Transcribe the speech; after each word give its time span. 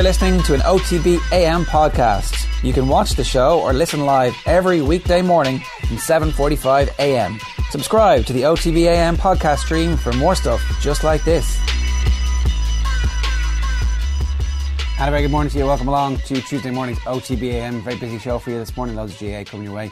You're 0.00 0.08
listening 0.08 0.42
to 0.44 0.54
an 0.54 0.60
OTB 0.60 1.18
AM 1.30 1.66
podcast. 1.66 2.46
You 2.64 2.72
can 2.72 2.88
watch 2.88 3.16
the 3.16 3.22
show 3.22 3.60
or 3.60 3.74
listen 3.74 4.06
live 4.06 4.34
every 4.46 4.80
weekday 4.80 5.20
morning 5.20 5.58
from 5.86 5.98
7:45 5.98 6.88
AM. 6.98 7.38
Subscribe 7.68 8.24
to 8.24 8.32
the 8.32 8.44
OTB 8.44 8.86
AM 8.88 9.18
podcast 9.18 9.58
stream 9.58 9.98
for 9.98 10.14
more 10.14 10.34
stuff 10.34 10.62
just 10.80 11.04
like 11.04 11.22
this. 11.24 11.54
And 14.98 15.06
a 15.06 15.10
very 15.10 15.20
good 15.20 15.30
morning 15.30 15.50
to 15.50 15.58
you. 15.58 15.66
Welcome 15.66 15.88
along 15.88 16.16
to 16.28 16.40
Tuesday 16.40 16.70
morning's 16.70 17.00
OTB 17.00 17.52
AM. 17.52 17.82
Very 17.82 17.98
busy 17.98 18.18
show 18.18 18.38
for 18.38 18.48
you 18.48 18.58
this 18.58 18.74
morning. 18.78 18.96
Loads 18.96 19.12
of 19.12 19.20
GAA 19.20 19.44
coming 19.44 19.66
your 19.66 19.74
way. 19.74 19.90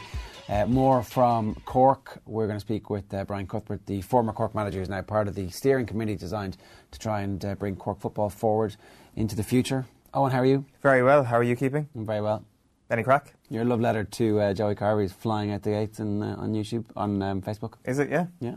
Uh, 0.49 0.65
more 0.65 1.03
from 1.03 1.53
Cork. 1.65 2.19
We're 2.25 2.47
going 2.47 2.57
to 2.57 2.65
speak 2.65 2.89
with 2.89 3.13
uh, 3.13 3.25
Brian 3.25 3.45
Cuthbert, 3.45 3.85
the 3.85 4.01
former 4.01 4.33
Cork 4.33 4.55
manager, 4.55 4.79
who's 4.79 4.89
now 4.89 5.03
part 5.03 5.27
of 5.27 5.35
the 5.35 5.51
steering 5.51 5.85
committee 5.85 6.15
designed 6.15 6.57
to 6.89 6.97
try 6.97 7.21
and 7.21 7.45
uh, 7.45 7.53
bring 7.53 7.75
Cork 7.75 7.99
football 7.99 8.31
forward 8.31 8.75
into 9.15 9.35
the 9.35 9.43
future. 9.43 9.85
Eoin, 10.13 10.31
how 10.31 10.39
are 10.39 10.45
you? 10.45 10.65
Very 10.81 11.03
well. 11.03 11.23
How 11.23 11.37
are 11.37 11.43
you 11.43 11.55
keeping? 11.55 11.87
I'm 11.95 12.05
very 12.05 12.21
well. 12.21 12.43
Any 12.89 13.03
crack? 13.03 13.35
Your 13.49 13.63
love 13.63 13.79
letter 13.79 14.03
to 14.03 14.39
uh, 14.39 14.53
Joey 14.55 14.73
Carbery 14.73 15.05
is 15.05 15.13
flying 15.13 15.51
out 15.51 15.61
the 15.61 15.69
gates 15.69 15.99
in, 15.99 16.23
uh, 16.23 16.35
on 16.39 16.53
YouTube, 16.53 16.85
on 16.95 17.21
um, 17.21 17.41
Facebook. 17.43 17.73
Is 17.85 17.99
it? 17.99 18.09
Yeah. 18.09 18.25
Yeah. 18.39 18.55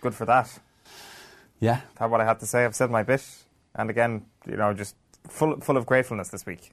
Good 0.00 0.14
for 0.14 0.24
that. 0.24 0.58
Yeah. 1.60 1.80
That's 1.98 2.10
what 2.10 2.22
I 2.22 2.24
had 2.24 2.40
to 2.40 2.46
say. 2.46 2.64
I've 2.64 2.74
said 2.74 2.90
my 2.90 3.02
bit, 3.02 3.22
and 3.74 3.90
again, 3.90 4.24
you 4.46 4.56
know, 4.56 4.72
just 4.72 4.96
full 5.28 5.60
full 5.60 5.76
of 5.76 5.84
gratefulness 5.84 6.30
this 6.30 6.46
week. 6.46 6.72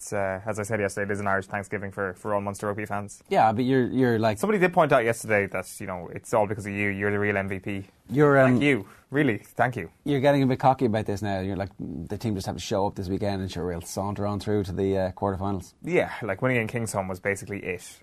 It's 0.00 0.14
uh, 0.14 0.40
as 0.46 0.58
I 0.58 0.62
said 0.62 0.80
yesterday, 0.80 1.10
it 1.10 1.12
is 1.12 1.20
an 1.20 1.26
Irish 1.26 1.44
Thanksgiving 1.44 1.90
for, 1.92 2.14
for 2.14 2.32
all 2.32 2.40
Munster 2.40 2.68
rugby 2.68 2.86
fans. 2.86 3.22
Yeah, 3.28 3.52
but 3.52 3.66
you're 3.66 3.86
you're 3.88 4.18
like 4.18 4.38
Somebody 4.38 4.58
did 4.58 4.72
point 4.72 4.92
out 4.92 5.04
yesterday 5.04 5.46
that 5.48 5.70
you 5.78 5.86
know 5.86 6.08
it's 6.10 6.32
all 6.32 6.46
because 6.46 6.64
of 6.64 6.72
you. 6.72 6.88
You're 6.88 7.10
the 7.10 7.18
real 7.18 7.34
MVP. 7.34 7.84
you're 8.08 8.38
um, 8.38 8.52
Thank 8.52 8.62
you. 8.62 8.86
Really, 9.10 9.36
thank 9.36 9.76
you. 9.76 9.90
you're 10.04 10.20
getting 10.20 10.42
a 10.42 10.46
bit 10.46 10.58
cocky 10.58 10.86
about 10.86 11.04
this 11.04 11.20
now. 11.20 11.40
You're 11.40 11.56
like 11.56 11.68
the 11.78 12.16
team 12.16 12.34
just 12.34 12.46
have 12.46 12.56
to 12.56 12.62
show 12.62 12.86
up 12.86 12.94
this 12.94 13.10
weekend 13.10 13.42
and 13.42 13.52
sure 13.52 13.66
we'll 13.66 13.82
saunter 13.82 14.26
on 14.26 14.40
through 14.40 14.64
to 14.64 14.72
the 14.72 14.96
uh, 14.96 15.12
quarterfinals. 15.12 15.74
Yeah, 15.82 16.10
like 16.22 16.40
winning 16.40 16.62
in 16.62 16.66
Kingsholm 16.66 17.06
was 17.06 17.20
basically 17.20 17.58
it. 17.58 18.00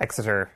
Exeter, 0.00 0.52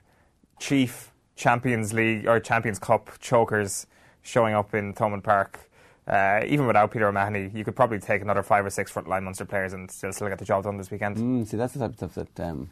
chief 0.59 1.13
Champions 1.37 1.93
League 1.93 2.27
or 2.27 2.41
Champions 2.41 2.79
Cup 2.79 3.11
chokers 3.21 3.87
showing 4.23 4.55
up 4.55 4.73
in 4.73 4.95
Thomond 4.95 5.25
Park. 5.25 5.69
Uh, 6.07 6.41
even 6.47 6.67
without 6.67 6.91
Peter 6.91 7.07
O'Mahony, 7.07 7.51
you 7.55 7.65
could 7.65 7.77
probably 7.77 7.99
take 7.99 8.23
another 8.23 8.43
five 8.43 8.67
or 8.67 8.71
six 8.71 8.93
frontline 8.93 9.23
Munster 9.23 9.45
players 9.45 9.73
and 9.73 9.91
still 9.91 10.13
still 10.13 10.29
get 10.29 10.39
the 10.39 10.45
job 10.45 10.65
done 10.65 10.77
this 10.77 10.91
weekend. 10.91 11.17
Mm, 11.17 11.47
see, 11.47 11.57
that's 11.57 11.75
the 11.75 11.79
type 11.79 11.91
of 11.91 11.97
stuff 11.97 12.15
that 12.15 12.41
um, 12.41 12.71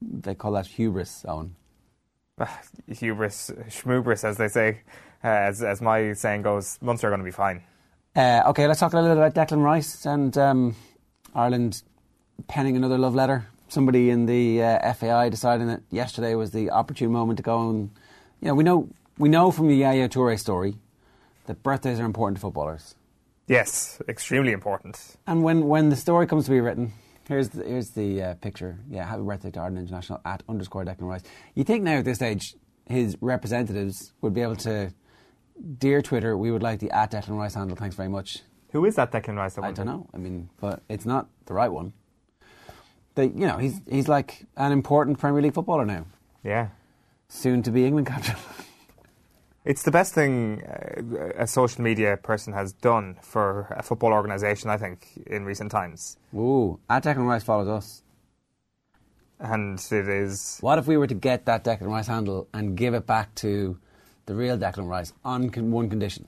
they 0.00 0.34
call 0.34 0.52
that 0.52 0.66
hubris, 0.66 1.24
Eoin. 1.26 1.50
Hubris, 2.88 3.52
schmubris, 3.68 4.24
as 4.24 4.36
they 4.36 4.48
say, 4.48 4.80
uh, 5.22 5.28
as 5.28 5.62
as 5.62 5.80
my 5.80 6.12
saying 6.12 6.42
goes. 6.42 6.78
Munster 6.80 7.06
are 7.06 7.10
going 7.10 7.20
to 7.20 7.24
be 7.24 7.30
fine. 7.30 7.62
Uh, 8.16 8.42
okay, 8.46 8.66
let's 8.66 8.80
talk 8.80 8.92
a 8.92 8.96
little 8.96 9.14
bit 9.14 9.24
about 9.24 9.34
Declan 9.34 9.62
Rice 9.62 10.04
and 10.04 10.36
um, 10.36 10.76
Ireland 11.34 11.82
penning 12.48 12.76
another 12.76 12.98
love 12.98 13.14
letter. 13.14 13.46
Somebody 13.68 14.10
in 14.10 14.26
the 14.26 14.62
uh, 14.62 14.92
FAI 14.92 15.28
deciding 15.28 15.68
that 15.68 15.82
yesterday 15.90 16.34
was 16.34 16.50
the 16.50 16.70
opportune 16.70 17.12
moment 17.12 17.38
to 17.38 17.42
go 17.42 17.70
and, 17.70 17.90
you 18.40 18.48
know, 18.48 18.54
we 18.54 18.64
know 18.64 18.88
we 19.18 19.28
know 19.28 19.50
from 19.50 19.68
the 19.68 19.76
Yaya 19.76 20.08
Toure 20.08 20.38
story 20.38 20.76
that 21.46 21.62
birthdays 21.62 22.00
are 22.00 22.04
important 22.04 22.36
to 22.38 22.40
footballers. 22.42 22.94
Yes, 23.48 24.00
extremely 24.08 24.52
important. 24.52 25.16
And 25.26 25.42
when, 25.42 25.66
when 25.66 25.88
the 25.88 25.96
story 25.96 26.26
comes 26.26 26.44
to 26.44 26.50
be 26.50 26.60
written, 26.60 26.92
here's 27.28 27.48
the, 27.50 27.64
here's 27.64 27.90
the 27.90 28.22
uh, 28.22 28.34
picture. 28.34 28.78
Yeah, 28.88 29.06
happy 29.06 29.22
birthday 29.22 29.50
to 29.50 29.60
Ireland 29.60 29.78
International 29.78 30.20
at 30.24 30.42
underscore 30.48 30.84
Declan 30.84 31.08
Rice. 31.08 31.22
You 31.54 31.64
think 31.64 31.82
now 31.82 31.98
at 31.98 32.04
this 32.04 32.16
stage 32.18 32.54
his 32.86 33.16
representatives 33.20 34.12
would 34.20 34.34
be 34.34 34.42
able 34.42 34.56
to, 34.56 34.92
dear 35.78 36.02
Twitter, 36.02 36.36
we 36.36 36.50
would 36.50 36.62
like 36.62 36.80
the 36.80 36.90
at 36.90 37.10
Declan 37.10 37.36
Rice 37.38 37.54
handle. 37.54 37.76
Thanks 37.76 37.96
very 37.96 38.08
much. 38.08 38.38
Who 38.72 38.84
is 38.86 38.96
that 38.96 39.12
Declan 39.12 39.36
Rice? 39.36 39.58
I 39.58 39.72
don't 39.72 39.86
know. 39.86 40.08
I 40.14 40.16
mean, 40.18 40.48
but 40.60 40.82
it's 40.88 41.04
not 41.04 41.28
the 41.46 41.54
right 41.54 41.70
one. 41.70 41.92
They, 43.14 43.26
you 43.26 43.46
know, 43.46 43.58
he's 43.58 43.78
he's 43.90 44.08
like 44.08 44.46
an 44.56 44.72
important 44.72 45.18
Premier 45.18 45.42
League 45.42 45.52
footballer 45.52 45.84
now, 45.84 46.06
Yeah, 46.42 46.68
soon 47.28 47.62
to 47.64 47.70
be 47.70 47.84
England 47.84 48.06
captain. 48.06 48.36
It's 49.64 49.84
the 49.84 49.92
best 49.92 50.12
thing 50.12 50.62
uh, 50.64 51.30
a 51.36 51.46
social 51.46 51.82
media 51.84 52.16
person 52.16 52.52
has 52.52 52.72
done 52.72 53.16
for 53.22 53.68
a 53.70 53.82
football 53.82 54.12
organisation, 54.12 54.70
I 54.70 54.76
think, 54.76 55.06
in 55.26 55.44
recent 55.44 55.70
times. 55.70 56.16
Ooh, 56.34 56.80
at 56.90 57.04
Declan 57.04 57.26
Rice 57.26 57.44
follows 57.44 57.68
us. 57.68 58.02
And 59.38 59.78
it 59.78 60.08
is. 60.08 60.58
What 60.60 60.78
if 60.78 60.86
we 60.86 60.96
were 60.96 61.06
to 61.06 61.14
get 61.14 61.46
that 61.46 61.64
Declan 61.64 61.88
Rice 61.88 62.06
handle 62.08 62.48
and 62.52 62.76
give 62.76 62.94
it 62.94 63.06
back 63.06 63.34
to 63.36 63.78
the 64.26 64.34
real 64.34 64.56
Declan 64.58 64.88
Rice 64.88 65.12
on 65.24 65.50
con- 65.50 65.70
one 65.70 65.88
condition? 65.88 66.26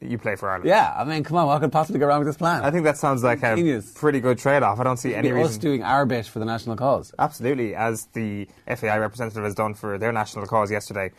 You 0.00 0.18
play 0.18 0.34
for 0.36 0.48
Ireland. 0.48 0.68
Yeah, 0.68 0.94
I 0.96 1.04
mean, 1.04 1.24
come 1.24 1.36
on, 1.36 1.46
what 1.46 1.60
could 1.60 1.72
possibly 1.72 1.98
go 1.98 2.06
wrong 2.06 2.20
with 2.20 2.28
this 2.28 2.36
plan? 2.36 2.62
I 2.62 2.70
think 2.70 2.84
that 2.84 2.96
sounds 2.96 3.22
like 3.22 3.42
a 3.42 3.82
pretty 3.94 4.20
good 4.20 4.38
trade 4.38 4.62
off. 4.62 4.80
I 4.80 4.84
don't 4.84 4.96
see 4.96 5.14
any 5.14 5.30
be 5.30 5.38
us 5.40 5.48
reason. 5.48 5.60
doing 5.60 5.82
our 5.82 6.06
bit 6.06 6.26
for 6.26 6.38
the 6.38 6.44
national 6.44 6.76
cause. 6.76 7.12
Absolutely, 7.18 7.74
as 7.74 8.06
the 8.14 8.48
FAI 8.66 8.96
representative 8.98 9.44
has 9.44 9.54
done 9.54 9.74
for 9.74 9.98
their 9.98 10.12
national 10.12 10.46
cause 10.46 10.70
yesterday. 10.70 11.10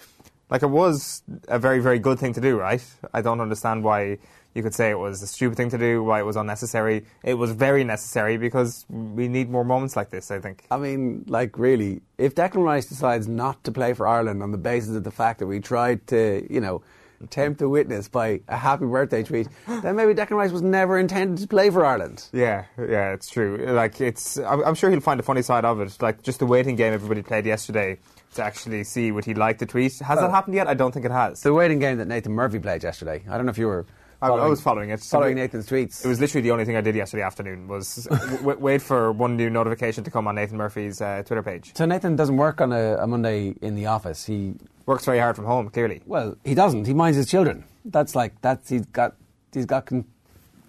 Like, 0.51 0.63
it 0.63 0.69
was 0.69 1.23
a 1.47 1.57
very, 1.57 1.79
very 1.79 1.97
good 1.97 2.19
thing 2.19 2.33
to 2.33 2.41
do, 2.41 2.59
right? 2.59 2.83
I 3.13 3.21
don't 3.21 3.39
understand 3.39 3.85
why 3.85 4.17
you 4.53 4.61
could 4.61 4.75
say 4.75 4.89
it 4.89 4.99
was 4.99 5.21
a 5.21 5.27
stupid 5.27 5.55
thing 5.55 5.69
to 5.69 5.77
do, 5.77 6.03
why 6.03 6.19
it 6.19 6.25
was 6.25 6.35
unnecessary. 6.35 7.05
It 7.23 7.35
was 7.35 7.51
very 7.51 7.85
necessary 7.85 8.35
because 8.35 8.85
we 8.89 9.29
need 9.29 9.49
more 9.49 9.63
moments 9.63 9.95
like 9.95 10.09
this, 10.09 10.29
I 10.29 10.39
think. 10.39 10.65
I 10.69 10.77
mean, 10.77 11.23
like, 11.27 11.57
really, 11.57 12.01
if 12.17 12.35
Declan 12.35 12.65
Rice 12.65 12.85
decides 12.85 13.29
not 13.29 13.63
to 13.63 13.71
play 13.71 13.93
for 13.93 14.05
Ireland 14.05 14.43
on 14.43 14.51
the 14.51 14.57
basis 14.57 14.93
of 14.95 15.05
the 15.05 15.11
fact 15.11 15.39
that 15.39 15.47
we 15.47 15.61
tried 15.61 16.05
to, 16.07 16.45
you 16.49 16.59
know, 16.59 16.83
tempt 17.29 17.59
the 17.59 17.69
witness 17.69 18.09
by 18.09 18.41
a 18.49 18.57
happy 18.57 18.85
birthday 18.85 19.23
tweet, 19.23 19.47
then 19.67 19.95
maybe 19.95 20.13
Declan 20.13 20.31
Rice 20.31 20.51
was 20.51 20.61
never 20.61 20.99
intended 20.99 21.41
to 21.41 21.47
play 21.47 21.69
for 21.69 21.85
Ireland. 21.85 22.27
Yeah, 22.33 22.65
yeah, 22.77 23.13
it's 23.13 23.29
true. 23.29 23.57
Like, 23.69 24.01
it's. 24.01 24.37
I'm, 24.37 24.65
I'm 24.65 24.75
sure 24.75 24.89
he'll 24.89 24.99
find 24.99 25.19
a 25.21 25.23
funny 25.23 25.43
side 25.43 25.63
of 25.63 25.79
it. 25.79 25.95
Like, 26.01 26.23
just 26.23 26.39
the 26.39 26.45
waiting 26.45 26.75
game 26.75 26.91
everybody 26.91 27.21
played 27.21 27.45
yesterday 27.45 27.99
to 28.35 28.43
actually 28.43 28.83
see 28.83 29.11
would 29.11 29.25
he 29.25 29.33
like 29.33 29.57
the 29.57 29.65
tweet. 29.65 29.99
Has 29.99 30.17
Well- 30.17 30.27
that 30.27 30.31
happened 30.33 30.55
yet? 30.55 30.67
I 30.67 30.73
don't 30.73 30.91
think 30.93 31.05
it 31.05 31.11
has. 31.11 31.41
The 31.41 31.53
waiting 31.53 31.79
game 31.79 31.97
that 31.97 32.07
Nathan 32.07 32.31
Murphy 32.33 32.59
played 32.59 32.83
yesterday. 32.83 33.23
I 33.29 33.37
don't 33.37 33.45
know 33.45 33.49
if 33.51 33.57
you 33.57 33.67
were. 33.67 33.85
I, 34.23 34.27
I 34.27 34.45
was 34.45 34.61
following 34.61 34.91
it. 34.91 34.99
Following 34.99 35.35
Nathan's 35.37 35.67
tweets. 35.67 36.05
It 36.05 36.07
was 36.07 36.19
literally 36.21 36.43
the 36.43 36.51
only 36.51 36.63
thing 36.63 36.75
I 36.75 36.81
did 36.81 36.93
yesterday 36.95 37.23
afternoon 37.23 37.67
was 37.67 38.05
w- 38.43 38.57
wait 38.59 38.81
for 38.83 39.11
one 39.11 39.35
new 39.35 39.49
notification 39.49 40.03
to 40.03 40.11
come 40.11 40.27
on 40.27 40.35
Nathan 40.35 40.57
Murphy's 40.57 41.01
uh, 41.01 41.23
Twitter 41.25 41.41
page. 41.41 41.71
So 41.75 41.85
Nathan 41.85 42.15
doesn't 42.15 42.37
work 42.37 42.61
on 42.61 42.71
a, 42.71 42.97
a 42.97 43.07
Monday 43.07 43.55
in 43.63 43.73
the 43.75 43.87
office. 43.87 44.23
He 44.25 44.53
Works 44.85 45.05
very 45.05 45.17
hard 45.19 45.35
from 45.35 45.45
home, 45.45 45.69
clearly. 45.69 46.01
well, 46.05 46.37
he 46.43 46.53
doesn't. 46.53 46.85
He 46.85 46.93
minds 46.93 47.17
his 47.17 47.27
children. 47.29 47.63
That's 47.85 48.15
like 48.15 48.39
that's 48.41 48.69
he's 48.69 48.85
got 48.85 49.15
he's 49.53 49.65
got 49.65 49.87
con- 49.87 50.05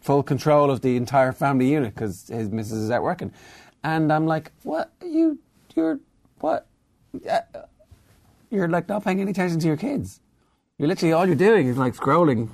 full 0.01 0.23
control 0.23 0.71
of 0.71 0.81
the 0.81 0.97
entire 0.97 1.33
family 1.33 1.71
unit 1.71 1.95
because 1.95 2.29
his 2.29 2.49
missus 2.51 2.79
is 2.79 2.91
out 2.91 3.03
working. 3.03 3.33
And 3.85 4.11
I'm 4.13 4.27
like, 4.27 4.51
what 4.63 4.93
you 5.05 5.39
you're 5.77 5.99
what 6.41 6.67
Uh, 7.29 7.41
you're 8.53 8.69
like 8.69 8.89
not 8.89 9.03
paying 9.03 9.21
any 9.21 9.31
attention 9.31 9.59
to 9.61 9.67
your 9.67 9.77
kids. 9.77 10.21
You're 10.79 10.89
literally 10.89 11.13
all 11.13 11.27
you're 11.27 11.35
doing 11.35 11.69
is 11.69 11.79
like 11.79 11.97
scrolling 11.97 12.51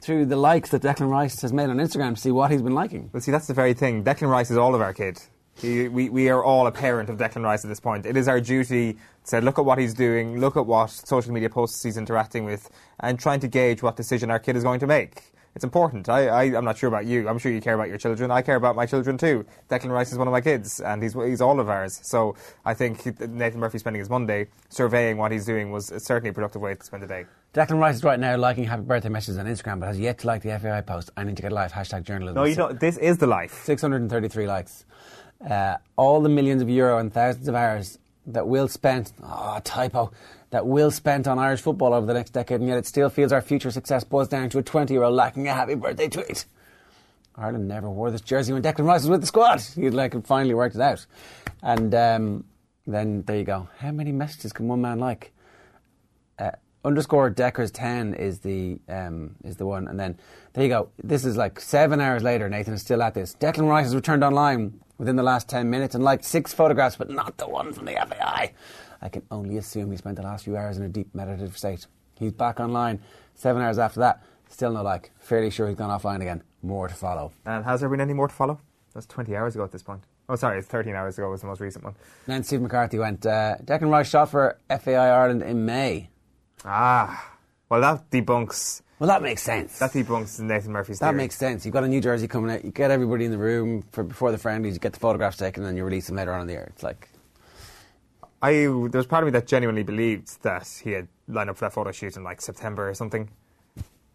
through 0.00 0.26
the 0.26 0.36
likes 0.36 0.70
that 0.70 0.82
Declan 0.82 1.10
Rice 1.10 1.40
has 1.42 1.52
made 1.52 1.70
on 1.70 1.78
Instagram 1.78 2.14
to 2.14 2.20
see 2.20 2.30
what 2.30 2.50
he's 2.50 2.62
been 2.62 2.74
liking. 2.74 3.10
Well, 3.12 3.20
see, 3.20 3.32
that's 3.32 3.46
the 3.46 3.54
very 3.54 3.74
thing. 3.74 4.04
Declan 4.04 4.30
Rice 4.30 4.50
is 4.50 4.56
all 4.56 4.74
of 4.74 4.80
our 4.80 4.92
kid. 4.92 5.18
He, 5.56 5.88
we, 5.88 6.08
we 6.08 6.28
are 6.28 6.42
all 6.42 6.66
a 6.66 6.72
parent 6.72 7.08
of 7.08 7.16
Declan 7.16 7.42
Rice 7.42 7.64
at 7.64 7.68
this 7.68 7.80
point. 7.80 8.06
It 8.06 8.16
is 8.16 8.28
our 8.28 8.40
duty 8.40 8.96
to 9.26 9.40
look 9.40 9.58
at 9.58 9.64
what 9.64 9.78
he's 9.78 9.94
doing, 9.94 10.38
look 10.40 10.56
at 10.56 10.66
what 10.66 10.90
social 10.90 11.32
media 11.32 11.48
posts 11.48 11.82
he's 11.82 11.96
interacting 11.96 12.44
with, 12.44 12.70
and 13.00 13.18
trying 13.18 13.40
to 13.40 13.48
gauge 13.48 13.82
what 13.82 13.96
decision 13.96 14.30
our 14.30 14.38
kid 14.38 14.56
is 14.56 14.62
going 14.62 14.80
to 14.80 14.86
make. 14.86 15.22
It's 15.54 15.64
important. 15.64 16.08
I, 16.08 16.26
I, 16.26 16.42
I'm 16.56 16.64
not 16.64 16.76
sure 16.76 16.88
about 16.88 17.06
you. 17.06 17.28
I'm 17.28 17.38
sure 17.38 17.52
you 17.52 17.60
care 17.60 17.74
about 17.74 17.88
your 17.88 17.98
children. 17.98 18.30
I 18.30 18.42
care 18.42 18.56
about 18.56 18.74
my 18.74 18.86
children 18.86 19.16
too. 19.16 19.46
Declan 19.70 19.90
Rice 19.90 20.10
is 20.10 20.18
one 20.18 20.26
of 20.26 20.32
my 20.32 20.40
kids, 20.40 20.80
and 20.80 21.00
he's, 21.00 21.12
he's 21.14 21.40
all 21.40 21.60
of 21.60 21.68
ours. 21.68 22.00
So 22.02 22.34
I 22.64 22.74
think 22.74 23.04
Nathan 23.20 23.60
Murphy 23.60 23.78
spending 23.78 24.00
his 24.00 24.10
Monday 24.10 24.48
surveying 24.68 25.16
what 25.16 25.30
he's 25.30 25.46
doing 25.46 25.70
was 25.70 25.92
certainly 25.98 26.30
a 26.30 26.32
productive 26.32 26.60
way 26.60 26.74
to 26.74 26.84
spend 26.84 27.04
the 27.04 27.06
day. 27.06 27.26
Declan 27.54 27.78
Rice 27.78 27.96
is 27.96 28.04
right 28.04 28.18
now 28.18 28.36
liking 28.36 28.64
happy 28.64 28.82
birthday 28.82 29.08
messages 29.08 29.38
on 29.38 29.46
Instagram, 29.46 29.78
but 29.78 29.86
has 29.86 30.00
yet 30.00 30.18
to 30.18 30.26
like 30.26 30.42
the 30.42 30.58
FAI 30.58 30.80
post. 30.80 31.10
I 31.16 31.22
need 31.22 31.36
to 31.36 31.42
get 31.42 31.52
a 31.52 31.54
life. 31.54 31.72
Hashtag 31.72 32.02
journalism. 32.02 32.34
No, 32.34 32.44
you 32.44 32.56
don't. 32.56 32.80
This 32.80 32.96
is 32.96 33.18
the 33.18 33.28
life. 33.28 33.62
633 33.62 34.48
likes. 34.48 34.84
Uh, 35.48 35.76
all 35.96 36.20
the 36.20 36.28
millions 36.28 36.62
of 36.62 36.68
euro 36.68 36.98
and 36.98 37.12
thousands 37.12 37.46
of 37.46 37.54
hours 37.54 37.98
that 38.26 38.48
will 38.48 38.66
spent, 38.66 39.12
oh, 39.22 39.60
typo, 39.62 40.10
that 40.54 40.68
will 40.68 40.92
spent 40.92 41.26
on 41.26 41.36
Irish 41.36 41.62
football 41.62 41.92
over 41.92 42.06
the 42.06 42.14
next 42.14 42.30
decade, 42.30 42.60
and 42.60 42.68
yet 42.68 42.78
it 42.78 42.86
still 42.86 43.10
feels 43.10 43.32
our 43.32 43.42
future 43.42 43.72
success 43.72 44.04
boils 44.04 44.28
down 44.28 44.48
to 44.50 44.58
a 44.58 44.62
20 44.62 44.94
year 44.94 45.02
old 45.02 45.12
lacking 45.12 45.48
a 45.48 45.52
happy 45.52 45.74
birthday 45.74 46.08
tweet. 46.08 46.44
Ireland 47.34 47.66
never 47.66 47.90
wore 47.90 48.12
this 48.12 48.20
jersey 48.20 48.52
when 48.52 48.62
Declan 48.62 48.86
Rice 48.86 49.00
was 49.00 49.10
with 49.10 49.20
the 49.20 49.26
squad. 49.26 49.60
He'd 49.60 49.90
like 49.90 50.14
finally 50.24 50.54
worked 50.54 50.76
it 50.76 50.80
out. 50.80 51.04
And 51.60 51.92
um, 51.92 52.44
then 52.86 53.24
there 53.24 53.36
you 53.36 53.42
go. 53.42 53.68
How 53.78 53.90
many 53.90 54.12
messages 54.12 54.52
can 54.52 54.68
one 54.68 54.80
man 54.80 55.00
like? 55.00 55.32
Uh, 56.38 56.52
underscore 56.84 57.30
Deckers 57.30 57.72
ten 57.72 58.14
is 58.14 58.38
the 58.38 58.78
um, 58.88 59.34
is 59.42 59.56
the 59.56 59.66
one, 59.66 59.88
and 59.88 59.98
then 59.98 60.16
there 60.52 60.62
you 60.62 60.70
go. 60.70 60.88
This 61.02 61.24
is 61.24 61.36
like 61.36 61.58
seven 61.58 62.00
hours 62.00 62.22
later. 62.22 62.48
Nathan 62.48 62.74
is 62.74 62.80
still 62.80 63.02
at 63.02 63.14
this. 63.14 63.34
Declan 63.40 63.68
Rice 63.68 63.86
has 63.86 63.96
returned 63.96 64.22
online 64.22 64.78
within 64.98 65.16
the 65.16 65.24
last 65.24 65.48
ten 65.48 65.68
minutes 65.68 65.96
and 65.96 66.04
liked 66.04 66.24
six 66.24 66.54
photographs, 66.54 66.94
but 66.94 67.10
not 67.10 67.38
the 67.38 67.48
one 67.48 67.72
from 67.72 67.86
the 67.86 67.94
FAI. 67.94 68.52
I 69.04 69.08
can 69.10 69.22
only 69.30 69.58
assume 69.58 69.90
he 69.92 69.96
spent 69.98 70.16
the 70.16 70.22
last 70.22 70.44
few 70.44 70.56
hours 70.56 70.78
in 70.78 70.82
a 70.82 70.88
deep 70.88 71.14
meditative 71.14 71.56
state. 71.56 71.86
He's 72.18 72.32
back 72.32 72.58
online 72.58 73.00
seven 73.34 73.62
hours 73.62 73.78
after 73.78 74.00
that. 74.00 74.24
Still 74.48 74.72
no 74.72 74.82
like. 74.82 75.10
Fairly 75.20 75.50
sure 75.50 75.68
he's 75.68 75.76
gone 75.76 75.90
offline 75.90 76.20
again. 76.22 76.42
More 76.62 76.88
to 76.88 76.94
follow. 76.94 77.32
And 77.44 77.64
has 77.64 77.80
there 77.80 77.88
been 77.88 78.00
any 78.00 78.14
more 78.14 78.28
to 78.28 78.34
follow? 78.34 78.60
That's 78.94 79.06
20 79.06 79.36
hours 79.36 79.54
ago 79.54 79.64
at 79.64 79.72
this 79.72 79.82
point. 79.82 80.02
Oh, 80.28 80.36
sorry, 80.36 80.58
it's 80.58 80.68
13 80.68 80.94
hours 80.94 81.18
ago 81.18 81.28
was 81.28 81.42
the 81.42 81.46
most 81.46 81.60
recent 81.60 81.84
one. 81.84 81.94
Then 82.26 82.42
Steve 82.44 82.62
McCarthy 82.62 82.98
went, 82.98 83.26
uh, 83.26 83.56
Declan 83.62 83.90
Rice 83.90 84.08
shot 84.08 84.30
for 84.30 84.56
FAI 84.70 84.94
Ireland 85.08 85.42
in 85.42 85.66
May. 85.66 86.08
Ah, 86.64 87.32
well, 87.68 87.80
that 87.82 88.08
debunks 88.10 88.80
Well, 88.98 89.08
that 89.08 89.20
makes 89.22 89.42
sense. 89.42 89.78
that 89.80 89.90
debunks 89.92 90.40
Nathan 90.40 90.72
Murphy's 90.72 90.98
that 91.00 91.08
theory. 91.08 91.16
makes 91.18 91.36
sense. 91.36 91.66
You've 91.66 91.74
got 91.74 91.84
a 91.84 91.88
new 91.88 92.00
jersey 92.00 92.26
coming 92.28 92.50
out. 92.54 92.64
You 92.64 92.70
get 92.70 92.90
everybody 92.90 93.24
in 93.26 93.32
the 93.32 93.38
room 93.38 93.82
for 93.92 94.02
before 94.04 94.32
the 94.32 94.38
friendlies. 94.38 94.74
You 94.74 94.80
get 94.80 94.94
the 94.94 95.00
photographs 95.00 95.36
taken, 95.36 95.62
and 95.62 95.68
then 95.68 95.76
you 95.76 95.84
release 95.84 96.06
them 96.06 96.16
later 96.16 96.32
on 96.32 96.40
in 96.42 96.46
the 96.46 96.54
year. 96.54 96.68
It's 96.72 96.82
like 96.82 97.08
I 98.44 98.52
there 98.52 98.98
was 98.98 99.06
part 99.06 99.24
of 99.24 99.26
me 99.26 99.30
that 99.32 99.46
genuinely 99.46 99.84
believed 99.84 100.42
that 100.42 100.68
he 100.84 100.92
had 100.92 101.08
lined 101.28 101.48
up 101.48 101.56
for 101.56 101.64
that 101.64 101.72
photo 101.72 101.92
shoot 101.92 102.16
in 102.16 102.24
like 102.24 102.42
September 102.42 102.90
or 102.90 102.94
something. 102.94 103.30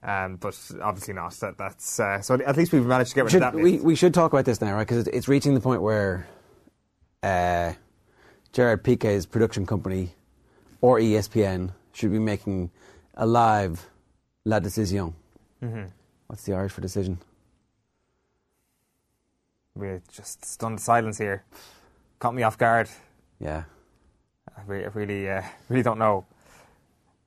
Um, 0.04 0.36
but 0.36 0.56
obviously 0.82 1.16
not. 1.16 1.34
That, 1.34 1.58
that's 1.58 2.00
uh, 2.00 2.22
so. 2.22 2.36
At 2.36 2.56
least 2.56 2.72
we've 2.72 2.86
managed 2.86 3.10
to 3.10 3.16
get 3.16 3.24
rid 3.26 3.32
should, 3.32 3.44
of 3.44 3.54
that. 3.54 3.62
we 3.62 3.74
myth. 3.74 3.84
we 3.84 3.96
should 3.96 4.14
talk 4.14 4.32
about 4.32 4.46
this 4.46 4.62
now, 4.62 4.74
right? 4.76 4.88
Because 4.88 5.00
it's, 5.00 5.10
it's 5.10 5.28
reaching 5.28 5.56
the 5.56 5.60
point 5.60 5.82
where 5.82 6.28
uh, 7.24 7.74
Gerard 8.54 8.84
Pique's 8.84 9.26
production 9.26 9.66
company 9.66 10.12
or 10.80 11.00
ESPN 11.00 11.72
should 11.92 12.12
be 12.12 12.20
making 12.20 12.70
a 13.16 13.26
live 13.26 13.90
La 14.46 14.60
Decision. 14.60 15.16
Mm-hmm. 15.64 15.86
What's 16.28 16.44
the 16.44 16.54
Irish 16.54 16.72
for 16.72 16.82
decision? 16.82 17.18
We're 19.76 20.02
just 20.12 20.46
stunned 20.46 20.80
silence 20.80 21.18
here. 21.18 21.44
Caught 22.20 22.36
me 22.36 22.44
off 22.44 22.58
guard. 22.58 22.90
Yeah. 23.40 23.64
I 24.58 24.62
really, 24.68 25.30
uh, 25.30 25.42
really 25.70 25.84
don't 25.84 26.00
know. 26.00 26.26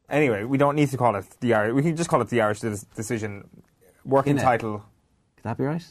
Anyway, 0.08 0.44
we 0.44 0.58
don't 0.58 0.76
need 0.76 0.90
to 0.90 0.96
call 0.96 1.14
it 1.16 1.24
the 1.40 1.54
Irish. 1.54 1.74
We 1.74 1.82
can 1.82 1.96
just 1.96 2.10
call 2.10 2.20
it 2.20 2.28
the 2.28 2.40
Irish 2.40 2.60
decision. 2.60 3.48
Working 4.04 4.36
Kinna. 4.36 4.42
title. 4.42 4.84
Could 5.36 5.44
that 5.44 5.56
be 5.56 5.64
right? 5.64 5.84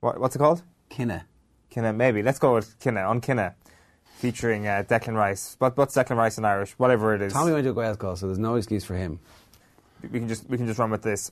What, 0.00 0.18
what's 0.20 0.34
it 0.34 0.38
called? 0.38 0.62
Kinna. 0.88 1.26
Kinna, 1.70 1.92
maybe. 1.92 2.22
Let's 2.22 2.38
go 2.38 2.54
with 2.54 2.78
Kinna 2.80 3.02
on 3.02 3.20
Kinna, 3.20 3.54
featuring 4.16 4.66
uh, 4.66 4.84
Declan 4.88 5.14
Rice. 5.14 5.56
But 5.58 5.76
what's 5.76 5.94
Declan 5.94 6.16
Rice 6.16 6.38
in 6.38 6.44
Irish? 6.44 6.72
Whatever 6.72 7.14
it 7.14 7.22
is. 7.22 7.32
Tommy 7.32 7.52
went 7.52 7.64
to 7.64 7.70
a 7.70 7.74
Gaelscoil, 7.74 8.18
so 8.18 8.26
there's 8.26 8.38
no 8.38 8.56
excuse 8.56 8.84
for 8.84 8.96
him. 8.96 9.20
we 10.02 10.18
can 10.18 10.28
just 10.28 10.48
we 10.48 10.56
can 10.56 10.66
just 10.66 10.78
run 10.78 10.90
with 10.90 11.02
this. 11.02 11.30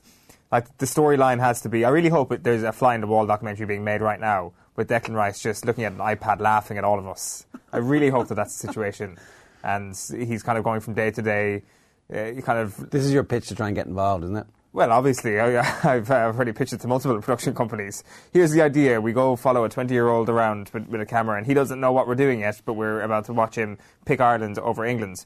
Like 0.51 0.77
the 0.77 0.85
storyline 0.85 1.39
has 1.39 1.61
to 1.61 1.69
be. 1.69 1.85
I 1.85 1.89
really 1.89 2.09
hope 2.09 2.31
it, 2.31 2.43
there's 2.43 2.63
a 2.63 2.71
fly 2.71 2.95
in 2.95 3.01
the 3.01 3.07
wall 3.07 3.25
documentary 3.25 3.65
being 3.65 3.83
made 3.83 4.01
right 4.01 4.19
now 4.19 4.53
with 4.75 4.89
Declan 4.89 5.15
Rice 5.15 5.41
just 5.41 5.65
looking 5.65 5.83
at 5.83 5.93
an 5.93 5.99
iPad, 5.99 6.39
laughing 6.39 6.77
at 6.77 6.83
all 6.83 6.99
of 6.99 7.07
us. 7.07 7.45
I 7.71 7.77
really 7.77 8.09
hope 8.09 8.27
that 8.29 8.35
that's 8.35 8.59
the 8.59 8.67
situation, 8.67 9.17
and 9.63 9.95
he's 10.11 10.43
kind 10.43 10.57
of 10.57 10.63
going 10.63 10.81
from 10.81 10.93
day 10.93 11.11
to 11.11 11.21
day. 11.21 11.63
Uh, 12.11 12.41
kind 12.41 12.59
of 12.59 12.89
This 12.91 13.05
is 13.05 13.13
your 13.13 13.23
pitch 13.23 13.47
to 13.47 13.55
try 13.55 13.67
and 13.67 13.75
get 13.75 13.87
involved, 13.87 14.23
isn't 14.25 14.35
it? 14.35 14.47
well, 14.73 14.91
obviously, 14.91 15.39
I, 15.39 15.59
I've, 15.83 16.09
uh, 16.09 16.15
I've 16.15 16.35
already 16.35 16.53
pitched 16.53 16.73
it 16.73 16.81
to 16.81 16.87
multiple 16.87 17.19
production 17.21 17.53
companies. 17.53 18.03
Here's 18.31 18.51
the 18.51 18.61
idea: 18.61 19.01
we 19.01 19.13
go 19.13 19.35
follow 19.35 19.65
a 19.65 19.69
20-year-old 19.69 20.29
around 20.29 20.69
with, 20.73 20.87
with 20.87 21.01
a 21.01 21.05
camera, 21.05 21.37
and 21.37 21.45
he 21.45 21.53
doesn't 21.53 21.79
know 21.79 21.91
what 21.91 22.07
we're 22.07 22.15
doing 22.15 22.41
yet, 22.41 22.61
but 22.65 22.73
we're 22.73 23.01
about 23.01 23.25
to 23.25 23.33
watch 23.33 23.55
him 23.55 23.77
pick 24.05 24.21
Ireland 24.21 24.57
over 24.59 24.85
England. 24.85 25.25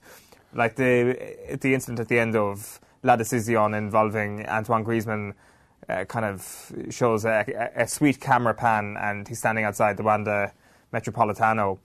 Like 0.54 0.76
the 0.76 1.58
the 1.62 1.74
incident 1.74 2.00
at 2.00 2.08
the 2.08 2.20
end 2.20 2.36
of 2.36 2.80
La 3.04 3.16
Decision 3.16 3.74
involving 3.74 4.48
Antoine 4.48 4.86
Griezmann. 4.86 5.34
Uh, 5.88 6.04
kind 6.06 6.26
of 6.26 6.72
shows 6.90 7.26
a, 7.26 7.46
a, 7.76 7.84
a 7.84 7.88
sweet 7.88 8.20
camera 8.20 8.56
pan, 8.56 8.98
and 9.00 9.28
he's 9.28 9.38
standing 9.38 9.64
outside 9.64 9.98
the 9.98 10.04
Wanda 10.04 10.52
Metropolitano, 10.92 11.78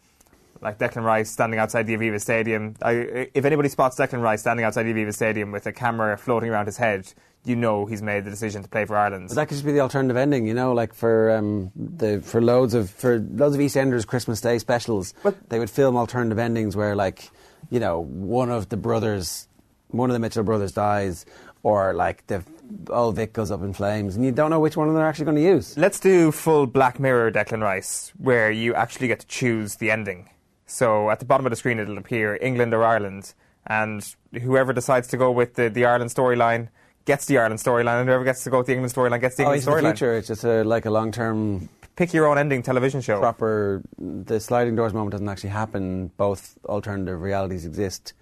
like 0.63 0.79
Declan 0.79 1.05
Rice 1.05 1.31
standing 1.31 1.59
outside 1.61 1.87
the 1.87 1.95
Aviva 1.97 2.21
Stadium. 2.21 2.75
I, 2.81 3.29
if 3.35 3.45
anybody 3.45 3.69
spots 3.69 3.99
Declan 3.99 4.23
Rice 4.23 4.41
standing 4.41 4.65
outside 4.65 4.85
the 4.85 4.95
Aviva 4.95 5.13
Stadium 5.13 5.53
with 5.53 5.67
a 5.67 5.73
camera 5.73 6.17
floating 6.17 6.49
around 6.49 6.65
his 6.67 6.79
head, 6.79 7.13
you 7.45 7.57
know 7.57 7.87
he's 7.87 8.01
made 8.03 8.25
the 8.25 8.31
decision 8.31 8.63
to 8.63 8.69
play 8.69 8.85
for 8.87 8.97
Ireland. 8.97 9.29
But 9.29 9.35
that 9.35 9.49
could 9.49 9.55
just 9.57 9.65
be 9.67 9.73
the 9.73 9.81
alternative 9.81 10.17
ending, 10.17 10.47
you 10.47 10.55
know, 10.55 10.73
like 10.73 10.95
for 10.95 11.31
um, 11.31 11.71
the 11.77 12.21
for 12.23 12.41
loads 12.41 12.73
of 12.75 12.89
for 12.91 13.19
loads 13.19 13.55
of 13.55 13.61
EastEnders 13.61 14.07
Christmas 14.07 14.41
Day 14.41 14.59
specials, 14.59 15.13
But- 15.23 15.51
they 15.51 15.59
would 15.59 15.71
film 15.71 15.97
alternative 15.97 16.39
endings 16.39 16.77
where, 16.77 16.97
like, 16.97 17.31
you 17.71 17.81
know, 17.81 18.01
one 18.01 18.51
of 18.51 18.69
the 18.71 18.77
brothers, 18.77 19.47
one 19.89 20.09
of 20.11 20.15
the 20.15 20.21
Mitchell 20.21 20.43
brothers 20.45 20.73
dies, 20.73 21.27
or 21.63 21.93
like 21.95 22.27
the 22.29 22.43
old 22.89 23.17
Vic 23.17 23.33
goes 23.33 23.51
up 23.51 23.63
in 23.63 23.73
flames, 23.73 24.17
and 24.17 24.25
you 24.25 24.33
don't 24.33 24.51
know 24.51 24.61
which 24.61 24.77
one 24.77 24.89
of 24.89 24.95
them 24.95 25.01
they're 25.01 25.09
actually 25.09 25.25
going 25.27 25.37
to 25.37 25.43
use. 25.43 25.77
Let's 25.77 26.01
do 26.01 26.31
full 26.33 26.67
Black 26.67 26.99
Mirror 27.01 27.33
Declan 27.33 27.63
Rice, 27.63 28.13
where 28.19 28.51
you 28.51 28.75
actually 28.75 29.09
get 29.09 29.21
to 29.21 29.27
choose 29.27 29.77
the 29.77 29.91
ending. 29.91 30.29
So 30.67 31.11
at 31.11 31.19
the 31.19 31.25
bottom 31.25 31.47
of 31.47 31.51
the 31.51 31.57
screen, 31.57 31.79
it'll 31.79 31.99
appear 31.99 32.39
England 32.41 32.73
or 32.75 32.85
Ireland, 32.85 33.35
and 33.67 34.03
whoever 34.41 34.73
decides 34.73 35.09
to 35.09 35.17
go 35.17 35.31
with 35.31 35.55
the, 35.55 35.69
the 35.69 35.85
Ireland 35.85 36.11
storyline 36.11 36.69
gets 37.07 37.27
the 37.27 37.39
Ireland 37.39 37.61
storyline, 37.61 38.01
and 38.01 38.09
whoever 38.09 38.25
gets 38.25 38.45
to 38.45 38.51
go 38.51 38.59
with 38.59 38.67
the 38.69 38.73
England 38.75 38.95
storyline 38.95 39.21
gets 39.21 39.37
the 39.37 39.45
Oh, 39.45 39.53
England 39.55 39.63
the 39.63 39.71
storyline. 39.89 39.91
future. 39.93 40.15
It's 40.17 40.29
just 40.29 40.45
a, 40.45 40.63
like 40.65 40.87
a 40.87 40.91
long 40.91 41.11
term 41.13 41.69
Pick 41.97 42.15
your 42.15 42.27
own 42.29 42.39
ending 42.39 42.63
television 42.63 43.01
show. 43.03 43.19
proper. 43.19 43.83
The 43.99 44.39
sliding 44.41 44.77
doors 44.77 44.95
moment 44.95 45.11
doesn't 45.13 45.29
actually 45.29 45.51
happen. 45.51 46.11
Both 46.17 46.57
alternative 46.67 47.21
realities 47.21 47.67
exist, 47.67 48.15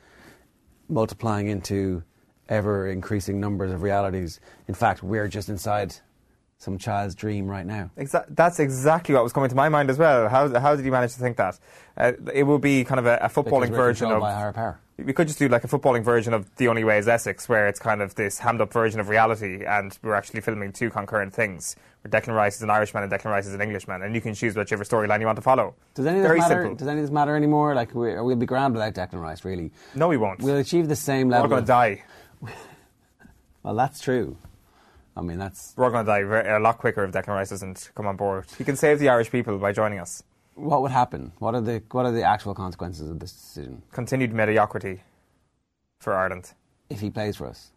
multiplying 0.88 1.48
into 1.48 2.02
ever 2.48 2.88
increasing 2.88 3.40
numbers 3.40 3.72
of 3.72 3.82
realities. 3.82 4.40
In 4.66 4.74
fact, 4.74 5.02
we're 5.02 5.28
just 5.28 5.48
inside 5.48 5.94
some 6.60 6.76
child's 6.76 7.14
dream 7.14 7.46
right 7.46 7.64
now. 7.66 7.90
Exa- 7.96 8.24
that's 8.30 8.58
exactly 8.58 9.14
what 9.14 9.22
was 9.22 9.32
coming 9.32 9.48
to 9.48 9.54
my 9.54 9.68
mind 9.68 9.90
as 9.90 9.98
well. 9.98 10.28
How, 10.28 10.58
how 10.58 10.74
did 10.74 10.84
you 10.84 10.90
manage 10.90 11.12
to 11.14 11.20
think 11.20 11.36
that? 11.36 11.58
Uh, 11.96 12.12
it 12.34 12.42
will 12.44 12.58
be 12.58 12.82
kind 12.84 12.98
of 12.98 13.06
a, 13.06 13.16
a 13.18 13.28
footballing 13.28 13.70
we're 13.70 13.76
version 13.76 14.10
of. 14.10 14.20
by 14.20 14.32
higher 14.32 14.52
power. 14.52 14.80
We 14.96 15.12
could 15.12 15.28
just 15.28 15.38
do 15.38 15.48
like 15.48 15.62
a 15.62 15.68
footballing 15.68 16.02
version 16.02 16.34
of 16.34 16.52
The 16.56 16.66
Only 16.66 16.82
Way 16.82 16.98
is 16.98 17.06
Essex, 17.06 17.48
where 17.48 17.68
it's 17.68 17.78
kind 17.78 18.02
of 18.02 18.16
this 18.16 18.40
hammed 18.40 18.60
up 18.60 18.72
version 18.72 18.98
of 18.98 19.08
reality, 19.08 19.64
and 19.64 19.96
we're 20.02 20.16
actually 20.16 20.40
filming 20.40 20.72
two 20.72 20.90
concurrent 20.90 21.32
things. 21.32 21.76
Where 22.02 22.10
Declan 22.10 22.34
Rice 22.34 22.56
is 22.56 22.62
an 22.62 22.70
Irishman 22.70 23.04
and 23.04 23.12
Declan 23.12 23.26
Rice 23.30 23.46
is 23.46 23.54
an 23.54 23.60
Englishman, 23.60 24.02
and 24.02 24.12
you 24.16 24.20
can 24.20 24.34
choose 24.34 24.56
whichever 24.56 24.82
storyline 24.82 25.20
you 25.20 25.26
want 25.26 25.36
to 25.36 25.42
follow. 25.42 25.76
Does 25.94 26.06
any 26.06 26.18
of 26.18 26.22
this 26.24 26.28
Very 26.28 26.40
matter? 26.40 26.62
simple. 26.62 26.74
Does 26.76 26.88
any 26.88 26.98
of 27.00 27.04
this 27.06 27.12
matter 27.12 27.36
anymore? 27.36 27.76
Like 27.76 27.94
we, 27.94 28.20
we'll 28.20 28.34
be 28.34 28.46
grand 28.46 28.74
without 28.74 28.92
Declan 28.94 29.20
Rice. 29.20 29.44
Really, 29.44 29.70
No, 29.94 30.08
we 30.08 30.16
won't. 30.16 30.40
we'll 30.42 30.56
achieve 30.56 30.88
the 30.88 30.96
same 30.96 31.28
we're 31.28 31.36
all 31.36 31.42
level. 31.42 31.50
going 31.50 31.62
of- 31.62 31.66
to 31.66 31.72
die. 31.72 32.02
Well, 33.62 33.74
that's 33.74 34.00
true. 34.00 34.36
I 35.16 35.20
mean, 35.20 35.38
that's 35.38 35.74
We're 35.76 35.90
going 35.90 36.06
to 36.06 36.10
die 36.10 36.22
very, 36.22 36.48
a 36.48 36.60
lot 36.60 36.78
quicker 36.78 37.04
if 37.04 37.10
Declan 37.12 37.34
Rice 37.34 37.50
doesn't 37.50 37.90
come 37.94 38.06
on 38.06 38.16
board. 38.16 38.46
He 38.56 38.64
can 38.64 38.76
save 38.76 38.98
the 39.00 39.08
Irish 39.08 39.30
people 39.30 39.58
by 39.58 39.72
joining 39.72 39.98
us. 39.98 40.22
what 40.54 40.80
would 40.82 40.92
happen. 40.92 41.32
What 41.38 41.54
are 41.54 41.60
the 41.60 41.82
what 41.90 42.06
are 42.06 42.12
the 42.12 42.22
actual 42.22 42.54
consequences 42.54 43.10
of 43.10 43.18
this 43.18 43.32
decision 43.32 43.82
Continued 43.92 44.32
mediocrity 44.32 45.02
for 46.00 46.14
Ireland. 46.14 46.52
if 46.88 47.00
he 47.00 47.10
plays 47.10 47.36
for 47.36 47.46
us? 47.48 47.72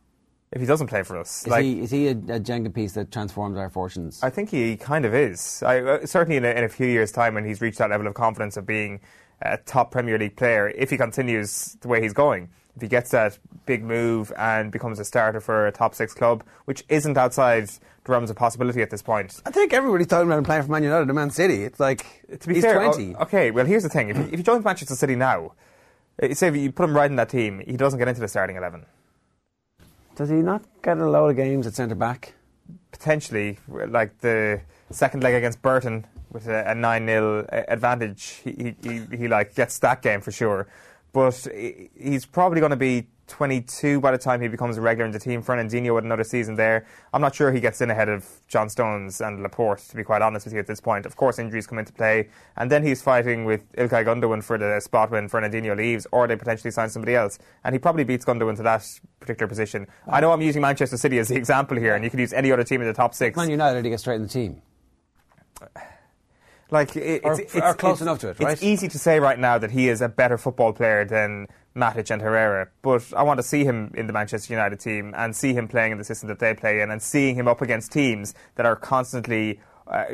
If 0.51 0.61
he 0.61 0.67
doesn't 0.67 0.87
play 0.87 1.03
for 1.03 1.17
us, 1.17 1.41
Is 1.41 1.47
like 1.47 1.63
he 1.63 1.81
is 1.81 1.91
he 1.91 2.07
a, 2.07 2.11
a 2.11 2.39
Jenga 2.39 2.73
piece 2.73 2.93
that 2.93 3.11
transforms 3.11 3.57
our 3.57 3.69
fortunes? 3.69 4.21
I 4.21 4.29
think 4.29 4.49
he 4.49 4.77
kind 4.77 5.03
of 5.05 5.13
is. 5.15 5.63
I, 5.63 5.79
uh, 5.81 6.05
certainly, 6.05 6.37
in 6.37 6.45
a, 6.45 6.49
in 6.49 6.63
a 6.63 6.69
few 6.69 6.87
years' 6.87 7.11
time, 7.11 7.33
when 7.35 7.45
he's 7.45 7.59
reached 7.61 7.79
that 7.79 7.89
level 7.89 8.05
of 8.07 8.13
confidence 8.13 8.55
of 8.57 8.65
being 8.65 8.99
a 9.41 9.57
top 9.57 9.91
Premier 9.91 10.17
League 10.19 10.35
player, 10.35 10.69
if 10.69 10.89
he 10.91 10.97
continues 10.97 11.77
the 11.81 11.87
way 11.87 12.01
he's 12.01 12.13
going, 12.13 12.49
if 12.75 12.81
he 12.81 12.87
gets 12.87 13.11
that 13.11 13.37
big 13.65 13.83
move 13.83 14.31
and 14.37 14.71
becomes 14.71 14.99
a 14.99 15.05
starter 15.05 15.39
for 15.39 15.67
a 15.67 15.71
top 15.71 15.93
six 15.95 16.13
club, 16.13 16.43
which 16.65 16.83
isn't 16.89 17.17
outside 17.17 17.67
the 17.67 18.11
realms 18.11 18.29
of 18.29 18.35
possibility 18.35 18.81
at 18.81 18.89
this 18.89 19.01
point. 19.01 19.41
I 19.45 19.51
think 19.51 19.73
everybody's 19.73 20.07
talking 20.07 20.27
about 20.27 20.37
him 20.39 20.43
playing 20.43 20.63
for 20.63 20.71
Man 20.71 20.83
United 20.83 21.03
and 21.07 21.13
Man 21.15 21.29
City. 21.29 21.63
It's 21.63 21.79
like 21.79 22.05
To 22.39 22.47
be 22.47 22.55
he's 22.55 22.63
fair, 22.63 22.75
twenty. 22.75 23.15
okay. 23.15 23.51
Well, 23.51 23.65
here's 23.65 23.83
the 23.83 23.89
thing: 23.89 24.09
if 24.09 24.17
he, 24.17 24.23
if 24.23 24.31
he 24.39 24.43
joins 24.43 24.63
Manchester 24.63 24.95
City 24.95 25.15
now, 25.15 25.53
uh, 26.21 26.33
say 26.33 26.47
if 26.47 26.55
you 26.55 26.71
put 26.71 26.85
him 26.85 26.95
right 26.95 27.09
in 27.09 27.15
that 27.17 27.29
team, 27.29 27.61
he 27.65 27.77
doesn't 27.77 27.99
get 27.99 28.07
into 28.07 28.21
the 28.21 28.27
starting 28.27 28.55
eleven. 28.55 28.85
Does 30.15 30.29
he 30.29 30.35
not 30.37 30.63
get 30.83 30.97
a 30.97 31.09
load 31.09 31.29
of 31.29 31.35
games 31.35 31.67
at 31.67 31.73
centre 31.73 31.95
back? 31.95 32.33
potentially 32.91 33.57
like 33.67 34.19
the 34.19 34.61
second 34.91 35.23
leg 35.23 35.33
against 35.33 35.61
Burton 35.61 36.05
with 36.31 36.47
a, 36.47 36.71
a 36.71 36.75
9 36.75 37.05
0 37.07 37.45
advantage. 37.67 38.41
He, 38.43 38.75
he, 38.83 38.89
he, 38.89 39.17
he 39.17 39.27
like 39.27 39.55
gets 39.55 39.79
that 39.79 40.01
game 40.01 40.21
for 40.21 40.31
sure. 40.31 40.67
But 41.13 41.47
he's 41.95 42.25
probably 42.25 42.59
going 42.59 42.71
to 42.71 42.75
be 42.75 43.07
22 43.31 44.01
by 44.01 44.11
the 44.11 44.17
time 44.17 44.41
he 44.41 44.47
becomes 44.49 44.77
a 44.77 44.81
regular 44.81 45.05
in 45.05 45.11
the 45.11 45.19
team. 45.19 45.41
Fernandinho 45.41 45.95
with 45.95 46.03
another 46.03 46.23
season 46.23 46.55
there. 46.55 46.85
I'm 47.13 47.21
not 47.21 47.33
sure 47.33 47.51
he 47.51 47.61
gets 47.61 47.79
in 47.81 47.89
ahead 47.89 48.09
of 48.09 48.27
John 48.47 48.69
Stones 48.69 49.21
and 49.21 49.41
Laporte, 49.41 49.79
to 49.89 49.95
be 49.95 50.03
quite 50.03 50.21
honest 50.21 50.45
with 50.45 50.53
you 50.53 50.59
at 50.59 50.67
this 50.67 50.81
point. 50.81 51.05
Of 51.05 51.15
course, 51.15 51.39
injuries 51.39 51.65
come 51.65 51.79
into 51.79 51.93
play. 51.93 52.29
And 52.57 52.69
then 52.69 52.83
he's 52.83 53.01
fighting 53.01 53.45
with 53.45 53.71
Ilkay 53.73 54.05
Gundogan 54.05 54.43
for 54.43 54.57
the 54.57 54.79
spot 54.81 55.11
when 55.11 55.29
Fernandinho 55.29 55.75
leaves, 55.75 56.05
or 56.11 56.27
they 56.27 56.35
potentially 56.35 56.71
sign 56.71 56.89
somebody 56.89 57.15
else. 57.15 57.39
And 57.63 57.73
he 57.73 57.79
probably 57.79 58.03
beats 58.03 58.25
Gundogan 58.25 58.57
to 58.57 58.63
that 58.63 58.85
particular 59.19 59.47
position. 59.47 59.87
I 60.07 60.19
know 60.19 60.33
I'm 60.33 60.41
using 60.41 60.61
Manchester 60.61 60.97
City 60.97 61.17
as 61.19 61.29
the 61.29 61.35
example 61.37 61.77
here, 61.77 61.95
and 61.95 62.03
you 62.03 62.09
could 62.09 62.19
use 62.19 62.33
any 62.33 62.51
other 62.51 62.65
team 62.65 62.81
in 62.81 62.87
the 62.87 62.93
top 62.93 63.13
six. 63.13 63.37
Man 63.37 63.49
United, 63.49 63.85
he 63.85 63.91
gets 63.91 64.03
straight 64.03 64.15
in 64.15 64.23
the 64.23 64.27
team. 64.27 64.61
Like 66.71 66.95
it, 66.95 67.21
Or- 67.23 67.39
it's, 67.39 67.51
close 67.51 67.73
it's- 67.73 68.01
enough 68.01 68.19
to 68.19 68.29
it, 68.29 68.39
right? 68.39 68.53
It's 68.53 68.63
easy 68.63 68.87
to 68.87 68.97
say 68.97 69.19
right 69.19 69.37
now 69.37 69.57
that 69.57 69.71
he 69.71 69.89
is 69.89 70.01
a 70.01 70.07
better 70.09 70.37
football 70.37 70.71
player 70.73 71.03
than 71.05 71.47
Matic 71.75 72.09
and 72.09 72.21
Herrera, 72.21 72.69
but 72.81 73.03
I 73.15 73.23
want 73.23 73.39
to 73.39 73.43
see 73.43 73.63
him 73.63 73.93
in 73.95 74.07
the 74.07 74.13
Manchester 74.13 74.53
United 74.53 74.79
team 74.79 75.13
and 75.15 75.35
see 75.35 75.53
him 75.53 75.67
playing 75.67 75.91
in 75.91 75.97
the 75.97 76.03
system 76.03 76.27
that 76.29 76.39
they 76.39 76.53
play 76.53 76.81
in, 76.81 76.89
and 76.91 77.01
seeing 77.01 77.35
him 77.35 77.47
up 77.47 77.61
against 77.61 77.91
teams 77.91 78.33
that 78.55 78.65
are 78.65 78.75
constantly. 78.75 79.59
Uh, 79.87 80.05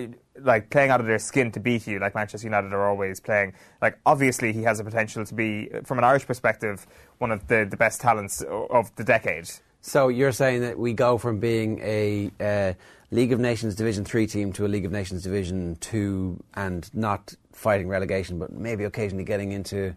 like 0.42 0.70
playing 0.72 0.90
out 0.90 1.00
of 1.00 1.06
their 1.06 1.20
skin 1.20 1.52
to 1.52 1.60
beat 1.60 1.86
you, 1.86 2.00
like 2.00 2.16
Manchester 2.16 2.48
United 2.48 2.74
are 2.74 2.88
always 2.88 3.20
playing. 3.20 3.54
Like 3.82 4.00
obviously, 4.08 4.52
he 4.54 4.64
has 4.64 4.80
a 4.80 4.84
potential 4.84 5.24
to 5.26 5.34
be, 5.36 5.70
from 5.84 5.98
an 6.00 6.04
Irish 6.04 6.26
perspective, 6.26 6.88
one 7.20 7.32
of 7.32 7.48
the, 7.48 7.68
the 7.70 7.78
best 7.78 8.02
talents 8.02 8.42
of 8.42 8.96
the 8.96 9.04
decade. 9.04 9.50
So 9.82 10.08
you're 10.08 10.32
saying 10.32 10.62
that 10.62 10.80
we 10.80 10.94
go 10.94 11.18
from 11.20 11.40
being 11.40 11.80
a 11.84 12.32
uh, 12.40 12.74
League 13.12 13.32
of 13.32 13.40
Nations 13.40 13.76
Division 13.76 14.04
Three 14.04 14.28
team 14.28 14.52
to 14.54 14.66
a 14.66 14.68
League 14.68 14.86
of 14.86 14.92
Nations 14.92 15.24
Division 15.24 15.78
Two, 15.80 16.44
and 16.56 16.90
not 16.94 17.34
fighting 17.54 17.88
relegation, 17.88 18.38
but 18.40 18.52
maybe 18.52 18.84
occasionally 18.84 19.24
getting 19.24 19.52
into. 19.52 19.96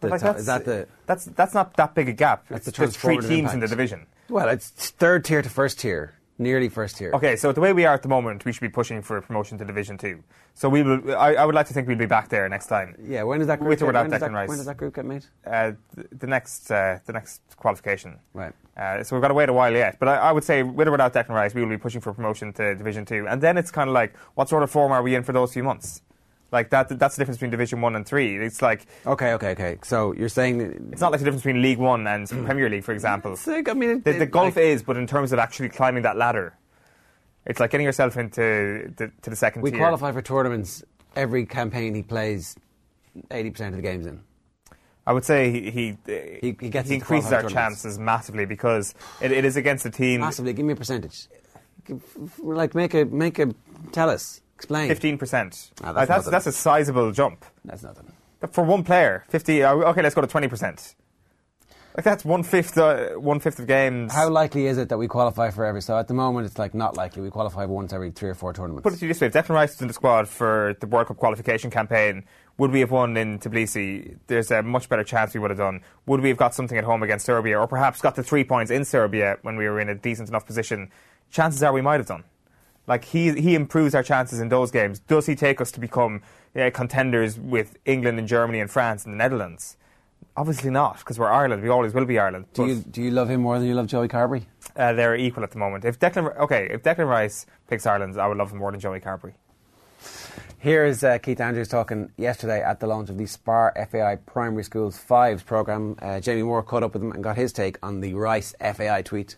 The 0.00 0.08
Like, 0.08 0.20
top- 0.20 0.28
that's, 0.36 0.40
is 0.40 0.46
that 0.46 0.64
the? 0.64 0.86
that's 1.06 1.24
that's 1.26 1.54
not 1.54 1.76
that 1.76 1.94
big 1.94 2.08
a 2.08 2.12
gap. 2.12 2.46
That's 2.48 2.66
the 2.66 2.72
There's 2.72 2.96
three 2.96 3.18
teams 3.18 3.52
in 3.52 3.60
the 3.60 3.68
division. 3.68 4.06
Well, 4.28 4.48
it's 4.48 4.68
third 4.70 5.24
tier 5.24 5.42
to 5.42 5.48
first 5.48 5.80
tier, 5.80 6.14
nearly 6.38 6.68
first 6.68 6.98
tier. 6.98 7.12
Okay, 7.14 7.34
so 7.36 7.50
the 7.52 7.60
way 7.60 7.72
we 7.72 7.84
are 7.84 7.94
at 7.94 8.02
the 8.02 8.08
moment, 8.08 8.44
we 8.44 8.52
should 8.52 8.60
be 8.60 8.68
pushing 8.68 9.02
for 9.02 9.20
promotion 9.20 9.58
to 9.58 9.64
Division 9.64 9.98
Two. 9.98 10.22
So 10.54 10.68
we 10.68 10.82
will. 10.82 11.16
I, 11.16 11.34
I 11.34 11.44
would 11.44 11.54
like 11.54 11.66
to 11.66 11.74
think 11.74 11.88
we'll 11.88 11.96
be 11.98 12.06
back 12.06 12.28
there 12.28 12.48
next 12.48 12.66
time. 12.66 12.94
Yeah, 13.02 13.24
when 13.24 13.38
does 13.40 13.48
that 13.48 13.58
group 13.58 13.70
With 13.70 13.82
or 13.82 13.92
get, 13.92 14.02
when, 14.02 14.10
does 14.10 14.20
that, 14.20 14.32
when 14.32 14.56
does 14.56 14.66
that 14.66 14.76
group 14.76 14.94
get 14.94 15.04
made? 15.04 15.24
Uh, 15.46 15.72
the, 15.94 16.08
the 16.16 16.26
next 16.26 16.70
uh, 16.70 16.98
the 17.06 17.12
next 17.12 17.40
qualification. 17.56 18.18
Right. 18.32 18.52
Uh, 18.78 19.02
so 19.02 19.16
we've 19.16 19.22
got 19.22 19.28
to 19.28 19.34
wait 19.34 19.48
a 19.48 19.52
while 19.52 19.72
yet. 19.72 19.98
But 19.98 20.08
I, 20.08 20.16
I 20.16 20.32
would 20.32 20.44
say, 20.44 20.62
with 20.62 20.86
or 20.86 20.92
without 20.92 21.12
Declan 21.12 21.30
Rice, 21.30 21.52
we 21.54 21.62
will 21.62 21.68
be 21.68 21.78
pushing 21.78 22.00
for 22.00 22.12
promotion 22.12 22.52
to 22.54 22.74
Division 22.76 23.04
Two. 23.04 23.26
And 23.28 23.42
then 23.42 23.58
it's 23.58 23.70
kind 23.72 23.88
of 23.90 23.94
like, 23.94 24.16
what 24.36 24.48
sort 24.48 24.62
of 24.62 24.70
form 24.70 24.92
are 24.92 25.02
we 25.02 25.14
in 25.16 25.24
for 25.24 25.32
those 25.32 25.52
few 25.52 25.64
months? 25.64 26.00
Like 26.52 26.70
that. 26.70 26.88
That's 26.98 27.16
the 27.16 27.20
difference 27.20 27.36
between 27.38 27.50
Division 27.50 27.80
One 27.80 27.96
and 27.96 28.06
Three. 28.06 28.36
It's 28.36 28.62
like 28.62 28.86
Okay, 29.04 29.32
okay, 29.32 29.50
okay. 29.50 29.78
So 29.82 30.12
you're 30.12 30.28
saying 30.30 30.90
it's 30.92 31.00
not 31.00 31.10
like 31.12 31.18
the 31.20 31.24
difference 31.24 31.42
between 31.42 31.60
League 31.60 31.78
One 31.78 32.06
and 32.06 32.28
Premier 32.28 32.70
League, 32.70 32.84
for 32.84 32.92
example. 32.92 33.32
It's 33.32 33.46
like, 33.46 33.68
I 33.68 33.72
mean, 33.74 33.90
it, 33.90 34.04
The, 34.04 34.12
the 34.12 34.22
it- 34.22 34.30
gulf 34.30 34.56
like, 34.56 34.64
is, 34.64 34.82
but 34.82 34.96
in 34.96 35.06
terms 35.06 35.32
of 35.32 35.38
actually 35.40 35.68
climbing 35.70 36.04
that 36.04 36.16
ladder, 36.16 36.56
it's 37.44 37.60
like 37.60 37.70
getting 37.70 37.84
yourself 37.84 38.16
into 38.16 38.92
the, 38.96 39.10
to 39.22 39.30
the 39.30 39.36
second 39.36 39.62
we 39.62 39.70
tier. 39.72 39.80
qualify 39.80 40.12
for 40.12 40.22
tournaments 40.22 40.82
every 41.16 41.44
campaign 41.46 41.94
he 41.94 42.02
plays. 42.02 42.54
Eighty 43.32 43.50
percent 43.50 43.74
of 43.74 43.76
the 43.76 43.82
games 43.82 44.06
in. 44.06 44.20
I 45.08 45.12
would 45.12 45.24
say 45.24 45.50
he 45.50 45.60
he, 45.70 45.84
He- 46.42 46.56
he 46.60 46.68
gets 46.68 46.88
us 46.88 46.94
increases 46.98 47.32
our 47.32 47.44
chances 47.48 47.98
massively 47.98 48.44
because 48.44 48.94
it, 49.22 49.32
it 49.32 49.44
is 49.46 49.56
against 49.56 49.86
a 49.86 49.90
team. 49.90 50.20
Massively. 50.20 50.52
Give 50.52 50.66
me 50.66 50.74
a 50.74 50.76
percentage. 50.76 51.28
Like 52.38 52.74
make 52.74 52.92
a 52.94 53.04
make 53.06 53.38
a 53.38 53.46
tell 53.92 54.10
us. 54.10 54.42
Explain. 54.56 54.88
Fifteen 54.88 55.16
percent. 55.16 55.70
Ah, 55.82 55.92
that's 55.92 56.08
that's 56.08 56.26
that's 56.30 56.46
a 56.46 56.52
sizable 56.52 57.10
jump 57.12 57.44
That's 57.64 57.82
nothing. 57.82 58.12
for 58.52 58.64
one 58.64 58.84
player. 58.84 59.24
Fifty. 59.28 59.62
uh, 59.62 59.72
Okay, 59.90 60.02
let's 60.02 60.14
go 60.14 60.20
to 60.20 60.26
twenty 60.26 60.48
percent. 60.48 60.94
Like 61.96 62.04
that's 62.04 62.24
one 62.24 62.44
fifth. 62.44 62.78
Uh, 62.78 63.14
one 63.14 63.40
fifth 63.40 63.58
of 63.58 63.66
games. 63.66 64.12
How 64.12 64.28
likely 64.28 64.66
is 64.66 64.78
it 64.78 64.88
that 64.90 64.98
we 64.98 65.08
qualify 65.08 65.50
for 65.50 65.64
every? 65.64 65.82
So 65.82 65.98
at 65.98 66.06
the 66.06 66.14
moment, 66.14 66.46
it's 66.46 66.58
like 66.58 66.74
not 66.74 66.96
likely. 66.96 67.22
We 67.22 67.30
qualify 67.30 67.64
once 67.64 67.92
every 67.92 68.12
three 68.12 68.28
or 68.30 68.34
four 68.34 68.52
tournaments. 68.52 68.84
Put 68.84 68.92
it 68.92 68.98
to 68.98 69.06
you 69.06 69.08
this 69.08 69.20
way: 69.20 69.26
if 69.26 69.32
Declan 69.32 69.54
Rice 69.54 69.70
was 69.70 69.82
in 69.82 69.88
the 69.88 69.94
squad 69.94 70.28
for 70.28 70.76
the 70.80 70.86
World 70.86 71.08
Cup 71.08 71.16
qualification 71.16 71.70
campaign, 71.70 72.24
would 72.56 72.70
we 72.70 72.80
have 72.80 72.92
won 72.92 73.16
in 73.16 73.40
Tbilisi? 73.40 74.16
There's 74.28 74.50
a 74.52 74.62
much 74.62 74.88
better 74.88 75.02
chance 75.02 75.34
we 75.34 75.40
would 75.40 75.50
have 75.50 75.58
done. 75.58 75.80
Would 76.06 76.20
we 76.20 76.28
have 76.28 76.38
got 76.38 76.54
something 76.54 76.78
at 76.78 76.84
home 76.84 77.02
against 77.02 77.26
Serbia, 77.26 77.58
or 77.58 77.66
perhaps 77.66 78.00
got 78.00 78.14
the 78.14 78.22
three 78.22 78.44
points 78.44 78.70
in 78.70 78.84
Serbia 78.84 79.38
when 79.42 79.56
we 79.56 79.68
were 79.68 79.80
in 79.80 79.88
a 79.88 79.94
decent 79.94 80.28
enough 80.28 80.46
position? 80.46 80.90
Chances 81.30 81.62
are 81.62 81.72
we 81.72 81.82
might 81.82 81.98
have 81.98 82.06
done. 82.06 82.24
Like 82.86 83.04
he 83.06 83.32
he 83.40 83.54
improves 83.54 83.94
our 83.94 84.02
chances 84.02 84.40
in 84.40 84.50
those 84.50 84.70
games. 84.70 85.00
Does 85.00 85.26
he 85.26 85.34
take 85.34 85.60
us 85.60 85.72
to 85.72 85.80
become 85.80 86.22
uh, 86.54 86.70
contenders 86.72 87.38
with 87.38 87.76
England 87.84 88.18
and 88.18 88.28
Germany 88.28 88.60
and 88.60 88.70
France 88.70 89.04
and 89.04 89.12
the 89.12 89.18
Netherlands? 89.18 89.76
Obviously 90.38 90.70
not, 90.70 90.98
because 91.00 91.18
we're 91.18 91.32
Ireland. 91.32 91.64
We 91.64 91.68
always 91.68 91.92
will 91.92 92.04
be 92.04 92.16
Ireland. 92.16 92.46
do 92.54 92.64
you 92.64 92.76
do 92.76 93.02
you 93.02 93.10
love 93.10 93.28
him 93.28 93.40
more 93.40 93.58
than 93.58 93.66
you 93.66 93.74
love 93.74 93.88
Joey 93.88 94.06
Carbery? 94.06 94.44
uh, 94.76 94.92
they're 94.92 95.16
equal 95.16 95.42
at 95.42 95.50
the 95.50 95.58
moment. 95.58 95.84
If 95.84 95.98
Declan, 95.98 96.36
okay, 96.38 96.68
if 96.70 96.84
Declan 96.84 97.08
Rice 97.08 97.44
picks 97.66 97.86
Ireland, 97.86 98.16
I 98.20 98.28
would 98.28 98.38
love 98.38 98.52
him 98.52 98.58
more 98.58 98.70
than 98.70 98.78
Joey 98.78 99.00
Carbery. 99.00 99.32
Here 100.60 100.84
is 100.84 101.02
uh, 101.02 101.18
Keith 101.18 101.40
Andrews 101.40 101.66
talking 101.66 102.12
yesterday 102.16 102.62
at 102.62 102.78
the 102.78 102.86
launch 102.86 103.10
of 103.10 103.18
the 103.18 103.26
SPAR 103.26 103.74
FAI 103.90 104.14
Primary 104.26 104.62
Schools 104.62 104.96
Fives 104.96 105.42
program. 105.42 105.96
Uh, 106.00 106.20
Jamie 106.20 106.44
Moore 106.44 106.62
caught 106.62 106.84
up 106.84 106.94
with 106.94 107.02
him 107.02 107.10
and 107.10 107.24
got 107.24 107.36
his 107.36 107.52
take 107.52 107.76
on 107.82 108.00
the 108.00 108.14
Rice 108.14 108.54
FAI 108.60 109.02
tweet. 109.02 109.34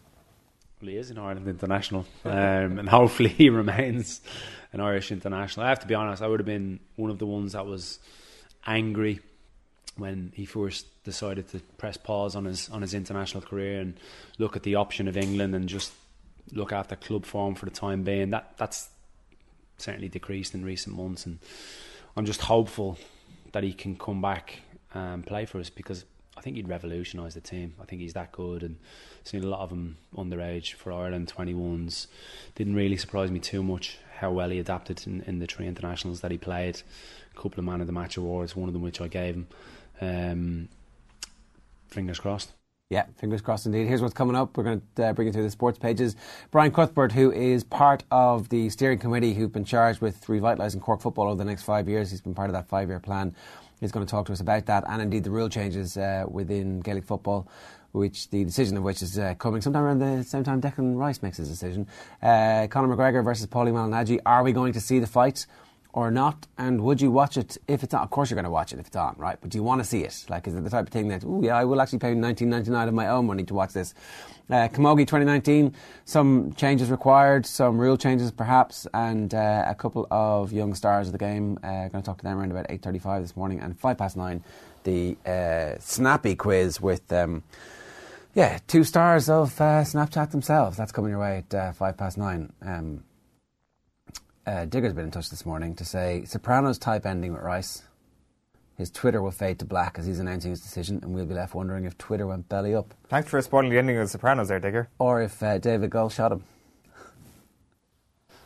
Well, 0.83 0.91
he 0.91 0.99
is 0.99 1.11
an 1.11 1.17
Ireland 1.17 1.49
international, 1.49 2.05
um, 2.27 2.79
and 2.79 2.91
hopefully 2.91 3.31
he 3.31 3.49
remains 3.63 4.21
an 4.75 4.81
Irish 4.81 5.11
international. 5.11 5.65
I 5.65 5.71
have 5.71 5.81
to 5.81 5.87
be 5.87 5.95
honest; 5.95 6.23
I 6.23 6.27
would 6.27 6.41
have 6.41 6.47
been 6.47 6.81
one 6.97 7.11
of 7.11 7.19
the 7.19 7.27
ones 7.27 7.53
that 7.53 7.65
was 7.65 8.01
angry 8.67 9.21
when 10.01 10.33
he 10.35 10.45
first 10.45 10.87
decided 11.05 11.49
to 11.49 11.61
press 11.79 11.97
pause 11.97 12.35
on 12.35 12.45
his 12.47 12.69
on 12.71 12.83
his 12.83 12.95
international 12.95 13.43
career 13.43 13.81
and 13.81 13.99
look 14.39 14.57
at 14.57 14.63
the 14.63 14.75
option 14.75 15.07
of 15.07 15.17
England 15.17 15.55
and 15.55 15.69
just 15.69 15.93
look 16.53 16.73
after 16.73 16.97
club 16.97 17.25
form 17.25 17.55
for 17.55 17.67
the 17.67 17.71
time 17.71 18.03
being. 18.03 18.31
That 18.31 18.55
that's 18.57 18.89
certainly 19.79 20.09
decreased 20.09 20.55
in 20.55 20.65
recent 20.65 20.97
months, 20.97 21.27
and 21.27 21.39
I'm 22.17 22.27
just 22.27 22.41
hopeful 22.43 22.99
that 23.53 23.63
he 23.63 23.73
can 23.73 23.97
come 23.97 24.21
back 24.21 24.61
and 24.93 25.27
play 25.27 25.45
for 25.45 25.59
us 25.59 25.71
because 25.71 26.05
I 26.37 26.41
think 26.41 26.57
he'd 26.57 26.69
revolutionise 26.69 27.35
the 27.35 27.41
team. 27.41 27.75
I 27.81 27.85
think 27.85 28.01
he's 28.01 28.15
that 28.15 28.33
good, 28.33 28.63
and 28.63 28.77
seen 29.25 29.45
a 29.45 29.47
lot 29.47 29.61
of 29.61 29.71
them 29.71 29.99
underage 30.17 30.73
for 30.73 30.93
Ireland 30.93 31.33
21s. 31.37 32.07
Didn't 32.55 32.75
really 32.75 32.97
surprise 32.97 33.31
me 33.31 33.41
too 33.41 33.63
much 33.63 33.99
how 34.17 34.31
well 34.31 34.51
he 34.51 34.59
adapted 34.59 35.07
in, 35.07 35.23
in 35.23 35.39
the 35.39 35.47
three 35.47 35.67
internationals 35.67 36.21
that 36.21 36.31
he 36.31 36.39
played. 36.39 36.81
A 37.35 37.41
couple 37.41 37.59
of 37.59 37.65
man 37.65 37.81
of 37.81 37.87
the 37.87 37.93
match 37.93 38.17
awards, 38.17 38.57
one 38.57 38.69
of 38.69 38.73
them 38.73 38.83
which 38.83 39.01
I 39.01 39.09
gave 39.09 39.35
him. 39.35 39.49
Um, 40.01 40.69
fingers 41.89 42.19
crossed. 42.19 42.53
Yeah, 42.91 43.05
fingers 43.19 43.41
crossed 43.41 43.67
indeed. 43.67 43.87
Here's 43.87 44.03
what's 44.03 44.15
coming 44.15 44.35
up. 44.35 44.57
We're 44.57 44.65
going 44.65 44.83
to 44.97 45.05
uh, 45.05 45.13
bring 45.13 45.29
you 45.29 45.33
through 45.33 45.45
the 45.45 45.51
sports 45.51 45.79
pages. 45.79 46.17
Brian 46.51 46.73
Cuthbert, 46.73 47.13
who 47.13 47.31
is 47.31 47.63
part 47.63 48.03
of 48.11 48.49
the 48.49 48.69
steering 48.69 48.99
committee 48.99 49.33
who've 49.33 49.53
been 49.53 49.65
charged 49.65 50.01
with 50.01 50.27
revitalising 50.27 50.81
Cork 50.81 51.01
football 51.01 51.29
over 51.29 51.37
the 51.37 51.45
next 51.45 51.63
five 51.63 51.89
years, 51.89 52.11
he's 52.11 52.21
been 52.21 52.35
part 52.35 52.51
of 52.51 52.55
that 52.55 52.67
five 52.67 52.89
year 52.89 52.99
plan. 52.99 53.33
He's 53.79 53.93
going 53.93 54.05
to 54.05 54.11
talk 54.11 54.27
to 54.27 54.33
us 54.33 54.41
about 54.41 54.67
that 54.67 54.83
and 54.89 55.01
indeed 55.01 55.23
the 55.23 55.31
rule 55.31 55.49
changes 55.49 55.97
uh, 55.97 56.25
within 56.29 56.81
Gaelic 56.81 57.05
football, 57.05 57.47
which 57.93 58.29
the 58.31 58.45
decision 58.45 58.77
of 58.77 58.83
which 58.83 59.03
is 59.03 59.17
uh, 59.17 59.35
coming 59.35 59.61
sometime 59.61 59.85
around 59.85 60.01
the 60.01 60.25
same 60.25 60.43
time 60.43 60.61
Declan 60.61 60.99
Rice 60.99 61.23
makes 61.23 61.37
his 61.37 61.49
decision. 61.49 61.87
Uh, 62.21 62.67
Conor 62.69 62.95
McGregor 62.95 63.25
versus 63.25 63.47
Paulie 63.47 63.73
Malignaggi. 63.73 64.19
Are 64.27 64.43
we 64.43 64.53
going 64.53 64.73
to 64.73 64.81
see 64.81 64.99
the 64.99 65.07
fight? 65.07 65.47
Or 65.93 66.11
not? 66.11 66.47
And 66.59 66.83
would 66.83 67.01
you 67.01 67.11
watch 67.11 67.37
it 67.37 67.59
if 67.67 67.83
it's 67.83 67.95
on? 67.95 68.03
Of 68.03 68.11
course, 68.11 68.31
you're 68.31 68.37
going 68.37 68.45
to 68.45 68.51
watch 68.51 68.73
it 68.73 68.79
if 68.79 68.87
it's 68.87 68.97
on, 68.97 69.15
right? 69.17 69.39
But 69.41 69.51
do 69.51 69.59
you 69.59 69.63
want 69.63 69.81
to 69.81 69.85
see 69.85 70.03
it? 70.03 70.25
Like, 70.29 70.47
is 70.47 70.55
it 70.55 70.65
the 70.65 70.71
type 70.71 70.87
of 70.87 70.93
thing 70.93 71.09
that, 71.09 71.25
oh 71.25 71.43
yeah, 71.43 71.57
I 71.57 71.65
will 71.65 71.81
actually 71.81 71.99
pay 71.99 72.15
19.99 72.15 72.89
of 72.89 72.95
my 72.95 73.09
own 73.09 73.27
money 73.27 73.45
to 73.45 73.55
watch 73.55 73.73
this? 73.73 73.95
Uh, 74.49 74.69
Camogie 74.69 75.07
2019, 75.07 75.75
some 76.05 76.53
changes 76.55 76.91
required, 76.91 77.47
some 77.47 77.79
rule 77.79 77.97
changes 77.97 78.31
perhaps, 78.33 78.87
and 78.93 79.33
uh, 79.33 79.65
a 79.67 79.75
couple 79.75 80.07
of 80.11 80.53
young 80.53 80.75
stars 80.75 81.09
of 81.09 81.13
the 81.13 81.19
game. 81.19 81.59
Uh, 81.63 81.89
going 81.89 81.91
to 81.91 82.03
talk 82.03 82.19
to 82.19 82.25
them 82.25 82.39
around 82.39 82.51
about 82.51 82.69
8:35 82.69 83.23
this 83.23 83.37
morning 83.37 83.61
and 83.61 83.79
five 83.79 83.99
past 83.99 84.17
nine, 84.17 84.43
the 84.85 85.17
uh, 85.27 85.79
snappy 85.79 86.35
quiz 86.35 86.81
with. 86.81 87.13
Um, 87.13 87.43
yeah, 88.33 88.59
two 88.69 88.85
stars 88.85 89.29
of 89.29 89.61
uh, 89.61 89.83
Snapchat 89.83 90.31
themselves. 90.31 90.77
That's 90.77 90.93
coming 90.93 91.11
your 91.11 91.21
way 91.21 91.39
at 91.39 91.55
uh, 91.55 91.73
five 91.73 91.97
past 91.97 92.17
nine. 92.17 92.53
Um, 92.63 93.03
uh, 94.47 94.65
Digger's 94.65 94.93
been 94.93 95.05
in 95.07 95.11
touch 95.11 95.31
this 95.31 95.45
morning 95.47 95.75
to 95.77 95.85
say 95.85 96.25
Sopranos 96.25 96.79
type 96.79 97.07
ending 97.07 97.33
with 97.33 97.43
Rice. 97.43 97.83
His 98.77 98.91
Twitter 98.91 99.21
will 99.21 99.31
fade 99.31 99.59
to 99.59 99.65
black 99.67 99.99
as 99.99 100.07
he's 100.07 100.19
announcing 100.21 100.51
his 100.51 100.61
decision, 100.61 101.01
and 101.03 101.13
we'll 101.15 101.27
be 101.27 101.35
left 101.35 101.55
wondering 101.55 101.85
if 101.85 101.99
Twitter 101.99 102.27
went 102.27 102.49
belly 102.49 102.75
up 102.75 102.95
Thanks 103.09 103.29
for 103.29 103.41
spoiling 103.43 103.69
the 103.71 103.79
ending 103.79 103.97
of 103.99 104.05
The 104.05 104.09
Sopranos 104.09 104.49
there, 104.49 104.59
Digger. 104.59 104.89
or 104.99 105.21
if 105.21 105.43
uh, 105.43 105.59
David 105.59 105.91
Gull 105.91 106.09
shot 106.09 106.33
him. 106.33 106.45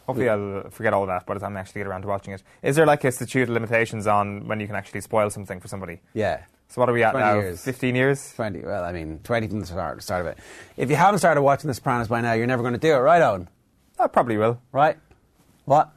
Hopefully, 0.06 0.28
I'll 0.28 0.68
forget 0.70 0.92
all 0.92 1.06
that 1.06 1.24
by 1.24 1.34
the 1.34 1.40
time 1.40 1.56
I 1.56 1.60
actually 1.60 1.80
get 1.80 1.86
around 1.86 2.02
to 2.02 2.08
watching 2.08 2.34
it. 2.34 2.42
Is 2.62 2.76
there 2.76 2.84
like 2.84 3.04
a 3.04 3.12
statute 3.12 3.44
of 3.44 3.48
limitations 3.50 4.06
on 4.06 4.46
when 4.46 4.60
you 4.60 4.66
can 4.66 4.76
actually 4.76 5.00
spoil 5.00 5.30
something 5.30 5.60
for 5.60 5.68
somebody? 5.68 6.00
Yeah, 6.12 6.42
So 6.68 6.80
what 6.82 6.90
are 6.90 6.92
we 6.92 7.02
at 7.04 7.12
20 7.12 7.24
now? 7.26 7.34
years. 7.36 7.62
15 7.64 7.94
years? 7.94 8.34
20. 8.34 8.60
Well, 8.64 8.84
I 8.84 8.92
mean, 8.92 9.20
20 9.24 9.48
from 9.48 9.60
the 9.60 9.66
start, 9.66 10.02
start 10.02 10.20
of 10.22 10.26
it. 10.26 10.38
If 10.76 10.90
you 10.90 10.96
haven't 10.96 11.20
started 11.20 11.40
watching 11.40 11.68
The 11.68 11.74
Sopranos 11.74 12.08
by 12.08 12.20
now, 12.20 12.34
you're 12.34 12.46
never 12.46 12.62
going 12.62 12.74
to 12.74 12.80
do 12.80 12.92
it, 12.92 12.98
right, 12.98 13.22
Eoin? 13.22 13.46
I 13.98 14.08
probably 14.08 14.36
will. 14.36 14.60
Right? 14.72 14.98
What? 15.64 15.90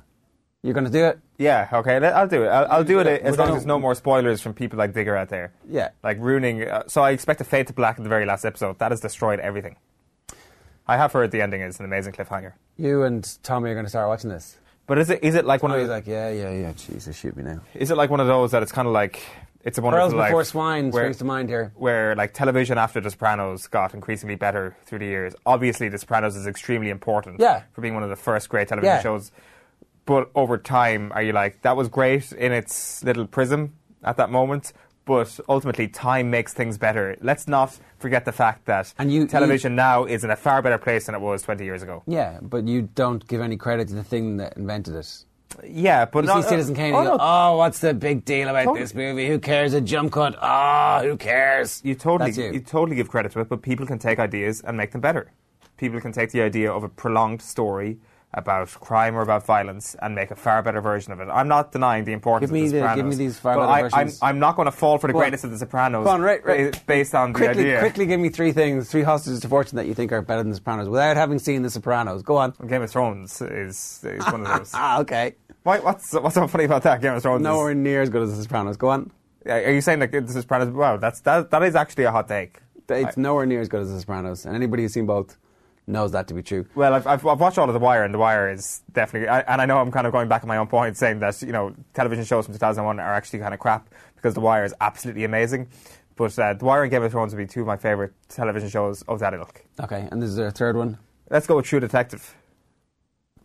You're 0.64 0.74
going 0.74 0.86
to 0.86 0.92
do 0.92 1.06
it? 1.06 1.20
Yeah, 1.38 1.68
okay, 1.72 2.00
let- 2.00 2.16
I'll 2.16 2.28
do 2.28 2.44
it. 2.44 2.48
I'll, 2.48 2.68
I'll 2.72 2.84
do 2.84 3.00
it 3.00 3.08
as 3.08 3.38
long 3.38 3.50
as 3.50 3.54
there's 3.56 3.66
no 3.66 3.80
more 3.80 3.94
spoilers 3.96 4.42
from 4.42 4.54
people 4.54 4.78
like 4.80 4.94
Digger 4.94 5.16
out 5.16 5.30
there. 5.30 5.54
Yeah. 5.70 5.90
Like 6.04 6.18
ruining. 6.20 6.64
Uh, 6.68 6.84
so 6.88 7.02
I 7.04 7.12
expect 7.12 7.40
a 7.42 7.44
fade 7.44 7.68
to 7.68 7.74
black 7.74 7.98
at 7.98 8.04
the 8.04 8.10
very 8.10 8.26
last 8.26 8.44
episode. 8.44 8.80
That 8.80 8.92
has 8.92 9.00
destroyed 9.00 9.40
everything. 9.40 9.76
I 10.88 10.98
have 10.98 11.12
heard 11.14 11.32
the 11.32 11.42
ending 11.42 11.62
is 11.62 11.80
an 11.80 11.86
amazing 11.86 12.14
cliffhanger. 12.14 12.54
You 12.78 13.04
and 13.04 13.38
Tommy 13.44 13.70
are 13.70 13.74
going 13.74 13.86
to 13.86 13.90
start 13.90 14.08
watching 14.08 14.30
this. 14.30 14.58
But 14.88 14.98
is 15.00 15.10
it 15.10 15.22
is 15.22 15.36
it 15.36 15.46
like 15.46 15.62
one 15.62 15.72
Tommy's 15.72 15.84
of 15.84 15.88
the, 15.90 15.94
like, 15.96 16.08
yeah, 16.08 16.30
yeah, 16.32 16.50
yeah, 16.50 16.72
Jesus, 16.72 17.14
shoot 17.18 17.36
me 17.36 17.44
now. 17.44 17.60
is 17.74 17.92
it 17.92 17.98
like 17.98 18.10
one 18.10 18.22
of 18.22 18.28
those 18.28 18.52
that 18.52 18.64
it's 18.64 18.72
kind 18.72 18.88
of 18.88 18.94
like 18.94 19.22
it's 19.66 19.78
a 19.78 19.82
Pearls 19.82 20.14
wonderful 20.14 20.24
Before 20.24 20.40
life 20.40 20.48
Swine 20.48 20.92
where, 20.92 21.04
springs 21.04 21.18
to 21.18 21.26
mind 21.26 21.50
here. 21.50 21.74
where 21.76 22.16
like 22.16 22.34
television 22.34 22.78
after 22.78 23.02
The 23.02 23.12
Sopranos 23.12 23.68
got 23.68 23.94
increasingly 23.94 24.36
better 24.36 24.78
through 24.86 25.00
the 25.00 25.06
years. 25.06 25.36
Obviously, 25.46 25.90
The 25.90 25.98
Sopranos 25.98 26.38
is 26.38 26.48
extremely 26.48 26.90
important 26.90 27.42
Yeah. 27.42 27.64
for 27.74 27.82
being 27.82 27.94
one 27.96 28.04
of 28.04 28.10
the 28.10 28.16
first 28.16 28.48
great 28.48 28.70
television 28.70 29.02
shows. 29.04 29.04
Yeah. 29.04 29.04
shows. 29.04 29.32
But 30.08 30.32
over 30.34 30.58
time, 30.58 31.12
are 31.14 31.22
you 31.22 31.34
like 31.34 31.62
that 31.62 31.76
was 31.78 31.88
great 31.90 32.32
in 32.32 32.52
its 32.52 33.04
little 33.04 33.28
prism 33.28 33.74
at 34.04 34.18
that 34.18 34.32
moment? 34.32 34.74
But 35.06 35.40
ultimately, 35.48 35.88
time 35.88 36.30
makes 36.32 36.54
things 36.54 36.78
better. 36.78 37.16
Let's 37.22 37.48
not 37.48 37.78
forget 38.00 38.26
the 38.26 38.32
fact 38.32 38.66
that 38.66 38.94
And 38.98 39.12
you- 39.12 39.28
television 39.28 39.76
now 39.76 40.06
is 40.06 40.24
in 40.24 40.32
a 40.32 40.36
far 40.36 40.62
better 40.62 40.78
place 40.78 41.06
than 41.06 41.16
it 41.16 41.22
was 41.22 41.44
20 41.44 41.64
years 41.64 41.84
ago. 41.84 42.04
Yeah, 42.08 42.40
but 42.42 42.68
you 42.68 42.90
don't 42.96 43.26
give 43.28 43.40
any 43.42 43.58
credit 43.58 43.88
to 43.90 43.96
the 43.96 44.04
thing 44.04 44.38
that 44.38 44.58
invented 44.58 44.96
it. 44.96 45.26
Yeah, 45.66 46.06
but 46.06 46.24
You 46.26 46.28
no, 46.28 46.42
see 46.42 46.48
uh, 46.48 46.50
Citizen 46.50 46.76
Kane, 46.76 46.94
oh, 46.94 46.98
and 46.98 47.06
you 47.06 47.12
go, 47.12 47.18
no, 47.18 47.24
oh, 47.24 47.58
what's 47.58 47.80
the 47.80 47.94
big 47.94 48.26
deal 48.26 48.50
about 48.50 48.64
Totally. 48.66 48.80
this 48.82 48.94
movie? 48.94 49.28
Who 49.30 49.40
cares? 49.40 49.74
A 49.74 49.80
jump 49.82 50.12
cut? 50.12 50.36
Oh, 50.42 51.00
who 51.04 51.16
cares? 51.18 51.82
you 51.86 51.96
totally 51.96 52.32
you. 52.32 52.52
you. 52.54 52.60
totally 52.60 52.96
give 52.98 53.08
credit 53.10 53.32
to 53.34 53.40
it, 53.40 53.48
but 53.50 53.62
people 53.62 53.86
can 53.86 54.00
take 54.00 54.20
ideas 54.20 54.60
and 54.62 54.76
make 54.78 54.92
them 54.92 55.00
better. 55.02 55.32
People 55.78 56.02
can 56.02 56.12
take 56.12 56.32
the 56.32 56.42
idea 56.42 56.70
of 56.72 56.84
a 56.84 56.90
prolonged 56.90 57.42
story 57.42 57.98
about 58.38 58.70
crime 58.72 59.15
or 59.15 59.22
about 59.22 59.46
violence 59.46 59.96
and 60.01 60.13
make 60.15 60.29
a 60.32 60.36
far 60.36 60.62
better 60.62 60.79
version 60.79 61.12
of 61.12 61.20
it. 61.20 61.27
I'm 61.29 61.48
not 61.48 61.72
denying 61.72 62.06
the 62.06 62.13
importance 62.13 62.50
Give 62.50 62.53
me 62.53 62.65
of 62.67 62.72
the 62.72 62.79
the- 62.82 62.96
give 62.96 63.06
me 63.06 63.15
these 63.15 63.38
far 63.39 63.56
better 63.56 63.67
I, 63.67 63.82
versions. 63.82 64.20
I'm, 64.22 64.29
I'm 64.36 64.39
not 64.39 64.56
going 64.56 64.67
to 64.67 64.72
fall 64.72 64.98
for 65.00 65.08
the 65.08 65.13
Go 65.13 65.20
on. 65.20 65.24
greatness 65.24 65.44
of 65.44 65.51
the 65.51 65.58
Sopranos 65.58 66.06
Go 66.06 66.12
on, 66.12 66.22
right, 66.22 66.46
right. 66.46 66.86
based 66.86 67.15
on 67.15 67.34
the 67.34 67.39
quickly, 67.39 67.63
idea. 67.63 67.79
quickly 67.79 68.06
give 68.06 68.20
me 68.20 68.29
three 68.29 68.51
things, 68.51 68.89
three 68.91 69.01
hostages 69.01 69.39
to 69.41 69.48
fortune 69.50 69.75
that 69.77 69.88
you 69.88 69.94
think 69.96 70.12
are 70.12 70.22
better 70.22 70.44
than 70.44 70.51
The 70.51 70.56
Sopranos 70.58 70.88
without 70.88 71.17
having 71.17 71.39
seen 71.39 71.63
The 71.63 71.70
Sopranos. 71.72 72.22
Go 72.22 72.38
on. 72.38 72.53
Game 72.67 72.84
of 72.84 72.91
Thrones 72.91 73.41
is, 73.41 74.01
is 74.03 74.24
one 74.25 74.46
of 74.46 74.48
those. 74.48 74.72
Ah, 74.74 75.00
okay. 75.01 75.36
Why, 75.63 75.79
what's, 75.79 76.13
what's 76.13 76.36
so 76.36 76.48
funny 76.48 76.65
about 76.65 76.84
that? 76.84 77.01
Game 77.01 77.13
of 77.15 77.22
Thrones 77.24 77.41
is- 77.41 77.44
Nowhere 77.44 77.74
near 77.74 78.01
as 78.03 78.10
good 78.10 78.22
as 78.22 78.38
The 78.38 78.44
Sopranos. 78.44 78.77
Go 78.77 78.89
on. 78.89 79.12
Are 79.48 79.72
you 79.72 79.82
saying 79.82 80.00
that 80.00 80.12
The 80.12 80.27
Sopranos? 80.32 80.70
Wow, 80.70 80.98
that's 80.98 81.22
that. 81.22 81.50
That 81.51 81.63
is 81.63 81.75
actually 81.75 82.03
a 82.03 82.12
hot 82.12 82.27
take. 82.27 82.60
It's 82.89 83.17
nowhere 83.17 83.46
near 83.46 83.62
as 83.62 83.67
good 83.67 83.82
as 83.82 83.91
The 83.91 84.00
Sopranos, 84.00 84.46
and 84.46 84.56
anybody 84.56 84.84
who's 84.84 84.94
seen 84.94 85.06
both 85.08 85.38
knows 85.88 86.12
that 86.12 86.27
to 86.27 86.34
be 86.34 86.44
true. 86.44 86.65
Well, 86.75 86.94
I've, 86.94 87.08
I've, 87.08 87.25
I've 87.25 87.39
watched 87.39 87.58
all 87.58 87.67
of 87.67 87.74
The 87.74 87.79
Wire, 87.79 88.03
and 88.03 88.13
The 88.13 88.17
Wire 88.20 88.51
is 88.51 88.82
definitely. 88.91 89.29
I, 89.29 89.39
and 89.41 89.62
I 89.62 89.65
know 89.65 89.79
I'm 89.79 89.91
kind 89.91 90.06
of 90.06 90.13
going 90.13 90.27
back 90.27 90.44
on 90.44 90.48
my 90.48 90.58
own 90.58 90.67
point, 90.67 90.98
saying 90.98 91.20
that 91.20 91.41
you 91.41 91.51
know 91.51 91.74
television 91.94 92.25
shows 92.25 92.46
from 92.46 92.53
2001 92.53 93.00
are 93.00 93.13
actually 93.13 93.39
kind 93.39 93.53
of 93.53 93.60
crap 93.60 93.89
because 94.15 94.34
The 94.34 94.41
Wire 94.41 94.65
is 94.65 94.74
absolutely 94.82 95.24
amazing. 95.24 95.67
But 96.15 96.38
uh, 96.38 96.53
The 96.53 96.65
Wire 96.65 96.84
and 96.84 96.91
Game 96.91 97.03
of 97.03 97.12
Thrones 97.12 97.34
would 97.34 97.39
be 97.39 97.48
two 97.48 97.62
of 97.62 97.67
my 97.67 97.77
favourite 97.77 98.12
television 98.27 98.70
shows 98.70 99.03
of 99.03 99.20
that 99.20 99.34
ilk. 99.34 99.63
Okay, 99.79 100.08
and 100.12 100.22
this 100.22 100.29
is 100.29 100.39
our 100.39 100.51
third 100.51 100.75
one. 100.75 100.98
Let's 101.29 101.48
go 101.48 101.56
with 101.56 101.65
True 101.65 101.79
Detective. 101.79 102.36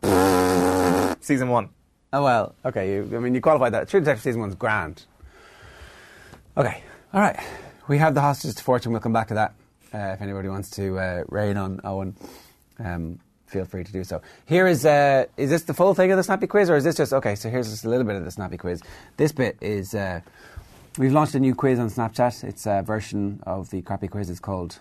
Season 1.21 1.49
one. 1.49 1.71
Oh 2.13 2.25
well, 2.25 2.55
okay. 2.65 2.93
You, 2.93 3.11
I 3.15 3.19
mean, 3.21 3.35
you 3.35 3.41
qualified 3.41 3.73
that. 3.75 3.89
True 3.89 4.01
Detective 4.01 4.23
season 4.23 4.41
one's 4.41 4.55
grand. 4.55 5.05
Okay, 6.57 6.83
all 7.15 7.21
right. 7.21 7.39
We 7.89 7.99
have 7.99 8.15
the 8.15 8.21
hostages 8.21 8.55
to 8.57 8.63
fortune. 8.63 8.93
We'll 8.93 9.01
come 9.01 9.13
back 9.13 9.29
to 9.29 9.35
that. 9.35 9.55
Uh, 9.95 10.15
if 10.15 10.23
anybody 10.23 10.49
wants 10.49 10.71
to 10.71 10.99
uh, 10.99 11.25
rain 11.29 11.57
on 11.57 11.79
Eoin, 11.81 12.15
um, 12.79 13.19
feel 13.47 13.65
free 13.65 13.85
to 13.85 13.93
do 13.93 14.05
so. 14.05 14.23
Here 14.47 14.67
is 14.67 14.87
uh, 14.87 15.27
is 15.37 15.51
this 15.51 15.63
the 15.63 15.75
full 15.75 15.95
thing 15.95 16.11
of 16.11 16.17
the 16.17 16.23
snappy 16.23 16.47
quiz, 16.47 16.71
or 16.71 16.77
is 16.77 16.85
this 16.85 16.97
just 16.97 17.13
okay? 17.13 17.35
So 17.35 17.51
here's 17.51 17.71
just 17.71 17.85
a 17.85 17.89
little 17.89 18.07
bit 18.07 18.17
of 18.17 18.25
the 18.25 18.31
snappy 18.31 18.57
quiz. 18.57 18.83
This 19.17 19.33
bit 19.33 19.59
is 19.61 19.95
uh, 19.95 20.21
we've 20.99 21.13
launched 21.13 21.35
a 21.35 21.41
new 21.41 21.55
quiz 21.55 21.79
on 21.79 21.91
Snapchat. 21.91 22.45
It's 22.45 22.67
a 22.67 22.83
version 22.83 23.43
of 23.45 23.71
the 23.71 23.83
crappy 23.83 24.09
quiz. 24.09 24.31
It's 24.31 24.41
called 24.41 24.79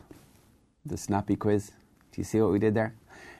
the 0.85 0.97
Snappy 0.97 1.35
Quiz. 1.35 1.67
Do 2.11 2.21
you 2.21 2.23
see 2.23 2.41
what 2.41 2.51
we 2.51 2.59
did 2.59 2.73
there? 2.73 2.93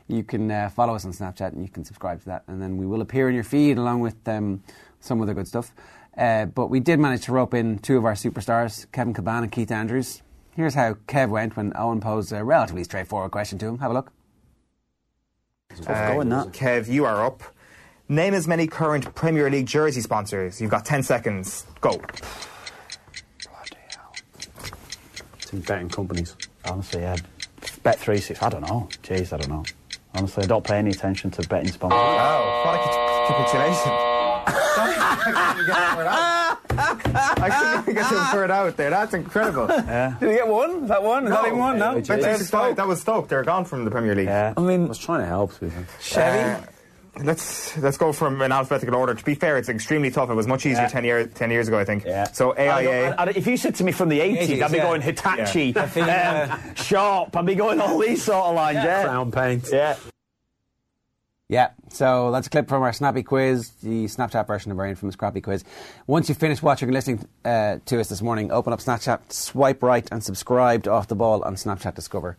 You 0.07 0.23
can 0.23 0.51
uh, 0.51 0.69
follow 0.69 0.95
us 0.95 1.05
on 1.05 1.13
Snapchat 1.13 1.53
and 1.53 1.63
you 1.63 1.69
can 1.69 1.85
subscribe 1.85 2.19
to 2.19 2.25
that, 2.25 2.43
and 2.47 2.61
then 2.61 2.77
we 2.77 2.85
will 2.85 3.01
appear 3.01 3.29
in 3.29 3.35
your 3.35 3.43
feed 3.43 3.77
along 3.77 4.01
with 4.01 4.27
um, 4.27 4.63
some 4.99 5.21
other 5.21 5.33
good 5.33 5.47
stuff. 5.47 5.71
Uh, 6.17 6.45
but 6.45 6.67
we 6.67 6.81
did 6.81 6.99
manage 6.99 7.23
to 7.25 7.31
rope 7.31 7.53
in 7.53 7.79
two 7.79 7.97
of 7.97 8.03
our 8.03 8.13
superstars, 8.13 8.91
Kevin 8.91 9.13
Kilbane 9.13 9.43
and 9.43 9.51
Keith 9.51 9.71
Andrews. 9.71 10.21
Here's 10.55 10.73
how 10.73 10.95
Kev 11.07 11.29
went 11.29 11.55
when 11.55 11.71
Eoin 11.71 12.01
posed 12.01 12.33
a 12.33 12.43
relatively 12.43 12.83
straightforward 12.83 13.31
question 13.31 13.57
to 13.59 13.67
him. 13.67 13.77
Have 13.79 13.91
a 13.91 13.93
look. 13.93 14.11
Uh, 15.87 16.13
going, 16.13 16.27
that. 16.29 16.47
Kev, 16.51 16.89
you 16.89 17.05
are 17.05 17.25
up. 17.25 17.41
Name 18.09 18.33
as 18.33 18.45
many 18.47 18.67
current 18.67 19.15
Premier 19.15 19.49
League 19.49 19.67
jersey 19.67 20.01
sponsors. 20.01 20.59
You've 20.59 20.71
got 20.71 20.83
10 20.83 21.03
seconds. 21.03 21.65
Go. 21.79 21.91
Bloody 21.91 22.09
hell. 23.89 24.13
It's 25.37 25.53
in 25.53 25.61
betting 25.61 25.87
companies. 25.87 26.35
Honestly, 26.65 26.99
yeah. 27.01 27.15
Bet 27.83 27.99
three 27.99 28.19
six. 28.19 28.41
I 28.43 28.49
don't 28.49 28.61
know. 28.61 28.87
Jeez, 29.01 29.33
I 29.33 29.37
don't 29.37 29.49
know. 29.49 29.63
Honestly, 30.13 30.43
I 30.43 30.47
don't 30.47 30.63
pay 30.63 30.77
any 30.77 30.91
attention 30.91 31.31
to 31.31 31.41
betting 31.47 31.71
sponsors. 31.71 31.97
Oh, 31.99 32.63
what 32.65 32.75
a 32.75 32.79
capitulation. 33.33 33.91
I 37.15 37.49
couldn't 37.49 37.79
even 37.89 37.95
get 37.95 38.09
the 38.09 38.29
word 38.35 38.51
out 38.51 38.77
there. 38.77 38.89
That's 38.89 39.13
incredible. 39.13 39.67
Yeah. 39.91 40.15
Did 40.19 40.29
you 40.29 40.35
get 40.35 40.47
one? 40.47 40.83
Is 40.83 40.89
that 40.89 41.03
one? 41.03 41.25
Is 41.25 41.31
that 41.31 41.45
even 41.47 41.57
one? 41.59 41.77
No. 41.79 41.89
Yeah, 41.91 41.95
Bet 41.95 42.05
365, 42.05 42.75
that 42.77 42.87
was 42.87 43.01
Stoke. 43.01 43.27
They're 43.27 43.43
gone 43.43 43.65
from 43.65 43.83
the 43.85 43.91
Premier 43.91 44.15
League. 44.15 44.27
Yeah. 44.27 44.53
I 44.55 44.61
mean- 44.61 44.85
I 44.85 44.87
was 44.89 44.97
trying 44.97 45.21
to 45.21 45.25
help. 45.25 45.53
to. 45.59 45.71
Chevy. 45.99 46.39
Uh, 46.39 47.23
let's 47.23 47.77
let's 47.77 47.97
go 47.97 48.13
from 48.13 48.41
an 48.41 48.51
alphabetical 48.51 48.95
order. 48.95 49.13
To 49.13 49.23
be 49.25 49.35
fair, 49.35 49.57
it's 49.57 49.67
extremely 49.69 50.11
tough. 50.11 50.29
It 50.29 50.33
was 50.33 50.47
much 50.47 50.65
easier 50.65 50.83
Yeah. 50.83 50.87
10, 50.87 51.03
year, 51.03 51.27
10 51.27 51.51
years 51.51 51.67
ago, 51.67 51.77
I 51.77 51.83
think. 51.85 52.05
Yeah. 52.05 52.25
So 52.31 52.53
AIA. 52.57 53.11
I- 53.15 53.23
I- 53.25 53.29
if 53.35 53.45
you 53.47 53.57
said 53.57 53.75
to 53.75 53.83
me 53.83 53.91
from 53.91 54.07
the 54.09 54.19
80s, 54.21 54.47
80s, 54.47 54.61
I'd 54.63 54.71
be 54.71 54.77
yeah. 54.77 54.83
going 54.83 55.01
Hitachi, 55.01 55.73
Yeah. 55.75 55.83
I 55.83 55.87
think, 55.87 56.07
um, 56.07 56.75
Sharp, 56.75 57.35
I'd 57.35 57.45
be 57.45 57.55
going 57.55 57.81
all 57.81 57.97
these 57.99 58.23
sort 58.23 58.45
of 58.45 58.55
lines, 58.55 58.75
yeah. 58.83 59.03
Crown 59.03 59.31
paint. 59.31 59.67
Yeah. 59.71 59.95
Yeah, 61.51 61.71
so 61.89 62.31
that's 62.31 62.47
a 62.47 62.49
clip 62.49 62.69
from 62.69 62.81
our 62.81 62.93
Snappy 62.93 63.23
quiz, 63.23 63.71
the 63.83 64.05
Snapchat 64.05 64.47
version 64.47 64.71
of 64.71 64.79
our 64.79 64.85
infamous 64.85 65.17
Crappy 65.17 65.41
quiz. 65.41 65.65
Once 66.07 66.29
you've 66.29 66.37
finished 66.37 66.63
watching 66.63 66.87
and 66.87 66.93
listening 66.93 67.27
uh, 67.43 67.79
to 67.87 67.99
us 67.99 68.07
this 68.07 68.21
morning, 68.21 68.53
open 68.53 68.71
up 68.71 68.79
Snapchat, 68.79 69.33
swipe 69.33 69.83
right, 69.83 70.07
and 70.13 70.23
subscribe 70.23 70.83
to 70.83 70.91
Off 70.91 71.09
the 71.09 71.15
Ball 71.15 71.43
on 71.43 71.55
Snapchat 71.55 71.93
Discover. 71.93 72.37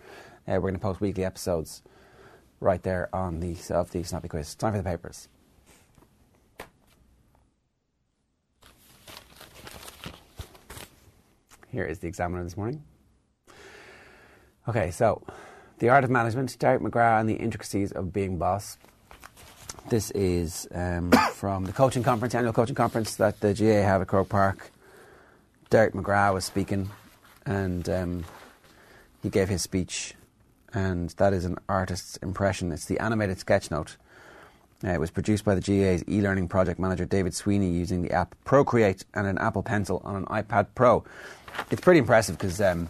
Uh, 0.49 0.53
we're 0.53 0.61
going 0.61 0.77
to 0.77 0.81
post 0.81 1.03
weekly 1.03 1.27
episodes 1.27 1.83
right 2.59 2.83
there 2.85 3.15
on 3.15 3.41
the 3.41 3.55
of 3.69 3.91
the 3.91 4.03
Snappy 4.03 4.29
quiz. 4.29 4.55
Time 4.55 4.73
for 4.73 4.79
the 4.79 4.83
papers. 4.83 5.29
Here 11.69 11.85
is 11.85 11.99
the 11.99 12.09
Examiner 12.09 12.43
this 12.45 12.57
morning. 12.57 12.83
Okay, 14.67 14.91
so 14.91 15.23
the 15.81 15.91
art 15.91 16.03
of 16.03 16.09
management, 16.09 16.59
Derek 16.59 16.81
McGrath 16.81 17.21
and 17.21 17.29
the 17.29 17.35
intricacies 17.35 17.93
of 17.93 18.11
being 18.15 18.39
boss. 18.39 18.79
This 19.89 20.11
is 20.13 20.67
um, 20.75 21.11
from 21.33 21.65
the 21.65 21.73
coaching 21.73 22.03
conference, 22.03 22.35
annual 22.35 22.53
coaching 22.53 22.75
conference 22.75 23.17
that 23.17 23.41
the 23.41 23.55
GAA 23.55 23.83
have 23.87 24.03
at 24.03 24.09
Croke 24.09 24.29
Park. 24.29 24.71
Derek 25.71 25.95
McGrath 25.95 26.35
was 26.35 26.45
speaking, 26.45 26.91
and 27.47 27.89
um, 27.89 28.25
he 29.23 29.31
gave 29.31 29.49
his 29.49 29.63
speech, 29.63 30.15
and 30.75 31.11
that 31.11 31.33
is 31.33 31.45
an 31.45 31.57
artist's 31.69 32.17
impression. 32.19 32.73
It's 32.73 32.87
the 32.87 32.99
animated 32.99 33.39
sketch 33.39 33.71
note. 33.71 33.97
Uh, 34.85 34.91
it 34.91 35.01
was 35.01 35.11
produced 35.11 35.45
by 35.45 35.55
the 35.55 35.61
GAA's 35.61 36.05
e-learning 36.09 36.49
project 36.49 36.81
manager 36.81 37.05
David 37.05 37.35
Sweeney 37.35 37.71
using 37.71 38.03
the 38.03 38.11
app 38.11 38.35
Procreate 38.45 39.05
and 39.15 39.27
an 39.27 39.39
Apple 39.39 39.63
Pencil 39.63 40.03
on 40.05 40.17
an 40.17 40.25
iPad 40.27 40.67
Pro. 40.75 41.05
It's 41.71 41.81
pretty 41.81 41.99
impressive 41.99 42.37
because 42.37 42.61
um, 42.61 42.89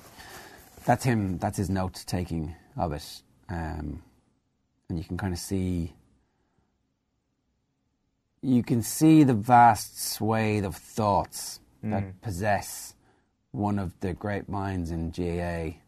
that's 0.86 1.04
him. 1.04 1.38
That's 1.38 1.58
his 1.58 1.68
note 1.68 2.02
taking 2.06 2.54
of 2.76 2.92
it, 2.92 3.22
um, 3.48 4.02
and 4.88 4.98
you 4.98 5.04
can 5.04 5.16
kind 5.16 5.32
of 5.32 5.38
see. 5.38 5.92
You 8.42 8.62
can 8.64 8.82
see 8.82 9.22
the 9.22 9.34
vast 9.34 10.02
swathe 10.02 10.64
of 10.64 10.76
thoughts 10.76 11.60
that 11.90 12.20
possess 12.22 12.94
one 13.52 13.78
of 13.78 13.92
the 14.00 14.12
great 14.14 14.48
minds 14.48 14.90
in 14.90 15.10
GAA 15.10 15.78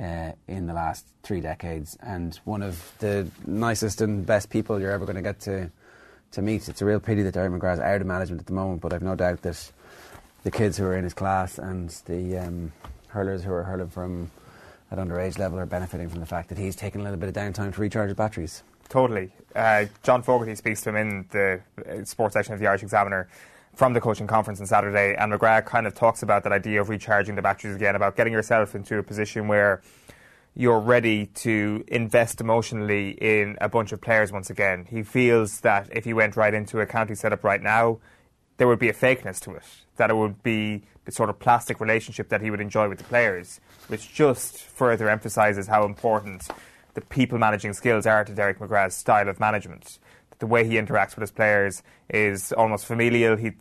uh, 0.00 0.32
in 0.46 0.66
the 0.66 0.72
last 0.72 1.06
three 1.22 1.40
decades, 1.40 1.96
and 2.00 2.38
one 2.44 2.62
of 2.62 2.92
the 3.00 3.28
nicest 3.46 4.00
and 4.00 4.24
best 4.24 4.50
people 4.50 4.80
you're 4.80 4.92
ever 4.92 5.04
going 5.04 5.16
to 5.16 5.22
get 5.22 5.40
to 5.40 5.70
to 6.32 6.42
meet. 6.42 6.68
It's 6.68 6.80
a 6.80 6.84
real 6.84 7.00
pity 7.00 7.22
that 7.22 7.34
Derek 7.34 7.52
McGrath 7.52 7.74
is 7.74 7.80
out 7.80 8.00
of 8.00 8.06
management 8.06 8.40
at 8.40 8.46
the 8.46 8.52
moment, 8.52 8.82
but 8.82 8.92
I've 8.92 9.02
no 9.02 9.16
doubt 9.16 9.42
that 9.42 9.72
the 10.44 10.50
kids 10.50 10.76
who 10.76 10.84
are 10.84 10.96
in 10.96 11.02
his 11.02 11.14
class 11.14 11.58
and 11.58 11.90
the 12.06 12.38
um, 12.38 12.72
hurlers 13.08 13.42
who 13.42 13.52
are 13.52 13.64
hurling 13.64 13.88
from 13.88 14.30
at 14.92 14.98
underage 14.98 15.38
level 15.38 15.58
are 15.58 15.66
benefiting 15.66 16.08
from 16.08 16.20
the 16.20 16.26
fact 16.26 16.48
that 16.50 16.58
he's 16.58 16.76
taken 16.76 17.00
a 17.00 17.04
little 17.04 17.18
bit 17.18 17.28
of 17.28 17.34
downtime 17.34 17.74
to 17.74 17.80
recharge 17.80 18.08
his 18.08 18.16
batteries. 18.16 18.62
Totally. 18.90 19.30
Uh, 19.54 19.86
John 20.02 20.22
Fogarty 20.22 20.54
speaks 20.56 20.82
to 20.82 20.90
him 20.90 20.96
in 20.96 21.26
the 21.30 21.60
uh, 21.88 22.04
sports 22.04 22.34
section 22.34 22.52
of 22.52 22.60
the 22.60 22.66
Irish 22.66 22.82
Examiner 22.82 23.28
from 23.74 23.94
the 23.94 24.00
coaching 24.00 24.26
conference 24.26 24.60
on 24.60 24.66
Saturday, 24.66 25.14
and 25.16 25.32
McGrath 25.32 25.64
kind 25.64 25.86
of 25.86 25.94
talks 25.94 26.22
about 26.22 26.42
that 26.42 26.52
idea 26.52 26.80
of 26.80 26.88
recharging 26.88 27.36
the 27.36 27.42
batteries 27.42 27.76
again, 27.76 27.94
about 27.94 28.16
getting 28.16 28.32
yourself 28.32 28.74
into 28.74 28.98
a 28.98 29.02
position 29.02 29.46
where 29.46 29.80
you're 30.56 30.80
ready 30.80 31.26
to 31.26 31.84
invest 31.86 32.40
emotionally 32.40 33.10
in 33.12 33.56
a 33.60 33.68
bunch 33.68 33.92
of 33.92 34.00
players 34.00 34.32
once 34.32 34.50
again. 34.50 34.86
He 34.90 35.04
feels 35.04 35.60
that 35.60 35.88
if 35.92 36.04
he 36.04 36.12
went 36.12 36.36
right 36.36 36.52
into 36.52 36.80
a 36.80 36.86
county 36.86 37.14
setup 37.14 37.44
right 37.44 37.62
now, 37.62 38.00
there 38.56 38.66
would 38.66 38.80
be 38.80 38.88
a 38.88 38.92
fakeness 38.92 39.38
to 39.42 39.52
it, 39.52 39.62
that 39.96 40.10
it 40.10 40.16
would 40.16 40.42
be 40.42 40.82
the 41.04 41.12
sort 41.12 41.30
of 41.30 41.38
plastic 41.38 41.80
relationship 41.80 42.28
that 42.28 42.42
he 42.42 42.50
would 42.50 42.60
enjoy 42.60 42.88
with 42.88 42.98
the 42.98 43.04
players, 43.04 43.60
which 43.86 44.12
just 44.12 44.58
further 44.58 45.08
emphasises 45.08 45.68
how 45.68 45.84
important 45.84 46.48
people 47.08 47.38
managing 47.38 47.72
skills 47.72 48.06
are 48.06 48.24
to 48.24 48.34
Derek 48.34 48.58
McGrath's 48.58 48.94
style 48.94 49.28
of 49.28 49.40
management. 49.40 49.98
The 50.38 50.46
way 50.46 50.64
he 50.66 50.74
interacts 50.74 51.14
with 51.14 51.22
his 51.22 51.30
players 51.30 51.82
is 52.08 52.52
almost 52.52 52.86
familial. 52.86 53.36
He 53.36 53.52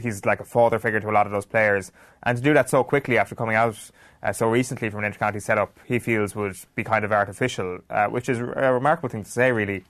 he's 0.00 0.24
like 0.24 0.40
a 0.40 0.44
father 0.44 0.78
figure 0.78 1.00
to 1.00 1.08
a 1.08 1.12
lot 1.12 1.26
of 1.26 1.32
those 1.32 1.46
players, 1.46 1.92
and 2.22 2.36
to 2.36 2.42
do 2.42 2.52
that 2.54 2.68
so 2.68 2.84
quickly 2.84 3.16
after 3.18 3.34
coming 3.34 3.56
out 3.56 3.90
uh, 4.22 4.32
so 4.32 4.48
recently 4.48 4.90
from 4.90 5.04
an 5.04 5.12
intercounty 5.12 5.40
setup, 5.40 5.78
he 5.84 5.98
feels 5.98 6.34
would 6.34 6.56
be 6.74 6.82
kind 6.82 7.04
of 7.04 7.12
artificial, 7.12 7.78
uh, 7.90 8.06
which 8.06 8.28
is 8.28 8.38
a 8.38 8.72
remarkable 8.72 9.08
thing 9.08 9.24
to 9.24 9.30
say, 9.30 9.52
really. 9.52 9.84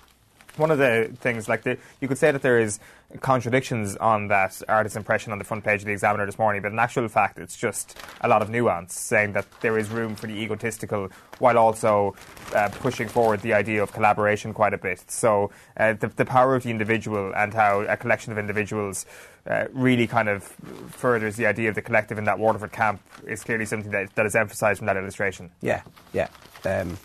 One 0.59 0.71
of 0.71 0.79
the 0.79 1.11
things, 1.21 1.49
like 1.49 1.62
the, 1.62 1.79
you 2.01 2.09
could 2.09 2.18
say 2.18 2.31
that 2.31 2.42
there 2.42 2.59
is 2.59 2.81
contradictions 3.21 3.97
on 3.97 4.29
that 4.29 4.61
artist's 4.68 4.97
impression 4.97 5.33
on 5.33 5.38
the 5.38 5.44
front 5.44 5.64
page 5.64 5.81
of 5.81 5.87
the 5.87 5.92
Examiner 5.92 6.27
this 6.27 6.38
morning, 6.38 6.61
but 6.61 6.73
in 6.73 6.79
actual 6.79 7.09
fact, 7.09 7.38
it's 7.38 7.57
just 7.57 7.99
a 8.21 8.29
lot 8.29 8.42
of 8.42 8.51
nuance, 8.51 8.94
saying 8.94 9.33
that 9.33 9.47
there 9.61 9.79
is 9.79 9.88
room 9.88 10.14
for 10.14 10.27
the 10.27 10.35
egotistical 10.35 11.09
while 11.38 11.57
also 11.57 12.14
uh, 12.55 12.68
pushing 12.81 13.09
forward 13.09 13.40
the 13.40 13.55
idea 13.55 13.83
of 13.83 13.92
collaboration 13.92 14.53
quite 14.53 14.75
a 14.75 14.79
bit. 14.79 15.11
So 15.11 15.51
uh, 15.77 15.94
the, 15.94 16.09
the 16.09 16.25
power 16.25 16.55
of 16.55 16.64
the 16.64 16.71
individual 16.71 17.33
and 17.35 17.55
how 17.55 17.81
a 17.81 17.97
collection 17.97 18.33
of 18.33 18.38
individuals 18.38 19.07
uh, 19.47 19.64
really 19.73 20.07
kind 20.07 20.29
of 20.29 20.42
furthers 20.90 21.37
the 21.37 21.47
idea 21.47 21.71
of 21.71 21.75
the 21.75 21.83
collective 21.83 22.18
in 22.18 22.25
that 22.25 22.38
Waterford 22.38 22.73
camp 22.73 23.01
is 23.27 23.42
clearly 23.42 23.64
something 23.64 23.90
that, 23.90 24.14
that 24.14 24.27
is 24.27 24.35
emphasised 24.35 24.79
from 24.79 24.87
that 24.87 24.97
illustration. 24.97 25.51
Yeah, 25.62 25.83
yeah. 26.12 26.29
Um, 26.66 26.99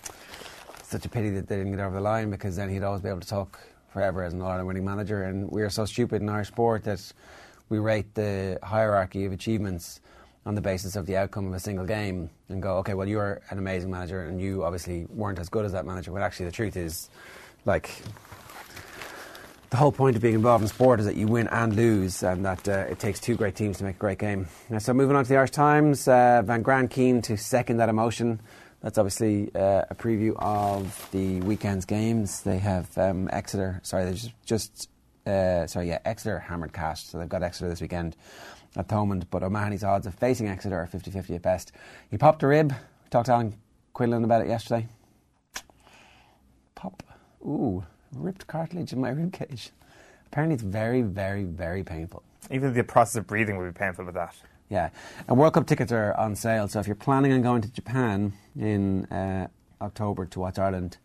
such 0.93 1.05
a 1.05 1.09
pity 1.09 1.31
that 1.31 1.47
they 1.47 1.57
didn't 1.57 1.71
get 1.71 1.81
over 1.81 1.95
the 1.95 2.01
line 2.01 2.29
because 2.29 2.55
then 2.55 2.69
he'd 2.69 2.83
always 2.83 3.01
be 3.01 3.09
able 3.09 3.19
to 3.19 3.27
talk 3.27 3.59
forever 3.91 4.23
as 4.23 4.31
an 4.33 4.41
All 4.41 4.63
winning 4.63 4.85
manager. 4.85 5.23
And 5.23 5.49
we 5.49 5.63
are 5.63 5.69
so 5.69 5.85
stupid 5.85 6.21
in 6.21 6.29
our 6.29 6.43
sport 6.43 6.83
that 6.83 7.01
we 7.67 7.79
rate 7.79 8.13
the 8.13 8.59
hierarchy 8.61 9.25
of 9.25 9.31
achievements 9.31 9.99
on 10.45 10.53
the 10.53 10.61
basis 10.61 10.95
of 10.95 11.07
the 11.07 11.17
outcome 11.17 11.47
of 11.47 11.53
a 11.53 11.59
single 11.59 11.85
game 11.85 12.29
and 12.49 12.61
go, 12.61 12.77
okay, 12.77 12.93
well, 12.93 13.07
you're 13.07 13.41
an 13.49 13.57
amazing 13.57 13.89
manager 13.89 14.21
and 14.21 14.39
you 14.39 14.63
obviously 14.63 15.05
weren't 15.09 15.39
as 15.39 15.49
good 15.49 15.65
as 15.65 15.71
that 15.71 15.85
manager. 15.85 16.11
When 16.11 16.21
actually 16.21 16.45
the 16.45 16.51
truth 16.51 16.77
is, 16.77 17.09
like, 17.65 17.89
the 19.71 19.77
whole 19.77 19.91
point 19.91 20.15
of 20.15 20.21
being 20.21 20.35
involved 20.35 20.61
in 20.61 20.67
sport 20.67 20.99
is 20.99 21.07
that 21.07 21.15
you 21.15 21.25
win 21.25 21.47
and 21.47 21.75
lose, 21.75 22.21
and 22.21 22.45
that 22.45 22.69
uh, 22.69 22.85
it 22.91 22.99
takes 22.99 23.19
two 23.19 23.35
great 23.35 23.55
teams 23.55 23.79
to 23.79 23.83
make 23.83 23.95
a 23.95 23.99
great 23.99 24.19
game. 24.19 24.47
Now, 24.69 24.77
so 24.77 24.93
moving 24.93 25.15
on 25.15 25.23
to 25.23 25.29
the 25.29 25.37
Irish 25.37 25.49
Times, 25.49 26.07
uh, 26.07 26.43
Van 26.45 26.61
Graan 26.61 26.87
keen 26.87 27.23
to 27.23 27.35
second 27.37 27.77
that 27.77 27.89
emotion. 27.89 28.39
That's 28.83 28.97
obviously 28.97 29.49
uh, 29.55 29.85
a 29.89 29.95
preview 29.95 30.35
of 30.37 31.07
the 31.11 31.39
weekend's 31.39 31.85
games. 31.85 32.41
They 32.41 32.57
have 32.57 32.95
um, 32.97 33.29
Exeter. 33.31 33.79
Sorry, 33.81 34.03
they 34.03 34.11
just, 34.11 34.33
just 34.45 34.89
uh, 35.25 35.65
sorry, 35.67 35.87
yeah, 35.87 35.99
Exeter 36.03 36.37
hammered 36.39 36.73
Castres, 36.73 37.11
so 37.11 37.17
they've 37.17 37.29
got 37.29 37.43
Exeter 37.43 37.69
this 37.69 37.79
weekend 37.79 38.17
at 38.75 38.89
Thomond. 38.89 39.27
But 39.31 39.41
O'Mahony's 39.41 39.85
odds 39.85 40.05
of 40.05 40.15
facing 40.15 40.49
Exeter 40.49 40.75
are 40.75 40.87
50-50 40.87 41.35
at 41.35 41.41
best. 41.41 41.71
He 42.11 42.17
popped 42.17 42.43
a 42.43 42.47
rib. 42.47 42.71
We 42.71 43.09
talked 43.09 43.27
to 43.27 43.31
Alan 43.31 43.55
Quinlan 43.93 44.25
about 44.25 44.41
it 44.41 44.49
yesterday. 44.49 44.87
Pop. 46.75 47.01
Ooh, 47.45 47.85
ripped 48.13 48.47
cartilage 48.47 48.91
in 48.91 48.99
my 48.99 49.11
rib 49.11 49.31
cage. 49.31 49.69
Apparently, 50.27 50.55
it's 50.55 50.63
very, 50.63 51.03
very, 51.03 51.45
very 51.45 51.83
painful. 51.83 52.21
Even 52.51 52.73
the 52.73 52.83
process 52.83 53.15
of 53.15 53.27
breathing 53.27 53.55
would 53.57 53.73
be 53.73 53.79
painful 53.79 54.03
with 54.03 54.15
that. 54.15 54.35
Yeah, 54.73 54.89
and 55.27 55.37
World 55.37 55.53
Cup 55.53 55.67
tickets 55.67 55.91
are 55.91 56.15
on 56.15 56.35
sale. 56.35 56.67
So 56.67 56.79
if 56.79 56.87
you're 56.87 56.95
planning 56.95 57.31
on 57.31 57.43
going 57.43 57.61
to 57.61 57.71
Japan 57.71 58.33
in 58.59 59.05
uh, 59.05 59.47
October 59.79 60.25
to 60.25 60.39
watch 60.39 60.57
Ireland 60.57 60.97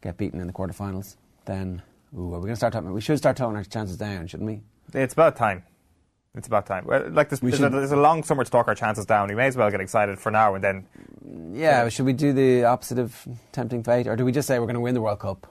get 0.00 0.16
beaten 0.16 0.40
in 0.40 0.48
the 0.48 0.52
quarterfinals, 0.52 1.14
then 1.44 1.82
ooh, 2.18 2.34
are 2.34 2.40
we 2.40 2.46
going 2.46 2.48
to 2.48 2.56
start 2.56 2.72
talking? 2.72 2.92
We 2.92 3.00
should 3.00 3.18
start 3.18 3.36
toning 3.36 3.56
our 3.56 3.62
chances 3.62 3.96
down, 3.96 4.26
shouldn't 4.26 4.48
we? 4.48 4.62
It's 4.92 5.12
about 5.12 5.36
time. 5.36 5.62
It's 6.34 6.48
about 6.48 6.66
time. 6.66 6.84
Well, 6.84 7.10
like 7.10 7.28
this, 7.28 7.38
there's, 7.38 7.60
a, 7.60 7.68
there's 7.68 7.92
a 7.92 7.96
long 7.96 8.24
summer 8.24 8.42
to 8.42 8.50
talk 8.50 8.66
our 8.66 8.74
chances 8.74 9.06
down. 9.06 9.28
We 9.28 9.36
may 9.36 9.46
as 9.46 9.56
well 9.56 9.70
get 9.70 9.80
excited 9.80 10.18
for 10.18 10.32
now 10.32 10.56
and 10.56 10.64
then. 10.64 10.86
Yeah, 11.52 11.88
should 11.90 12.06
we 12.06 12.14
do 12.14 12.32
the 12.32 12.64
opposite 12.64 12.98
of 12.98 13.24
tempting 13.52 13.84
fate, 13.84 14.08
or 14.08 14.16
do 14.16 14.24
we 14.24 14.32
just 14.32 14.48
say 14.48 14.58
we're 14.58 14.66
going 14.66 14.74
to 14.74 14.80
win 14.80 14.94
the 14.94 15.00
World 15.00 15.20
Cup 15.20 15.46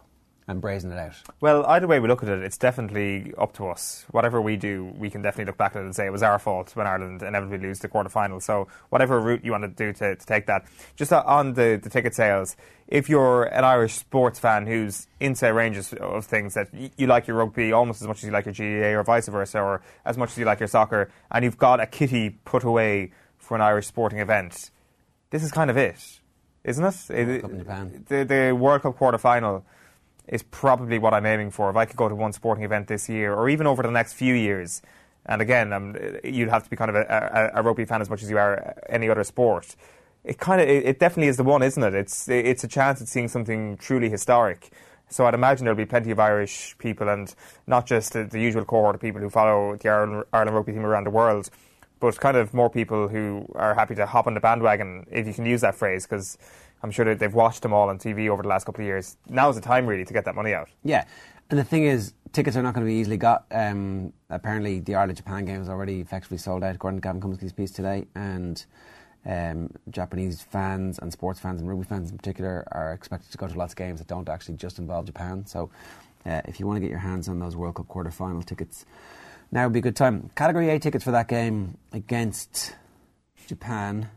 and 0.51 0.61
brazen 0.61 0.91
it 0.91 0.99
out? 0.99 1.15
Well, 1.39 1.65
either 1.65 1.87
way 1.87 1.99
we 1.99 2.07
look 2.07 2.21
at 2.21 2.29
it, 2.29 2.43
it's 2.43 2.57
definitely 2.57 3.33
up 3.37 3.53
to 3.53 3.67
us. 3.67 4.05
Whatever 4.11 4.39
we 4.41 4.57
do, 4.57 4.93
we 4.97 5.09
can 5.09 5.21
definitely 5.21 5.45
look 5.45 5.57
back 5.57 5.75
at 5.75 5.81
it 5.81 5.85
and 5.85 5.95
say 5.95 6.05
it 6.05 6.11
was 6.11 6.21
our 6.23 6.37
fault 6.37 6.75
when 6.75 6.85
Ireland 6.85 7.23
inevitably 7.23 7.57
lose 7.67 7.79
the 7.79 7.87
quarter 7.87 8.09
final. 8.09 8.39
So, 8.39 8.67
whatever 8.89 9.19
route 9.19 9.43
you 9.43 9.51
want 9.51 9.63
to 9.63 9.69
do 9.69 9.91
to, 9.93 10.15
to 10.15 10.25
take 10.25 10.45
that. 10.45 10.65
Just 10.95 11.11
on 11.11 11.53
the, 11.53 11.79
the 11.81 11.89
ticket 11.89 12.13
sales, 12.13 12.55
if 12.87 13.09
you're 13.09 13.43
an 13.45 13.63
Irish 13.63 13.93
sports 13.95 14.37
fan 14.37 14.67
who's 14.67 15.07
into 15.19 15.47
a 15.49 15.53
range 15.53 15.77
of- 15.77 15.93
of 15.93 16.25
things 16.25 16.53
that 16.55 16.67
y- 16.73 16.91
you 16.97 17.07
like 17.07 17.25
your 17.25 17.37
rugby 17.37 17.71
almost 17.71 18.01
as 18.01 18.07
much 18.07 18.17
as 18.17 18.23
you 18.25 18.31
like 18.31 18.45
your 18.45 18.53
GAA 18.53 18.99
or 18.99 19.03
vice 19.03 19.27
versa, 19.29 19.59
or 19.61 19.81
as 20.05 20.17
much 20.17 20.31
as 20.31 20.37
you 20.37 20.45
like 20.45 20.59
your 20.59 20.67
soccer, 20.67 21.09
and 21.31 21.45
you've 21.45 21.57
got 21.57 21.79
a 21.79 21.85
kitty 21.87 22.31
put 22.45 22.63
away 22.63 23.11
for 23.37 23.55
an 23.55 23.61
Irish 23.61 23.87
sporting 23.87 24.19
event, 24.19 24.69
this 25.29 25.41
is 25.43 25.51
kind 25.51 25.69
of 25.69 25.77
it, 25.77 26.19
isn't 26.65 26.83
it? 26.83 27.09
It- 27.09 27.41
Cup 27.41 27.51
in 27.51 27.59
Japan. 27.59 28.05
The, 28.09 28.25
the 28.25 28.51
World 28.51 28.81
Cup 28.81 28.97
quarter 28.97 29.17
final 29.17 29.65
is 30.27 30.43
probably 30.43 30.99
what 30.99 31.13
I'm 31.13 31.25
aiming 31.25 31.51
for. 31.51 31.69
If 31.69 31.75
I 31.75 31.85
could 31.85 31.97
go 31.97 32.09
to 32.09 32.15
one 32.15 32.33
sporting 32.33 32.63
event 32.63 32.87
this 32.87 33.09
year, 33.09 33.33
or 33.33 33.49
even 33.49 33.67
over 33.67 33.83
the 33.83 33.91
next 33.91 34.13
few 34.13 34.33
years, 34.33 34.81
and 35.25 35.41
again, 35.41 35.73
um, 35.73 35.95
you'd 36.23 36.49
have 36.49 36.63
to 36.63 36.69
be 36.69 36.75
kind 36.75 36.89
of 36.89 36.95
a, 36.95 37.51
a, 37.53 37.59
a 37.59 37.63
rugby 37.63 37.85
fan 37.85 38.01
as 38.01 38.09
much 38.09 38.23
as 38.23 38.29
you 38.29 38.37
are 38.37 38.75
any 38.89 39.09
other 39.09 39.23
sport. 39.23 39.75
It 40.23 40.37
kind 40.37 40.61
of, 40.61 40.67
it, 40.69 40.85
it 40.85 40.99
definitely 40.99 41.27
is 41.27 41.37
the 41.37 41.43
one, 41.43 41.63
isn't 41.63 41.83
it? 41.83 41.93
It's 41.93 42.27
it's 42.29 42.63
a 42.63 42.67
chance 42.67 43.01
at 43.01 43.07
seeing 43.07 43.27
something 43.27 43.77
truly 43.77 44.09
historic. 44.09 44.71
So 45.09 45.25
I'd 45.25 45.33
imagine 45.33 45.65
there'll 45.65 45.77
be 45.77 45.85
plenty 45.85 46.11
of 46.11 46.19
Irish 46.19 46.75
people, 46.77 47.09
and 47.09 47.33
not 47.67 47.85
just 47.85 48.13
the, 48.13 48.23
the 48.23 48.39
usual 48.39 48.63
cohort 48.63 48.95
of 48.95 49.01
people 49.01 49.19
who 49.19 49.29
follow 49.29 49.75
the 49.75 49.89
Ireland, 49.89 50.23
Ireland 50.31 50.55
rugby 50.55 50.71
team 50.71 50.85
around 50.85 51.03
the 51.03 51.11
world, 51.11 51.49
but 51.99 52.19
kind 52.19 52.37
of 52.37 52.53
more 52.53 52.69
people 52.69 53.09
who 53.09 53.45
are 53.55 53.73
happy 53.73 53.93
to 53.95 54.05
hop 54.05 54.25
on 54.25 54.35
the 54.35 54.39
bandwagon, 54.39 55.05
if 55.11 55.27
you 55.27 55.33
can 55.33 55.45
use 55.45 55.61
that 55.61 55.75
phrase, 55.75 56.05
because 56.05 56.37
I'm 56.83 56.91
sure 56.91 57.13
they've 57.15 57.33
watched 57.33 57.61
them 57.61 57.73
all 57.73 57.89
on 57.89 57.99
TV 57.99 58.29
over 58.29 58.41
the 58.41 58.49
last 58.49 58.65
couple 58.65 58.81
of 58.81 58.87
years. 58.87 59.17
Now's 59.29 59.55
the 59.55 59.61
time, 59.61 59.85
really, 59.85 60.05
to 60.05 60.13
get 60.13 60.25
that 60.25 60.35
money 60.35 60.53
out. 60.53 60.69
Yeah, 60.83 61.05
and 61.49 61.59
the 61.59 61.63
thing 61.63 61.83
is, 61.83 62.13
tickets 62.31 62.55
are 62.55 62.63
not 62.63 62.73
going 62.73 62.85
to 62.85 62.89
be 62.89 62.97
easily 62.97 63.17
got. 63.17 63.45
Um, 63.51 64.13
apparently, 64.29 64.79
the 64.79 64.95
Ireland 64.95 65.17
Japan 65.17 65.45
game 65.45 65.61
is 65.61 65.69
already 65.69 65.99
effectively 65.99 66.37
sold 66.37 66.63
out, 66.63 66.73
according 66.75 66.99
to 66.99 67.01
Gavin 67.01 67.21
Cummiskey's 67.21 67.53
piece 67.53 67.71
today. 67.71 68.07
And 68.15 68.63
um, 69.25 69.69
Japanese 69.89 70.41
fans 70.41 70.97
and 70.99 71.11
sports 71.11 71.39
fans 71.39 71.61
and 71.61 71.69
rugby 71.69 71.83
fans 71.83 72.09
in 72.09 72.17
particular 72.17 72.65
are 72.71 72.93
expected 72.93 73.31
to 73.31 73.37
go 73.37 73.47
to 73.47 73.57
lots 73.57 73.73
of 73.73 73.77
games 73.77 73.99
that 73.99 74.07
don't 74.07 74.29
actually 74.29 74.55
just 74.55 74.79
involve 74.79 75.05
Japan. 75.05 75.45
So, 75.45 75.69
uh, 76.25 76.41
if 76.45 76.59
you 76.59 76.67
want 76.67 76.77
to 76.77 76.81
get 76.81 76.89
your 76.89 76.99
hands 76.99 77.27
on 77.27 77.39
those 77.39 77.55
World 77.55 77.75
Cup 77.75 77.87
quarter 77.87 78.11
final 78.11 78.41
tickets, 78.41 78.85
now 79.51 79.65
would 79.65 79.73
be 79.73 79.79
a 79.79 79.81
good 79.81 79.95
time. 79.95 80.29
Category 80.35 80.69
A 80.69 80.79
tickets 80.79 81.03
for 81.03 81.11
that 81.11 81.27
game 81.27 81.77
against 81.91 82.75
Japan 83.47 84.09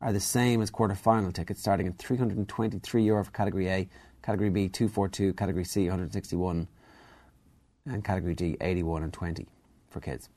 are 0.00 0.12
the 0.12 0.20
same 0.20 0.62
as 0.62 0.70
quarter 0.70 0.94
final 0.94 1.30
tickets, 1.30 1.60
starting 1.60 1.86
at 1.86 1.98
323 1.98 3.02
euro 3.02 3.24
for 3.24 3.30
Category 3.30 3.68
A, 3.68 3.88
Category 4.22 4.50
B 4.50 4.68
242, 4.68 5.34
Category 5.34 5.64
C 5.64 5.82
161, 5.82 6.66
and 7.86 8.04
Category 8.04 8.34
D 8.34 8.56
81 8.60 9.02
and 9.02 9.12
20 9.12 9.46
for 9.90 10.00
kids. 10.00 10.28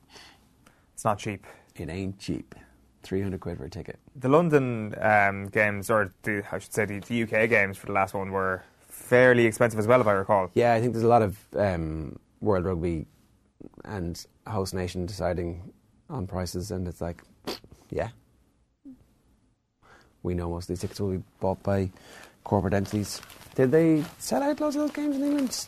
It's 0.92 1.04
not 1.04 1.18
cheap. 1.18 1.46
It 1.76 1.88
ain't 1.88 2.18
cheap. 2.18 2.54
300 3.02 3.40
quid 3.40 3.58
for 3.58 3.64
a 3.64 3.70
ticket. 3.70 3.98
The 4.16 4.28
London 4.28 4.94
um, 5.00 5.46
games, 5.48 5.90
or 5.90 6.12
the, 6.22 6.42
I 6.50 6.58
should 6.58 6.72
say 6.72 6.84
the, 6.86 7.00
the 7.00 7.22
UK 7.24 7.48
games 7.48 7.76
for 7.76 7.86
the 7.86 7.92
last 7.92 8.14
one, 8.14 8.32
were 8.32 8.62
fairly 8.88 9.44
expensive 9.44 9.78
as 9.78 9.86
well, 9.86 10.00
if 10.00 10.06
I 10.06 10.12
recall. 10.12 10.50
Yeah, 10.54 10.72
I 10.72 10.80
think 10.80 10.92
there's 10.92 11.04
a 11.04 11.08
lot 11.08 11.22
of 11.22 11.38
um, 11.56 12.18
World 12.40 12.64
Rugby 12.64 13.06
and 13.84 14.24
host 14.46 14.74
nation 14.74 15.04
deciding 15.04 15.72
on 16.08 16.26
prices, 16.26 16.70
and 16.70 16.88
it's 16.88 17.00
like, 17.00 17.22
yeah. 17.90 18.08
We 20.24 20.34
know 20.34 20.50
most 20.50 20.64
of 20.64 20.68
these 20.68 20.80
tickets 20.80 21.00
will 21.00 21.12
be 21.12 21.22
bought 21.38 21.62
by 21.62 21.90
corporate 22.42 22.74
entities. 22.74 23.20
Did 23.54 23.70
they 23.70 24.04
sell 24.18 24.42
out 24.42 24.58
loads 24.60 24.74
of 24.74 24.82
those 24.82 24.90
games 24.90 25.14
in 25.16 25.22
England? 25.22 25.66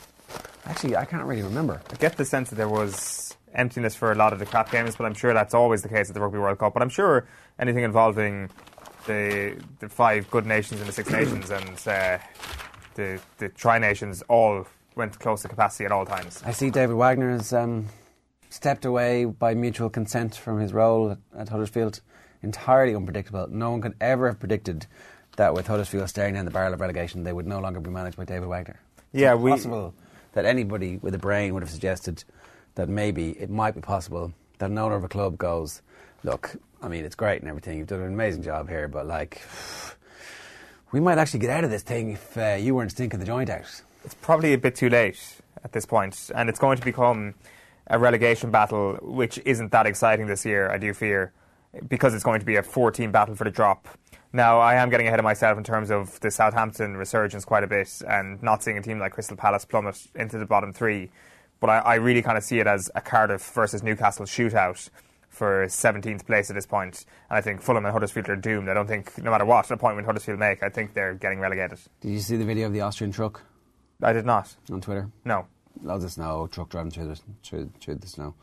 Actually, 0.65 0.97
I 0.97 1.05
can't 1.05 1.23
really 1.23 1.43
remember. 1.43 1.81
I 1.89 1.95
get 1.95 2.17
the 2.17 2.25
sense 2.25 2.49
that 2.49 2.55
there 2.55 2.67
was 2.67 3.37
emptiness 3.53 3.95
for 3.95 4.11
a 4.11 4.15
lot 4.15 4.33
of 4.33 4.39
the 4.39 4.45
crap 4.45 4.69
games, 4.71 4.95
but 4.97 5.05
I'm 5.05 5.13
sure 5.13 5.33
that's 5.33 5.53
always 5.53 5.83
the 5.83 5.89
case 5.89 6.09
at 6.09 6.13
the 6.13 6.19
Rugby 6.19 6.39
World 6.39 6.59
Cup. 6.59 6.73
But 6.73 6.83
I'm 6.83 6.89
sure 6.89 7.25
anything 7.57 7.83
involving 7.83 8.49
the 9.05 9.55
the 9.79 9.87
five 9.87 10.29
good 10.29 10.45
nations 10.45 10.81
and 10.81 10.89
the 10.89 10.93
Six 10.93 11.09
Nations 11.09 11.49
and 11.49 11.87
uh, 11.87 12.17
the 12.95 13.21
the 13.37 13.49
Tri 13.49 13.79
Nations 13.79 14.21
all 14.27 14.67
went 14.95 15.17
close 15.19 15.43
to 15.43 15.47
capacity 15.47 15.85
at 15.85 15.91
all 15.91 16.05
times. 16.05 16.41
I 16.45 16.51
see 16.51 16.69
David 16.69 16.95
Wagner 16.95 17.31
has 17.31 17.53
um, 17.53 17.85
stepped 18.49 18.83
away 18.83 19.25
by 19.25 19.53
mutual 19.53 19.89
consent 19.89 20.35
from 20.35 20.59
his 20.59 20.73
role 20.73 21.11
at, 21.11 21.19
at 21.37 21.49
Huddersfield. 21.49 22.01
Entirely 22.43 22.95
unpredictable. 22.95 23.47
No 23.49 23.71
one 23.71 23.81
could 23.81 23.95
ever 23.99 24.27
have 24.27 24.39
predicted 24.39 24.85
that 25.37 25.53
with 25.53 25.67
Huddersfield 25.67 26.09
staring 26.09 26.33
down 26.35 26.45
the 26.45 26.51
barrel 26.51 26.73
of 26.73 26.81
relegation, 26.81 27.23
they 27.23 27.33
would 27.33 27.47
no 27.47 27.59
longer 27.59 27.79
be 27.79 27.89
managed 27.89 28.17
by 28.17 28.25
David 28.25 28.47
Wagner. 28.47 28.79
It's 29.13 29.21
Yeah, 29.21 29.35
we- 29.35 29.51
possible 29.51 29.93
that 30.33 30.45
anybody 30.45 30.97
with 31.01 31.13
a 31.15 31.17
brain 31.19 31.53
would 31.53 31.63
have 31.63 31.69
suggested 31.69 32.23
that 32.75 32.89
maybe 32.89 33.31
it 33.39 33.49
might 33.49 33.73
be 33.75 33.81
possible 33.81 34.33
that 34.59 34.69
an 34.69 34.77
owner 34.77 34.95
of 34.95 35.03
a 35.03 35.07
club 35.07 35.37
goes, 35.37 35.81
look, 36.23 36.55
I 36.81 36.87
mean, 36.87 37.05
it's 37.05 37.15
great 37.15 37.41
and 37.41 37.49
everything. 37.49 37.77
You've 37.77 37.87
done 37.87 38.01
an 38.01 38.13
amazing 38.13 38.43
job 38.43 38.69
here, 38.69 38.87
but 38.87 39.07
like, 39.07 39.41
we 40.91 40.99
might 40.99 41.17
actually 41.17 41.39
get 41.39 41.49
out 41.49 41.63
of 41.63 41.69
this 41.69 41.81
thing 41.83 42.11
if 42.11 42.37
uh, 42.37 42.55
you 42.59 42.75
weren't 42.75 42.91
stinking 42.91 43.19
the 43.19 43.25
joint 43.25 43.49
out. 43.49 43.81
It's 44.05 44.13
probably 44.21 44.53
a 44.53 44.57
bit 44.57 44.75
too 44.75 44.89
late 44.89 45.19
at 45.63 45.71
this 45.71 45.85
point, 45.85 46.29
and 46.35 46.49
it's 46.49 46.59
going 46.59 46.77
to 46.77 46.85
become 46.85 47.33
a 47.87 47.97
relegation 47.99 48.51
battle, 48.51 48.93
which 49.01 49.39
isn't 49.45 49.71
that 49.71 49.85
exciting 49.87 50.27
this 50.27 50.45
year. 50.45 50.69
I 50.69 50.77
do 50.77 50.93
fear 50.93 51.31
because 51.87 52.13
it's 52.13 52.23
going 52.23 52.39
to 52.39 52.45
be 52.45 52.55
a 52.55 52.63
four-team 52.63 53.11
battle 53.11 53.35
for 53.35 53.43
the 53.43 53.51
drop. 53.51 53.87
Now, 54.33 54.59
I 54.59 54.75
am 54.75 54.89
getting 54.89 55.07
ahead 55.07 55.19
of 55.19 55.23
myself 55.23 55.57
in 55.57 55.63
terms 55.63 55.89
of 55.89 56.19
the 56.19 56.29
Southampton 56.29 56.97
resurgence 56.97 57.45
quite 57.45 57.63
a 57.63 57.67
bit, 57.67 58.01
and 58.07 58.41
not 58.43 58.63
seeing 58.63 58.77
a 58.77 58.81
team 58.81 58.99
like 58.99 59.13
Crystal 59.13 59.37
Palace 59.37 59.65
plummet 59.65 60.07
into 60.15 60.37
the 60.37 60.45
bottom 60.45 60.73
three. 60.73 61.09
But 61.59 61.69
I, 61.69 61.77
I 61.79 61.95
really 61.95 62.21
kind 62.21 62.37
of 62.37 62.43
see 62.43 62.59
it 62.59 62.67
as 62.67 62.91
a 62.93 63.01
Cardiff 63.01 63.41
versus 63.53 63.81
Newcastle 63.81 64.25
shootout 64.25 64.89
for 65.29 65.65
17th 65.65 66.25
place 66.25 66.49
at 66.49 66.55
this 66.55 66.65
point. 66.65 67.05
And 67.29 67.37
I 67.37 67.41
think 67.41 67.61
Fulham 67.61 67.85
and 67.85 67.93
Huddersfield 67.93 68.29
are 68.29 68.35
doomed. 68.35 68.69
I 68.69 68.73
don't 68.73 68.87
think, 68.87 69.17
no 69.17 69.31
matter 69.31 69.45
what 69.45 69.69
appointment 69.71 70.05
Huddersfield 70.05 70.39
make, 70.39 70.63
I 70.63 70.69
think 70.69 70.93
they're 70.93 71.13
getting 71.13 71.39
relegated. 71.39 71.79
Did 72.01 72.11
you 72.11 72.19
see 72.19 72.37
the 72.37 72.45
video 72.45 72.67
of 72.67 72.73
the 72.73 72.81
Austrian 72.81 73.11
truck? 73.11 73.41
I 74.01 74.13
did 74.13 74.25
not. 74.25 74.55
on 74.71 74.81
Twitter? 74.81 75.09
No. 75.25 75.47
Loads 75.81 76.03
of 76.03 76.11
snow, 76.11 76.47
truck 76.51 76.69
driving 76.69 76.91
through 76.91 77.07
the, 77.07 77.19
through, 77.43 77.71
through 77.79 77.95
the 77.95 78.07
snow. 78.07 78.33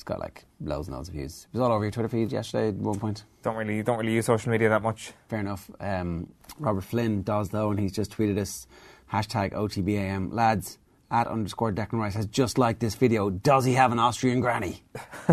It's 0.00 0.04
got 0.06 0.18
like 0.18 0.46
loads 0.62 0.88
and 0.88 0.96
loads 0.96 1.10
of 1.10 1.14
views. 1.14 1.46
It 1.52 1.58
was 1.58 1.60
all 1.60 1.72
over 1.72 1.84
your 1.84 1.90
Twitter 1.90 2.08
feed 2.08 2.32
yesterday 2.32 2.68
at 2.68 2.74
one 2.76 2.98
point. 2.98 3.24
Don't 3.42 3.54
really 3.54 3.82
don't 3.82 3.98
really 3.98 4.14
use 4.14 4.24
social 4.24 4.50
media 4.50 4.70
that 4.70 4.80
much. 4.80 5.12
Fair 5.28 5.40
enough. 5.40 5.70
Um, 5.78 6.32
Robert 6.58 6.84
Flynn 6.84 7.22
does 7.22 7.50
though, 7.50 7.70
and 7.70 7.78
he's 7.78 7.92
just 7.92 8.16
tweeted 8.16 8.38
us 8.38 8.66
hashtag 9.12 9.52
OTBAM. 9.52 10.32
Lads, 10.32 10.78
at 11.10 11.26
underscore 11.26 11.70
Declan 11.70 11.98
Rice 11.98 12.14
has 12.14 12.24
just 12.24 12.56
liked 12.56 12.80
this 12.80 12.94
video. 12.94 13.28
Does 13.28 13.66
he 13.66 13.74
have 13.74 13.92
an 13.92 13.98
Austrian 13.98 14.40
granny? 14.40 14.82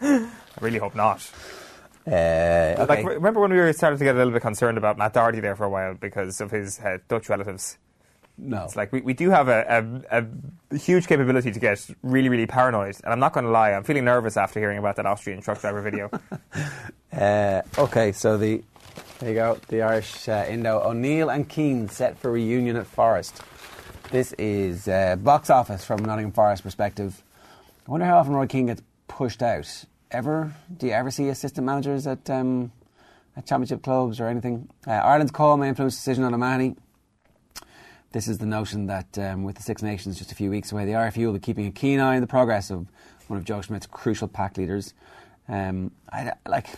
I 0.00 0.28
really 0.60 0.78
hope 0.78 0.94
not. 0.94 1.28
Uh, 2.06 2.10
okay. 2.10 2.86
Like, 2.86 3.04
remember 3.04 3.40
when 3.40 3.50
we 3.50 3.56
were 3.56 3.72
starting 3.72 3.98
to 3.98 4.04
get 4.04 4.14
a 4.14 4.18
little 4.18 4.32
bit 4.32 4.42
concerned 4.42 4.78
about 4.78 4.96
Matt 4.96 5.12
Doherty 5.14 5.40
there 5.40 5.56
for 5.56 5.64
a 5.64 5.70
while 5.70 5.94
because 5.94 6.40
of 6.40 6.52
his 6.52 6.78
uh, 6.78 6.98
Dutch 7.08 7.28
relatives? 7.28 7.78
No. 8.36 8.64
It's 8.64 8.76
like 8.76 8.92
we, 8.92 9.00
we 9.00 9.14
do 9.14 9.30
have 9.30 9.48
a, 9.48 10.04
a, 10.10 10.26
a 10.72 10.78
huge 10.78 11.06
capability 11.06 11.52
to 11.52 11.60
get 11.60 11.86
really, 12.02 12.28
really 12.28 12.46
paranoid. 12.46 12.96
And 13.04 13.12
I'm 13.12 13.20
not 13.20 13.32
going 13.32 13.44
to 13.44 13.50
lie, 13.50 13.72
I'm 13.72 13.84
feeling 13.84 14.04
nervous 14.04 14.36
after 14.36 14.60
hearing 14.60 14.78
about 14.78 14.96
that 14.96 15.06
Austrian 15.06 15.40
truck 15.40 15.60
driver 15.60 15.80
video. 15.80 16.10
Uh, 17.14 17.62
okay, 17.78 18.10
so 18.10 18.36
the 18.36 18.60
there 19.20 19.28
you 19.28 19.34
go. 19.36 19.60
The 19.68 19.82
Irish 19.82 20.28
uh, 20.28 20.46
Indo 20.48 20.80
O'Neill 20.80 21.30
and 21.30 21.48
Keane 21.48 21.88
set 21.88 22.18
for 22.18 22.32
reunion 22.32 22.74
at 22.74 22.88
Forest. 22.88 23.40
This 24.10 24.32
is 24.32 24.88
uh, 24.88 25.16
box 25.16 25.48
office 25.48 25.84
from 25.84 26.04
Nottingham 26.04 26.32
Forest 26.32 26.64
perspective. 26.64 27.22
I 27.86 27.90
wonder 27.90 28.06
how 28.06 28.18
often 28.18 28.32
Roy 28.32 28.46
Keane 28.46 28.66
gets 28.66 28.82
pushed 29.08 29.42
out. 29.42 29.84
Ever? 30.10 30.54
Do 30.76 30.86
you 30.86 30.92
ever 30.92 31.10
see 31.10 31.28
assistant 31.28 31.66
managers 31.66 32.06
at 32.06 32.28
um, 32.28 32.72
at 33.36 33.46
championship 33.46 33.82
clubs 33.82 34.20
or 34.20 34.26
anything? 34.26 34.68
Uh, 34.86 34.90
Ireland's 34.90 35.32
call 35.32 35.56
may 35.56 35.68
influence 35.68 35.94
decision 35.96 36.24
on 36.24 36.34
O'Mahony. 36.34 36.76
This 38.14 38.28
is 38.28 38.38
the 38.38 38.46
notion 38.46 38.86
that 38.86 39.18
um, 39.18 39.42
with 39.42 39.56
the 39.56 39.62
Six 39.64 39.82
Nations 39.82 40.16
just 40.16 40.30
a 40.30 40.36
few 40.36 40.48
weeks 40.48 40.70
away, 40.70 40.84
the 40.84 40.92
RFU 40.92 41.26
will 41.26 41.32
be 41.32 41.40
keeping 41.40 41.66
a 41.66 41.72
keen 41.72 41.98
eye 41.98 42.14
on 42.14 42.20
the 42.20 42.28
progress 42.28 42.70
of 42.70 42.86
one 43.26 43.40
of 43.40 43.44
Joe 43.44 43.60
Schmidt's 43.60 43.88
crucial 43.88 44.28
pack 44.28 44.56
leaders. 44.56 44.94
Um, 45.48 45.90
I, 46.12 46.30
like, 46.46 46.68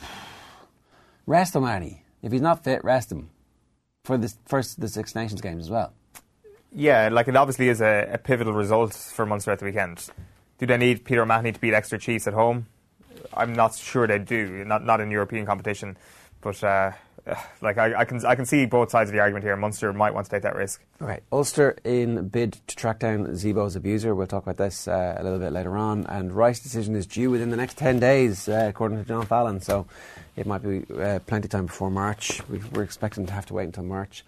rest 1.26 1.54
him, 1.54 1.62
O'Mahony. 1.62 2.02
If 2.22 2.32
he's 2.32 2.40
not 2.40 2.64
fit, 2.64 2.82
rest 2.82 3.12
him 3.12 3.28
for 4.06 4.16
the 4.16 4.32
first 4.46 4.80
the 4.80 4.88
Six 4.88 5.14
Nations 5.14 5.42
games 5.42 5.66
as 5.66 5.70
well. 5.70 5.92
yeah, 6.72 7.10
like 7.12 7.28
it 7.28 7.36
obviously 7.36 7.68
is 7.68 7.82
a, 7.82 8.08
a 8.10 8.16
pivotal 8.16 8.54
result 8.54 8.94
for 8.94 9.26
Munster 9.26 9.50
at 9.50 9.58
the 9.58 9.66
weekend. 9.66 10.08
Do 10.56 10.64
they 10.64 10.78
need 10.78 11.04
Peter 11.04 11.20
O'Mahony 11.20 11.52
to 11.52 11.60
beat 11.60 11.74
Exeter 11.74 11.98
Chiefs 11.98 12.26
at 12.26 12.32
home? 12.32 12.64
I'm 13.34 13.52
not 13.52 13.74
sure 13.74 14.06
they 14.06 14.18
do. 14.18 14.64
Not 14.64 14.86
not 14.86 15.02
in 15.02 15.10
European 15.10 15.44
competition, 15.44 15.98
but 16.40 16.64
uh, 16.64 16.92
like 17.62 17.78
I, 17.78 18.00
I 18.00 18.04
can 18.04 18.24
I 18.24 18.34
can 18.34 18.46
see 18.46 18.66
both 18.66 18.90
sides 18.90 19.10
of 19.10 19.14
the 19.14 19.20
argument 19.20 19.44
here. 19.44 19.56
Munster 19.56 19.92
might 19.92 20.14
want 20.14 20.26
to 20.26 20.30
take 20.30 20.42
that 20.42 20.56
risk. 20.56 20.82
Okay, 21.00 21.20
Ulster 21.32 21.76
in 21.84 22.28
bid 22.28 22.58
to 22.66 22.76
track 22.76 23.00
down 23.00 23.26
Zebo's 23.28 23.76
abuser. 23.76 24.14
We'll 24.14 24.26
talk 24.26 24.44
about 24.44 24.56
this 24.56 24.88
uh, 24.88 25.16
a 25.18 25.22
little 25.22 25.38
bit 25.38 25.52
later 25.52 25.76
on. 25.76 26.06
And 26.06 26.32
Rice's 26.32 26.62
decision 26.62 26.94
is 26.94 27.06
due 27.06 27.30
within 27.30 27.50
the 27.50 27.56
next 27.56 27.76
10 27.76 27.98
days, 27.98 28.48
uh, 28.48 28.66
according 28.68 28.98
to 28.98 29.04
John 29.04 29.26
Fallon. 29.26 29.60
So 29.60 29.86
it 30.36 30.46
might 30.46 30.62
be 30.62 30.84
uh, 30.94 31.18
plenty 31.20 31.46
of 31.46 31.50
time 31.50 31.66
before 31.66 31.90
March. 31.90 32.40
We, 32.48 32.58
we're 32.72 32.82
expecting 32.82 33.26
to 33.26 33.32
have 33.32 33.46
to 33.46 33.54
wait 33.54 33.64
until 33.64 33.84
March. 33.84 34.24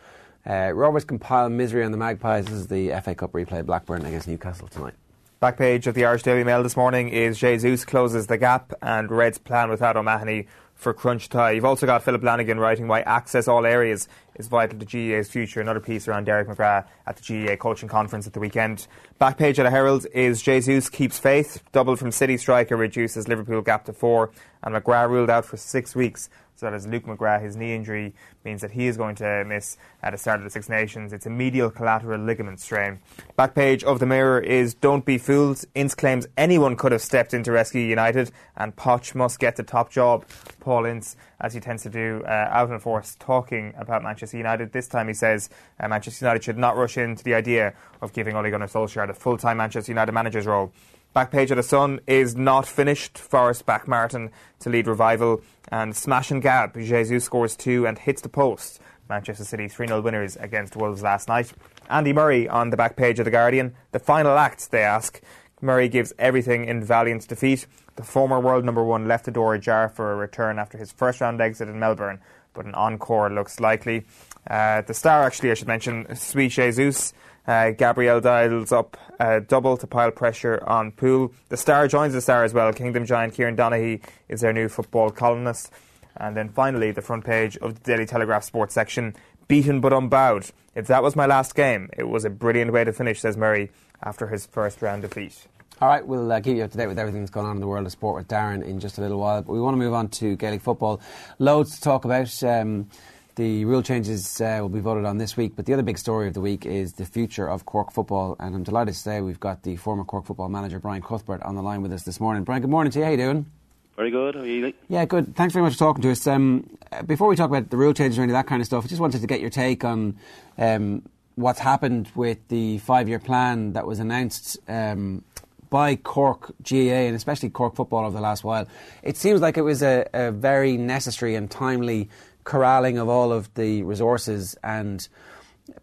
Uh, 0.47 0.73
Roberts 0.75 1.05
compile 1.05 1.49
misery 1.49 1.85
on 1.85 1.93
the 1.93 1.99
Magpies. 1.99 2.47
This 2.47 2.55
is 2.55 2.67
the 2.69 2.91
FA 3.03 3.15
Cup 3.15 3.33
replay 3.33 3.65
Blackburn 3.65 4.05
against 4.05 4.29
Newcastle 4.29 4.69
tonight. 4.69 4.95
Back 5.41 5.57
page 5.57 5.87
of 5.87 5.95
the 5.95 6.05
Irish 6.05 6.25
Daily 6.25 6.43
Mail 6.43 6.65
this 6.65 6.77
morning 6.77 7.11
is 7.11 7.39
Jesus 7.39 7.85
closes 7.85 8.27
the 8.27 8.39
gap 8.39 8.73
and 8.83 9.09
Red's 9.09 9.39
plan 9.39 9.71
without 9.71 9.97
O'Mahony 9.97 10.49
for 10.79 10.95
crunch 10.95 11.29
tie. 11.29 11.51
You've 11.51 11.65
also 11.65 11.87
got 11.87 12.05
Philip 12.05 12.23
Lanigan 12.23 12.59
writing 12.59 12.87
why 12.87 13.01
access 13.01 13.49
all 13.49 13.67
areas 13.67 14.09
is 14.37 14.47
vital 14.47 14.79
to 14.79 14.87
GAA's 14.87 15.29
future. 15.29 15.61
Another 15.61 15.81
piece 15.81 16.07
around 16.07 16.25
Derek 16.25 16.49
McGrath 16.49 16.87
at 17.05 17.17
the 17.17 17.47
GAA 17.47 17.57
coaching 17.57 17.89
conference 17.89 18.29
at 18.29 18.33
the 18.33 18.41
weekend. 18.41 18.87
Back 19.19 19.37
page 19.37 19.59
of 19.59 19.65
the 19.65 19.71
Herald 19.71 20.07
is 20.15 20.41
Jesus 20.41 20.89
keeps 20.89 21.19
faith. 21.19 21.63
Double 21.73 21.97
from 21.97 22.13
City 22.13 22.37
striker 22.37 22.77
reduces 22.77 23.27
Liverpool 23.27 23.61
gap 23.61 23.85
to 23.87 23.93
four. 23.93 24.31
And 24.63 24.75
McGrath 24.75 25.11
ruled 25.11 25.31
out 25.31 25.45
for 25.45 25.57
six 25.57 25.97
weeks. 25.97 26.31
So 26.59 26.67
that 26.67 26.75
as 26.75 26.89
Luke 26.89 27.05
McGrath, 27.05 27.43
his 27.43 27.55
knee 27.55 27.73
injury 27.73 28.13
means 28.45 28.63
that 28.63 28.73
he 28.73 28.89
is 28.89 28.97
going 28.97 29.15
to 29.17 29.45
miss 29.45 29.77
at 30.03 30.11
the 30.11 30.19
start 30.19 30.41
of 30.41 30.45
the 30.45 30.51
Six 30.51 30.69
Nations. 30.69 31.13
It's 31.13 31.25
a 31.25 31.31
medial 31.31 31.71
collateral 31.71 32.21
ligament 32.21 32.59
strain. 32.59 32.99
Back 33.37 33.55
page 33.55 33.85
of 33.85 34.01
the 34.01 34.07
Mirror 34.07 34.41
is 34.41 34.75
Don't 34.75 35.05
Be 35.05 35.19
Fooled. 35.19 35.65
Ince 35.77 35.95
claims 35.95 36.27
anyone 36.37 36.75
could 36.75 36.91
have 36.91 37.01
stepped 37.01 37.33
in 37.33 37.45
to 37.45 37.53
rescue 37.53 37.83
United 37.83 38.33
and 38.57 38.75
Poch 38.75 39.15
must 39.15 39.39
get 39.39 39.55
the 39.55 39.63
top 39.63 39.93
job. 39.93 40.25
Paul 40.59 40.85
Ince, 40.85 41.15
as 41.41 41.55
he 41.55 41.61
tends 41.61 41.85
to 41.85 41.91
do, 41.91 42.25
uh, 42.27 42.49
out 42.51 42.71
in 42.71 42.81
force 42.81 43.17
talking 43.21 43.73
about 43.79 44.03
Manchester 44.03 44.37
United. 44.37 44.73
This 44.73 44.89
time 44.89 45.07
he 45.07 45.15
says 45.15 45.51
uh, 45.79 45.87
Manchester 45.87 46.25
United 46.25 46.43
should 46.43 46.59
not 46.59 46.77
rush 46.77 46.99
into 46.99 47.23
the 47.23 47.35
idea 47.35 47.73
of 48.03 48.13
giving 48.13 48.35
Ole 48.35 48.51
Gunnar 48.51 48.67
Solskjaer 48.67 49.07
the 49.07 49.15
full-time 49.15 49.59
Manchester 49.59 49.93
United 49.93 50.11
manager's 50.11 50.47
role. 50.47 50.73
Back 51.19 51.33
page 51.33 51.51
of 51.51 51.57
the 51.57 51.65
Sun 51.65 51.99
is 52.07 52.37
not 52.37 52.65
finished. 52.65 53.19
Forest 53.19 53.67
back 53.67 53.89
Martin 53.89 54.31
to 54.61 54.71
lead 54.71 54.87
revival 54.87 55.43
and 55.67 55.97
smash 55.97 56.31
and 56.31 56.41
gab. 56.41 56.75
Jesus 56.75 57.25
scores 57.25 57.57
two 57.57 57.89
and 57.89 57.99
hits 57.99 58.23
the 58.23 58.29
post. 58.29 58.79
Manchester 59.09 59.43
City 59.43 59.67
3 59.67 59.89
0 59.89 60.01
winners 60.01 60.37
against 60.37 60.77
Wolves 60.77 61.03
last 61.03 61.27
night. 61.27 61.53
Andy 61.91 62.13
Murray 62.13 62.49
on 62.49 62.71
the 62.71 62.77
back 62.77 62.95
page 62.95 63.19
of 63.19 63.25
The 63.25 63.33
Guardian. 63.33 63.75
The 63.91 63.99
final 63.99 64.39
act, 64.39 64.71
they 64.71 64.83
ask. 64.85 65.21
Murray 65.61 65.89
gives 65.89 66.13
everything 66.21 66.67
in 66.67 66.85
valiant 66.85 67.27
defeat. 67.27 67.67
The 67.97 68.05
former 68.05 68.39
world 68.39 68.65
number 68.65 68.85
one 68.85 69.09
left 69.09 69.25
the 69.25 69.33
door 69.33 69.55
ajar 69.55 69.89
for 69.89 70.13
a 70.13 70.17
return 70.17 70.61
after 70.61 70.79
his 70.79 70.93
first 70.93 71.21
round 71.21 71.41
exit 71.41 71.69
in 71.69 71.81
Melbourne, 71.81 72.21
but 72.55 72.65
an 72.65 72.77
encore 72.77 73.29
looks 73.29 73.59
likely. 73.59 74.05
Uh, 74.49 74.83
the 74.83 74.95
star, 74.95 75.25
actually, 75.25 75.51
I 75.51 75.55
should 75.55 75.67
mention, 75.67 76.15
Sweet 76.15 76.53
Jesus. 76.53 77.13
Uh, 77.49 77.71
Gabriel 77.71 78.21
dials 78.21 78.73
up 78.73 78.99
uh, 79.19 79.41
double 79.41 79.79
to 79.79 79.87
pile 79.87 80.11
pressure 80.11 80.63
on 80.67 80.93
Pool. 80.93 81.33
The 81.49 81.57
star 81.57 81.89
joins 81.89 82.13
the 82.13 82.21
star 82.21 82.45
as 82.45 82.53
well. 82.53 82.71
Kingdom 82.75 83.07
giant 83.07 83.33
Kieran 83.33 83.57
Donaghy 83.57 84.03
is 84.29 84.43
their 84.43 84.53
new 84.53 84.69
football 84.69 85.11
columnist. 85.11 85.73
And 86.19 86.37
then 86.37 86.51
finally, 86.51 86.93
the 86.93 87.01
front 87.01 87.25
page 87.25 87.57
of 87.57 87.75
the 87.75 87.81
Daily 87.81 88.05
Telegraph 88.05 88.45
sports 88.45 88.75
section 88.75 89.15
beaten 89.49 89.81
but 89.81 89.95
unbowed. 89.95 90.51
If 90.75 90.89
that 90.89 91.03
was 91.03 91.17
my 91.17 91.25
last 91.25 91.55
game, 91.55 91.89
it 91.97 92.07
was 92.07 92.27
a 92.27 92.31
brilliant 92.31 92.71
way 92.71 92.85
to 92.85 92.93
finish, 92.93 93.21
says 93.21 93.39
Murray, 93.39 93.71
after 94.03 94.27
his 94.27 94.45
first 94.45 94.83
round 94.83 95.01
defeat. 95.01 95.47
All 95.81 95.89
right, 95.89 96.07
we'll 96.07 96.31
uh, 96.31 96.41
keep 96.41 96.57
you 96.57 96.65
up 96.65 96.73
to 96.73 96.77
date 96.77 96.89
with 96.89 96.99
everything 96.99 97.23
that's 97.23 97.31
going 97.31 97.47
on 97.47 97.57
in 97.57 97.61
the 97.61 97.67
world 97.67 97.87
of 97.87 97.93
sport 97.93 98.17
with 98.17 98.29
Darren 98.29 98.63
in 98.63 98.79
just 98.79 98.99
a 98.99 99.01
little 99.01 99.19
while. 99.19 99.41
But 99.41 99.53
we 99.55 99.61
want 99.61 99.75
to 99.75 99.79
move 99.79 99.95
on 99.95 100.09
to 100.09 100.37
Gaelic 100.37 100.61
football. 100.61 101.01
Loads 101.39 101.77
to 101.77 101.81
talk 101.81 102.05
about. 102.05 102.43
Um, 102.43 102.89
the 103.39 103.65
rule 103.65 103.83
changes 103.83 104.41
uh, 104.41 104.59
will 104.61 104.69
be 104.69 104.81
voted 104.81 105.05
on 105.05 105.17
this 105.17 105.37
week, 105.37 105.53
but 105.55 105.65
the 105.65 105.73
other 105.73 105.85
big 105.85 105.97
story 105.97 106.27
of 106.27 106.35
the 106.35 106.41
week 106.41 106.67
is 106.67 106.95
the 106.95 107.07
future 107.07 107.49
of 107.49 107.65
Cork 107.65 107.93
football. 107.93 108.35
And 108.41 108.53
I'm 108.53 108.65
delighted 108.65 108.95
to 108.95 109.01
say 109.01 109.21
we've 109.21 109.39
got 109.39 109.63
the 109.63 109.77
former 109.77 110.03
Cork 110.03 110.27
football 110.27 110.49
manager, 110.49 110.81
Brian 110.81 111.03
Cuthbert, 111.03 111.41
on 111.45 111.55
the 111.55 111.63
line 111.63 111.81
with 111.81 111.93
us 111.93 112.03
this 112.03 112.19
morning. 112.19 112.43
Brian, 112.43 112.63
good 112.63 112.71
morning 112.71 112.91
to 112.91 112.99
you. 112.99 113.05
How 113.05 113.11
are 113.11 113.13
you 113.13 113.17
doing? 113.17 113.47
Very 113.95 114.11
good. 114.11 114.35
How 114.35 114.41
are 114.41 114.47
you? 114.47 114.73
Yeah, 114.89 115.05
good. 115.05 115.37
Thanks 115.37 115.55
very 115.55 115.63
much 115.63 115.75
for 115.75 115.79
talking 115.79 116.03
to 116.03 116.11
us. 116.11 116.27
Um, 116.27 116.69
uh, 116.91 117.03
before 117.03 117.29
we 117.29 117.37
talk 117.37 117.49
about 117.49 117.71
the 117.71 117.77
rule 117.77 117.95
changes 117.95 118.19
or 118.19 118.23
any 118.23 118.33
of 118.33 118.35
that 118.35 118.49
kind 118.49 118.61
of 118.61 118.67
stuff, 118.67 118.85
I 118.85 118.89
just 118.89 119.01
wanted 119.01 119.21
to 119.21 119.27
get 119.29 119.41
your 119.41 119.51
take 119.51 119.85
on 119.85 120.19
um, 120.59 121.03
what's 121.37 121.61
happened 121.61 122.11
with 122.17 122.39
the 122.49 122.79
five-year 122.79 123.21
plan 123.21 123.75
that 123.75 123.87
was 123.87 124.01
announced 124.01 124.59
um, 124.67 125.23
by 125.71 125.95
Cork 125.95 126.55
GAA 126.63 127.07
and 127.07 127.15
especially 127.15 127.51
Cork 127.51 127.77
football 127.77 128.05
over 128.05 128.17
the 128.17 128.21
last 128.21 128.43
while. 128.43 128.67
It 129.05 129.17
seems 129.17 129.41
like 129.41 129.57
it 129.57 129.63
was 129.63 129.83
a, 129.83 130.09
a 130.13 130.33
very 130.33 130.77
necessary 130.77 131.37
and 131.37 131.49
timely 131.49 132.09
corralling 132.49 132.97
of 132.97 133.11
all 133.11 133.31
of 133.31 133.53
the 133.55 133.83
resources 133.83 134.57
and 134.65 135.07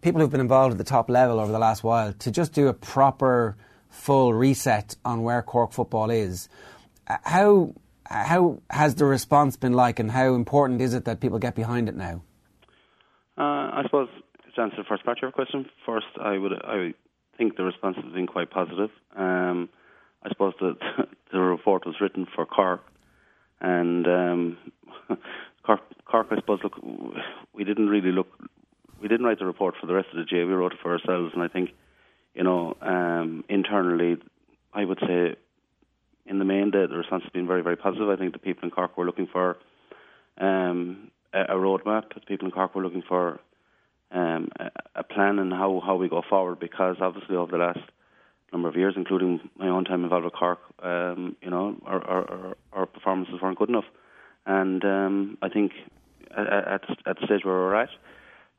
people 0.00 0.20
who've 0.20 0.32
been 0.32 0.40
involved 0.40 0.72
at 0.72 0.78
the 0.78 0.84
top 0.84 1.08
level 1.08 1.38
over 1.38 1.52
the 1.52 1.60
last 1.60 1.84
while 1.84 2.12
to 2.14 2.28
just 2.32 2.52
do 2.52 2.66
a 2.66 2.74
proper 2.74 3.56
full 3.88 4.34
reset 4.34 4.96
on 5.04 5.22
where 5.22 5.42
Cork 5.42 5.70
football 5.72 6.10
is. 6.10 6.48
How 7.06 7.72
how 8.08 8.60
has 8.68 8.96
the 8.96 9.04
response 9.04 9.56
been 9.56 9.74
like, 9.74 10.00
and 10.00 10.10
how 10.10 10.34
important 10.34 10.80
is 10.80 10.92
it 10.92 11.04
that 11.04 11.20
people 11.20 11.38
get 11.38 11.54
behind 11.54 11.88
it 11.88 11.94
now? 11.94 12.22
Uh, 13.38 13.70
I 13.78 13.82
suppose 13.84 14.08
to 14.56 14.60
answer 14.60 14.76
the 14.76 14.84
first 14.88 15.04
part 15.04 15.18
of 15.18 15.22
your 15.22 15.30
question, 15.30 15.66
first 15.84 16.06
I 16.20 16.36
would 16.36 16.52
I 16.52 16.94
think 17.38 17.56
the 17.56 17.62
response 17.62 17.96
has 18.02 18.12
been 18.12 18.26
quite 18.26 18.50
positive. 18.50 18.90
Um, 19.14 19.68
I 20.24 20.30
suppose 20.30 20.54
that 20.60 20.78
the 21.32 21.38
report 21.38 21.86
was 21.86 22.00
written 22.00 22.26
for 22.34 22.44
Cork, 22.44 22.82
and 23.60 24.06
um, 24.08 24.58
Cork, 25.64 25.80
Cork, 26.06 26.28
I 26.30 26.36
suppose, 26.36 26.60
look, 26.62 26.74
we 27.52 27.64
didn't 27.64 27.88
really 27.88 28.12
look, 28.12 28.28
we 29.00 29.08
didn't 29.08 29.26
write 29.26 29.38
the 29.38 29.46
report 29.46 29.74
for 29.80 29.86
the 29.86 29.94
rest 29.94 30.08
of 30.12 30.18
the 30.18 30.24
J. 30.24 30.44
We 30.44 30.52
wrote 30.52 30.72
it 30.72 30.78
for 30.80 30.92
ourselves, 30.92 31.32
and 31.34 31.42
I 31.42 31.48
think, 31.48 31.70
you 32.34 32.44
know, 32.44 32.76
um, 32.80 33.44
internally, 33.48 34.16
I 34.72 34.84
would 34.84 35.00
say, 35.00 35.36
in 36.26 36.38
the 36.38 36.44
main, 36.44 36.70
the, 36.70 36.86
the 36.88 36.96
response 36.96 37.24
has 37.24 37.32
been 37.32 37.46
very, 37.46 37.62
very 37.62 37.76
positive. 37.76 38.08
I 38.08 38.16
think 38.16 38.32
the 38.32 38.38
people 38.38 38.64
in 38.64 38.70
Cork 38.70 38.96
were 38.96 39.04
looking 39.04 39.26
for 39.26 39.56
um, 40.38 41.10
a, 41.32 41.42
a 41.42 41.54
roadmap. 41.54 42.14
The 42.14 42.20
people 42.20 42.46
in 42.46 42.52
Cork 42.52 42.74
were 42.74 42.82
looking 42.82 43.02
for 43.06 43.40
um, 44.10 44.48
a, 44.58 44.70
a 44.96 45.02
plan 45.02 45.38
and 45.38 45.52
how, 45.52 45.82
how 45.84 45.96
we 45.96 46.08
go 46.08 46.22
forward 46.28 46.60
because 46.60 46.96
obviously 47.00 47.36
over 47.36 47.52
the 47.52 47.58
last 47.58 47.80
number 48.52 48.68
of 48.68 48.76
years, 48.76 48.94
including 48.96 49.40
my 49.58 49.68
own 49.68 49.84
time 49.84 50.04
involved 50.04 50.24
with 50.24 50.34
Cork, 50.34 50.60
um, 50.82 51.36
you 51.40 51.50
know, 51.50 51.76
our, 51.84 52.04
our, 52.04 52.56
our 52.72 52.86
performances 52.86 53.40
weren't 53.40 53.58
good 53.58 53.68
enough. 53.68 53.84
And 54.46 54.84
um, 54.84 55.38
I 55.42 55.48
think 55.48 55.72
at, 56.36 56.46
at, 56.46 56.82
the 57.20 57.26
stage 57.26 57.44
where 57.44 57.54
we're 57.54 57.74
at, 57.74 57.90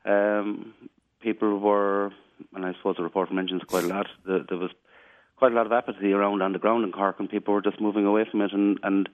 um, 0.06 0.74
people 1.22 1.60
were, 1.60 2.12
and 2.54 2.66
I 2.66 2.74
suppose 2.74 2.98
the 2.98 3.04
report 3.04 3.34
mentions 3.34 3.64
quite 3.68 3.86
a 3.86 3.88
lot. 3.88 4.08
The, 4.26 4.46
there 4.48 4.58
was 4.58 4.72
quite 5.38 5.54
a 5.54 5.56
lot 5.56 5.66
of 5.66 5.72
apathy 5.72 6.12
around 6.12 6.42
on 6.42 6.54
the 6.54 6.60
ground 6.60 6.84
in 6.84 6.92
Cork, 6.92 7.20
and 7.20 7.30
people 7.30 7.54
were 7.54 7.62
just 7.62 7.80
moving 7.80 8.06
away 8.06 8.26
from 8.30 8.42
it, 8.42 8.52
and 8.52 8.80
and 8.84 9.10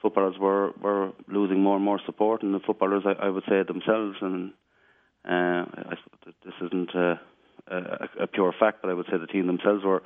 footballers 0.00 0.38
were 0.38 0.72
were 0.80 1.12
losing 1.28 1.60
more 1.60 1.76
and 1.76 1.84
more 1.84 2.00
support, 2.06 2.42
and 2.42 2.54
the 2.54 2.60
footballers, 2.60 3.02
I, 3.04 3.26
I 3.26 3.28
would 3.28 3.44
say 3.48 3.62
themselves, 3.62 4.16
and 4.20 4.52
uh, 5.28 5.64
I, 5.90 5.94
this 6.44 6.54
isn't 6.62 6.94
a, 6.94 7.20
a, 7.68 8.08
a 8.22 8.26
pure 8.26 8.54
fact, 8.58 8.78
but 8.82 8.90
I 8.90 8.94
would 8.94 9.06
say 9.06 9.18
the 9.18 9.26
team 9.26 9.46
themselves 9.46 9.84
were 9.84 10.02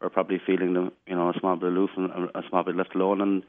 were 0.00 0.10
probably 0.10 0.40
feeling 0.44 0.90
you 1.06 1.14
know, 1.14 1.30
a 1.30 1.38
small 1.38 1.54
bit 1.54 1.68
aloof 1.68 1.90
and 1.96 2.10
a 2.34 2.42
small 2.48 2.64
bit 2.64 2.74
left 2.74 2.94
alone, 2.96 3.20
and 3.20 3.42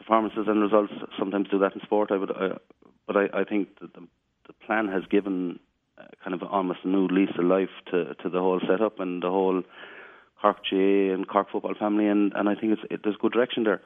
performances 0.00 0.46
and 0.48 0.62
results 0.62 0.92
sometimes 1.18 1.48
do 1.50 1.58
that 1.58 1.74
in 1.74 1.80
sport. 1.82 2.10
I 2.10 2.16
would, 2.16 2.30
uh, 2.30 2.58
but 3.06 3.16
I, 3.16 3.40
I 3.40 3.44
think 3.44 3.78
that 3.80 3.92
the, 3.92 4.00
the 4.46 4.54
plan 4.66 4.88
has 4.88 5.02
given 5.10 5.60
uh, 5.98 6.04
kind 6.24 6.34
of 6.34 6.42
almost 6.42 6.80
a 6.84 6.88
new 6.88 7.06
lease 7.06 7.36
of 7.38 7.44
life 7.44 7.68
to 7.90 8.14
to 8.14 8.30
the 8.30 8.40
whole 8.40 8.60
setup 8.66 8.98
and 8.98 9.22
the 9.22 9.28
whole 9.28 9.62
Cork 10.40 10.56
GAA 10.70 11.12
and 11.14 11.28
Cork 11.28 11.48
football 11.52 11.74
family, 11.78 12.06
and 12.06 12.32
and 12.34 12.48
I 12.48 12.54
think 12.54 12.72
it's 12.72 12.82
it, 12.90 13.00
there's 13.04 13.16
good 13.20 13.32
direction 13.32 13.64
there. 13.64 13.82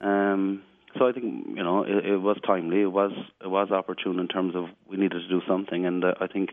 Um, 0.00 0.62
so 0.96 1.08
I 1.08 1.12
think 1.12 1.24
you 1.48 1.64
know 1.64 1.82
it, 1.82 2.06
it 2.06 2.18
was 2.18 2.36
timely. 2.46 2.82
It 2.82 2.92
was 2.92 3.12
it 3.42 3.50
was 3.50 3.70
opportune 3.72 4.20
in 4.20 4.28
terms 4.28 4.54
of 4.54 4.66
we 4.88 4.96
needed 4.96 5.20
to 5.20 5.28
do 5.28 5.42
something, 5.48 5.84
and 5.84 6.04
uh, 6.04 6.14
I 6.20 6.28
think 6.28 6.50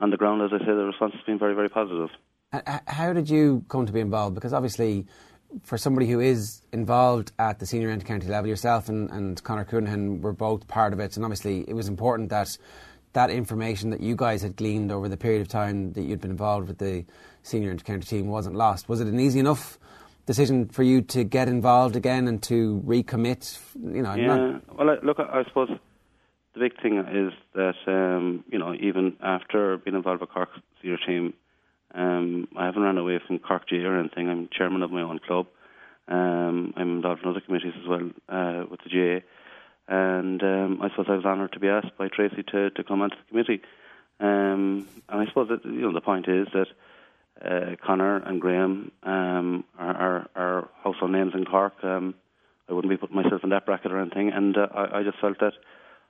on 0.00 0.10
the 0.10 0.16
ground, 0.16 0.42
as 0.42 0.50
I 0.52 0.58
say, 0.58 0.72
the 0.72 0.90
response 0.92 1.14
has 1.14 1.22
been 1.24 1.38
very 1.38 1.54
very 1.54 1.68
positive. 1.68 2.10
How 2.86 3.12
did 3.12 3.28
you 3.28 3.64
come 3.68 3.84
to 3.86 3.92
be 3.92 4.00
involved? 4.00 4.34
Because 4.34 4.54
obviously, 4.54 5.06
for 5.62 5.78
somebody 5.78 6.06
who 6.06 6.20
is 6.20 6.62
involved 6.72 7.32
at 7.38 7.58
the 7.58 7.66
senior 7.66 7.90
inter-county 7.90 8.26
level, 8.26 8.48
yourself 8.48 8.88
and, 8.88 9.10
and 9.10 9.42
Conor 9.42 9.64
Counihan 9.64 10.20
were 10.20 10.32
both 10.32 10.68
part 10.68 10.92
of 10.92 11.00
it, 11.00 11.16
and 11.16 11.24
obviously 11.24 11.64
it 11.68 11.74
was 11.74 11.88
important 11.88 12.30
that 12.30 12.56
that 13.14 13.30
information 13.30 13.90
that 13.90 14.00
you 14.00 14.14
guys 14.14 14.42
had 14.42 14.56
gleaned 14.56 14.92
over 14.92 15.08
the 15.08 15.16
period 15.16 15.40
of 15.40 15.48
time 15.48 15.92
that 15.94 16.02
you'd 16.02 16.20
been 16.20 16.30
involved 16.30 16.68
with 16.68 16.78
the 16.78 17.04
senior 17.42 17.70
inter-county 17.70 18.06
team 18.06 18.26
wasn't 18.26 18.54
lost. 18.54 18.88
Was 18.88 19.00
it 19.00 19.08
an 19.08 19.18
easy 19.18 19.38
enough 19.38 19.78
decision 20.26 20.68
for 20.68 20.82
you 20.82 21.00
to 21.00 21.24
get 21.24 21.48
involved 21.48 21.96
again 21.96 22.28
and 22.28 22.42
to 22.42 22.82
recommit? 22.86 23.58
You 23.74 24.02
know, 24.02 24.14
yeah. 24.14 24.36
Not... 24.36 24.76
Well, 24.76 24.98
look, 25.02 25.18
I 25.18 25.42
suppose 25.44 25.70
the 26.52 26.60
big 26.60 26.80
thing 26.82 26.98
is 26.98 27.32
that 27.54 27.76
um, 27.86 28.44
you 28.50 28.58
know 28.58 28.74
even 28.74 29.16
after 29.22 29.78
being 29.78 29.96
involved 29.96 30.20
with 30.20 30.30
Cork 30.30 30.50
senior 30.82 30.98
team 31.06 31.34
um, 31.94 32.48
I 32.56 32.66
haven't 32.66 32.82
run 32.82 32.98
away 32.98 33.20
from 33.26 33.38
Cork 33.38 33.68
GAA 33.68 33.78
or 33.78 33.98
anything. 33.98 34.28
I'm 34.28 34.48
chairman 34.52 34.82
of 34.82 34.90
my 34.90 35.02
own 35.02 35.18
club. 35.18 35.46
Um, 36.06 36.72
I'm 36.76 36.96
involved 36.96 37.22
in 37.22 37.28
other 37.28 37.40
committees 37.40 37.74
as 37.80 37.86
well 37.86 38.10
uh, 38.28 38.64
with 38.70 38.80
the 38.82 38.90
GAA. 38.90 39.26
And 39.88 40.42
um, 40.42 40.80
I 40.82 40.90
suppose 40.90 41.06
I 41.08 41.16
was 41.16 41.24
honoured 41.24 41.52
to 41.52 41.60
be 41.60 41.68
asked 41.68 41.96
by 41.96 42.08
Tracey 42.08 42.42
to, 42.52 42.70
to 42.70 42.84
come 42.84 43.00
onto 43.00 43.16
the 43.16 43.28
committee. 43.30 43.62
Um, 44.20 44.86
and 45.08 45.20
I 45.20 45.26
suppose 45.26 45.48
that 45.48 45.64
you 45.64 45.80
know 45.80 45.92
the 45.92 46.00
point 46.00 46.28
is 46.28 46.48
that 46.52 46.66
uh, 47.44 47.76
Conor 47.84 48.16
and 48.16 48.40
Graham 48.40 48.90
um, 49.02 49.64
are, 49.78 49.94
are, 49.94 50.30
are 50.34 50.68
household 50.82 51.12
names 51.12 51.32
in 51.34 51.44
Cork. 51.44 51.72
Um, 51.82 52.14
I 52.68 52.72
wouldn't 52.72 52.90
be 52.90 52.96
putting 52.96 53.16
myself 53.16 53.42
in 53.44 53.50
that 53.50 53.64
bracket 53.64 53.92
or 53.92 54.00
anything. 54.00 54.30
And 54.30 54.56
uh, 54.56 54.68
I, 54.74 54.98
I 54.98 55.02
just 55.02 55.18
felt 55.20 55.38
that 55.40 55.54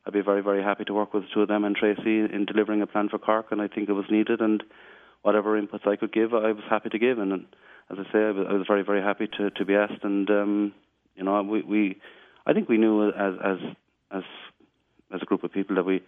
I'd 0.07 0.13
be 0.13 0.23
very, 0.23 0.43
very 0.43 0.63
happy 0.63 0.85
to 0.85 0.95
work 0.95 1.13
with 1.13 1.25
the 1.25 1.29
two 1.33 1.43
of 1.43 1.49
them 1.49 1.65
and 1.65 1.77
Tracey 1.77 2.21
in 2.21 2.47
delivering 2.47 2.83
a 2.83 2.87
plan 2.87 3.09
for 3.09 3.19
Cork. 3.19 3.49
And 3.51 3.61
I 3.61 3.69
think 3.69 3.89
it 3.89 3.93
was 3.93 4.07
needed. 4.11 4.41
And 4.41 4.63
whatever 5.23 5.61
inputs 5.61 5.87
I 5.87 5.97
could 5.97 6.13
give, 6.13 6.35
I 6.35 6.53
was 6.53 6.65
happy 6.69 6.89
to 6.91 6.99
give. 6.99 7.19
And, 7.19 7.33
and 7.33 7.47
as 7.91 7.99
I 7.99 8.13
say, 8.13 8.19
I 8.19 8.31
was, 8.31 8.47
I 8.49 8.53
was, 8.55 8.67
very, 8.67 8.83
very 8.83 9.03
happy 9.03 9.29
to, 9.39 9.51
to 9.51 9.65
be 9.65 9.75
asked. 9.75 10.03
And 10.05 10.29
um, 10.31 10.75
you 11.17 11.25
know, 11.25 11.43
we, 11.43 11.63
we, 11.63 12.01
I 12.47 12.53
think 12.53 12.69
we 12.69 12.79
knew 12.79 13.09
as 13.09 13.35
as 13.43 13.59
as 14.11 14.23
as 15.15 15.21
a 15.23 15.27
group 15.27 15.45
of 15.45 15.53
people 15.53 15.77
that 15.77 15.85
we 15.85 16.03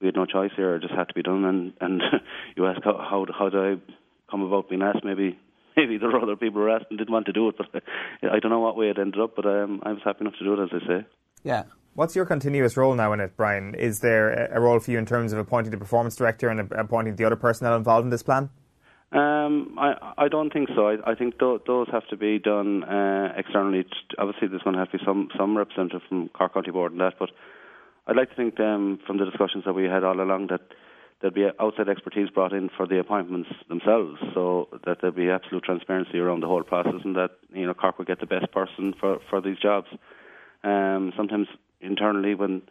we 0.00 0.06
had 0.06 0.16
no 0.16 0.26
choice 0.26 0.52
here; 0.56 0.76
it 0.76 0.82
just 0.82 0.94
had 0.94 1.08
to 1.08 1.14
be 1.14 1.22
done. 1.22 1.44
And 1.44 1.72
and 1.80 2.02
you 2.56 2.66
ask 2.66 2.82
how 2.82 2.96
how 2.98 3.26
how 3.36 3.48
did 3.48 3.60
I 3.60 3.92
come 4.30 4.42
about 4.42 4.68
being 4.68 4.82
asked? 4.82 5.04
Maybe 5.04 5.38
maybe 5.76 5.98
there 5.98 6.08
were 6.08 6.20
other 6.20 6.36
people 6.36 6.60
who 6.60 6.66
were 6.66 6.70
asked 6.70 6.86
and 6.90 6.98
didn't 6.98 7.12
want 7.12 7.26
to 7.26 7.32
do 7.32 7.48
it, 7.48 7.56
but 7.56 7.66
I 8.22 8.38
don't 8.38 8.50
know 8.50 8.60
what 8.60 8.76
way 8.76 8.90
it 8.90 8.98
ended 8.98 9.20
up. 9.20 9.36
But 9.36 9.46
um, 9.46 9.80
I 9.84 9.92
was 9.92 10.02
happy 10.04 10.20
enough 10.22 10.38
to 10.38 10.44
do 10.44 10.54
it, 10.54 10.64
as 10.64 10.82
I 10.82 10.86
say. 10.86 11.06
Yeah. 11.42 11.64
What's 11.98 12.14
your 12.14 12.26
continuous 12.26 12.76
role 12.76 12.94
now 12.94 13.12
in 13.12 13.18
it, 13.18 13.36
Brian? 13.36 13.74
Is 13.74 13.98
there 13.98 14.46
a 14.52 14.60
role 14.60 14.78
for 14.78 14.92
you 14.92 14.98
in 14.98 15.04
terms 15.04 15.32
of 15.32 15.40
appointing 15.40 15.72
the 15.72 15.78
performance 15.78 16.14
director 16.14 16.48
and 16.48 16.60
appointing 16.70 17.16
the 17.16 17.24
other 17.24 17.34
personnel 17.34 17.74
involved 17.74 18.04
in 18.04 18.10
this 18.10 18.22
plan? 18.22 18.50
Um, 19.10 19.76
I 19.76 20.12
I 20.16 20.28
don't 20.28 20.52
think 20.52 20.68
so. 20.76 20.86
I, 20.86 20.98
I 21.04 21.16
think 21.16 21.40
th- 21.40 21.62
those 21.66 21.88
have 21.90 22.06
to 22.10 22.16
be 22.16 22.38
done 22.38 22.84
uh, 22.84 23.32
externally. 23.36 23.84
Obviously, 24.16 24.46
there's 24.46 24.62
going 24.62 24.74
to 24.74 24.78
have 24.78 24.92
to 24.92 24.98
be 24.98 25.04
some 25.04 25.28
some 25.36 25.58
representative 25.58 26.02
from 26.08 26.28
Cork 26.28 26.54
County 26.54 26.70
Board 26.70 26.92
and 26.92 27.00
that. 27.00 27.14
But 27.18 27.30
I'd 28.06 28.14
like 28.14 28.30
to 28.30 28.36
think 28.36 28.60
um, 28.60 29.00
from 29.04 29.18
the 29.18 29.24
discussions 29.24 29.64
that 29.64 29.72
we 29.72 29.86
had 29.86 30.04
all 30.04 30.20
along 30.20 30.46
that 30.50 30.60
there'd 31.20 31.34
be 31.34 31.48
outside 31.58 31.88
expertise 31.88 32.30
brought 32.30 32.52
in 32.52 32.70
for 32.76 32.86
the 32.86 33.00
appointments 33.00 33.48
themselves, 33.68 34.20
so 34.34 34.68
that 34.86 34.98
there'd 35.00 35.16
be 35.16 35.30
absolute 35.30 35.64
transparency 35.64 36.20
around 36.20 36.44
the 36.44 36.46
whole 36.46 36.62
process, 36.62 37.00
and 37.02 37.16
that 37.16 37.32
you 37.52 37.66
know 37.66 37.74
Cork 37.74 37.98
would 37.98 38.06
get 38.06 38.20
the 38.20 38.26
best 38.26 38.52
person 38.52 38.94
for 39.00 39.18
for 39.28 39.40
these 39.40 39.58
jobs. 39.58 39.88
Um, 40.62 41.12
sometimes 41.16 41.48
internally 41.80 42.34
when 42.34 42.62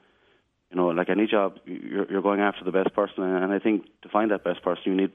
you 0.69 0.75
know, 0.75 0.87
like 0.87 1.09
any 1.09 1.27
job, 1.27 1.57
you're, 1.65 2.09
you're 2.11 2.21
going 2.21 2.41
after 2.41 2.63
the 2.65 2.71
best 2.71 2.93
person, 2.93 3.23
and 3.23 3.53
I 3.53 3.59
think 3.59 3.85
to 4.01 4.09
find 4.09 4.31
that 4.31 4.43
best 4.43 4.61
person, 4.61 4.83
you 4.85 4.95
need 4.95 5.11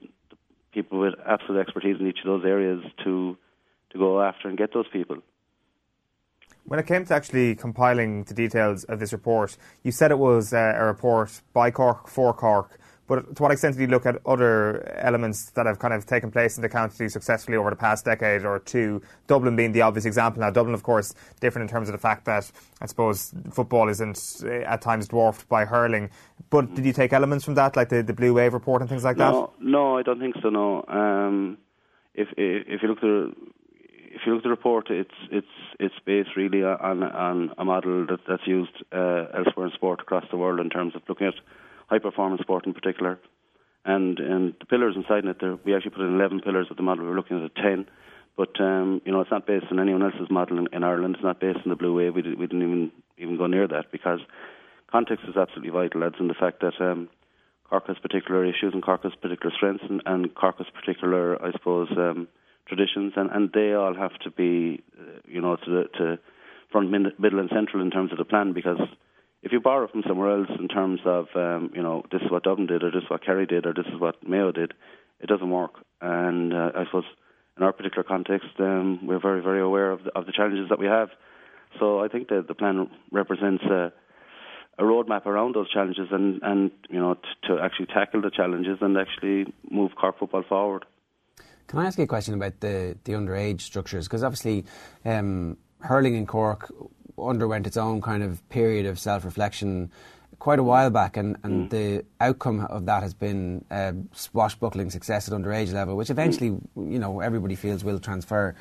people 0.73 0.99
with 0.99 1.15
absolute 1.27 1.61
expertise 1.61 1.97
in 2.01 2.07
each 2.07 2.21
of 2.25 2.27
those 2.27 2.45
areas 2.45 2.83
to 3.05 3.37
to 3.91 3.99
go 3.99 4.23
after 4.23 4.49
and 4.49 4.57
get 4.57 4.73
those 4.73 4.89
people. 4.91 5.19
When 6.65 6.79
it 6.79 6.87
came 6.87 7.05
to 7.05 7.15
actually 7.15 7.55
compiling 7.55 8.25
the 8.25 8.33
details 8.33 8.85
of 8.85 9.01
this 9.01 9.13
report, 9.13 9.57
you 9.83 9.93
said 9.93 10.11
it 10.11 10.19
was 10.19 10.55
uh, 10.55 10.75
a 10.77 10.85
report 10.85 11.43
by 11.53 11.71
Cork 11.71 12.09
for 12.09 12.33
Cork. 12.33 12.79
But 13.09 13.37
to 13.37 13.43
what 13.43 13.53
extent 13.53 13.77
did 13.77 13.83
you 13.83 13.89
look 13.89 14.07
at 14.07 14.21
other 14.25 14.89
elements 14.99 15.51
that 15.51 15.67
have 15.67 15.79
kind 15.79 15.93
of 15.93 16.07
taken 16.07 16.31
place 16.31 16.57
in 16.57 16.63
the 16.63 16.69
county 16.69 17.09
successfully 17.09 17.57
over 17.57 17.71
the 17.71 17.77
past 17.77 18.05
decade 18.05 18.45
or 18.45 18.61
two? 18.61 19.03
Dublin 19.27 19.57
being 19.57 19.73
the 19.73 19.83
obvious 19.83 20.05
example. 20.05 20.41
Now, 20.41 20.51
Dublin, 20.51 20.75
of 20.75 20.83
course, 20.83 21.15
different 21.41 21.69
in 21.69 21.75
terms 21.75 21.89
of 21.89 21.93
the 21.93 21.99
fact 21.99 22.25
that 22.27 22.51
I 22.81 22.87
suppose 22.87 23.35
football 23.51 23.89
isn't 23.89 24.43
uh, 24.45 24.51
at 24.51 24.83
times 24.83 25.09
dwarfed 25.09 25.49
by 25.49 25.65
hurling. 25.65 26.11
But 26.51 26.75
did 26.75 26.85
you 26.85 26.93
take 26.93 27.13
elements 27.13 27.45
from 27.45 27.55
that, 27.55 27.77
like 27.77 27.89
the, 27.89 28.03
the 28.03 28.13
Blue 28.13 28.35
Wave 28.35 28.55
report 28.55 28.83
and 28.83 28.89
things 28.89 29.05
like 29.05 29.17
no, 29.17 29.53
that? 29.59 29.65
No, 29.65 29.99
I 29.99 30.03
don't 30.03 30.21
think 30.21 30.37
so. 30.43 30.49
No. 30.49 30.85
Um, 30.87 31.59
if 32.15 32.29
if 32.37 32.83
you 32.83 32.89
look 32.89 32.99
at 32.99 33.03
the 33.03 33.33
if 34.15 34.21
you 34.27 34.33
look 34.33 34.41
at 34.41 34.45
the 34.45 34.51
report, 34.51 34.91
it's 34.91 35.15
it's 35.31 35.47
it's 35.81 35.95
based 36.05 36.37
really 36.37 36.63
on 36.63 37.03
on 37.03 37.55
a 37.59 37.65
model 37.65 38.07
that, 38.07 38.21
that's 38.29 38.47
used 38.47 38.85
uh, 38.93 39.27
elsewhere 39.35 39.67
in 39.67 39.73
sport 39.73 40.01
across 40.01 40.25
the 40.31 40.37
world 40.37 40.61
in 40.61 40.71
terms 40.71 40.95
of 40.95 41.03
looking 41.09 41.27
at 41.27 41.35
high 41.89 41.99
performance 41.99 42.43
sport 42.43 42.67
in 42.67 42.75
particular. 42.75 43.19
And 43.85 44.19
and 44.19 44.55
the 44.61 44.67
pillars 44.67 44.95
inside 44.97 45.25
it, 45.25 45.39
there, 45.41 45.57
we 45.65 45.75
actually 45.75 45.91
put 45.91 46.03
in 46.03 46.15
11 46.15 46.41
pillars 46.41 46.69
with 46.69 46.77
the 46.77 46.85
model. 46.85 47.05
We 47.05 47.11
were 47.11 47.17
looking 47.17 47.39
at 47.39 47.51
a 47.51 47.63
10, 47.63 47.87
but 48.37 48.61
um, 48.61 49.03
you 49.05 49.11
know 49.11 49.21
it's 49.21 49.31
not 49.31 49.47
based 49.47 49.67
on 49.71 49.81
anyone 49.81 50.03
else's 50.03 50.31
model 50.31 50.59
in, 50.59 50.69
in 50.73 50.85
Ireland. 50.85 51.17
It's 51.17 51.25
not 51.25 51.41
based 51.41 51.59
on 51.65 51.71
the 51.71 51.77
Blue 51.77 51.97
Wave. 51.97 52.15
We, 52.15 52.23
did, 52.23 52.39
we 52.39 52.47
didn't 52.47 52.63
even 52.63 52.93
even 53.19 53.37
go 53.37 53.47
near 53.47 53.67
that 53.67 53.91
because 53.91 54.21
context 54.91 55.25
is 55.29 55.37
absolutely 55.37 55.71
vital. 55.71 56.03
That's 56.03 56.21
in 56.21 56.29
the 56.29 56.35
fact 56.35 56.61
that 56.61 56.75
um, 56.81 57.09
Cork 57.69 57.87
has 57.87 57.97
particular 57.99 58.45
issues 58.45 58.75
and 58.75 58.83
Cork 58.83 59.03
has 59.03 59.15
particular 59.15 59.51
strengths 59.57 59.85
and, 59.89 60.03
and 60.05 60.35
Cork 60.35 60.59
has 60.59 60.67
particular, 60.75 61.43
I 61.43 61.53
suppose, 61.53 61.89
um, 61.97 62.29
traditions, 62.69 63.15
and, 63.17 63.31
and 63.31 63.51
they 63.53 63.73
all 63.73 63.95
have 63.95 64.13
to 64.25 64.31
be, 64.31 64.83
uh, 65.01 65.19
you 65.27 65.41
know, 65.41 65.57
to, 65.57 65.85
to 65.99 66.19
front, 66.71 66.91
middle, 66.91 67.39
and 67.39 67.49
central 67.49 67.83
in 67.83 67.91
terms 67.91 68.13
of 68.13 68.19
the 68.19 68.27
plan 68.27 68.53
because 68.53 68.79
if 69.43 69.51
you 69.51 69.61
borrow 69.61 69.89
from 69.89 70.03
somewhere 70.07 70.39
else 70.39 70.51
in 70.59 70.69
terms 70.69 71.01
of 71.05 71.27
um, 71.35 71.71
you 71.75 71.83
know 71.83 72.05
this 72.11 72.23
is 72.23 72.31
what 72.31 72.45
Dublin 72.45 72.67
did 72.67 72.83
or 72.83 72.91
this 72.91 73.03
is 73.03 73.11
what 73.11 73.25
Kerry 73.25 73.47
did 73.47 73.67
or 73.67 73.75
this 73.75 73.87
is 73.93 74.01
what 74.01 74.17
Mayo 74.27 74.53
did, 74.53 74.73
it 75.21 75.27
doesn't 75.27 75.51
work. 75.51 75.75
And 76.01 76.53
uh, 76.53 76.71
I 76.75 76.85
suppose 76.85 77.05
in 77.57 77.63
our 77.63 77.73
particular 77.73 78.05
context, 78.05 78.49
um, 78.61 79.07
we're 79.07 79.21
very 79.21 79.43
very 79.43 79.61
aware 79.61 79.91
of 79.91 80.05
the, 80.05 80.11
of 80.17 80.27
the 80.27 80.33
challenges 80.33 80.69
that 80.71 80.79
we 80.79 80.87
have. 80.87 81.09
So 81.79 82.01
I 82.01 82.09
think 82.09 82.29
that 82.29 82.47
the 82.49 82.55
plan 82.55 82.89
represents 83.11 83.65
a, 83.65 83.93
a 84.79 84.83
roadmap 84.83 85.27
around 85.27 85.55
those 85.55 85.71
challenges 85.71 86.09
and 86.11 86.41
and 86.43 86.71
you 86.89 87.01
know 87.01 87.15
t- 87.15 87.49
to 87.49 87.59
actually 87.61 87.87
tackle 87.87 88.23
the 88.23 88.31
challenges 88.31 88.79
and 88.81 88.97
actually 88.97 89.53
move 89.71 89.93
Cork 90.01 90.19
football 90.19 90.45
forward. 90.49 90.85
Can 91.67 91.79
I 91.79 91.87
ask 91.87 91.99
you 91.99 92.05
a 92.05 92.07
question 92.07 92.35
about 92.35 92.61
the 92.61 92.97
the 93.05 93.13
underage 93.13 93.63
structures? 93.63 94.07
Because 94.07 94.23
obviously, 94.23 94.67
um, 95.05 95.57
hurling 95.81 96.15
in 96.15 96.27
Cork 96.27 96.73
underwent 97.19 97.67
its 97.67 97.77
own 97.77 98.01
kind 98.01 98.23
of 98.23 98.47
period 98.49 98.87
of 98.87 98.99
self 98.99 99.25
reflection 99.25 99.91
quite 100.43 100.59
a 100.59 100.63
while 100.65 100.91
back, 100.91 101.17
and, 101.17 101.37
and 101.45 101.69
mm. 101.69 101.71
the 101.71 102.05
outcome 102.21 102.67
of 102.67 102.85
that 102.87 103.05
has 103.05 103.15
been 103.15 103.65
uh, 103.71 103.93
swashbuckling 104.13 104.91
success 104.91 105.29
at 105.29 105.35
underage 105.35 105.73
level, 105.73 105.97
which 105.97 106.11
eventually, 106.11 106.49
you 106.75 106.99
know, 106.99 107.21
everybody 107.21 107.55
feels 107.55 107.85
will 107.85 108.01
transfer 108.01 108.53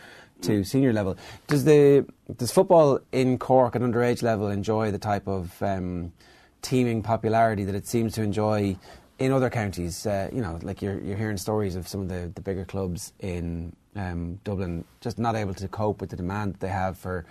to 0.42 0.62
mm. 0.62 0.66
senior 0.66 0.94
level. 0.94 1.18
Does 1.48 1.64
the 1.64 2.06
does 2.38 2.52
football 2.52 3.00
in 3.12 3.40
Cork 3.40 3.76
at 3.76 3.82
underage 3.82 4.22
level 4.22 4.50
enjoy 4.50 4.92
the 4.92 5.00
type 5.00 5.28
of 5.28 5.60
um, 5.64 6.14
teeming 6.62 7.02
popularity 7.02 7.64
that 7.64 7.74
it 7.74 7.88
seems 7.88 8.14
to 8.14 8.22
enjoy 8.22 8.78
in 9.18 9.32
other 9.32 9.50
counties? 9.50 10.06
Uh, 10.06 10.30
you 10.32 10.42
know, 10.42 10.60
like 10.62 10.84
you're 10.84 11.00
you're 11.00 11.18
hearing 11.18 11.38
stories 11.38 11.76
of 11.76 11.88
some 11.88 12.02
of 12.02 12.10
the, 12.10 12.32
the 12.36 12.42
bigger 12.42 12.64
clubs 12.64 13.12
in 13.20 13.76
um, 13.96 14.40
Dublin 14.44 14.86
just 15.00 15.18
not 15.18 15.36
able 15.36 15.56
to 15.56 15.68
cope 15.68 16.00
with 16.00 16.12
the 16.12 16.16
demand 16.16 16.54
that 16.54 16.60
they 16.60 16.70
have 16.70 16.96
for 16.96 17.26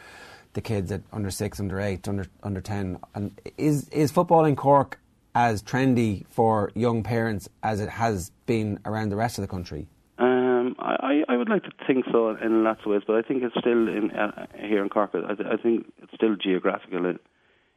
the 0.52 0.60
kids 0.60 0.90
at 0.90 1.02
under 1.12 1.30
six, 1.30 1.60
under 1.60 1.80
eight, 1.80 2.08
under 2.08 2.26
under 2.42 2.60
ten. 2.60 2.98
And 3.14 3.40
is 3.56 3.88
is 3.90 4.10
football 4.10 4.44
in 4.44 4.56
Cork 4.56 4.98
as 5.34 5.62
trendy 5.62 6.26
for 6.28 6.70
young 6.74 7.02
parents 7.02 7.48
as 7.62 7.80
it 7.80 7.88
has 7.88 8.30
been 8.46 8.78
around 8.84 9.10
the 9.10 9.16
rest 9.16 9.38
of 9.38 9.42
the 9.42 9.48
country? 9.48 9.86
Um, 10.18 10.76
I, 10.78 11.22
I 11.28 11.36
would 11.36 11.48
like 11.48 11.62
to 11.62 11.70
think 11.86 12.04
so 12.12 12.36
in 12.36 12.64
lots 12.64 12.80
of 12.84 12.90
ways, 12.90 13.02
but 13.06 13.16
I 13.16 13.22
think 13.22 13.42
it's 13.42 13.54
still 13.58 13.88
in 13.88 14.10
uh, 14.10 14.46
here 14.54 14.82
in 14.82 14.88
Cork. 14.88 15.10
I, 15.14 15.34
th- 15.34 15.48
I 15.50 15.56
think 15.56 15.86
it's 16.02 16.12
still 16.14 16.36
geographical 16.36 17.06
in, 17.06 17.18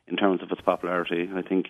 in 0.08 0.18
terms 0.18 0.42
of 0.42 0.52
its 0.52 0.62
popularity. 0.62 1.30
I 1.34 1.42
think 1.42 1.68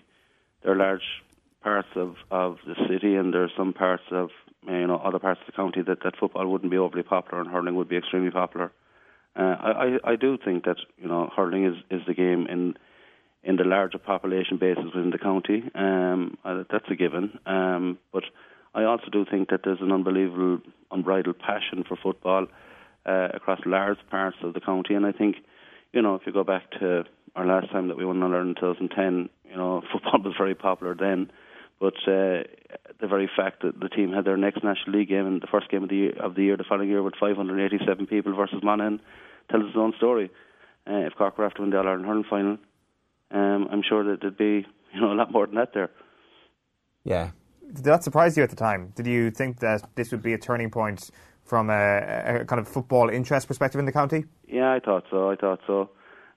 there 0.62 0.72
are 0.72 0.76
large 0.76 1.22
parts 1.62 1.88
of, 1.94 2.16
of 2.30 2.58
the 2.66 2.74
city, 2.88 3.14
and 3.14 3.32
there 3.32 3.44
are 3.44 3.52
some 3.56 3.72
parts 3.72 4.02
of 4.10 4.30
you 4.66 4.86
know 4.86 4.96
other 4.96 5.18
parts 5.18 5.40
of 5.40 5.46
the 5.46 5.52
county 5.52 5.82
that, 5.82 6.02
that 6.02 6.16
football 6.18 6.46
wouldn't 6.46 6.70
be 6.70 6.78
overly 6.78 7.02
popular, 7.02 7.40
and 7.40 7.50
hurling 7.50 7.76
would 7.76 7.88
be 7.88 7.96
extremely 7.96 8.30
popular. 8.30 8.72
Uh, 9.36 9.42
I, 9.42 9.98
I 10.04 10.16
do 10.16 10.38
think 10.42 10.64
that 10.64 10.76
you 10.96 11.08
know 11.08 11.30
hurling 11.34 11.66
is, 11.66 11.76
is 11.90 12.02
the 12.06 12.14
game 12.14 12.46
in 12.48 12.74
in 13.44 13.56
the 13.56 13.64
larger 13.64 13.98
population 13.98 14.56
bases 14.56 14.84
within 14.94 15.10
the 15.10 15.18
county. 15.18 15.62
Um, 15.74 16.38
uh, 16.44 16.64
that's 16.70 16.86
a 16.90 16.94
given. 16.94 17.38
Um, 17.46 17.98
but 18.12 18.24
I 18.74 18.84
also 18.84 19.06
do 19.12 19.24
think 19.30 19.50
that 19.50 19.60
there's 19.64 19.80
an 19.80 19.92
unbelievable, 19.92 20.60
unbridled 20.90 21.38
passion 21.38 21.84
for 21.86 21.96
football 21.96 22.46
uh, 23.06 23.28
across 23.34 23.60
large 23.66 23.98
parts 24.10 24.38
of 24.42 24.54
the 24.54 24.60
county. 24.60 24.94
And 24.94 25.06
I 25.06 25.12
think, 25.12 25.36
you 25.92 26.02
know, 26.02 26.14
if 26.14 26.22
you 26.26 26.32
go 26.32 26.44
back 26.44 26.70
to 26.80 27.04
our 27.36 27.46
last 27.46 27.70
time 27.70 27.88
that 27.88 27.96
we 27.96 28.04
won 28.04 28.22
Ireland 28.22 28.50
in 28.50 28.54
2010, 28.54 29.28
you 29.50 29.56
know, 29.56 29.82
football 29.92 30.22
was 30.22 30.34
very 30.38 30.54
popular 30.54 30.94
then. 30.94 31.30
But 31.80 31.94
uh, 32.06 32.44
the 33.00 33.08
very 33.08 33.28
fact 33.36 33.62
that 33.62 33.80
the 33.80 33.88
team 33.88 34.12
had 34.12 34.24
their 34.24 34.36
next 34.36 34.62
National 34.62 34.98
League 34.98 35.08
game 35.08 35.26
in 35.26 35.40
the 35.40 35.46
first 35.46 35.70
game 35.70 35.82
of 35.82 35.88
the 35.88 35.96
year, 35.96 36.12
of 36.20 36.34
the 36.34 36.42
year 36.42 36.56
the 36.56 36.64
following 36.68 36.88
year 36.88 37.02
with 37.02 37.14
587 37.18 38.06
people 38.06 38.34
versus 38.34 38.62
Monaghan 38.62 39.00
tells 39.50 39.64
its 39.66 39.76
own 39.76 39.92
story. 39.96 40.30
Uh, 40.88 41.06
if 41.06 41.14
Cork 41.14 41.36
were 41.36 41.46
after 41.46 41.62
win 41.62 41.70
the 41.70 41.78
All 41.78 41.86
Ireland 41.86 42.06
hurling 42.06 42.24
final, 42.28 42.58
um, 43.30 43.68
I'm 43.70 43.82
sure 43.86 44.04
that 44.04 44.20
there'd 44.20 44.36
be 44.36 44.66
you 44.92 45.00
know 45.00 45.12
a 45.12 45.14
lot 45.14 45.32
more 45.32 45.46
than 45.46 45.56
that 45.56 45.74
there. 45.74 45.90
Yeah. 47.04 47.30
Did 47.72 47.84
that 47.84 48.04
surprise 48.04 48.36
you 48.36 48.42
at 48.42 48.50
the 48.50 48.56
time? 48.56 48.92
Did 48.94 49.06
you 49.06 49.30
think 49.30 49.60
that 49.60 49.88
this 49.94 50.12
would 50.12 50.22
be 50.22 50.32
a 50.34 50.38
turning 50.38 50.70
point 50.70 51.10
from 51.44 51.70
a, 51.70 52.40
a 52.40 52.44
kind 52.44 52.60
of 52.60 52.68
football 52.68 53.08
interest 53.08 53.48
perspective 53.48 53.78
in 53.78 53.84
the 53.84 53.92
county? 53.92 54.24
Yeah, 54.46 54.72
I 54.72 54.80
thought 54.80 55.04
so. 55.10 55.30
I 55.30 55.36
thought 55.36 55.60
so. 55.66 55.90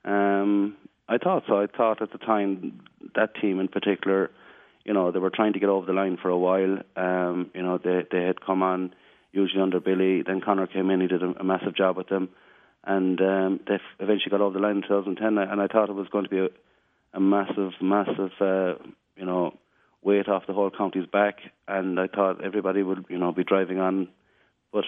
Um, 0.03 0.75
I 1.09 1.17
thought 1.17 1.43
so. 1.47 1.61
I 1.61 1.67
thought 1.67 2.01
at 2.01 2.11
the 2.11 2.17
time 2.17 2.81
that 3.15 3.35
team 3.39 3.59
in 3.59 3.67
particular, 3.67 4.31
you 4.87 4.93
know, 4.93 5.11
they 5.11 5.19
were 5.19 5.29
trying 5.29 5.53
to 5.53 5.59
get 5.59 5.69
over 5.69 5.85
the 5.85 5.91
line 5.91 6.17
for 6.19 6.29
a 6.29 6.37
while. 6.37 6.79
Um, 6.95 7.51
you 7.53 7.61
know, 7.61 7.77
they 7.77 8.03
they 8.09 8.23
had 8.23 8.41
come 8.41 8.63
on 8.63 8.95
usually 9.33 9.61
under 9.61 9.81
Billy. 9.81 10.23
Then 10.25 10.39
Conor 10.39 10.65
came 10.65 10.89
in. 10.89 11.01
He 11.01 11.07
did 11.07 11.21
a, 11.21 11.33
a 11.39 11.43
massive 11.43 11.75
job 11.75 11.97
with 11.97 12.07
them, 12.07 12.29
and 12.85 13.19
um, 13.19 13.59
they 13.67 13.79
eventually 13.99 14.31
got 14.31 14.39
over 14.39 14.53
the 14.57 14.65
line 14.65 14.77
in 14.77 14.81
2010. 14.83 15.37
And 15.37 15.61
I 15.61 15.67
thought 15.67 15.89
it 15.89 15.93
was 15.93 16.07
going 16.07 16.23
to 16.23 16.29
be 16.29 16.39
a, 16.39 16.47
a 17.13 17.19
massive, 17.19 17.73
massive, 17.81 18.31
uh, 18.39 18.75
you 19.17 19.25
know, 19.25 19.57
weight 20.01 20.29
off 20.29 20.47
the 20.47 20.53
whole 20.53 20.71
county's 20.71 21.05
back. 21.05 21.39
And 21.67 21.99
I 21.99 22.07
thought 22.07 22.43
everybody 22.43 22.81
would, 22.81 23.05
you 23.09 23.17
know, 23.17 23.33
be 23.33 23.43
driving 23.43 23.79
on, 23.79 24.07
but 24.71 24.85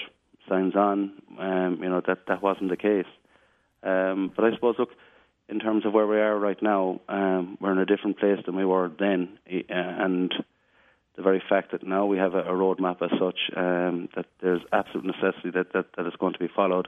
signs 0.47 0.75
on, 0.75 1.11
um, 1.37 1.79
you 1.83 1.89
know, 1.89 2.01
that 2.07 2.19
that 2.29 2.41
wasn't 2.41 2.69
the 2.69 2.77
case. 2.77 3.11
Um, 3.83 4.31
but 4.33 4.45
I 4.45 4.53
suppose, 4.55 4.75
look, 4.79 4.91
in 5.49 5.59
terms 5.59 5.85
of 5.85 5.93
where 5.93 6.07
we 6.07 6.17
are 6.17 6.37
right 6.37 6.61
now, 6.61 7.01
um, 7.09 7.57
we're 7.59 7.71
in 7.71 7.79
a 7.79 7.85
different 7.85 8.19
place 8.19 8.39
than 8.45 8.55
we 8.55 8.65
were 8.65 8.91
then, 8.99 9.39
uh, 9.51 9.63
and 9.69 10.33
the 11.15 11.23
very 11.23 11.41
fact 11.49 11.71
that 11.71 11.85
now 11.85 12.05
we 12.05 12.17
have 12.17 12.35
a, 12.35 12.41
a 12.41 12.51
roadmap 12.51 13.01
as 13.01 13.09
such, 13.19 13.39
um, 13.57 14.09
that 14.15 14.27
there's 14.41 14.61
absolute 14.71 15.05
necessity 15.05 15.49
that, 15.51 15.73
that 15.73 15.87
that 15.97 16.05
is 16.05 16.13
going 16.19 16.33
to 16.33 16.39
be 16.39 16.47
followed. 16.55 16.87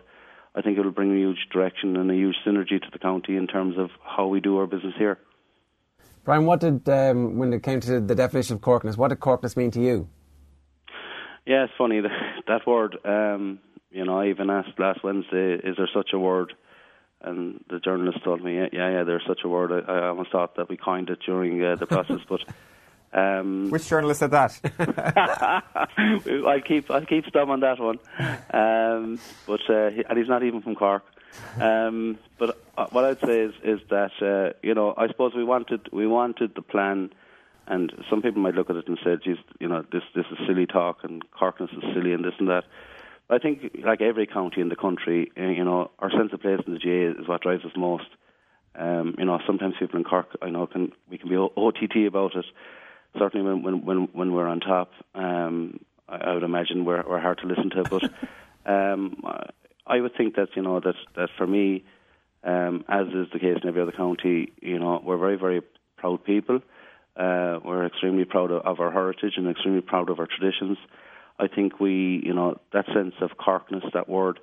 I 0.54 0.62
think 0.62 0.78
it 0.78 0.82
will 0.82 0.92
bring 0.92 1.12
a 1.12 1.18
huge 1.18 1.48
direction 1.52 1.96
and 1.96 2.12
a 2.12 2.14
huge 2.14 2.36
synergy 2.46 2.80
to 2.82 2.88
the 2.92 3.00
county 3.00 3.36
in 3.36 3.48
terms 3.48 3.78
of 3.78 3.90
how 4.04 4.28
we 4.28 4.40
do 4.40 4.58
our 4.58 4.68
business 4.68 4.94
here. 4.98 5.18
Brian, 6.24 6.46
what 6.46 6.60
did, 6.60 6.88
um, 6.88 7.38
when 7.38 7.52
it 7.52 7.64
came 7.64 7.80
to 7.80 8.00
the 8.00 8.16
definition 8.16 8.56
of 8.56 8.62
corkness, 8.62 8.96
what 8.96 9.08
did 9.08 9.20
corkness 9.20 9.58
mean 9.58 9.72
to 9.72 9.82
you? 9.82 10.08
Yeah, 11.46 11.64
it's 11.64 11.74
funny 11.78 12.02
that, 12.02 12.12
that 12.48 12.68
word. 12.68 12.98
Um, 13.04 13.60
you 13.90 14.06
know, 14.06 14.20
I 14.20 14.28
even 14.28 14.50
asked 14.50 14.80
last 14.80 15.04
Wednesday, 15.04 15.56
"Is 15.56 15.78
there 15.78 15.90
such 15.94 16.12
a 16.14 16.20
word?" 16.20 16.54
And 17.24 17.64
the 17.70 17.80
journalist 17.80 18.24
told 18.24 18.44
me, 18.44 18.58
"Yeah, 18.58 18.68
yeah, 18.72 19.04
there's 19.04 19.24
such 19.28 19.42
a 19.44 19.48
word." 19.48 19.72
I, 19.72 19.92
I 19.92 20.08
almost 20.08 20.32
thought 20.32 20.56
that 20.56 20.70
we 20.70 20.78
coined 20.78 21.10
it 21.10 21.20
during 21.26 21.64
uh, 21.64 21.76
the 21.76 21.88
process, 21.88 22.20
but. 22.28 22.42
Um, 23.14 23.70
Which 23.72 23.90
journalist 23.90 24.22
said 24.22 24.32
that? 24.32 24.58
I'll 26.48 26.62
keep 26.62 26.90
I'll 26.90 27.06
keep 27.06 27.26
Stum 27.26 27.50
on 27.50 27.60
that 27.60 27.78
one, 27.78 28.00
um, 28.54 29.20
but 29.46 29.60
uh, 29.70 29.90
he, 29.90 30.06
and 30.08 30.18
he's 30.18 30.30
not 30.30 30.44
even 30.44 30.62
from 30.62 30.76
Cork. 30.76 31.04
Um, 31.60 32.18
but 32.38 32.58
uh, 32.78 32.86
what 32.92 33.04
I'd 33.04 33.20
say 33.20 33.42
is 33.42 33.54
is 33.64 33.82
that 33.90 34.12
uh, 34.22 34.58
you 34.64 34.74
know 34.74 34.94
I 34.98 35.08
suppose 35.08 35.34
we 35.36 35.44
wanted 35.44 35.90
we 35.92 36.08
wanted 36.08 36.56
the 36.56 36.62
plan, 36.62 37.12
and 37.68 37.92
some 38.10 38.22
people 38.22 38.42
might 38.42 38.56
look 38.56 38.70
at 38.70 38.78
it 38.78 38.88
and 38.88 38.98
say, 39.04 39.18
"Geez, 39.22 39.38
you 39.60 39.68
know 39.68 39.84
this 39.92 40.04
this 40.16 40.26
is 40.32 40.38
silly 40.48 40.66
talk 40.66 41.04
and 41.04 41.22
Corkness 41.32 41.74
is 41.74 41.84
silly 41.94 42.14
and 42.14 42.24
this 42.24 42.36
and 42.40 42.48
that." 42.48 42.64
I 43.32 43.40
think 43.40 43.78
like 43.86 44.02
every 44.02 44.28
county 44.28 44.60
in 44.60 44.68
the 44.68 44.76
country, 44.76 45.32
uh, 45.40 45.44
you 45.44 45.64
know, 45.64 45.90
our 46.00 46.12
sense 46.12 46.34
of 46.34 46.42
place 46.42 46.60
in 46.68 46.74
the 46.74 46.80
GAA 46.80 47.22
is 47.22 47.28
what 47.28 47.42
drives 47.42 47.64
us 47.64 47.72
most. 47.78 48.08
Um, 48.76 49.16
you 49.18 49.26
know, 49.26 49.40
sometimes 49.48 49.76
people 49.80 49.98
in 49.98 50.04
Cork, 50.04 50.28
I 50.42 50.50
know, 50.50 50.68
can 50.68 50.92
we 51.10 51.18
can 51.18 51.30
be 51.30 51.38
OTT 51.38 52.08
about 52.08 52.36
it. 52.36 52.46
Certainly, 53.18 53.46
when 53.46 53.64
when 53.64 53.86
when, 53.86 53.98
when 54.12 54.34
we're 54.34 54.48
on 54.48 54.60
top, 54.60 54.92
um, 55.16 55.80
I, 56.10 56.18
I 56.18 56.34
would 56.34 56.44
imagine 56.44 56.84
we're 56.84 57.04
we're 57.08 57.22
hard 57.22 57.40
to 57.40 57.48
listen 57.48 57.70
to. 57.70 57.84
But 57.84 58.04
um, 58.72 59.24
I 59.88 60.02
would 60.02 60.16
think 60.16 60.36
that 60.36 60.50
you 60.56 60.62
know 60.62 60.82
that 60.82 60.96
that 61.16 61.30
for 61.38 61.48
me, 61.48 61.86
um, 62.44 62.84
as 62.90 63.08
is 63.08 63.28
the 63.32 63.40
case 63.40 63.60
in 63.62 63.68
every 63.70 63.82
other 63.82 63.94
county, 63.94 64.52
you 64.62 64.78
know, 64.78 65.02
we're 65.04 65.18
very 65.18 65.38
very 65.38 65.62
proud 65.98 66.24
people. 66.26 66.62
Uh, 67.16 67.60
we're 67.64 67.86
extremely 67.86 68.26
proud 68.26 68.52
of, 68.52 68.62
of 68.66 68.80
our 68.80 68.92
heritage 68.92 69.34
and 69.38 69.50
extremely 69.50 69.82
proud 69.82 70.10
of 70.10 70.20
our 70.20 70.28
traditions. 70.28 70.78
I 71.42 71.48
think 71.48 71.80
we, 71.80 72.22
you 72.24 72.34
know, 72.34 72.60
that 72.72 72.86
sense 72.94 73.16
of 73.20 73.32
Corkness, 73.32 73.92
that 73.94 74.08
word, 74.08 74.40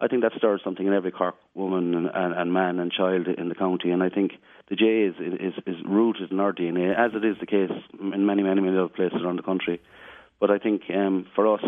I 0.00 0.08
think 0.08 0.22
that 0.22 0.32
stirs 0.36 0.60
something 0.64 0.86
in 0.86 0.92
every 0.92 1.12
Cork 1.12 1.36
woman 1.54 1.94
and, 1.94 2.10
and, 2.12 2.34
and 2.34 2.52
man 2.52 2.80
and 2.80 2.90
child 2.90 3.28
in 3.28 3.48
the 3.48 3.54
county. 3.54 3.92
And 3.92 4.02
I 4.02 4.08
think 4.08 4.32
the 4.68 4.74
J 4.74 5.04
is, 5.04 5.14
is 5.18 5.54
is 5.66 5.76
rooted 5.86 6.32
in 6.32 6.40
our 6.40 6.52
DNA, 6.52 6.94
as 6.94 7.12
it 7.14 7.24
is 7.24 7.36
the 7.38 7.46
case 7.46 7.70
in 7.98 8.26
many, 8.26 8.42
many, 8.42 8.60
many 8.60 8.76
other 8.76 8.88
places 8.88 9.20
around 9.22 9.38
the 9.38 9.42
country. 9.42 9.80
But 10.40 10.50
I 10.50 10.58
think 10.58 10.82
um, 10.92 11.26
for 11.34 11.54
us 11.54 11.64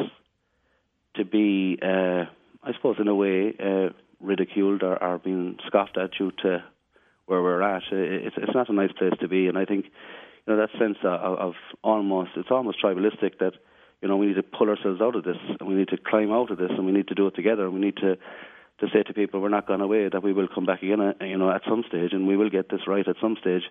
to 1.14 1.24
be, 1.24 1.78
uh, 1.80 2.24
I 2.62 2.72
suppose, 2.74 2.96
in 2.98 3.08
a 3.08 3.14
way, 3.14 3.54
uh, 3.58 3.90
ridiculed 4.20 4.82
or, 4.82 5.02
or 5.02 5.18
being 5.18 5.56
scoffed 5.68 5.96
at 5.96 6.10
due 6.18 6.32
to 6.42 6.64
where 7.26 7.42
we're 7.42 7.62
at, 7.62 7.84
it's, 7.92 8.36
it's 8.36 8.54
not 8.54 8.68
a 8.68 8.72
nice 8.72 8.92
place 8.92 9.14
to 9.20 9.28
be. 9.28 9.46
And 9.46 9.56
I 9.56 9.64
think, 9.64 9.86
you 10.46 10.54
know, 10.54 10.56
that 10.56 10.78
sense 10.78 10.98
of, 11.04 11.38
of 11.38 11.54
almost, 11.82 12.30
it's 12.36 12.50
almost 12.50 12.82
tribalistic 12.82 13.38
that 13.38 13.52
you 14.02 14.08
know, 14.08 14.16
we 14.16 14.26
need 14.26 14.36
to 14.36 14.42
pull 14.42 14.68
ourselves 14.68 15.00
out 15.00 15.16
of 15.16 15.24
this 15.24 15.36
and 15.58 15.68
we 15.68 15.74
need 15.74 15.88
to 15.88 15.96
climb 15.96 16.30
out 16.32 16.50
of 16.50 16.58
this 16.58 16.70
and 16.70 16.86
we 16.86 16.92
need 16.92 17.08
to 17.08 17.14
do 17.14 17.26
it 17.26 17.34
together. 17.34 17.64
And 17.64 17.74
We 17.74 17.80
need 17.80 17.96
to 17.96 18.16
to 18.80 18.86
say 18.92 19.02
to 19.02 19.12
people 19.12 19.40
we're 19.40 19.48
not 19.48 19.66
gone 19.66 19.80
away, 19.80 20.08
that 20.08 20.22
we 20.22 20.32
will 20.32 20.46
come 20.46 20.64
back 20.64 20.82
again, 20.82 21.00
uh, 21.00 21.12
you 21.24 21.36
know, 21.36 21.50
at 21.50 21.62
some 21.68 21.82
stage 21.88 22.12
and 22.12 22.28
we 22.28 22.36
will 22.36 22.48
get 22.48 22.70
this 22.70 22.82
right 22.86 23.06
at 23.08 23.16
some 23.20 23.36
stage. 23.40 23.62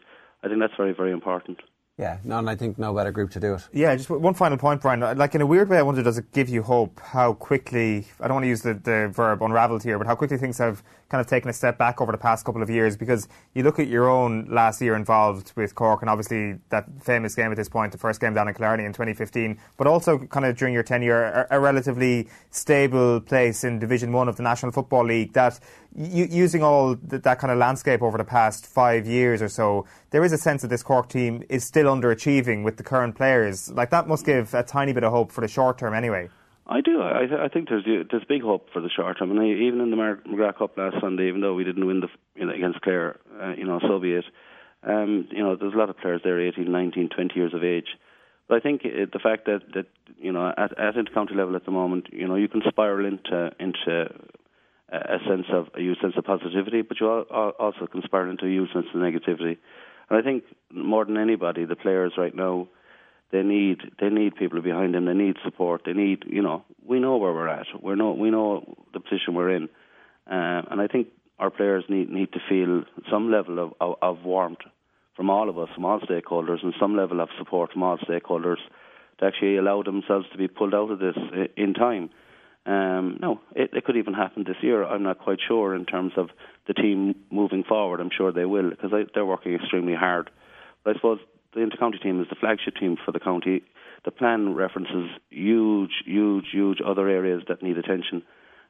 I 0.44 0.48
think 0.48 0.60
that's 0.60 0.76
very, 0.76 0.94
very 0.94 1.12
important. 1.12 1.60
Yeah, 1.98 2.20
no, 2.24 2.38
and 2.38 2.48
I 2.48 2.56
think 2.56 2.78
no 2.78 2.94
better 2.94 3.12
group 3.12 3.32
to 3.32 3.40
do 3.40 3.56
it. 3.56 3.68
Yeah, 3.74 3.96
just 3.96 4.10
one 4.10 4.36
final 4.36 4.58
point, 4.58 4.82
Brian. 4.82 5.00
Like 5.18 5.34
in 5.34 5.42
a 5.42 5.48
weird 5.48 5.68
way, 5.68 5.80
I 5.80 5.82
wonder, 5.82 6.04
does 6.04 6.20
it 6.20 6.32
give 6.32 6.48
you 6.48 6.62
hope 6.62 7.00
how 7.00 7.34
quickly? 7.34 8.06
I 8.20 8.28
don't 8.28 8.36
want 8.36 8.44
to 8.44 8.50
use 8.50 8.62
the, 8.62 8.76
the 8.76 9.10
verb 9.12 9.42
unravelled 9.42 9.82
here, 9.82 9.98
but 9.98 10.06
how 10.06 10.14
quickly 10.16 10.38
things 10.38 10.60
have 10.60 10.84
kind 11.10 11.22
of 11.22 11.28
taken 11.28 11.50
a 11.50 11.54
step 11.54 11.78
back 11.78 12.02
over 12.02 12.12
the 12.12 12.18
past 12.18 12.46
couple 12.46 12.62
of 12.62 12.70
years? 12.70 12.98
Because 12.98 13.28
you 13.54 13.64
look 13.64 13.80
at 13.80 13.88
your 13.88 14.10
own 14.10 14.48
last 14.50 14.82
year 14.82 14.96
involved 14.96 15.54
with 15.56 15.76
Cork, 15.76 16.02
and 16.02 16.10
obviously 16.10 16.60
that 16.70 16.86
famous 17.02 17.36
game 17.36 17.52
at 17.52 17.58
this 17.58 17.70
point, 17.70 17.92
the 17.92 17.98
first 17.98 18.20
game 18.20 18.34
down 18.34 18.48
in 18.48 18.54
Killarney 18.54 18.86
in 18.86 18.94
2015, 18.94 19.58
but 19.78 19.88
also 19.88 20.18
kind 20.18 20.46
of 20.46 20.58
during 20.58 20.74
your 20.74 20.84
tenure, 20.84 21.24
a, 21.24 21.58
a 21.58 21.60
relatively 21.60 22.28
stable 22.52 23.22
place 23.22 23.64
in 23.64 23.80
Division 23.80 24.12
One 24.12 24.28
of 24.28 24.38
the 24.38 24.44
National 24.44 24.72
Football 24.72 25.06
League. 25.06 25.34
That 25.34 25.60
using 25.96 26.64
all 26.64 26.96
th- 26.96 27.24
that 27.24 27.40
kind 27.40 27.52
of 27.52 27.58
landscape 27.58 28.02
over 28.02 28.18
the 28.18 28.24
past 28.24 28.66
five 28.68 29.08
years 29.08 29.42
or 29.42 29.50
so, 29.50 29.86
there 30.12 30.24
is 30.24 30.32
a 30.32 30.38
sense 30.38 30.62
that 30.62 30.68
this 30.68 30.84
Cork 30.84 31.10
team 31.10 31.44
is 31.50 31.64
still 31.64 31.86
underachieving 31.86 32.64
with 32.64 32.78
the 32.78 32.84
current 32.84 33.16
players. 33.16 33.72
Like 33.72 33.90
that 33.90 34.08
must 34.08 34.26
give 34.26 34.54
a 34.54 34.64
tiny 34.64 34.94
bit 34.94 35.04
of 35.04 35.12
hope 35.12 35.32
for 35.32 35.42
the 35.42 35.48
short 35.48 35.78
term, 35.78 35.94
anyway. 35.94 36.30
I 36.70 36.82
do. 36.82 37.02
I, 37.02 37.26
th- 37.28 37.40
I 37.40 37.48
think 37.48 37.70
there's 37.70 37.86
there's 37.86 38.24
big 38.28 38.42
hope 38.42 38.68
for 38.74 38.82
the 38.82 38.90
short 38.90 39.18
term. 39.18 39.32
And 39.32 39.42
even 39.62 39.80
in 39.80 39.90
the 39.90 39.96
Mar- 39.96 40.20
McGrath 40.28 40.58
Cup 40.58 40.78
last 40.78 40.98
Sunday, 41.00 41.30
even 41.30 41.40
though 41.42 41.54
we 41.54 41.64
didn't 41.64 41.86
win 41.86 42.02
the 42.02 42.10
you 42.36 42.46
know, 42.46 42.54
against 42.54 42.82
Clare, 42.82 43.18
uh, 43.42 43.54
you 43.58 43.66
know, 43.66 43.80
so 43.80 44.00
be 44.00 44.14
it. 44.14 44.26
Um, 44.84 45.28
you 45.32 45.42
know, 45.42 45.56
there's 45.56 45.74
a 45.74 45.78
lot 45.78 45.90
of 45.90 45.98
players 45.98 46.22
there, 46.24 46.40
18, 46.40 46.70
19, 46.70 47.10
20 47.10 47.36
years 47.36 47.54
of 47.54 47.64
age. 47.64 47.88
But 48.48 48.56
I 48.56 48.60
think 48.60 48.82
it, 48.84 49.12
the 49.12 49.20
fact 49.20 49.46
that 49.46 49.62
that 49.76 49.88
you 50.18 50.32
know 50.32 50.54
at 50.58 50.78
at 50.78 50.96
intercounty 50.96 51.36
level 51.36 51.56
at 51.56 51.66
the 51.66 51.72
moment, 51.72 52.08
you 52.12 52.28
know, 52.28 52.36
you 52.36 52.48
can 52.48 52.62
spiral 52.68 53.06
into 53.06 53.52
into 53.60 54.10
a 54.90 55.18
sense 55.28 55.48
of 55.52 55.68
a 55.76 55.82
huge 55.82 56.00
sense 56.00 56.14
of 56.18 56.24
positivity, 56.24 56.82
but 56.82 57.00
you 57.00 57.08
also 57.10 57.88
can 57.92 58.02
spiral 58.04 58.32
into 58.32 58.46
a 58.46 58.50
huge 58.50 58.72
sense 58.72 58.86
of 58.94 59.02
negativity. 59.02 59.58
And 60.10 60.18
I 60.18 60.22
think 60.22 60.44
more 60.72 61.04
than 61.04 61.18
anybody, 61.18 61.66
the 61.66 61.76
players 61.76 62.14
right 62.18 62.34
now, 62.34 62.70
they 63.32 63.44
need 63.44 63.80
they 64.00 64.10
need 64.10 64.36
people 64.36 64.62
behind 64.62 64.94
them. 64.94 65.06
They 65.06 65.14
need 65.14 65.36
support. 65.44 65.82
They 65.86 65.94
need 65.94 66.24
you 66.28 66.42
know 66.42 66.64
we 66.86 67.00
know 67.00 67.18
where 67.18 67.34
we're 67.34 67.50
at. 67.50 67.68
We 67.82 67.96
know 67.96 68.14
we 68.14 68.30
know 68.30 68.76
the 68.94 69.00
position 69.00 69.34
we're 69.34 69.56
in, 69.56 69.64
uh, 70.30 70.62
and 70.72 70.82
I 70.82 70.88
think 70.88 71.08
our 71.40 71.50
players 71.50 71.84
need 71.90 72.10
need 72.10 72.32
to 72.34 72.40
feel 72.48 72.84
some 73.12 73.32
level 73.32 73.60
of, 73.60 73.74
of, 73.82 73.96
of 74.02 74.24
warmth 74.24 74.60
from 75.16 75.30
all 75.30 75.50
of 75.50 75.58
us, 75.58 75.70
from 75.74 75.86
all 75.86 76.00
stakeholders, 76.00 76.64
and 76.64 76.74
some 76.80 76.96
level 76.96 77.20
of 77.20 77.30
support 77.38 77.74
from 77.74 77.84
all 77.84 77.98
stakeholders 77.98 78.58
to 79.20 79.26
actually 79.26 79.58
allow 79.58 79.82
themselves 79.82 80.28
to 80.32 80.38
be 80.38 80.48
pulled 80.48 80.76
out 80.76 80.92
of 80.92 81.00
this 81.00 81.16
in 81.58 81.74
time. 81.74 82.10
Um, 82.68 83.18
no, 83.22 83.40
it, 83.56 83.72
it, 83.74 83.86
could 83.86 83.96
even 83.96 84.14
happen 84.14 84.44
this 84.46 84.58
year. 84.62 84.84
I'm 84.84 85.04
not 85.04 85.20
quite 85.20 85.40
sure 85.48 85.74
in 85.74 85.86
terms 85.86 86.12
of 86.18 86.30
the 86.68 86.74
team 86.74 87.16
moving 87.32 87.64
forward. 87.64 88.02
I'm 88.02 88.12
sure 88.16 88.32
they 88.32 88.46
will 88.46 88.70
because 88.70 88.92
they're 89.14 89.26
working 89.26 89.56
extremely 89.56 89.96
hard. 89.96 90.30
But 90.84 90.92
I 90.92 90.94
suppose 91.00 91.20
the 91.58 91.66
intercounty 91.66 92.02
team 92.02 92.22
is 92.22 92.28
the 92.30 92.36
flagship 92.36 92.76
team 92.76 92.98
for 93.04 93.12
the 93.12 93.20
county. 93.20 93.64
The 94.06 94.12
plan 94.12 94.54
references 94.54 95.10
huge, 95.30 95.92
huge, 96.06 96.46
huge 96.52 96.80
other 96.86 97.08
areas 97.08 97.44
that 97.48 97.62
need 97.62 97.78
attention, 97.78 98.24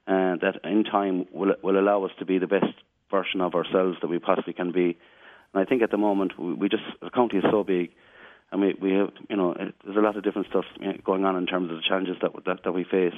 and 0.07 0.41
that 0.41 0.59
in 0.63 0.83
time 0.83 1.25
will 1.31 1.53
will 1.61 1.79
allow 1.79 2.03
us 2.03 2.11
to 2.19 2.25
be 2.25 2.39
the 2.39 2.47
best 2.47 2.73
version 3.11 3.41
of 3.41 3.53
ourselves 3.55 3.97
that 4.01 4.07
we 4.07 4.19
possibly 4.19 4.53
can 4.53 4.71
be. 4.71 4.97
And 5.53 5.63
I 5.63 5.65
think 5.65 5.81
at 5.81 5.91
the 5.91 5.97
moment 5.97 6.39
we, 6.39 6.53
we 6.53 6.69
just 6.69 6.83
the 7.01 7.09
county 7.09 7.37
is 7.37 7.45
so 7.51 7.63
big 7.63 7.91
and 8.51 8.61
we 8.61 8.75
we 8.81 8.93
have 8.93 9.11
you 9.29 9.35
know 9.35 9.53
there's 9.83 9.97
a 9.97 10.01
lot 10.01 10.17
of 10.17 10.23
different 10.23 10.47
stuff 10.47 10.65
going 11.03 11.25
on 11.25 11.35
in 11.35 11.45
terms 11.45 11.69
of 11.69 11.77
the 11.77 11.83
challenges 11.87 12.17
that 12.21 12.31
that, 12.45 12.63
that 12.63 12.71
we 12.71 12.83
face 12.83 13.13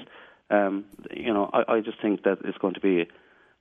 um, 0.49 0.85
you 1.11 1.33
know, 1.33 1.49
I, 1.53 1.73
I 1.73 1.79
just 1.81 2.01
think 2.01 2.23
that 2.23 2.39
it's 2.43 2.57
going 2.57 2.73
to 2.73 2.79
be 2.79 3.07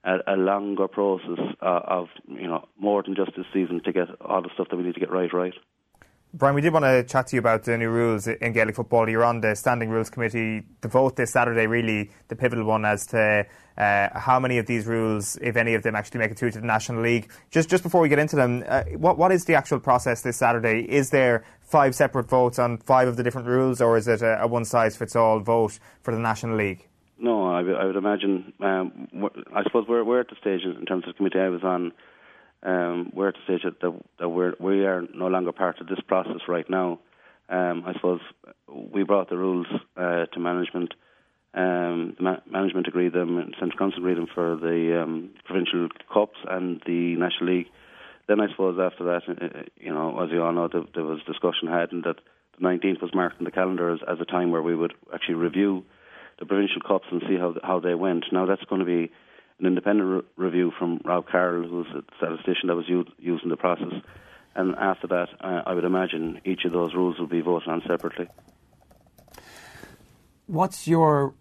a, 0.05 0.19
a 0.27 0.37
longer 0.37 0.89
process 0.89 1.39
uh, 1.61 1.81
of, 1.87 2.09
you 2.27 2.47
know, 2.47 2.67
more 2.79 3.03
than 3.03 3.15
just 3.15 3.37
this 3.37 3.47
season 3.53 3.83
to 3.85 3.93
get 3.93 4.09
all 4.21 4.43
the 4.43 4.51
stuff 4.55 4.69
that 4.71 4.77
we 4.77 4.85
need 4.85 4.95
to 4.95 5.01
get 5.01 5.11
right, 5.11 5.33
right. 5.33 5.55
Brian, 6.35 6.55
we 6.55 6.61
did 6.61 6.75
want 6.75 6.85
to 6.85 7.03
chat 7.05 7.27
to 7.29 7.37
you 7.37 7.41
about 7.41 7.65
the 7.65 7.79
new 7.79 7.89
rules 7.89 8.27
in 8.27 8.53
Gaelic 8.53 8.77
football. 8.77 9.09
You're 9.09 9.25
on 9.25 9.41
the 9.41 9.55
Standing 9.55 9.89
Rules 9.89 10.11
Committee. 10.11 10.63
The 10.83 10.89
vote 10.89 11.17
this 11.17 11.33
Saturday, 11.33 11.67
really 11.67 12.11
the 12.29 12.37
pivotal 12.37 12.65
one 12.65 12.85
as 12.85 13.07
to 13.07 13.47
uh, 13.79 14.09
how 14.13 14.39
many 14.39 14.59
of 14.59 14.67
these 14.67 14.85
rules, 14.85 15.39
if 15.41 15.57
any 15.57 15.73
of 15.73 15.83
them, 15.83 15.97
actually 15.97 16.19
make 16.19 16.31
it 16.31 16.39
through 16.39 16.51
to 16.51 16.61
the 16.61 16.67
National 16.67 17.01
League. 17.01 17.31
Just 17.51 17.71
just 17.71 17.83
before 17.83 18.03
we 18.03 18.11
get 18.11 18.19
into 18.19 18.37
them, 18.37 18.63
uh, 18.69 18.83
what 18.99 19.17
what 19.17 19.33
is 19.33 19.47
the 19.47 19.55
actual 19.55 19.81
process 19.81 20.21
this 20.21 20.37
Saturday? 20.37 20.81
Is 20.83 21.09
there 21.09 21.45
five 21.63 21.95
separate 21.95 22.29
votes 22.29 22.59
on 22.59 22.77
five 22.77 23.09
of 23.09 23.17
the 23.17 23.23
different 23.23 23.49
rules, 23.49 23.81
or 23.81 23.97
is 23.97 24.07
it 24.07 24.21
a, 24.21 24.43
a 24.43 24.47
one 24.47 24.67
size 24.67 24.99
fits 24.99 25.17
all 25.17 25.41
vote 25.41 25.79
for 26.03 26.13
the 26.13 26.21
National 26.21 26.59
League? 26.59 26.87
No, 27.19 27.51
I, 27.51 27.63
would 27.63 27.97
imagine. 27.97 28.53
Um, 28.61 29.09
I 29.55 29.63
suppose 29.63 29.87
we're 29.89 30.05
we're 30.05 30.21
at 30.21 30.29
the 30.29 30.37
stage 30.39 30.61
in 30.63 30.85
terms 30.85 31.05
of 31.05 31.15
the 31.15 31.17
committee 31.17 31.41
I 31.41 31.49
was 31.49 31.65
on 31.65 31.93
um, 32.63 33.13
we're 33.15 33.29
at 33.29 33.35
the 33.35 33.41
stage 33.45 33.63
that, 33.63 34.01
that 34.19 34.29
we're, 34.29 34.55
we 34.59 34.85
are 34.85 35.03
no 35.15 35.29
longer 35.29 35.53
part 35.53 35.81
of 35.81 35.87
this 35.87 36.01
process 36.07 36.41
right 36.49 36.69
now. 36.69 36.99
Um, 37.49 37.85
I 37.87 37.95
suppose 37.95 38.21
we 38.69 39.05
brought 39.05 39.31
the 39.31 39.37
rules 39.37 39.67
uh, 39.97 40.27
to 40.27 40.41
management. 40.41 40.95
Um, 41.55 42.15
the 42.19 42.23
ma- 42.23 42.41
management 42.51 42.89
agreed 42.89 43.15
them, 43.15 43.39
and 43.39 43.55
Central 43.59 43.79
Council 43.79 44.01
agreed 44.01 44.19
them 44.19 44.27
for 44.35 44.57
the 44.57 45.03
um, 45.03 45.31
provincial 45.45 45.89
cups 46.13 46.39
and 46.49 46.83
the 46.85 47.17
National 47.17 47.55
League. 47.55 47.69
Then 48.27 48.41
I 48.41 48.49
suppose 48.51 48.79
after 48.79 49.05
that, 49.05 49.23
uh, 49.29 49.45
uh 49.45 49.63
you 49.77 49.93
know, 49.93 50.21
as 50.23 50.31
you 50.31 50.43
all 50.43 50.53
know, 50.53 50.69
there, 50.71 50.83
there 50.95 51.05
was 51.05 51.21
discussion 51.27 51.69
had, 51.69 51.93
and 51.93 52.05
that 52.05 52.17
the 52.59 52.67
19th 52.67 53.01
was 53.01 53.15
marked 53.15 53.39
in 53.39 53.45
the 53.45 53.51
calendar 53.51 53.91
as, 53.93 54.01
as 54.07 54.19
a 54.21 54.27
time 54.27 54.51
where 54.51 54.63
we 54.63 54.77
would 54.77 54.93
actually 55.15 55.37
review 55.37 55.85
the 56.39 56.45
provincial 56.45 56.83
cups 56.87 57.07
and 57.11 57.23
see 57.27 57.37
how 57.37 57.55
how 57.63 57.81
they 57.81 57.95
went. 57.95 58.27
Now 58.31 58.47
that's 58.47 58.65
going 58.65 58.81
to 58.81 58.85
be 58.85 59.11
an 59.61 59.67
independent 59.67 60.09
re- 60.09 60.47
review 60.47 60.73
from 60.79 61.01
Rob 61.05 61.27
Carroll, 61.31 61.69
who's 61.69 61.87
a 61.95 62.03
statistician 62.17 62.69
that 62.69 62.77
was 62.77 62.89
u- 62.89 63.05
used 63.19 63.45
in 63.45 63.51
the 63.51 63.57
process. 63.57 63.93
And 64.55 64.75
after 64.77 65.07
that, 65.09 65.29
uh, 65.41 65.63
I 65.67 65.75
would 65.75 65.85
imagine 65.85 66.41
each 66.45 66.65
of 66.65 66.73
those 66.73 66.95
rules 66.95 67.19
will 67.19 67.27
be 67.27 67.41
voted 67.41 67.69
on 67.69 67.83
separately. 67.87 68.29
What's 70.47 70.89
your 70.89 71.35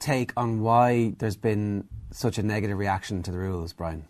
take 0.00 0.32
on 0.36 0.60
why 0.60 1.14
there's 1.18 1.36
been 1.36 1.88
such 2.10 2.38
a 2.38 2.42
negative 2.42 2.76
reaction 2.76 3.22
to 3.22 3.30
the 3.30 3.38
rules, 3.38 3.72
Brian? 3.72 4.06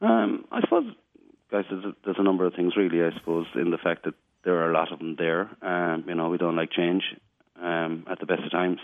Um, 0.00 0.44
I 0.52 0.60
suppose, 0.60 0.92
guys, 1.50 1.64
there's 1.70 1.84
a, 1.84 1.92
there's 2.04 2.18
a, 2.18 2.22
number 2.22 2.46
of 2.46 2.54
things 2.54 2.74
really. 2.76 3.02
I 3.02 3.16
suppose 3.18 3.46
in 3.54 3.70
the 3.70 3.78
fact 3.78 4.04
that 4.04 4.14
there 4.44 4.56
are 4.56 4.70
a 4.70 4.74
lot 4.74 4.92
of 4.92 4.98
them 4.98 5.16
there. 5.18 5.48
Um, 5.62 6.04
you 6.06 6.14
know, 6.14 6.28
we 6.28 6.38
don't 6.38 6.56
like 6.56 6.70
change 6.70 7.02
um, 7.60 8.04
at 8.10 8.20
the 8.20 8.26
best 8.26 8.42
of 8.44 8.50
times. 8.50 8.78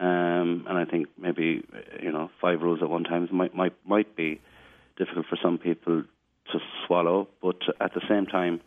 Um, 0.00 0.64
and 0.66 0.78
I 0.78 0.86
think 0.86 1.08
maybe 1.18 1.62
you 2.02 2.10
know 2.10 2.30
five 2.40 2.62
rules 2.62 2.80
at 2.82 2.88
one 2.88 3.04
time 3.04 3.28
might 3.32 3.54
might 3.54 3.74
might 3.86 4.16
be 4.16 4.40
difficult 4.96 5.26
for 5.28 5.38
some 5.42 5.58
people 5.58 6.04
to 6.52 6.58
swallow. 6.86 7.28
But 7.42 7.58
at 7.80 7.92
the 7.92 8.00
same 8.08 8.24
time, 8.24 8.62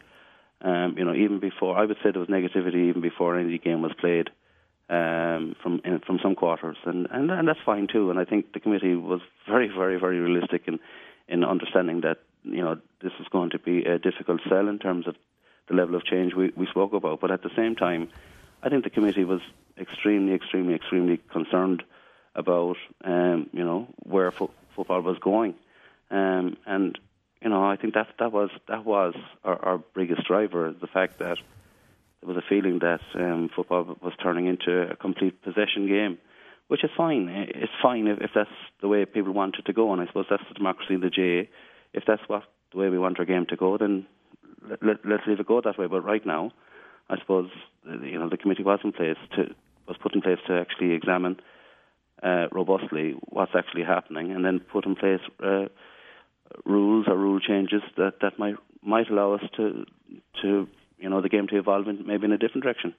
um, 0.61 0.95
you 0.95 1.03
know, 1.03 1.15
even 1.15 1.39
before 1.39 1.75
I 1.75 1.85
would 1.85 1.97
say 2.03 2.11
there 2.11 2.19
was 2.19 2.29
negativity 2.29 2.87
even 2.89 3.01
before 3.01 3.39
any 3.39 3.57
game 3.57 3.81
was 3.81 3.93
played 3.99 4.29
um, 4.89 5.55
from 5.61 5.81
in, 5.83 5.99
from 6.05 6.19
some 6.21 6.35
quarters, 6.35 6.77
and, 6.85 7.07
and 7.09 7.31
and 7.31 7.47
that's 7.47 7.59
fine 7.65 7.87
too. 7.91 8.11
And 8.11 8.19
I 8.19 8.25
think 8.25 8.53
the 8.53 8.59
committee 8.59 8.95
was 8.95 9.21
very 9.47 9.67
very 9.67 9.99
very 9.99 10.19
realistic 10.19 10.67
in 10.67 10.79
in 11.27 11.43
understanding 11.43 12.01
that 12.01 12.19
you 12.43 12.61
know 12.63 12.77
this 13.01 13.13
is 13.19 13.27
going 13.31 13.49
to 13.51 13.59
be 13.59 13.83
a 13.85 13.97
difficult 13.97 14.41
sell 14.47 14.67
in 14.67 14.77
terms 14.77 15.07
of 15.07 15.15
the 15.67 15.73
level 15.73 15.95
of 15.95 16.05
change 16.05 16.33
we, 16.35 16.51
we 16.55 16.67
spoke 16.67 16.93
about. 16.93 17.21
But 17.21 17.31
at 17.31 17.41
the 17.41 17.49
same 17.55 17.75
time, 17.75 18.09
I 18.63 18.69
think 18.69 18.85
the 18.85 18.89
committee 18.89 19.25
was 19.25 19.41
extremely, 19.77 20.33
extremely, 20.33 20.73
extremely 20.73 21.17
concerned 21.17 21.83
about, 22.33 22.77
um, 23.03 23.49
you 23.51 23.63
know, 23.63 23.87
where 23.97 24.31
fo- 24.31 24.51
football 24.75 25.01
was 25.01 25.19
going, 25.19 25.55
um, 26.09 26.57
and 26.65 26.97
you 27.41 27.49
know, 27.49 27.63
I 27.63 27.75
think 27.75 27.93
that 27.95 28.07
that 28.19 28.31
was 28.31 28.49
that 28.69 28.85
was 28.85 29.15
our, 29.43 29.65
our 29.65 29.77
biggest 29.93 30.25
driver, 30.25 30.73
the 30.79 30.87
fact 30.87 31.19
that 31.19 31.37
there 32.21 32.33
was 32.33 32.37
a 32.37 32.47
feeling 32.47 32.79
that 32.79 33.01
um, 33.15 33.49
football 33.53 33.97
was 34.01 34.13
turning 34.23 34.47
into 34.47 34.89
a 34.91 34.95
complete 34.95 35.41
possession 35.41 35.87
game, 35.87 36.17
which 36.69 36.85
is 36.85 36.89
fine. 36.95 37.27
It's 37.27 37.71
fine 37.81 38.07
if, 38.07 38.21
if 38.21 38.31
that's 38.33 38.49
the 38.81 38.87
way 38.87 39.03
people 39.03 39.33
want 39.33 39.57
it 39.59 39.65
to 39.65 39.73
go, 39.73 39.91
and 39.91 40.01
I 40.01 40.07
suppose 40.07 40.27
that's 40.29 40.47
the 40.47 40.53
democracy 40.53 40.93
in 40.93 41.01
the 41.01 41.09
GAA. 41.09 41.49
If 41.93 42.05
that's 42.07 42.21
what 42.27 42.43
the 42.71 42.77
way 42.77 42.89
we 42.89 42.97
want 42.97 43.19
our 43.19 43.25
game 43.25 43.45
to 43.49 43.57
go, 43.57 43.77
then 43.77 44.07
let, 44.67 44.81
let, 44.81 45.05
let's 45.05 45.23
leave 45.27 45.41
it 45.41 45.45
go 45.45 45.59
that 45.59 45.77
way. 45.77 45.87
But 45.87 46.05
right 46.05 46.25
now, 46.25 46.53
I 47.09 47.17
suppose 47.19 47.49
you 47.85 48.19
know 48.19 48.29
the 48.29 48.37
committee 48.37 48.63
was 48.63 48.79
in 48.83 48.91
place 48.91 49.17
to 49.35 49.53
was 49.87 49.97
put 50.01 50.15
in 50.15 50.21
place 50.21 50.39
to 50.47 50.59
actually 50.59 50.93
examine 50.93 51.39
uh, 52.21 52.47
robustly 52.51 53.15
what's 53.29 53.55
actually 53.55 53.83
happening, 53.83 54.31
and 54.31 54.45
then 54.45 54.59
put 54.59 54.85
in 54.85 54.95
place 54.95 55.19
uh, 55.43 55.65
rules 56.65 57.05
or 57.07 57.17
rule 57.17 57.39
changes 57.39 57.81
that, 57.97 58.15
that 58.21 58.39
might 58.39 58.55
might 58.81 59.09
allow 59.09 59.33
us 59.33 59.43
to 59.57 59.85
to 60.41 60.67
you 60.99 61.09
know 61.09 61.21
the 61.21 61.29
game 61.29 61.47
to 61.47 61.57
evolve 61.57 61.87
in, 61.87 62.05
maybe 62.05 62.25
in 62.25 62.31
a 62.31 62.37
different 62.37 62.63
direction. 62.63 62.93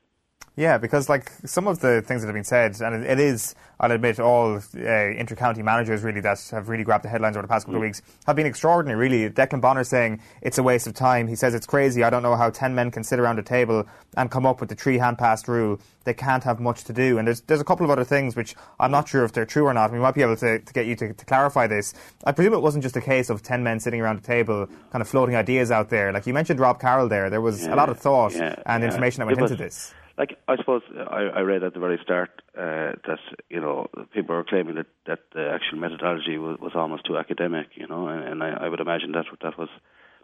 Yeah, 0.57 0.79
because 0.79 1.09
like 1.09 1.33
some 1.45 1.67
of 1.67 1.81
the 1.81 2.01
things 2.01 2.23
that 2.23 2.29
have 2.29 2.35
been 2.35 2.45
said, 2.45 2.81
and 2.81 3.05
it 3.05 3.19
is, 3.19 3.57
I'll 3.81 3.91
admit, 3.91 4.21
all 4.21 4.61
uh, 4.77 4.81
inter-county 4.81 5.63
managers 5.65 6.05
really 6.05 6.21
that 6.21 6.39
have 6.53 6.69
really 6.69 6.85
grabbed 6.85 7.05
the 7.05 7.09
headlines 7.09 7.37
over 7.37 7.43
the 7.43 7.49
past 7.51 7.67
couple 7.67 7.81
mm. 7.81 7.83
of 7.83 7.89
weeks 7.89 8.03
have 8.29 8.37
been 8.37 8.47
extraordinary. 8.47 8.97
Really, 8.97 9.29
Declan 9.29 9.61
Bonner 9.61 9.83
saying 9.83 10.21
it's 10.43 10.57
a 10.57 10.63
waste 10.63 10.87
of 10.87 10.95
time. 10.95 11.27
He 11.27 11.35
says 11.35 11.55
it's 11.55 11.67
crazy. 11.67 12.05
I 12.05 12.11
don't 12.11 12.23
know 12.23 12.37
how 12.37 12.51
ten 12.51 12.73
men 12.73 12.93
can 12.93 13.03
sit 13.03 13.19
around 13.19 13.41
a 13.41 13.43
table 13.43 13.85
and 14.17 14.31
come 14.31 14.47
up 14.47 14.61
with 14.61 14.69
the 14.69 14.77
three 14.77 14.99
hand 14.99 15.19
pass 15.19 15.49
rule. 15.49 15.81
They 16.05 16.15
can't 16.15 16.45
have 16.45 16.61
much 16.61 16.85
to 16.85 16.93
do. 16.93 17.19
And 17.19 17.27
there's 17.27 17.41
there's 17.41 17.61
a 17.61 17.65
couple 17.65 17.85
of 17.85 17.91
other 17.91 18.05
things 18.05 18.37
which 18.37 18.55
I'm 18.79 18.93
not 18.93 19.09
sure 19.09 19.25
if 19.25 19.33
they're 19.33 19.45
true 19.47 19.67
or 19.67 19.75
not. 19.75 19.91
We 19.91 19.99
might 19.99 20.15
be 20.15 20.23
able 20.23 20.37
to, 20.37 20.61
to 20.61 20.73
get 20.73 20.87
you 20.87 20.95
to, 20.95 21.13
to 21.15 21.25
clarify 21.25 21.67
this. 21.67 21.95
I 22.23 22.31
presume 22.31 22.55
it 22.55 22.63
wasn't 22.63 22.85
just 22.85 22.97
a 22.97 23.01
case 23.01 23.29
of 23.29 23.43
ten 23.43 23.65
men 23.65 23.81
sitting 23.81 24.01
around 24.01 24.19
a 24.19 24.23
table, 24.23 24.69
kind 24.93 25.03
of 25.03 25.09
floating 25.09 25.35
ideas 25.35 25.73
out 25.73 25.91
there. 25.91 26.13
Like 26.13 26.29
you 26.29 26.33
mentioned, 26.33 26.61
Rob 26.61 26.81
Carroll 26.81 27.09
there. 27.09 27.29
There 27.29 27.41
was 27.41 27.65
yeah, 27.65 27.75
a 27.75 27.77
lot 27.77 27.89
of 27.89 27.99
thought 27.99 28.35
yeah, 28.35 28.55
and 28.67 28.85
yeah. 28.85 28.89
information 28.89 29.19
that 29.19 29.27
went 29.27 29.41
into 29.41 29.57
this 29.57 29.93
like 30.17 30.39
I 30.47 30.57
suppose 30.57 30.83
I, 30.95 31.23
I 31.35 31.41
read 31.41 31.65
at 31.65 31.75
the 31.75 31.81
very 31.81 31.99
start 32.03 32.31
uh, 32.57 32.93
that 33.07 33.19
you 33.49 33.61
know 33.61 33.89
people 34.13 34.35
were 34.35 34.45
claiming 34.45 34.77
that 34.77 34.87
that 35.07 35.21
the 35.35 35.51
actual 35.51 35.79
methodology 35.79 36.39
was, 36.39 36.59
was 36.61 36.73
almost 36.75 37.07
too 37.07 37.19
academic, 37.19 37.69
you 37.75 37.87
know, 37.87 38.09
and, 38.09 38.23
and 38.25 38.43
I, 38.43 38.65
I 38.65 38.69
would 38.69 38.81
imagine 38.81 39.13
that 39.13 39.27
that 39.43 39.59
was 39.59 39.69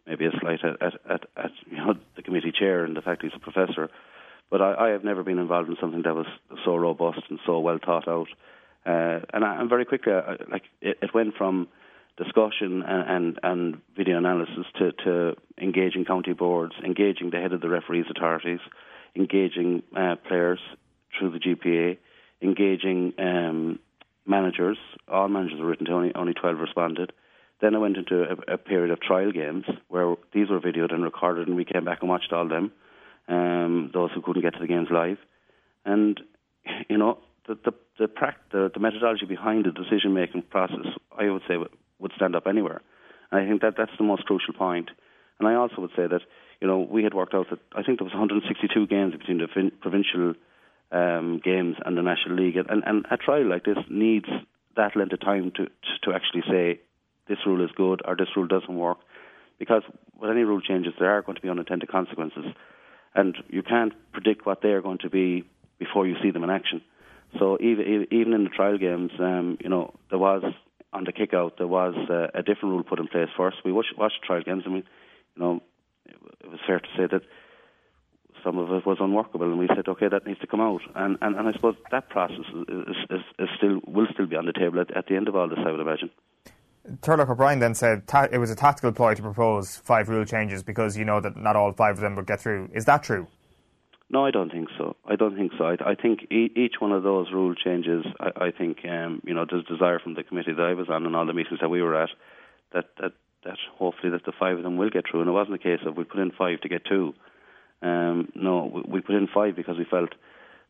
maybe 0.07 0.27
a 0.27 0.31
slight 0.41 0.65
at, 0.65 0.81
at, 0.81 0.95
at, 1.09 1.27
at 1.37 1.51
you 1.71 1.77
know 1.77 1.95
the 2.17 2.23
committee 2.23 2.53
chair 2.53 2.85
and 2.85 2.97
the 2.97 3.03
fact 3.03 3.23
he's 3.23 3.33
a 3.35 3.39
professor. 3.39 3.91
But 4.51 4.61
I, 4.61 4.75
I 4.75 4.89
have 4.91 5.05
never 5.05 5.23
been 5.23 5.39
involved 5.39 5.69
in 5.69 5.77
something 5.81 6.03
that 6.03 6.15
was 6.15 6.27
so 6.65 6.77
robust 6.77 7.23
and 7.29 7.39
so 7.47 7.61
well 7.61 7.79
thought 7.85 8.09
out. 8.09 8.29
Uh, 8.85 9.21
and, 9.33 9.45
I, 9.45 9.61
and 9.61 9.69
very 9.69 9.85
quickly, 9.85 10.13
I, 10.13 10.37
like 10.51 10.65
it, 10.81 10.99
it 11.03 11.15
went 11.15 11.37
from 11.37 11.69
discussion 12.17 12.83
and, 12.83 13.09
and, 13.09 13.41
and 13.43 13.81
video 13.97 14.19
analysis 14.19 14.67
to, 14.79 14.93
to 15.05 15.37
engaging 15.61 16.05
county 16.05 16.33
boards, 16.33 16.75
engaging 16.85 17.31
the 17.31 17.39
head 17.39 17.53
of 17.53 17.61
the 17.61 17.69
referees 17.69 18.07
authorities, 18.15 18.61
engaging 19.17 19.83
uh, 19.97 20.17
players 20.27 20.61
through 21.19 21.31
the 21.31 21.39
GPA, 21.39 21.99
engaging 22.43 23.13
um, 23.19 23.79
managers. 24.27 24.79
All 25.09 25.29
managers 25.29 25.61
were 25.61 25.67
written 25.67 25.87
to, 25.87 25.93
only, 25.93 26.15
only 26.15 26.35
12 26.35 26.59
responded. 26.59 27.13
Then 27.61 27.75
I 27.75 27.79
went 27.79 27.97
into 27.97 28.23
a, 28.23 28.55
a, 28.55 28.59
period 28.59 28.91
of 28.91 29.01
trial 29.01 29.33
games 29.33 29.65
where 29.89 30.15
these 30.33 30.49
were 30.49 30.61
videoed 30.61 30.95
and 30.95 31.05
recorded, 31.05 31.47
and 31.47 31.57
we 31.57 31.65
came 31.65 31.85
back 31.85 31.99
and 32.01 32.09
watched 32.09 32.33
all 32.33 32.49
them, 32.49 32.73
um, 33.29 33.91
those 33.93 34.11
who 34.15 34.23
couldn't 34.23 34.43
get 34.43 34.55
to 34.55 34.61
the 34.61 34.67
games 34.67 34.89
live. 34.91 35.19
And, 35.85 36.19
you 36.89 36.97
know, 36.97 37.19
the, 37.47 37.59
the, 37.63 37.73
the, 37.99 38.09
the, 38.53 38.71
the 38.73 38.81
methodology 38.81 39.27
behind 39.27 39.67
the 39.67 39.73
decision 39.73 40.15
making 40.15 40.43
process, 40.43 40.87
I 41.17 41.29
would 41.29 41.43
say, 41.47 41.57
would 41.99 42.13
stand 42.17 42.35
up 42.35 42.47
anywhere. 42.47 42.81
And 43.31 43.43
I 43.43 43.49
think 43.49 43.61
that 43.61 43.75
that's 43.77 43.93
the 43.99 44.05
most 44.05 44.25
crucial 44.25 44.55
point. 44.55 44.91
And 45.39 45.49
I 45.49 45.55
also 45.55 45.81
would 45.83 45.91
say 45.91 46.07
that 46.07 46.23
you 46.61 46.67
know, 46.67 46.81
we 46.81 47.03
had 47.03 47.15
worked 47.15 47.35
out 47.35 47.49
that 47.51 47.59
I 47.75 47.83
think 47.83 47.99
there 47.99 48.05
was 48.05 48.13
162 48.13 48.87
games 48.87 49.15
between 49.15 49.39
the 49.39 49.49
fin- 49.53 49.73
provincial 49.81 50.35
um, 50.93 51.41
games 51.43 51.77
and 51.85 51.97
the 51.97 52.03
National 52.03 52.37
League, 52.37 52.57
and, 52.57 52.83
and 52.85 53.07
a 53.11 53.17
trial 53.17 53.49
like 53.49 53.65
this 53.65 53.79
needs 53.89 54.27
that 54.77 54.97
length 54.97 55.13
of 55.13 55.21
time 55.21 55.53
to 55.57 55.67
to 56.03 56.13
actually 56.15 56.43
say 56.49 56.81
this 57.29 57.39
rule 57.47 57.65
is 57.65 57.71
good 57.77 58.03
or 58.05 58.17
this 58.17 58.29
rule 58.37 58.47
doesn't 58.47 58.77
work, 58.77 58.99
because 59.59 59.83
with 60.21 60.31
any 60.31 60.43
rule 60.43 60.61
changes, 60.61 60.93
there 60.99 61.11
are 61.11 61.23
going 61.23 61.37
to 61.37 61.43
be 61.43 61.49
unintended 61.49 61.89
consequences, 61.89 62.45
and 63.15 63.37
you 63.49 63.63
can't 63.63 63.93
predict 64.13 64.47
what 64.47 64.63
they 64.63 64.71
are 64.71 64.83
going 64.83 64.99
to 64.99 65.11
be 65.11 65.45
before 65.79 66.07
you 66.07 66.17
see 66.23 66.31
them 66.31 66.45
in 66.45 66.51
action. 66.51 66.83
So 67.39 67.57
even 67.61 68.07
even 68.11 68.33
in 68.33 68.45
the 68.45 68.51
trial 68.51 68.77
games, 68.77 69.13
um, 69.19 69.59
you 69.61 69.69
know, 69.69 69.95
there 70.11 70.19
was 70.19 70.43
on 70.93 71.05
the 71.05 71.13
kick 71.13 71.33
out 71.33 71.57
there 71.59 71.69
was 71.69 71.95
uh, 72.11 72.27
a 72.35 72.43
different 72.43 72.75
rule 72.75 72.83
put 72.83 72.99
in 72.99 73.07
place 73.07 73.29
first. 73.37 73.59
We 73.65 73.73
watched, 73.73 73.97
watched 73.97 74.23
trial 74.25 74.43
games, 74.43 74.65
and 74.65 74.75
we, 74.75 74.81
you 74.81 75.43
know, 75.43 75.63
it, 76.07 76.17
was 76.49 76.61
fair 76.67 76.81
to 76.81 76.89
say 76.97 77.07
that 77.11 77.23
some 78.45 78.59
of 78.59 78.71
it 78.71 78.87
was 78.87 78.99
unworkable, 79.01 79.47
and 79.47 79.59
we 79.59 79.69
said, 79.69 79.87
okay, 79.87 80.09
that 80.09 80.27
needs 80.27 80.41
to 80.41 80.47
come 80.47 80.61
out. 80.61 80.81
And 80.95 81.19
and, 81.21 81.37
and 81.37 81.49
I 81.49 81.53
suppose 81.53 81.77
that 81.91 82.09
process 82.09 82.39
is, 82.69 82.97
is, 83.11 83.21
is 83.39 83.49
still 83.57 83.81
will 83.87 84.07
still 84.13 84.27
be 84.27 84.37
on 84.37 84.47
the 84.47 84.53
table 84.53 84.81
at, 84.81 84.97
at 84.97 85.07
the 85.07 85.17
end 85.17 85.29
of 85.29 85.37
all 85.37 85.49
this, 85.49 85.59
I 85.65 85.71
would 85.71 85.81
imagine. 85.81 86.11
Turlough 87.03 87.29
O'Brien 87.29 87.59
then 87.59 87.75
said 87.75 88.07
ta- 88.07 88.29
it 88.33 88.39
was 88.39 88.51
a 88.51 88.57
tactical 88.57 88.93
ploy 88.93 89.15
to 89.15 89.23
propose 89.23 89.77
five 89.77 90.09
rule 90.09 90.25
changes 90.25 90.63
because 90.63 90.97
you 90.97 91.05
know 91.05 91.21
that 91.21 91.37
not 91.37 91.55
all 91.55 91.73
five 91.73 91.97
of 91.97 92.01
them 92.01 92.17
would 92.17 92.27
get 92.27 92.41
through. 92.41 92.71
Is 92.73 92.87
that 92.87 93.03
true? 93.03 93.27
No, 94.13 94.27
I 94.27 94.33
don't 94.33 94.51
think 94.51 94.69
so. 94.77 94.97
I 95.07 95.15
don't 95.15 95.37
think 95.37 95.53
so. 95.57 95.67
I, 95.67 95.91
I 95.91 95.95
think 95.95 96.23
e- 96.33 96.53
each 96.57 96.81
one 96.81 96.91
of 96.91 97.05
those 97.05 97.31
rule 97.33 97.55
changes, 97.55 98.05
I, 98.19 98.47
I 98.47 98.51
think, 98.51 98.79
um, 98.85 99.23
you 99.25 99.33
know, 99.33 99.47
there's 99.49 99.65
desire 99.67 100.01
from 100.01 100.15
the 100.15 100.25
committee 100.25 100.53
that 100.53 100.63
I 100.63 100.75
was 100.75 100.89
on 100.91 101.07
and 101.07 101.15
all 101.15 101.27
the 101.27 101.33
meetings 101.33 101.61
that 101.61 101.69
we 101.69 101.81
were 101.81 101.95
at, 101.95 102.11
that 102.73 102.87
that 103.01 103.13
that 103.45 103.59
hopefully 103.77 104.11
that 104.11 104.25
the 104.25 104.33
five 104.39 104.57
of 104.57 104.63
them 104.63 104.77
will 104.77 104.91
get 104.91 105.05
through. 105.09 105.21
And 105.21 105.29
it 105.29 105.33
wasn't 105.33 105.55
a 105.55 105.59
case 105.59 105.81
of 105.85 105.97
we 105.97 106.05
put 106.05 106.21
in 106.21 106.31
five 106.31 106.61
to 106.61 106.69
get 106.69 106.85
two. 106.85 107.15
Um, 107.83 108.31
no, 108.35 108.85
we, 108.87 109.01
put 109.01 109.15
in 109.15 109.27
five 109.27 109.57
because 109.57 109.79
we 109.79 109.85
felt 109.85 110.11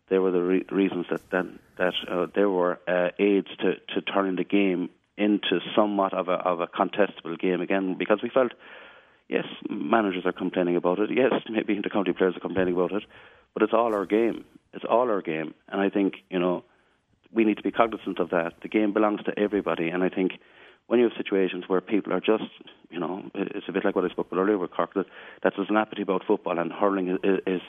there 0.08 0.22
were 0.22 0.30
the 0.30 0.42
re- 0.42 0.66
reasons 0.70 1.06
that 1.10 1.28
that, 1.30 1.46
that 1.78 1.94
uh, 2.08 2.26
there 2.34 2.48
were 2.48 2.78
uh, 2.86 3.08
aids 3.18 3.48
to, 3.58 3.74
to 3.94 4.00
turning 4.02 4.36
the 4.36 4.44
game 4.44 4.90
into 5.16 5.60
somewhat 5.76 6.14
of 6.14 6.28
a 6.28 6.32
of 6.32 6.60
a 6.60 6.66
contestable 6.66 7.38
game 7.38 7.60
again 7.60 7.96
because 7.98 8.20
we 8.22 8.30
felt 8.30 8.52
yes, 9.28 9.44
managers 9.68 10.24
are 10.24 10.32
complaining 10.32 10.76
about 10.76 10.98
it. 10.98 11.10
Yes, 11.12 11.32
maybe 11.48 11.78
the 11.82 11.90
county 11.90 12.12
players 12.12 12.36
are 12.36 12.40
complaining 12.40 12.74
about 12.74 12.92
it, 12.92 13.04
but 13.54 13.62
it's 13.62 13.72
all 13.72 13.94
our 13.94 14.06
game. 14.06 14.44
It's 14.72 14.84
all 14.88 15.10
our 15.10 15.22
game, 15.22 15.54
and 15.68 15.80
I 15.80 15.90
think 15.90 16.14
you 16.30 16.38
know 16.38 16.64
we 17.32 17.44
need 17.44 17.56
to 17.56 17.62
be 17.62 17.70
cognizant 17.70 18.18
of 18.18 18.30
that. 18.30 18.54
The 18.62 18.68
game 18.68 18.92
belongs 18.92 19.22
to 19.24 19.38
everybody, 19.38 19.88
and 19.88 20.02
I 20.02 20.08
think 20.08 20.32
when 20.90 20.98
you 20.98 21.08
have 21.08 21.16
situations 21.16 21.62
where 21.68 21.80
people 21.80 22.12
are 22.12 22.18
just, 22.18 22.50
you 22.90 22.98
know, 22.98 23.22
it's 23.32 23.68
a 23.68 23.72
bit 23.72 23.84
like 23.84 23.94
what 23.94 24.04
I 24.04 24.08
spoke 24.08 24.26
about 24.26 24.40
earlier 24.40 24.58
with 24.58 24.72
Cork 24.72 24.92
that 24.94 25.06
that 25.44 25.52
there's 25.54 25.70
an 25.70 25.76
apathy 25.76 26.02
about 26.02 26.24
football 26.26 26.58
and 26.58 26.72
hurling 26.72 27.16
is, 27.22 27.38
is 27.46 27.60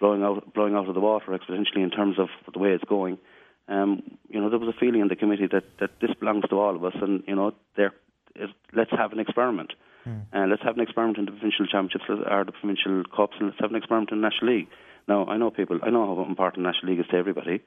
blowing 0.00 0.24
out 0.24 0.52
blowing 0.52 0.74
out 0.74 0.88
of 0.88 0.94
the 0.96 1.00
water 1.00 1.26
exponentially 1.30 1.84
in 1.84 1.90
terms 1.90 2.18
of 2.18 2.26
the 2.52 2.58
way 2.58 2.70
it's 2.70 2.82
going. 2.82 3.18
Um, 3.68 4.02
you 4.28 4.40
know, 4.40 4.50
there 4.50 4.58
was 4.58 4.74
a 4.74 4.80
feeling 4.80 5.00
in 5.00 5.06
the 5.06 5.14
committee 5.14 5.46
that, 5.46 5.62
that 5.78 5.90
this 6.00 6.10
belongs 6.18 6.42
to 6.50 6.58
all 6.58 6.74
of 6.74 6.84
us, 6.84 6.96
and 7.00 7.22
you 7.28 7.36
know, 7.36 7.52
there, 7.76 7.92
let's 8.72 8.90
have 8.90 9.12
an 9.12 9.20
experiment. 9.20 9.72
Mm. 10.04 10.22
Uh, 10.34 10.46
let's 10.48 10.62
have 10.64 10.74
an 10.74 10.82
experiment 10.82 11.18
in 11.18 11.26
the 11.26 11.30
provincial 11.30 11.68
championships 11.68 12.04
or 12.08 12.44
the 12.44 12.50
provincial 12.50 13.04
cups, 13.16 13.36
and 13.38 13.50
let's 13.50 13.60
have 13.60 13.70
an 13.70 13.76
experiment 13.76 14.10
in 14.10 14.20
the 14.20 14.28
national 14.28 14.52
league. 14.52 14.68
Now, 15.06 15.24
I 15.26 15.36
know 15.36 15.52
people, 15.52 15.78
I 15.84 15.90
know 15.90 16.16
how 16.16 16.28
important 16.28 16.64
the 16.64 16.72
national 16.72 16.90
league 16.90 17.00
is 17.00 17.06
to 17.12 17.16
everybody, 17.16 17.62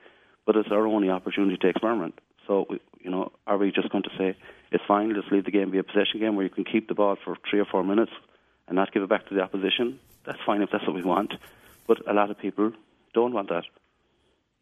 but 0.46 0.58
it's 0.58 0.70
our 0.74 0.86
only 0.86 1.10
opportunity 1.10 1.56
to 1.56 1.70
experiment. 1.70 2.20
So, 2.48 2.66
we, 2.70 2.80
you 3.02 3.12
know, 3.12 3.32
are 3.46 3.58
we 3.58 3.72
just 3.72 3.90
going 3.90 4.04
to 4.04 4.10
say 4.18 4.38
it's 4.72 4.84
fine, 4.88 5.14
let's 5.14 5.28
leave 5.32 5.46
the 5.46 5.52
game 5.52 5.72
be 5.72 5.78
a 5.78 5.84
possession 5.84 6.20
game 6.20 6.36
where 6.36 6.46
you 6.46 6.50
can 6.50 6.64
keep 6.64 6.88
the 6.88 6.96
ball 6.96 7.18
for 7.24 7.38
three 7.50 7.60
or 7.60 7.66
four 7.66 7.84
minutes 7.84 8.12
and 8.68 8.76
not 8.76 8.92
give 8.94 9.04
it 9.04 9.10
back 9.10 9.28
to 9.30 9.36
the 9.36 9.42
opposition? 9.42 10.00
That's 10.26 10.40
fine 10.46 10.62
if 10.62 10.70
that's 10.72 10.86
what 10.86 10.96
we 10.96 11.04
want, 11.04 11.34
but 11.88 12.00
a 12.10 12.14
lot 12.14 12.32
of 12.32 12.40
people 12.40 12.72
don't 13.14 13.34
want 13.34 13.50
that. 13.50 13.64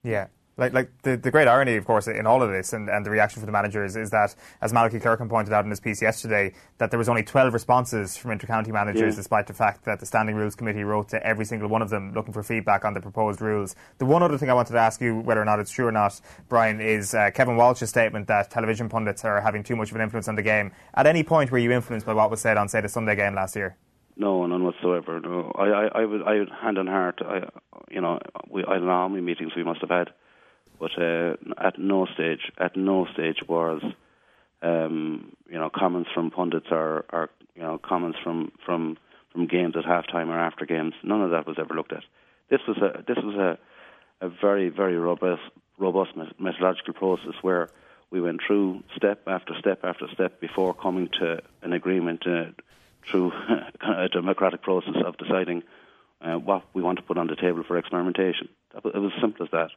Yeah, 0.03 0.27
like, 0.57 0.73
like 0.73 1.01
the, 1.01 1.17
the 1.17 1.31
great 1.31 1.47
irony, 1.47 1.75
of 1.75 1.85
course, 1.85 2.07
in 2.07 2.25
all 2.25 2.41
of 2.41 2.49
this 2.49 2.71
and, 2.71 2.89
and 2.89 3.05
the 3.05 3.09
reaction 3.09 3.41
from 3.41 3.45
the 3.45 3.51
managers 3.51 3.95
is 3.97 4.09
that, 4.11 4.35
as 4.61 4.71
Malachy 4.71 4.99
Clerkin 4.99 5.29
pointed 5.29 5.53
out 5.53 5.65
in 5.65 5.69
his 5.69 5.81
piece 5.81 6.01
yesterday, 6.01 6.53
that 6.77 6.91
there 6.91 6.97
was 6.97 7.09
only 7.09 7.23
12 7.23 7.53
responses 7.53 8.15
from 8.15 8.31
inter-county 8.31 8.71
managers, 8.71 9.13
yeah. 9.13 9.17
despite 9.17 9.47
the 9.47 9.53
fact 9.53 9.83
that 9.83 9.99
the 9.99 10.05
Standing 10.05 10.35
Rules 10.35 10.55
Committee 10.55 10.83
wrote 10.83 11.09
to 11.09 11.25
every 11.25 11.43
single 11.43 11.67
one 11.67 11.81
of 11.81 11.89
them 11.89 12.13
looking 12.13 12.33
for 12.33 12.41
feedback 12.41 12.85
on 12.85 12.93
the 12.93 13.01
proposed 13.01 13.41
rules. 13.41 13.75
The 13.97 14.05
one 14.05 14.23
other 14.23 14.37
thing 14.37 14.49
I 14.49 14.53
wanted 14.53 14.71
to 14.71 14.79
ask 14.79 15.01
you, 15.01 15.19
whether 15.19 15.41
or 15.41 15.45
not 15.45 15.59
it's 15.59 15.71
true 15.71 15.87
or 15.87 15.91
not, 15.91 16.19
Brian, 16.47 16.79
is 16.79 17.13
uh, 17.13 17.31
Kevin 17.31 17.57
Walsh's 17.57 17.89
statement 17.89 18.27
that 18.27 18.49
television 18.49 18.87
pundits 18.87 19.25
are 19.25 19.41
having 19.41 19.61
too 19.61 19.75
much 19.75 19.89
of 19.89 19.95
an 19.97 20.01
influence 20.01 20.29
on 20.29 20.35
the 20.35 20.41
game. 20.41 20.71
At 20.93 21.05
any 21.05 21.23
point 21.23 21.51
were 21.51 21.57
you 21.57 21.71
influenced 21.71 22.05
by 22.05 22.13
what 22.13 22.31
was 22.31 22.39
said 22.39 22.55
on, 22.55 22.69
say, 22.69 22.79
the 22.79 22.87
Sunday 22.87 23.17
game 23.17 23.35
last 23.35 23.57
year? 23.57 23.75
No, 24.15 24.45
none 24.45 24.63
whatsoever. 24.63 25.19
No, 25.19 25.51
I, 25.55 25.65
I, 25.65 26.01
I 26.01 26.05
would, 26.05 26.23
I 26.23 26.39
would 26.39 26.49
hand 26.49 26.77
on 26.77 26.87
heart. 26.87 27.21
I, 27.21 27.49
you 27.91 27.99
know, 27.99 28.19
we, 28.49 28.63
I 28.63 28.75
don't 28.75 28.85
know 28.85 28.91
how 28.91 29.09
many 29.09 29.21
meetings 29.21 29.51
we 29.57 29.63
must 29.63 29.81
have 29.81 29.89
had 29.89 30.11
but 30.79 30.91
uh, 30.97 31.35
at 31.57 31.79
no 31.79 32.05
stage, 32.13 32.51
at 32.57 32.75
no 32.75 33.05
stage 33.13 33.39
was 33.47 33.81
um, 34.61 35.35
you 35.49 35.57
know 35.57 35.69
comments 35.69 36.09
from 36.13 36.31
pundits 36.31 36.67
or, 36.71 37.05
or 37.11 37.29
you 37.55 37.61
know 37.61 37.77
comments 37.77 38.17
from 38.23 38.51
from 38.65 38.97
from 39.31 39.47
games 39.47 39.75
at 39.77 39.83
halftime 39.83 40.27
or 40.27 40.39
after 40.39 40.65
games. 40.65 40.93
None 41.03 41.21
of 41.21 41.31
that 41.31 41.47
was 41.47 41.57
ever 41.59 41.73
looked 41.73 41.93
at. 41.93 42.03
This 42.49 42.61
was 42.67 42.77
a 42.77 43.03
this 43.07 43.23
was 43.23 43.35
a 43.35 43.57
a 44.25 44.29
very 44.29 44.69
very 44.69 44.97
robust 44.97 45.43
robust 45.77 46.11
methodological 46.39 46.93
process 46.93 47.33
where 47.41 47.69
we 48.11 48.21
went 48.21 48.41
through 48.45 48.83
step 48.95 49.27
after 49.27 49.53
step 49.59 49.83
after 49.83 50.07
step 50.13 50.39
before 50.39 50.73
coming 50.73 51.09
to 51.19 51.41
an 51.61 51.73
agreement 51.73 52.25
uh, 52.25 52.45
through 53.09 53.31
a 53.81 54.07
democratic 54.09 54.61
process 54.61 54.95
of 55.05 55.17
deciding 55.17 55.63
uh, 56.21 56.35
what 56.35 56.63
we 56.73 56.81
want 56.81 56.97
to 56.97 57.03
put 57.03 57.17
on 57.17 57.27
the 57.27 57.35
table 57.35 57.63
for 57.63 57.77
experimentation. 57.77 58.47
It 58.75 58.83
was 58.83 59.11
as 59.15 59.21
simple 59.21 59.45
as 59.45 59.51
that. 59.51 59.69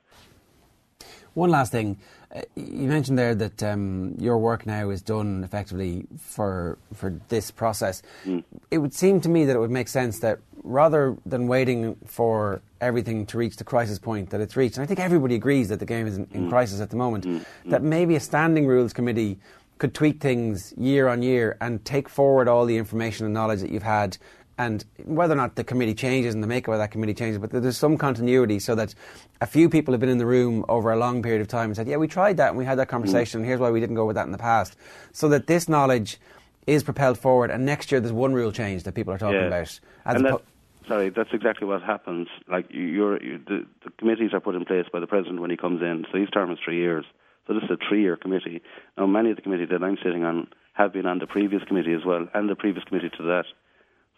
One 1.39 1.51
last 1.51 1.71
thing, 1.71 1.99
uh, 2.35 2.41
you 2.57 2.89
mentioned 2.89 3.17
there 3.17 3.33
that 3.33 3.63
um, 3.63 4.17
your 4.19 4.39
work 4.39 4.67
now 4.67 4.91
is 4.91 5.01
done 5.01 5.45
effectively 5.45 6.05
for 6.19 6.79
for 6.93 7.21
this 7.29 7.53
process. 7.53 8.03
Mm. 8.25 8.43
It 8.73 8.79
would 8.79 8.93
seem 8.93 9.21
to 9.21 9.29
me 9.29 9.45
that 9.45 9.55
it 9.55 9.61
would 9.61 9.71
make 9.71 9.87
sense 9.87 10.19
that 10.19 10.41
rather 10.65 11.17
than 11.25 11.47
waiting 11.47 11.95
for 12.05 12.61
everything 12.81 13.25
to 13.27 13.39
reach 13.39 13.57
the 13.57 13.63
crisis 13.63 14.01
point 14.01 14.31
that 14.31 14.41
it's 14.41 14.57
reached, 14.57 14.79
and 14.79 14.83
I 14.83 14.87
think 14.87 14.99
everybody 14.99 15.37
agrees 15.37 15.69
that 15.69 15.79
the 15.79 15.87
game 15.87 16.09
is 16.09 16.17
in, 16.17 16.27
in 16.33 16.47
mm. 16.47 16.51
crisis 16.51 16.81
at 16.81 16.91
the 16.91 16.97
moment, 16.97 17.25
mm. 17.25 17.45
that 17.67 17.85
maybe 17.85 18.17
a 18.17 18.21
standing 18.21 18.67
rules 18.67 18.93
committee 18.93 19.39
could 19.79 19.95
tweak 19.95 20.21
things 20.21 20.75
year 20.77 21.07
on 21.07 21.23
year 21.23 21.57
and 21.61 21.85
take 21.85 22.09
forward 22.09 22.49
all 22.49 22.67
the 22.67 22.77
information 22.77 23.27
and 23.27 23.33
knowledge 23.33 23.61
that 23.61 23.71
you've 23.71 23.85
had 23.85 24.19
and 24.59 24.85
whether 25.05 25.33
or 25.33 25.37
not 25.37 25.55
the 25.55 25.63
committee 25.65 25.95
changes 25.95 26.35
and 26.35 26.43
the 26.43 26.49
makeup 26.49 26.73
of 26.73 26.79
that 26.79 26.91
committee 26.91 27.15
changes, 27.15 27.39
but 27.39 27.51
there's 27.51 27.79
some 27.79 27.97
continuity 27.97 28.59
so 28.59 28.75
that 28.75 28.95
a 29.41 29.47
few 29.47 29.71
people 29.71 29.95
have 29.95 30.01
been 30.01 30.09
in 30.09 30.19
the 30.19 30.27
room 30.27 30.65
over 30.69 30.91
a 30.91 30.97
long 30.97 31.23
period 31.23 31.41
of 31.41 31.47
time 31.47 31.67
and 31.67 31.77
said, 31.77 31.87
yeah, 31.87 31.97
we 31.97 32.09
tried 32.09 32.37
that 32.37 32.49
and 32.49 32.59
we 32.59 32.65
had 32.65 32.77
that 32.79 32.89
conversation, 32.89 33.39
mm. 33.39 33.43
and 33.43 33.49
here's 33.49 33.61
why 33.61 33.71
we 33.71 33.79
didn't 33.79 33.95
go 33.95 34.05
with 34.05 34.17
that 34.17 34.27
in 34.27 34.33
the 34.33 34.39
past. 34.39 34.77
So 35.13 35.29
that 35.29 35.47
this 35.47 35.69
knowledge 35.69 36.19
is 36.67 36.83
propelled 36.83 37.19
forward, 37.19 37.51
and 37.51 37.65
next 37.65 37.93
year 37.93 38.01
there's 38.01 38.13
one 38.13 38.35
rule 38.35 38.53
change 38.53 38.83
that 38.83 38.95
people 38.95 39.15
are 39.15 39.19
talking 39.19 39.41
yeah. 39.41 39.47
about. 39.47 39.81
and 40.05 40.27
po- 40.27 40.43
sorry, 40.89 41.11
that's 41.11 41.33
exactly 41.33 41.67
what 41.67 41.83
happens. 41.83 42.27
Like 42.49 42.67
you're, 42.71 43.23
you're, 43.23 43.39
the, 43.39 43.65
the 43.85 43.91
committees 43.99 44.35
are 44.35 44.41
put 44.41 44.57
in 44.57 44.65
place 44.65 44.87
by 44.93 44.99
the 44.99 45.07
president 45.07 45.41
when 45.41 45.51
he 45.51 45.57
comes 45.57 45.81
in, 45.83 46.05
so 46.11 46.19
his 46.19 46.29
term 46.31 46.51
is 46.51 46.59
three 46.65 46.79
years. 46.79 47.05
So 47.47 47.55
this 47.55 47.63
is 47.63 47.71
a 47.71 47.79
three-year 47.89 48.17
committee. 48.17 48.61
Now, 48.99 49.07
many 49.07 49.31
of 49.31 49.37
the 49.37 49.43
committees 49.43 49.69
that 49.71 49.83
I'm 49.83 49.97
sitting 50.03 50.23
on 50.25 50.49
have 50.75 50.93
been 50.93 51.07
on 51.07 51.19
the 51.19 51.27
previous 51.27 51.63
committee 51.65 51.95
as 51.95 52.05
well, 52.05 52.29
and 52.35 52.51
the 52.51 52.55
previous 52.55 52.85
committee 52.85 53.11
to 53.17 53.23
that. 53.23 53.45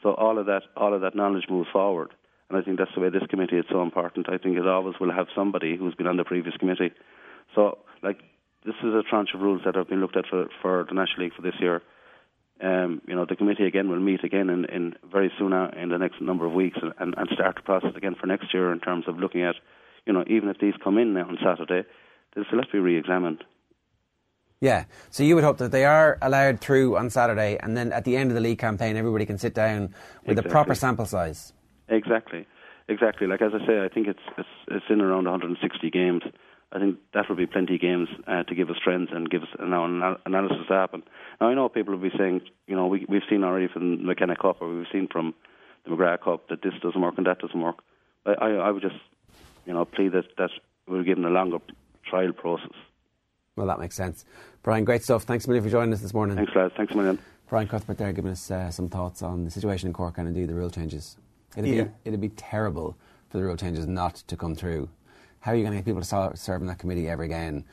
So 0.02 0.14
all 0.14 0.38
of 0.38 0.46
that, 0.46 0.62
all 0.76 0.94
of 0.94 1.02
that 1.02 1.14
knowledge 1.14 1.44
moves 1.50 1.68
forward, 1.72 2.10
and 2.48 2.58
I 2.58 2.62
think 2.62 2.78
that's 2.78 2.90
the 2.94 3.00
way 3.00 3.10
this 3.10 3.26
committee 3.28 3.58
is 3.58 3.66
so 3.70 3.82
important. 3.82 4.28
I 4.28 4.38
think 4.38 4.56
it 4.56 4.66
always 4.66 4.96
will 5.00 5.12
have 5.12 5.26
somebody 5.34 5.76
who's 5.76 5.94
been 5.94 6.06
on 6.06 6.16
the 6.16 6.24
previous 6.24 6.56
committee. 6.56 6.92
So, 7.54 7.78
like, 8.02 8.18
this 8.64 8.74
is 8.82 8.94
a 8.94 9.02
tranche 9.08 9.30
of 9.34 9.40
rules 9.40 9.62
that 9.64 9.74
have 9.74 9.88
been 9.88 10.00
looked 10.00 10.16
at 10.16 10.26
for, 10.26 10.46
for 10.60 10.84
the 10.88 10.94
National 10.94 11.24
League 11.24 11.34
for 11.34 11.42
this 11.42 11.54
year. 11.60 11.82
Um, 12.62 13.00
you 13.06 13.14
know, 13.14 13.24
the 13.26 13.36
committee 13.36 13.64
again 13.64 13.88
will 13.88 14.00
meet 14.00 14.22
again 14.22 14.50
in, 14.50 14.66
in 14.66 14.94
very 15.10 15.32
soon 15.38 15.52
uh, 15.52 15.70
in 15.76 15.88
the 15.88 15.96
next 15.96 16.20
number 16.20 16.44
of 16.44 16.52
weeks 16.52 16.78
and, 16.82 17.14
and 17.16 17.28
start 17.32 17.56
the 17.56 17.62
process 17.62 17.92
again 17.96 18.16
for 18.20 18.26
next 18.26 18.52
year 18.52 18.70
in 18.72 18.80
terms 18.80 19.04
of 19.08 19.18
looking 19.18 19.42
at, 19.42 19.54
you 20.04 20.12
know, 20.12 20.24
even 20.26 20.50
if 20.50 20.58
these 20.58 20.74
come 20.82 20.98
in 20.98 21.14
now 21.14 21.26
on 21.26 21.38
Saturday, 21.42 21.88
they'll 22.34 22.44
still 22.44 22.58
have 22.58 22.66
to 22.66 22.72
be 22.72 22.78
re-examined. 22.80 23.44
Yeah. 24.60 24.84
So 25.10 25.22
you 25.22 25.34
would 25.36 25.44
hope 25.44 25.58
that 25.58 25.72
they 25.72 25.86
are 25.86 26.18
allowed 26.20 26.60
through 26.60 26.96
on 26.96 27.08
Saturday, 27.08 27.58
and 27.60 27.76
then 27.76 27.92
at 27.92 28.04
the 28.04 28.16
end 28.16 28.30
of 28.30 28.34
the 28.34 28.40
league 28.40 28.58
campaign, 28.58 28.96
everybody 28.96 29.24
can 29.24 29.38
sit 29.38 29.54
down 29.54 29.94
with 30.26 30.32
exactly. 30.38 30.50
a 30.50 30.52
proper 30.52 30.74
sample 30.74 31.06
size. 31.06 31.52
Exactly. 31.88 32.46
Exactly. 32.88 33.26
Like 33.26 33.40
as 33.40 33.52
I 33.54 33.66
say, 33.66 33.84
I 33.84 33.88
think 33.88 34.08
it's 34.08 34.20
it's, 34.36 34.48
it's 34.68 34.84
in 34.90 35.00
around 35.00 35.24
160 35.24 35.90
games. 35.90 36.22
I 36.72 36.78
think 36.78 36.98
that 37.14 37.28
will 37.28 37.36
be 37.36 37.46
plenty 37.46 37.76
of 37.76 37.80
games 37.80 38.08
uh, 38.28 38.42
to 38.44 38.54
give 38.54 38.68
us 38.68 38.76
trends 38.82 39.10
and 39.12 39.30
give 39.30 39.42
us 39.42 39.48
an 39.58 39.72
analysis 40.26 40.66
to 40.68 40.74
happen. 40.74 41.02
Now 41.40 41.48
I 41.48 41.54
know 41.54 41.68
people 41.68 41.94
will 41.94 42.02
be 42.02 42.16
saying, 42.16 42.42
you 42.66 42.76
know, 42.76 42.86
we 42.86 43.06
we've 43.08 43.22
seen 43.30 43.44
already 43.44 43.68
from 43.68 43.98
the 43.98 44.04
McKenna 44.04 44.36
Cup 44.36 44.60
or 44.60 44.68
we've 44.68 44.86
seen 44.92 45.08
from 45.10 45.34
the 45.84 45.90
McGrath 45.90 46.22
Cup 46.22 46.48
that 46.48 46.62
this 46.62 46.74
doesn't 46.82 47.00
work 47.00 47.14
and 47.16 47.26
that 47.26 47.38
doesn't 47.38 47.60
work. 47.60 47.78
I 48.26 48.32
I, 48.32 48.50
I 48.50 48.70
would 48.70 48.82
just, 48.82 49.00
you 49.66 49.72
know, 49.72 49.84
plead 49.84 50.12
that 50.12 50.36
that 50.36 50.50
we're 50.86 51.04
given 51.04 51.24
a 51.24 51.30
longer 51.30 51.58
trial 52.04 52.32
process. 52.32 52.76
Well, 53.60 53.66
that 53.66 53.78
makes 53.78 53.94
sense. 53.94 54.24
Brian, 54.62 54.84
great 54.84 55.02
stuff. 55.02 55.24
Thanks 55.24 55.44
a 55.44 55.48
million 55.48 55.62
for 55.62 55.68
joining 55.68 55.92
us 55.92 56.00
this 56.00 56.14
morning. 56.14 56.34
Thanks, 56.34 56.56
lads. 56.56 56.72
Thanks 56.78 56.94
a 56.94 56.96
million. 56.96 57.18
Brian 57.46 57.68
Cuthbert 57.68 57.98
there 57.98 58.10
giving 58.10 58.30
us 58.30 58.50
uh, 58.50 58.70
some 58.70 58.88
thoughts 58.88 59.22
on 59.22 59.44
the 59.44 59.50
situation 59.50 59.86
in 59.86 59.92
Cork 59.92 60.16
and 60.16 60.26
indeed 60.26 60.48
the 60.48 60.54
rule 60.54 60.70
changes. 60.70 61.18
It'd, 61.58 61.68
yeah. 61.68 61.82
be, 61.82 61.90
it'd 62.06 62.20
be 62.22 62.30
terrible 62.30 62.96
for 63.28 63.36
the 63.36 63.44
rule 63.44 63.58
changes 63.58 63.86
not 63.86 64.14
to 64.14 64.34
come 64.34 64.54
through. 64.54 64.88
How 65.40 65.52
are 65.52 65.56
you 65.56 65.62
going 65.62 65.72
to 65.72 65.78
get 65.78 65.84
people 65.84 66.00
to 66.00 66.36
serve 66.38 66.62
in 66.62 66.68
that 66.68 66.78
committee 66.78 67.06
ever 67.06 67.22
again? 67.22 67.66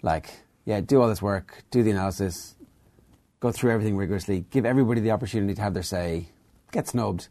Like, 0.00 0.30
yeah, 0.64 0.80
do 0.80 1.02
all 1.02 1.08
this 1.10 1.20
work, 1.20 1.62
do 1.70 1.82
the 1.82 1.90
analysis, 1.90 2.54
go 3.40 3.52
through 3.52 3.72
everything 3.72 3.98
rigorously, 3.98 4.46
give 4.48 4.64
everybody 4.64 5.02
the 5.02 5.10
opportunity 5.10 5.52
to 5.52 5.60
have 5.60 5.74
their 5.74 5.82
say, 5.82 6.30
get 6.72 6.88
snubbed, 6.88 7.28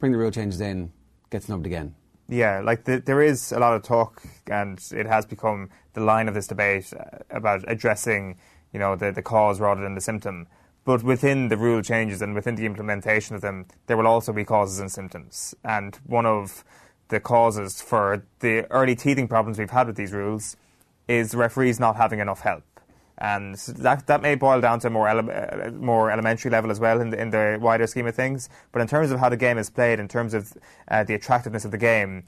bring 0.00 0.10
the 0.10 0.18
rule 0.18 0.32
changes 0.32 0.60
in, 0.60 0.90
get 1.30 1.44
snubbed 1.44 1.66
again. 1.66 1.94
Yeah, 2.28 2.60
like 2.60 2.84
the, 2.84 2.98
there 2.98 3.20
is 3.20 3.52
a 3.52 3.58
lot 3.58 3.74
of 3.74 3.82
talk, 3.82 4.22
and 4.46 4.82
it 4.92 5.06
has 5.06 5.26
become 5.26 5.70
the 5.92 6.00
line 6.00 6.28
of 6.28 6.34
this 6.34 6.46
debate 6.46 6.92
uh, 6.98 7.18
about 7.30 7.64
addressing, 7.68 8.38
you 8.72 8.78
know, 8.78 8.96
the, 8.96 9.12
the 9.12 9.22
cause 9.22 9.60
rather 9.60 9.82
than 9.82 9.94
the 9.94 10.00
symptom. 10.00 10.46
But 10.84 11.02
within 11.02 11.48
the 11.48 11.56
rule 11.56 11.82
changes 11.82 12.22
and 12.22 12.34
within 12.34 12.56
the 12.56 12.66
implementation 12.66 13.36
of 13.36 13.42
them, 13.42 13.66
there 13.86 13.96
will 13.96 14.06
also 14.06 14.32
be 14.32 14.44
causes 14.44 14.80
and 14.80 14.90
symptoms. 14.90 15.54
And 15.64 15.96
one 16.06 16.26
of 16.26 16.64
the 17.08 17.20
causes 17.20 17.80
for 17.80 18.24
the 18.40 18.66
early 18.70 18.96
teething 18.96 19.28
problems 19.28 19.58
we've 19.58 19.70
had 19.70 19.86
with 19.86 19.96
these 19.96 20.12
rules 20.12 20.56
is 21.06 21.34
referees 21.34 21.78
not 21.78 21.96
having 21.96 22.18
enough 22.20 22.40
help. 22.40 22.64
And 23.22 23.54
that, 23.54 24.08
that 24.08 24.20
may 24.20 24.34
boil 24.34 24.60
down 24.60 24.80
to 24.80 24.88
a 24.88 24.90
more, 24.90 25.08
ele- 25.08 25.30
uh, 25.30 25.70
more 25.70 26.10
elementary 26.10 26.50
level 26.50 26.72
as 26.72 26.80
well 26.80 27.00
in 27.00 27.10
the, 27.10 27.22
in 27.22 27.30
the 27.30 27.56
wider 27.62 27.86
scheme 27.86 28.08
of 28.08 28.16
things. 28.16 28.48
But 28.72 28.82
in 28.82 28.88
terms 28.88 29.12
of 29.12 29.20
how 29.20 29.28
the 29.28 29.36
game 29.36 29.58
is 29.58 29.70
played, 29.70 30.00
in 30.00 30.08
terms 30.08 30.34
of 30.34 30.52
uh, 30.88 31.04
the 31.04 31.14
attractiveness 31.14 31.64
of 31.64 31.70
the 31.70 31.78
game, 31.78 32.24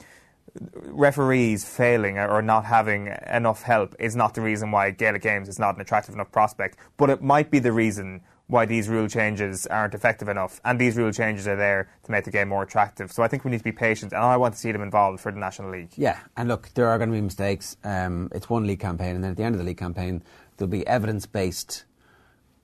referees 0.85 1.65
failing 1.65 2.17
or 2.17 2.41
not 2.41 2.63
having 2.63 3.13
enough 3.27 3.63
help 3.63 3.93
is 3.99 4.15
not 4.15 4.35
the 4.35 4.41
reason 4.41 4.71
why 4.71 4.89
Gaelic 4.91 5.21
Games 5.21 5.49
is 5.49 5.59
not 5.59 5.75
an 5.75 5.81
attractive 5.81 6.15
enough 6.15 6.31
prospect. 6.31 6.77
But 6.95 7.09
it 7.09 7.21
might 7.21 7.51
be 7.51 7.59
the 7.59 7.73
reason 7.73 8.21
why 8.47 8.65
these 8.65 8.87
rule 8.87 9.07
changes 9.07 9.65
aren't 9.67 9.95
effective 9.95 10.29
enough. 10.29 10.61
And 10.63 10.79
these 10.79 10.95
rule 10.95 11.11
changes 11.11 11.47
are 11.47 11.55
there 11.55 11.89
to 12.03 12.11
make 12.11 12.25
the 12.25 12.31
game 12.31 12.47
more 12.49 12.63
attractive. 12.63 13.11
So 13.11 13.23
I 13.23 13.27
think 13.27 13.43
we 13.43 13.51
need 13.51 13.57
to 13.57 13.63
be 13.63 13.71
patient. 13.71 14.13
And 14.13 14.21
I 14.21 14.37
want 14.37 14.53
to 14.53 14.59
see 14.59 14.71
them 14.71 14.83
involved 14.83 15.19
for 15.19 15.31
the 15.31 15.39
National 15.39 15.71
League. 15.71 15.89
Yeah, 15.95 16.19
and 16.37 16.47
look, 16.47 16.69
there 16.75 16.87
are 16.87 16.97
going 16.97 17.09
to 17.09 17.15
be 17.15 17.21
mistakes. 17.21 17.75
Um, 17.83 18.29
it's 18.33 18.49
one 18.49 18.65
league 18.67 18.79
campaign, 18.79 19.15
and 19.15 19.23
then 19.23 19.31
at 19.31 19.37
the 19.37 19.43
end 19.43 19.55
of 19.55 19.59
the 19.59 19.65
league 19.65 19.79
campaign, 19.79 20.23
there'll 20.57 20.69
be 20.69 20.85
evidence 20.87 21.25
based 21.25 21.85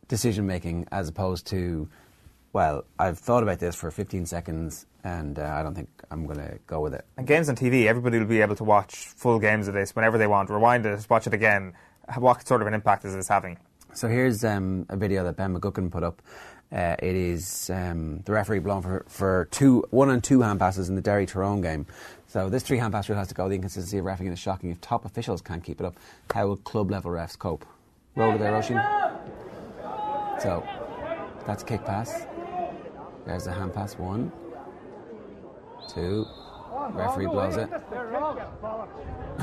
decision 0.08 0.46
making 0.46 0.88
as 0.92 1.08
opposed 1.08 1.48
to, 1.48 1.90
well, 2.54 2.86
I've 3.00 3.18
thought 3.18 3.44
about 3.44 3.60
this 3.60 3.76
for 3.76 3.92
15 3.92 4.26
seconds 4.26 4.86
and 5.04 5.40
uh, 5.40 5.44
I 5.44 5.64
don't 5.64 5.74
think 5.74 5.90
I'm 6.12 6.26
going 6.26 6.40
to 6.40 6.60
go 6.68 6.82
with 6.82 6.94
it. 6.94 7.06
And 7.18 7.26
games 7.26 7.50
on 7.50 7.56
TV, 7.56 7.86
everybody 7.86 8.20
will 8.20 8.26
be 8.26 8.42
able 8.42 8.56
to 8.58 8.64
watch 8.64 8.96
full 8.96 9.40
games 9.40 9.68
of 9.68 9.74
this 9.74 9.96
whenever 9.96 10.18
they 10.18 10.28
want, 10.28 10.50
rewind 10.50 10.86
it, 10.86 11.08
watch 11.10 11.28
it 11.28 11.34
again. 11.34 11.74
What 12.18 12.46
sort 12.48 12.62
of 12.62 12.68
an 12.68 12.74
impact 12.74 13.06
is 13.06 13.16
this 13.16 13.28
having? 13.28 13.58
So 13.94 14.08
here's 14.08 14.44
um, 14.44 14.86
a 14.90 14.98
video 14.98 15.24
that 15.24 15.38
Ben 15.38 15.58
McGuckin 15.58 15.92
put 15.92 16.04
up. 16.04 16.22
Uh, 16.72 16.96
it 17.00 17.16
is 17.16 17.70
um, 17.70 18.22
the 18.22 18.32
referee 18.32 18.60
blown 18.60 18.82
for, 18.82 19.06
for 19.08 19.48
two, 19.52 19.84
one 19.90 20.10
and 20.10 20.24
two 20.24 20.42
hand 20.42 20.60
passes 20.60 20.88
in 20.88 20.96
the 20.96 21.02
Derry 21.02 21.26
Tyrone 21.26 21.62
game. 21.62 21.86
So 22.28 22.50
this 22.50 22.64
three 22.64 22.78
hand 22.78 22.94
pass 22.94 23.10
rule 23.10 23.18
has 23.18 23.28
to 23.28 23.34
go. 23.34 23.50
The 23.50 23.56
inconsistency 23.56 23.98
of 23.98 24.06
refereeing 24.06 24.32
is 24.32 24.40
shocking. 24.40 24.72
If 24.72 24.80
top 24.80 25.04
officials 25.04 25.42
can't 25.42 25.64
keep 25.64 25.82
it 25.82 25.86
up, 25.86 25.98
how 26.34 26.48
will 26.48 26.58
club 26.58 26.90
level 26.90 27.12
refs 27.12 27.38
cope? 27.38 27.66
Roll 28.16 28.36
it 28.36 28.40
there, 28.40 28.56
Oisin. 28.56 28.82
So 30.40 30.68
that's 31.46 31.64
a 31.64 31.66
kick 31.66 31.86
pass. 31.86 32.26
There's 33.26 33.48
a 33.48 33.54
hand 33.54 33.74
pass. 33.74 33.98
One, 33.98 34.32
two. 35.88 36.26
Referee 36.92 37.28
blows 37.28 37.58
it. 37.58 37.70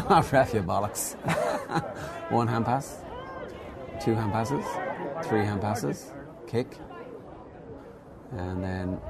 Ref, 0.08 0.52
you 0.54 0.62
bollocks. 0.62 1.14
One 2.30 2.46
hand 2.46 2.66
pass. 2.66 2.98
Two 4.00 4.14
hand 4.14 4.32
passes. 4.32 4.64
Three 5.24 5.44
hand 5.44 5.60
passes. 5.60 6.12
Kick. 6.46 6.76
And 8.32 8.62
then 8.62 9.00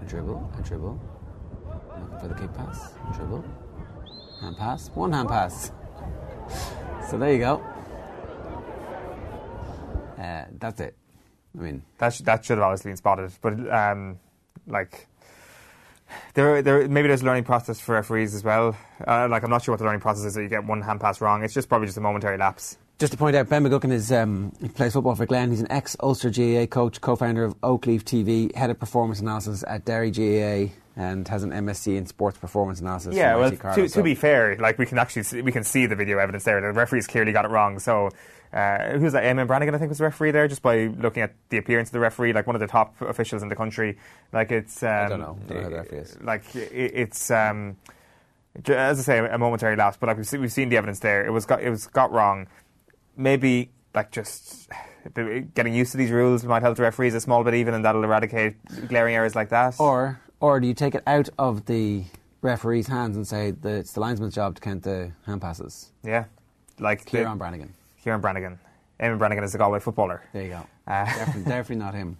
a 0.00 0.04
dribble, 0.04 0.50
a 0.58 0.62
dribble. 0.62 1.00
Looking 2.00 2.18
for 2.20 2.28
the 2.28 2.34
kick 2.34 2.54
pass. 2.54 2.94
Dribble. 3.14 3.44
Hand 4.40 4.56
pass. 4.56 4.88
One 4.90 5.12
hand 5.12 5.28
pass. 5.28 5.72
So 7.10 7.16
there 7.18 7.32
you 7.32 7.38
go. 7.38 7.62
Uh, 10.18 10.44
that's 10.58 10.80
it. 10.80 10.94
I 11.58 11.62
mean, 11.62 11.82
That, 11.98 12.12
sh- 12.12 12.20
that 12.20 12.44
should 12.44 12.58
have 12.58 12.64
obviously 12.66 12.90
been 12.90 12.96
spotted. 12.96 13.32
But, 13.40 13.72
um, 13.72 14.18
like, 14.66 15.06
there, 16.34 16.60
there, 16.62 16.88
maybe 16.88 17.08
there's 17.08 17.22
a 17.22 17.24
learning 17.24 17.44
process 17.44 17.80
for 17.80 17.94
referees 17.94 18.34
as 18.34 18.44
well. 18.44 18.76
Uh, 19.06 19.26
like, 19.30 19.42
I'm 19.42 19.50
not 19.50 19.62
sure 19.62 19.72
what 19.72 19.78
the 19.78 19.84
learning 19.84 20.00
process 20.00 20.24
is 20.24 20.34
that 20.34 20.42
you 20.42 20.48
get 20.48 20.64
one 20.64 20.82
hand 20.82 21.00
pass 21.00 21.20
wrong. 21.20 21.42
It's 21.44 21.54
just 21.54 21.68
probably 21.68 21.86
just 21.86 21.96
a 21.98 22.00
momentary 22.02 22.36
lapse. 22.36 22.76
just 22.98 23.12
to 23.12 23.18
point 23.18 23.36
out, 23.36 23.48
Ben 23.48 23.64
McGuckin 23.64 23.92
is 23.92 24.12
um, 24.12 24.52
he 24.60 24.68
plays 24.68 24.92
football 24.92 25.14
for 25.14 25.24
Glen. 25.26 25.50
He's 25.50 25.60
an 25.60 25.70
ex 25.72 25.96
Ulster 26.00 26.30
GAA 26.30 26.66
coach, 26.66 27.00
co-founder 27.00 27.44
of 27.44 27.58
Oakleaf 27.62 28.02
TV, 28.02 28.54
head 28.54 28.70
of 28.70 28.78
performance 28.78 29.20
analysis 29.20 29.64
at 29.66 29.84
Derry 29.84 30.10
GAA, 30.10 30.72
and 30.98 31.28
has 31.28 31.44
an 31.44 31.50
MSc 31.52 31.96
in 31.96 32.06
sports 32.06 32.36
performance 32.38 32.80
analysis. 32.80 33.14
Yeah, 33.14 33.36
well, 33.36 33.52
IT 33.52 33.60
Carlow, 33.60 33.76
to, 33.76 33.88
so- 33.88 34.00
to 34.00 34.02
be 34.02 34.14
fair, 34.16 34.56
like 34.56 34.78
we 34.78 34.84
can 34.84 34.98
actually 34.98 35.22
see, 35.22 35.40
we 35.42 35.52
can 35.52 35.62
see 35.62 35.86
the 35.86 35.94
video 35.96 36.18
evidence 36.18 36.42
there. 36.42 36.60
The 36.60 36.72
referees 36.72 37.06
clearly 37.06 37.30
got 37.32 37.44
it 37.44 37.48
wrong. 37.52 37.78
So, 37.78 38.10
uh, 38.52 38.98
who's 38.98 39.12
that? 39.12 39.22
Eamon 39.22 39.46
Brannigan, 39.46 39.74
I 39.74 39.78
think, 39.78 39.90
was 39.90 39.98
the 39.98 40.04
referee 40.04 40.32
there. 40.32 40.48
Just 40.48 40.60
by 40.60 40.86
looking 40.86 41.22
at 41.22 41.34
the 41.50 41.56
appearance 41.58 41.90
of 41.90 41.92
the 41.92 42.00
referee, 42.00 42.32
like 42.32 42.48
one 42.48 42.56
of 42.56 42.60
the 42.60 42.66
top 42.66 43.00
officials 43.00 43.42
in 43.44 43.48
the 43.48 43.54
country. 43.54 43.96
Like 44.32 44.50
it's, 44.50 44.82
um, 44.82 45.08
don't 45.08 45.20
know. 45.20 45.38
Don't 45.46 45.56
know 45.58 45.62
who 45.64 45.70
the 45.70 45.76
referee 45.76 45.98
is. 45.98 46.18
Like 46.20 46.56
it, 46.56 46.92
it's, 46.94 47.30
um, 47.30 47.76
as 48.66 48.98
I 48.98 49.02
say, 49.02 49.18
a 49.20 49.38
momentary 49.38 49.76
lapse. 49.76 49.98
But 50.00 50.08
like 50.08 50.16
we've 50.16 50.26
seen, 50.26 50.40
we've 50.40 50.52
seen 50.52 50.68
the 50.68 50.78
evidence 50.78 50.98
there. 50.98 51.24
It 51.24 51.30
was 51.30 51.46
got 51.46 51.62
it 51.62 51.70
was 51.70 51.86
got 51.86 52.10
wrong. 52.10 52.48
Maybe 53.16 53.70
like 53.94 54.10
just 54.10 54.68
getting 55.14 55.74
used 55.74 55.92
to 55.92 55.96
these 55.98 56.10
rules 56.10 56.42
might 56.44 56.62
help 56.62 56.76
the 56.76 56.82
referees 56.82 57.14
a 57.14 57.20
small 57.20 57.44
bit, 57.44 57.54
even, 57.54 57.72
and 57.74 57.84
that'll 57.84 58.02
eradicate 58.02 58.56
glaring 58.88 59.14
errors 59.14 59.36
like 59.36 59.50
that. 59.50 59.76
or 59.78 60.20
or 60.40 60.60
do 60.60 60.66
you 60.66 60.74
take 60.74 60.94
it 60.94 61.02
out 61.06 61.28
of 61.38 61.66
the 61.66 62.04
referee's 62.42 62.86
hands 62.88 63.16
and 63.16 63.26
say 63.26 63.50
that 63.50 63.74
it's 63.74 63.92
the 63.92 64.00
linesman's 64.00 64.34
job 64.34 64.54
to 64.56 64.60
count 64.60 64.82
the 64.84 65.12
hand 65.26 65.40
passes? 65.40 65.90
yeah, 66.04 66.24
like 66.78 67.04
the- 67.04 67.10
Kieran 67.10 67.38
Brannigan. 67.38 67.72
Kieran 68.02 68.20
Brannigan. 68.20 68.58
Eamon 69.00 69.18
Brannigan 69.18 69.44
is 69.44 69.54
a 69.54 69.58
Galway 69.58 69.78
footballer. 69.78 70.22
There 70.32 70.42
you 70.42 70.48
go. 70.48 70.66
Uh, 70.84 71.04
definitely, 71.04 71.42
definitely 71.48 71.76
not 71.76 71.94
him. 71.94 72.16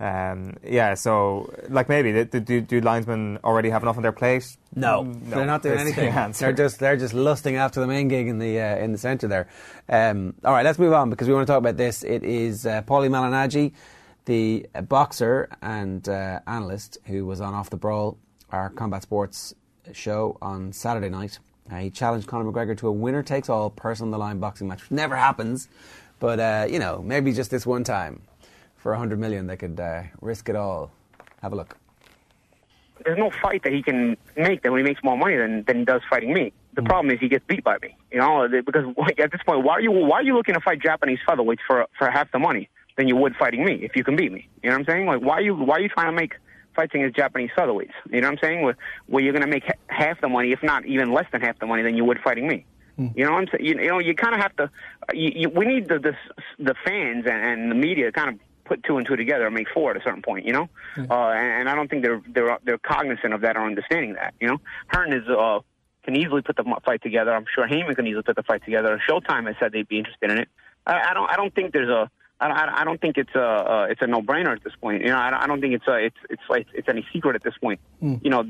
Um, 0.00 0.56
yeah, 0.64 0.94
so 0.94 1.52
like 1.68 1.88
maybe 1.88 2.24
do, 2.24 2.40
do, 2.40 2.60
do 2.60 2.80
linesmen 2.80 3.38
already 3.44 3.70
have 3.70 3.82
enough 3.84 3.96
on 3.98 4.02
their 4.02 4.10
plate? 4.10 4.56
No, 4.74 5.04
they're 5.04 5.46
not 5.46 5.62
doing 5.62 5.76
the 5.76 5.80
anything. 5.80 6.08
answer. 6.08 6.46
They're 6.46 6.52
just 6.54 6.80
they're 6.80 6.96
just 6.96 7.14
lusting 7.14 7.54
after 7.54 7.78
the 7.80 7.86
main 7.86 8.08
gig 8.08 8.26
in 8.26 8.38
the 8.40 8.60
uh, 8.60 8.76
in 8.78 8.90
the 8.90 8.98
centre 8.98 9.28
there. 9.28 9.46
Um, 9.88 10.34
all 10.44 10.52
right, 10.52 10.64
let's 10.64 10.78
move 10.80 10.92
on 10.92 11.08
because 11.08 11.28
we 11.28 11.34
want 11.34 11.46
to 11.46 11.52
talk 11.52 11.58
about 11.58 11.76
this. 11.76 12.02
It 12.02 12.24
is 12.24 12.66
uh, 12.66 12.82
Paulie 12.82 13.08
Malignaggi, 13.08 13.72
the 14.24 14.66
uh, 14.74 14.82
boxer 14.82 15.48
and 15.60 16.08
uh, 16.08 16.40
analyst 16.46 16.98
who 17.06 17.26
was 17.26 17.40
on 17.40 17.54
Off 17.54 17.70
the 17.70 17.76
Brawl, 17.76 18.18
our 18.50 18.70
combat 18.70 19.02
sports 19.02 19.54
show 19.92 20.36
on 20.40 20.72
Saturday 20.72 21.08
night. 21.08 21.38
Uh, 21.70 21.76
he 21.76 21.90
challenged 21.90 22.26
Conor 22.26 22.50
McGregor 22.50 22.76
to 22.78 22.88
a 22.88 22.92
winner 22.92 23.22
takes 23.22 23.48
all 23.48 23.70
person 23.70 24.06
on 24.06 24.10
the 24.10 24.18
line 24.18 24.38
boxing 24.38 24.68
match, 24.68 24.82
which 24.82 24.90
never 24.90 25.16
happens, 25.16 25.68
but 26.20 26.38
uh, 26.38 26.66
you 26.68 26.78
know 26.78 27.02
maybe 27.02 27.32
just 27.32 27.50
this 27.50 27.66
one 27.66 27.84
time 27.84 28.22
for 28.76 28.92
a 28.92 28.98
hundred 28.98 29.18
million 29.18 29.46
they 29.46 29.56
could 29.56 29.78
uh, 29.78 30.02
risk 30.20 30.48
it 30.48 30.56
all. 30.56 30.90
Have 31.40 31.52
a 31.52 31.56
look. 31.56 31.76
there's 33.04 33.18
no 33.18 33.30
fight 33.42 33.64
that 33.64 33.72
he 33.72 33.82
can 33.82 34.16
make 34.36 34.62
that 34.62 34.70
when 34.70 34.78
he 34.78 34.84
makes 34.84 35.02
more 35.02 35.16
money 35.16 35.36
than 35.36 35.64
than 35.64 35.78
he 35.78 35.84
does 35.84 36.02
fighting 36.08 36.32
me. 36.32 36.52
The 36.74 36.82
problem 36.82 37.12
is 37.12 37.20
he 37.20 37.28
gets 37.28 37.44
beat 37.46 37.64
by 37.64 37.76
me. 37.82 37.96
You 38.10 38.18
know, 38.18 38.48
because 38.64 38.84
at 39.18 39.32
this 39.32 39.40
point, 39.44 39.64
why 39.64 39.74
are 39.74 39.80
you 39.80 39.90
why 39.90 40.18
are 40.18 40.22
you 40.22 40.34
looking 40.34 40.54
to 40.54 40.60
fight 40.60 40.80
Japanese 40.80 41.18
featherweights 41.26 41.60
for 41.66 41.86
for 41.98 42.10
half 42.10 42.30
the 42.32 42.38
money 42.38 42.68
than 42.96 43.08
you 43.08 43.16
would 43.16 43.34
fighting 43.36 43.64
me 43.64 43.74
if 43.82 43.96
you 43.96 44.04
can 44.04 44.16
beat 44.16 44.32
me? 44.32 44.48
You 44.62 44.70
know 44.70 44.76
what 44.76 44.88
I'm 44.88 44.94
saying? 44.94 45.06
Like, 45.06 45.20
why 45.20 45.34
are 45.34 45.42
you 45.42 45.54
why 45.54 45.76
are 45.76 45.80
you 45.80 45.88
trying 45.88 46.06
to 46.06 46.12
make 46.12 46.34
fighting 46.74 47.02
as 47.02 47.12
Japanese 47.12 47.50
featherweights? 47.56 47.92
You 48.10 48.20
know 48.20 48.28
what 48.28 48.32
I'm 48.32 48.38
saying? 48.42 48.62
Where, 48.62 48.76
where 49.06 49.22
you're 49.22 49.32
going 49.32 49.44
to 49.44 49.48
make 49.48 49.64
ha- 49.64 49.72
half 49.88 50.20
the 50.20 50.28
money, 50.28 50.52
if 50.52 50.62
not 50.62 50.86
even 50.86 51.12
less 51.12 51.26
than 51.32 51.40
half 51.40 51.58
the 51.58 51.66
money, 51.66 51.82
than 51.82 51.96
you 51.96 52.04
would 52.04 52.18
fighting 52.20 52.46
me. 52.46 52.64
You 53.14 53.24
know 53.24 53.32
what 53.32 53.38
I'm 53.38 53.48
saying? 53.52 53.64
You, 53.64 53.82
you 53.82 53.88
know, 53.88 53.98
you 53.98 54.14
kind 54.14 54.34
of 54.34 54.40
have 54.40 54.54
to. 54.56 54.70
You, 55.14 55.32
you, 55.34 55.48
we 55.48 55.64
need 55.64 55.88
the, 55.88 55.98
the 55.98 56.14
the 56.58 56.74
fans 56.84 57.24
and, 57.26 57.44
and 57.44 57.70
the 57.70 57.74
media 57.74 58.06
to 58.06 58.12
kind 58.12 58.30
of 58.30 58.38
put 58.64 58.84
two 58.84 58.96
and 58.96 59.06
two 59.06 59.16
together 59.16 59.46
and 59.46 59.54
make 59.54 59.66
four 59.72 59.90
at 59.90 59.96
a 59.96 60.00
certain 60.04 60.22
point. 60.22 60.46
You 60.46 60.52
know, 60.52 60.68
uh, 61.10 61.30
and, 61.30 61.60
and 61.60 61.68
I 61.68 61.74
don't 61.74 61.88
think 61.88 62.04
they're 62.04 62.22
they're 62.28 62.58
they're 62.64 62.78
cognizant 62.78 63.32
of 63.32 63.40
that 63.40 63.56
or 63.56 63.64
understanding 63.66 64.14
that. 64.14 64.34
You 64.40 64.48
know, 64.48 64.58
Hearn 64.88 65.12
is 65.12 65.26
uh, 65.28 65.60
can 66.04 66.16
easily 66.16 66.42
put 66.42 66.56
the 66.56 66.64
fight 66.84 67.02
together. 67.02 67.32
I'm 67.32 67.46
sure 67.54 67.66
Haymon 67.66 67.94
can 67.94 68.06
easily 68.06 68.22
put 68.22 68.36
the 68.36 68.42
fight 68.42 68.64
together. 68.64 69.00
Showtime 69.08 69.46
has 69.46 69.56
said 69.58 69.72
they'd 69.72 69.88
be 69.88 69.98
interested 69.98 70.30
in 70.30 70.38
it. 70.38 70.48
I, 70.86 71.10
I 71.10 71.14
don't. 71.14 71.30
I 71.30 71.36
don't 71.36 71.54
think 71.54 71.72
there's 71.72 71.88
a. 71.88 72.10
I 72.42 72.48
don't, 72.48 72.74
I 72.80 72.84
don't 72.84 73.00
think 73.00 73.18
it's 73.18 73.34
a 73.34 73.40
uh, 73.40 73.86
it's 73.90 74.02
a 74.02 74.06
no 74.06 74.20
brainer 74.20 74.54
at 74.54 74.64
this 74.64 74.74
point. 74.80 75.02
You 75.02 75.08
know, 75.08 75.18
I 75.18 75.30
don't, 75.30 75.40
I 75.40 75.46
don't 75.46 75.60
think 75.60 75.74
it's 75.74 75.86
a 75.86 75.96
it's 75.96 76.16
it's 76.28 76.42
like 76.50 76.66
it's 76.74 76.88
any 76.88 77.06
secret 77.12 77.36
at 77.36 77.42
this 77.42 77.54
point. 77.60 77.80
You 78.22 78.30
know, 78.30 78.44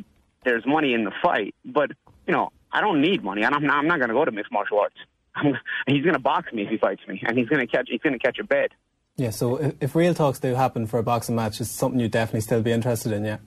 there's 0.44 0.64
money 0.66 0.94
in 0.94 1.04
the 1.04 1.12
fight, 1.22 1.54
but 1.64 1.90
you 2.26 2.32
know, 2.32 2.50
I 2.72 2.80
don't 2.80 3.00
need 3.00 3.22
money. 3.22 3.44
I'm 3.44 3.52
not, 3.64 3.76
I'm 3.76 3.86
not 3.86 3.98
going 3.98 4.08
to 4.08 4.14
go 4.14 4.24
to 4.24 4.32
mixed 4.32 4.52
martial 4.52 4.80
arts. 4.80 4.96
I'm, 5.34 5.58
he's 5.86 6.02
going 6.02 6.14
to 6.14 6.20
box 6.20 6.52
me 6.52 6.62
if 6.62 6.70
he 6.70 6.78
fights 6.78 7.02
me, 7.06 7.22
and 7.26 7.36
he's 7.36 7.48
going 7.48 7.60
to 7.60 7.66
catch 7.66 7.88
he's 7.90 8.00
going 8.00 8.14
to 8.14 8.18
catch 8.18 8.38
a 8.38 8.44
bed. 8.44 8.70
Yeah, 9.16 9.30
so 9.30 9.56
if, 9.56 9.74
if 9.80 9.94
real 9.94 10.14
talks 10.14 10.38
do 10.38 10.54
happen 10.54 10.86
for 10.86 10.98
a 10.98 11.02
boxing 11.02 11.36
match, 11.36 11.60
it's 11.60 11.70
something 11.70 12.00
you'd 12.00 12.12
definitely 12.12 12.40
still 12.40 12.62
be 12.62 12.72
interested 12.72 13.12
in, 13.12 13.24
yeah. 13.24 13.38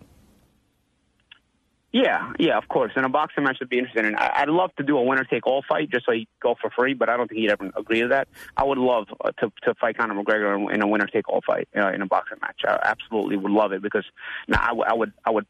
Yeah, 1.96 2.34
yeah, 2.38 2.58
of 2.58 2.68
course. 2.68 2.92
And 2.98 3.06
a 3.06 3.10
boxing 3.10 3.46
match 3.46 3.56
would 3.62 3.70
be 3.70 3.78
interesting. 3.78 4.04
And 4.04 4.18
I'd 4.18 4.50
love 4.50 4.76
to 4.76 4.84
do 4.84 4.98
a 4.98 5.02
winner 5.02 5.24
take 5.24 5.48
all 5.48 5.64
fight 5.66 5.90
just 5.90 6.06
so 6.06 6.12
he 6.12 6.28
go 6.42 6.54
for 6.60 6.70
free, 6.70 6.94
but 6.94 7.08
I 7.08 7.16
don't 7.16 7.30
think 7.30 7.40
he'd 7.40 7.50
ever 7.50 7.72
agree 7.74 8.02
to 8.02 8.10
that. 8.10 8.28
I 8.58 8.66
would 8.66 8.78
love 8.78 9.08
uh, 9.24 9.32
to 9.40 9.50
to 9.64 9.74
fight 9.76 9.98
Conor 9.98 10.22
McGregor 10.22 10.74
in, 10.74 10.82
a 10.82 10.88
winner 10.88 11.08
take 11.08 11.30
all 11.30 11.40
fight 11.48 11.70
uh, 11.74 11.94
in 11.94 12.02
a 12.02 12.06
boxing 12.06 12.40
match. 12.42 12.64
I 12.68 12.78
absolutely 12.84 13.38
would 13.38 13.54
love 13.54 13.72
it 13.72 13.82
because 13.82 14.04
now 14.50 14.60
I, 14.62 14.68
w- 14.68 14.84
I 14.86 14.94
would 14.94 15.14
I 15.24 15.30
would 15.32 15.46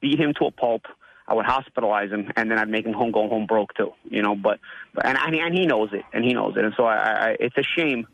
beat 0.00 0.18
him 0.18 0.32
to 0.38 0.46
a 0.46 0.50
pulp. 0.50 0.86
I 1.28 1.34
would 1.34 1.44
hospitalize 1.44 2.10
him, 2.10 2.32
and 2.36 2.50
then 2.50 2.58
I'd 2.58 2.70
make 2.70 2.86
him 2.86 2.94
home 2.94 3.10
go 3.10 3.28
home 3.28 3.44
broke 3.44 3.74
too. 3.74 3.92
You 4.04 4.22
know, 4.22 4.34
but, 4.34 4.60
and 5.04 5.18
and 5.18 5.36
and 5.36 5.54
he 5.54 5.66
knows 5.66 5.90
it, 5.92 6.06
and 6.14 6.24
he 6.24 6.32
knows 6.32 6.54
it, 6.56 6.64
and 6.64 6.72
so 6.74 6.84
I, 6.86 6.94
I 6.96 7.36
it's 7.38 7.58
a 7.58 7.62
shame 7.62 8.06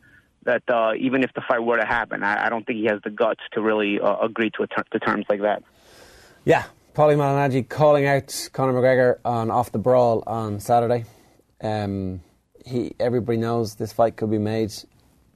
that 0.43 0.63
uh, 0.67 0.95
even 0.99 1.23
if 1.23 1.31
the 1.33 1.41
fight 1.47 1.63
were 1.63 1.77
to 1.77 1.85
happen, 1.85 2.23
I, 2.23 2.47
I 2.47 2.49
don't 2.49 2.65
think 2.65 2.79
he 2.79 2.87
has 2.87 2.99
the 3.05 3.09
guts 3.09 3.41
to 3.53 3.61
really 3.61 4.01
uh, 4.01 4.17
agree 4.17 4.49
to, 4.57 4.67
ter- 4.67 4.83
to 4.91 4.99
terms 4.99 5.25
like 5.29 5.41
that. 5.41 5.63
Yeah, 6.43 6.65
Paulie 6.99 7.15
Malignaggi 7.15 7.69
calling 7.69 8.05
out 8.07 8.49
Conor 8.51 8.73
McGregor 8.73 9.19
on 9.23 9.49
off 9.49 9.71
the 9.71 9.77
brawl 9.77 10.21
on 10.27 10.59
Saturday. 10.59 11.05
Um, 11.61 12.19
he, 12.65 12.93
everybody 12.99 13.37
knows 13.37 13.75
this 13.75 13.93
fight 13.93 14.17
could 14.17 14.29
be 14.29 14.37
made. 14.37 14.73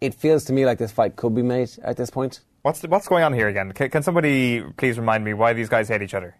It 0.01 0.13
feels 0.13 0.43
to 0.45 0.51
me 0.51 0.65
like 0.65 0.77
this 0.77 0.91
fight 0.91 1.15
could 1.15 1.33
be 1.33 1.41
made 1.41 1.69
at 1.81 1.95
this 1.95 2.09
point. 2.09 2.41
What's 2.63 2.81
the, 2.81 2.89
what's 2.89 3.07
going 3.07 3.23
on 3.23 3.31
here 3.31 3.47
again? 3.47 3.71
Can, 3.71 3.89
can 3.89 4.03
somebody 4.03 4.61
please 4.75 4.99
remind 4.99 5.23
me 5.23 5.33
why 5.33 5.53
these 5.53 5.69
guys 5.69 5.87
hate 5.87 6.01
each 6.01 6.13
other? 6.13 6.35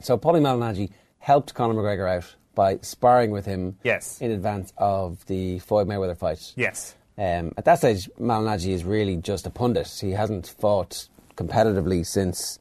So 0.00 0.18
Paulie 0.18 0.40
Malignaggi 0.40 0.90
helped 1.20 1.54
Conor 1.54 1.74
McGregor 1.74 2.16
out 2.16 2.34
by 2.56 2.80
sparring 2.82 3.30
with 3.30 3.46
him 3.46 3.78
Yes. 3.84 4.20
in 4.20 4.32
advance 4.32 4.72
of 4.78 5.24
the 5.26 5.60
Floyd 5.60 5.86
Mayweather 5.86 6.18
fight. 6.18 6.54
Yes. 6.56 6.96
Um, 7.16 7.52
at 7.56 7.66
that 7.66 7.78
stage, 7.78 8.10
Malignaggi 8.18 8.72
is 8.72 8.82
really 8.82 9.16
just 9.16 9.46
a 9.46 9.50
pundit. 9.50 9.96
He 10.00 10.10
hasn't 10.10 10.48
fought 10.48 11.06
competitively 11.36 12.04
since 12.04 12.58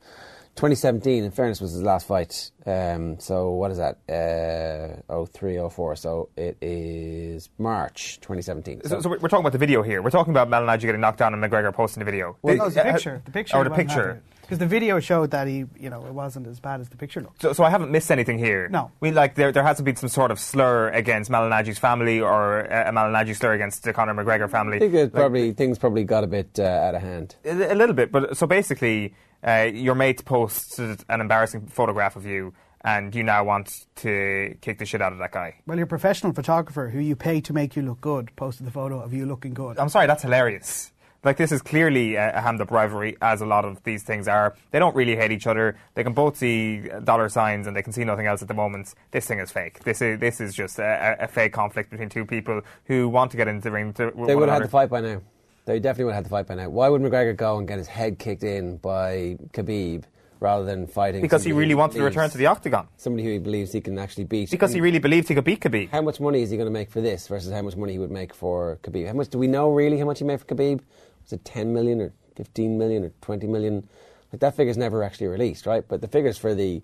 2017. 0.56 1.24
In 1.24 1.32
fairness, 1.32 1.60
was 1.60 1.74
his 1.74 1.82
last 1.82 2.08
fight. 2.08 2.52
Um, 2.66 3.20
so 3.20 3.52
what 3.52 3.72
is 3.72 3.78
that? 3.78 3.98
Uh, 4.10 5.26
03, 5.26 5.60
04. 5.70 5.96
So 5.96 6.30
it 6.38 6.58
is 6.62 7.50
March 7.58 8.20
2017. 8.22 8.82
So, 8.86 9.02
so 9.02 9.10
we're 9.10 9.18
talking 9.18 9.40
about 9.40 9.52
the 9.52 9.58
video 9.58 9.82
here. 9.82 10.02
We're 10.02 10.10
talking 10.10 10.32
about 10.32 10.50
Malignaggi 10.50 10.82
getting 10.82 11.02
knocked 11.02 11.20
down 11.20 11.34
and 11.34 11.44
McGregor 11.44 11.74
posting 11.74 12.00
the 12.00 12.06
video. 12.06 12.38
Well, 12.42 12.56
no, 12.56 12.70
the 12.70 12.88
uh, 12.88 12.92
picture. 12.94 13.22
The 13.26 13.32
picture. 13.32 13.58
Or 13.58 13.64
the 13.64 13.70
picture. 13.70 14.24
Because 14.46 14.60
the 14.60 14.68
video 14.68 15.00
showed 15.00 15.32
that 15.32 15.48
he, 15.48 15.66
you 15.80 15.90
know, 15.90 16.06
it 16.06 16.14
wasn't 16.14 16.46
as 16.48 16.60
bad 16.60 16.80
as 16.80 16.90
the 16.90 16.98
picture 16.98 17.20
looked. 17.22 17.42
So, 17.42 17.52
so 17.54 17.64
I 17.64 17.70
haven't 17.72 17.92
missed 17.92 18.12
anything 18.12 18.38
here. 18.38 18.70
No. 18.70 18.92
We 19.00 19.12
like 19.12 19.36
there 19.36 19.52
there 19.52 19.64
hasn't 19.64 19.86
been 19.86 19.96
some 19.96 20.10
sort 20.10 20.30
of 20.32 20.40
slur 20.40 20.90
against 20.90 21.32
Malignaggi's 21.32 21.80
family 21.80 22.20
or 22.22 22.62
a, 22.62 22.90
a 22.90 22.92
Malignaggi 22.92 23.36
slur 23.36 23.54
against 23.54 23.84
the 23.84 23.92
Conor 23.94 24.14
McGregor 24.14 24.50
family. 24.50 24.78
I 24.78 24.80
think 24.82 24.94
Like, 24.94 25.14
probably 25.14 25.52
things 25.54 25.80
probably 25.80 26.04
got 26.04 26.24
a 26.24 26.28
bit 26.28 26.60
uh, 26.60 26.64
out 26.64 26.96
of 26.96 27.02
hand. 27.02 27.36
a, 27.44 27.74
a 27.74 27.76
little 27.76 27.96
bit, 27.96 28.12
but 28.12 28.38
so 28.38 28.46
basically, 28.46 29.16
uh, 29.46 29.68
your 29.74 29.96
mate 29.96 30.24
posted 30.26 31.04
an 31.10 31.22
embarrassing 31.22 31.68
photograph 31.68 32.16
of 32.16 32.26
you, 32.26 32.54
and 32.82 33.16
you 33.16 33.24
now 33.24 33.44
want 33.44 33.86
to 33.96 34.56
kick 34.62 34.78
the 34.78 34.86
shit 34.86 35.02
out 35.02 35.12
of 35.12 35.18
that 35.20 35.32
guy. 35.32 35.56
Well, 35.66 35.78
your 35.78 35.88
professional 35.88 36.34
photographer, 36.34 36.90
who 36.90 37.00
you 37.00 37.16
pay 37.16 37.42
to 37.42 37.54
make 37.54 37.76
you 37.76 37.82
look 37.82 38.00
good, 38.02 38.36
posted 38.36 38.68
the 38.68 38.72
photo 38.72 39.00
of 39.02 39.12
you 39.14 39.26
looking 39.26 39.54
good. 39.56 39.80
I'm 39.80 39.90
sorry, 39.90 40.06
that's 40.08 40.22
hilarious. 40.24 40.92
Like 41.26 41.38
this 41.38 41.52
is 41.52 41.64
clearly 41.64 42.16
a, 42.16 42.38
a 42.38 42.42
hand-up 42.42 42.70
rivalry, 42.70 43.18
as 43.20 43.42
a 43.42 43.48
lot 43.48 43.66
of 43.66 43.84
these 43.84 44.04
things 44.04 44.28
are. 44.28 44.56
They 44.70 44.78
don't 44.78 44.96
really 44.96 45.16
hate 45.16 45.32
each 45.32 45.48
other. 45.48 45.76
They 45.96 46.04
can 46.04 46.14
both 46.14 46.38
see 46.38 46.88
dollar 47.04 47.30
signs, 47.30 47.66
and 47.66 47.76
they 47.76 47.82
can 47.82 47.94
see 47.94 48.04
nothing 48.04 48.28
else 48.28 48.44
at 48.44 48.48
the 48.48 48.54
moment. 48.54 48.94
This 49.10 49.26
thing 49.26 49.40
is 49.40 49.52
fake. 49.52 49.84
This 49.84 50.04
is 50.04 50.20
this 50.20 50.40
is 50.40 50.54
just 50.54 50.78
a, 50.78 51.18
a 51.20 51.28
fake 51.28 51.52
conflict 51.52 51.90
between 51.90 52.10
two 52.10 52.26
people 52.26 52.62
who 52.86 53.10
want 53.10 53.32
to 53.32 53.38
get 53.38 53.48
into 53.48 53.64
the 53.64 53.72
ring. 53.72 53.92
To 53.94 54.12
They 54.28 54.36
would 54.36 54.50
have 54.50 54.60
had 54.60 54.68
the 54.68 54.72
fight 54.72 54.90
by 54.90 55.02
now. 55.02 55.22
They 55.66 55.80
definitely 55.80 56.06
would 56.06 56.12
have 56.12 56.18
had 56.18 56.26
the 56.26 56.30
fight 56.30 56.46
by 56.46 56.56
now. 56.56 56.70
Why 56.70 56.90
would 56.90 57.02
McGregor 57.02 57.36
go 57.36 57.58
and 57.58 57.68
get 57.68 57.80
his 57.80 57.88
head 57.88 58.20
kicked 58.20 58.44
in 58.44 58.78
by 58.78 59.38
Khabib 59.52 60.04
rather 60.40 60.64
than 60.64 60.86
fighting? 60.86 61.22
because 61.22 61.44
he 61.44 61.54
really 61.54 61.74
wants 61.74 61.96
to 61.96 62.04
return 62.04 62.30
to 62.30 62.38
the 62.38 62.46
octagon. 62.46 62.88
Somebody 62.98 63.24
who 63.24 63.32
he 63.32 63.40
believes 63.40 63.72
he 63.72 63.82
can 63.82 63.98
actually 63.98 64.26
beat. 64.26 64.52
Because 64.52 64.74
he 64.74 64.82
really 64.82 65.00
believes 65.00 65.28
he 65.28 65.34
could 65.34 65.44
beat 65.44 65.62
Khabib. 65.62 65.90
How 65.90 66.04
much 66.04 66.20
money 66.20 66.44
is 66.44 66.52
he 66.52 66.58
going 66.58 66.68
to 66.68 66.72
make 66.72 66.92
for 66.92 67.02
this 67.02 67.28
versus 67.28 67.52
how 67.52 67.64
much 67.64 67.76
money 67.76 67.94
he 67.94 68.00
would 68.00 68.12
make 68.12 68.32
for 68.36 68.78
Khabib? 68.84 69.08
How 69.08 69.14
much 69.14 69.30
do 69.30 69.40
we 69.40 69.48
know 69.48 69.72
really 69.72 69.98
how 69.98 70.06
much 70.06 70.20
he 70.20 70.26
made 70.26 70.40
for 70.40 70.46
Khabib? 70.46 70.82
Was 71.26 71.34
it 71.34 71.44
10 71.46 71.74
million 71.74 72.02
or 72.02 72.14
15 72.36 72.78
million 72.78 73.04
or 73.04 73.12
20 73.22 73.48
million? 73.48 73.88
Like 74.32 74.40
that 74.42 74.56
figure's 74.56 74.78
never 74.78 75.04
actually 75.04 75.28
released, 75.28 75.66
right? 75.66 75.84
But 75.88 76.02
the 76.02 76.08
figures 76.08 76.38
for 76.38 76.54
the 76.54 76.82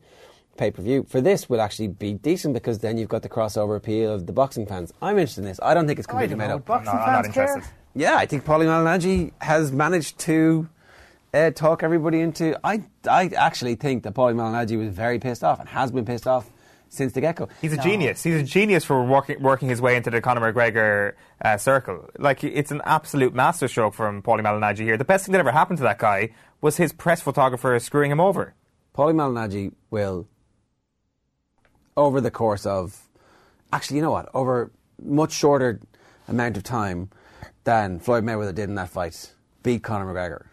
pay 0.58 0.72
per 0.72 0.82
view 0.82 1.06
for 1.08 1.22
this 1.22 1.48
will 1.50 1.62
actually 1.62 1.88
be 1.88 2.14
decent 2.14 2.54
because 2.54 2.80
then 2.80 2.98
you've 2.98 3.10
got 3.10 3.22
the 3.22 3.30
crossover 3.30 3.78
appeal 3.78 4.14
of 4.14 4.26
the 4.26 4.34
boxing 4.34 4.66
fans. 4.66 4.92
I'm 5.02 5.18
interested 5.18 5.42
in 5.42 5.46
this. 5.48 5.60
I 5.62 5.74
don't 5.74 5.88
think 5.88 6.00
it's 6.00 6.08
I 6.08 6.12
completely 6.12 6.32
don't 6.36 6.40
made 6.40 6.48
know. 6.48 6.56
up. 6.56 6.66
Boxing 6.66 6.94
No, 6.94 7.00
I'm 7.00 7.14
not 7.14 7.24
fans 7.26 7.34
care. 7.36 7.48
interested. 7.48 7.74
Yeah, 7.94 8.16
I 8.16 8.26
think 8.26 8.46
Paulie 8.46 8.66
Malignaggi 8.66 9.32
has 9.42 9.72
managed 9.72 10.18
to 10.20 10.68
uh, 11.34 11.52
talk 11.52 11.84
everybody 11.84 12.22
into. 12.22 12.58
I, 12.64 12.84
I 13.10 13.28
actually 13.38 13.76
think 13.76 14.04
that 14.04 14.14
Paulie 14.14 14.34
Malignaggi 14.34 14.78
was 14.78 14.90
very 14.94 15.20
pissed 15.20 15.44
off 15.44 15.60
and 15.60 15.68
has 15.70 15.92
been 15.92 16.06
pissed 16.06 16.26
off 16.26 16.50
since 16.92 17.14
the 17.14 17.22
get 17.22 17.38
go. 17.38 17.48
He's 17.62 17.74
a 17.74 17.78
genius. 17.78 18.22
He's 18.22 18.36
a 18.36 18.44
genius 18.44 18.84
for 18.84 19.04
working 19.04 19.42
working 19.42 19.70
his 19.70 19.82
way 19.82 19.96
into 19.96 20.10
the 20.12 20.22
Conor 20.22 20.54
McGregor 20.54 21.14
uh, 21.44 21.58
circle. 21.58 22.10
Like 22.20 22.44
it's 22.44 22.70
an 22.70 22.82
absolute 22.86 23.34
masterstroke 23.34 23.94
from 23.94 24.22
Paulie 24.22 24.42
Malignaggi 24.42 24.80
here. 24.80 24.98
The 24.98 25.06
best 25.06 25.26
thing 25.26 25.32
that 25.32 25.40
ever 25.40 25.52
happened 25.52 25.78
to 25.78 25.84
that 25.84 25.98
guy 25.98 26.32
was 26.60 26.78
his 26.78 26.92
press 26.92 27.22
photographer 27.22 27.80
screwing 27.80 28.12
him 28.12 28.20
over. 28.20 28.54
Paulie 28.94 29.16
Malignaggi 29.16 29.72
will, 29.90 30.28
over 31.96 32.20
the 32.20 32.30
course 32.30 32.66
of, 32.66 33.08
actually, 33.72 33.96
you 33.96 34.04
know 34.04 34.12
what, 34.12 34.30
over 34.34 34.72
much 35.02 35.32
shorter 35.32 35.80
amount 36.28 36.58
of 36.58 36.64
time 36.64 37.10
than 37.64 38.00
Floyd 38.00 38.26
Mayweather 38.26 38.54
did 38.54 38.68
in 38.68 38.76
that 38.76 38.90
fight, 38.90 39.34
beat 39.64 39.82
Conor 39.82 40.14
McGregor, 40.14 40.48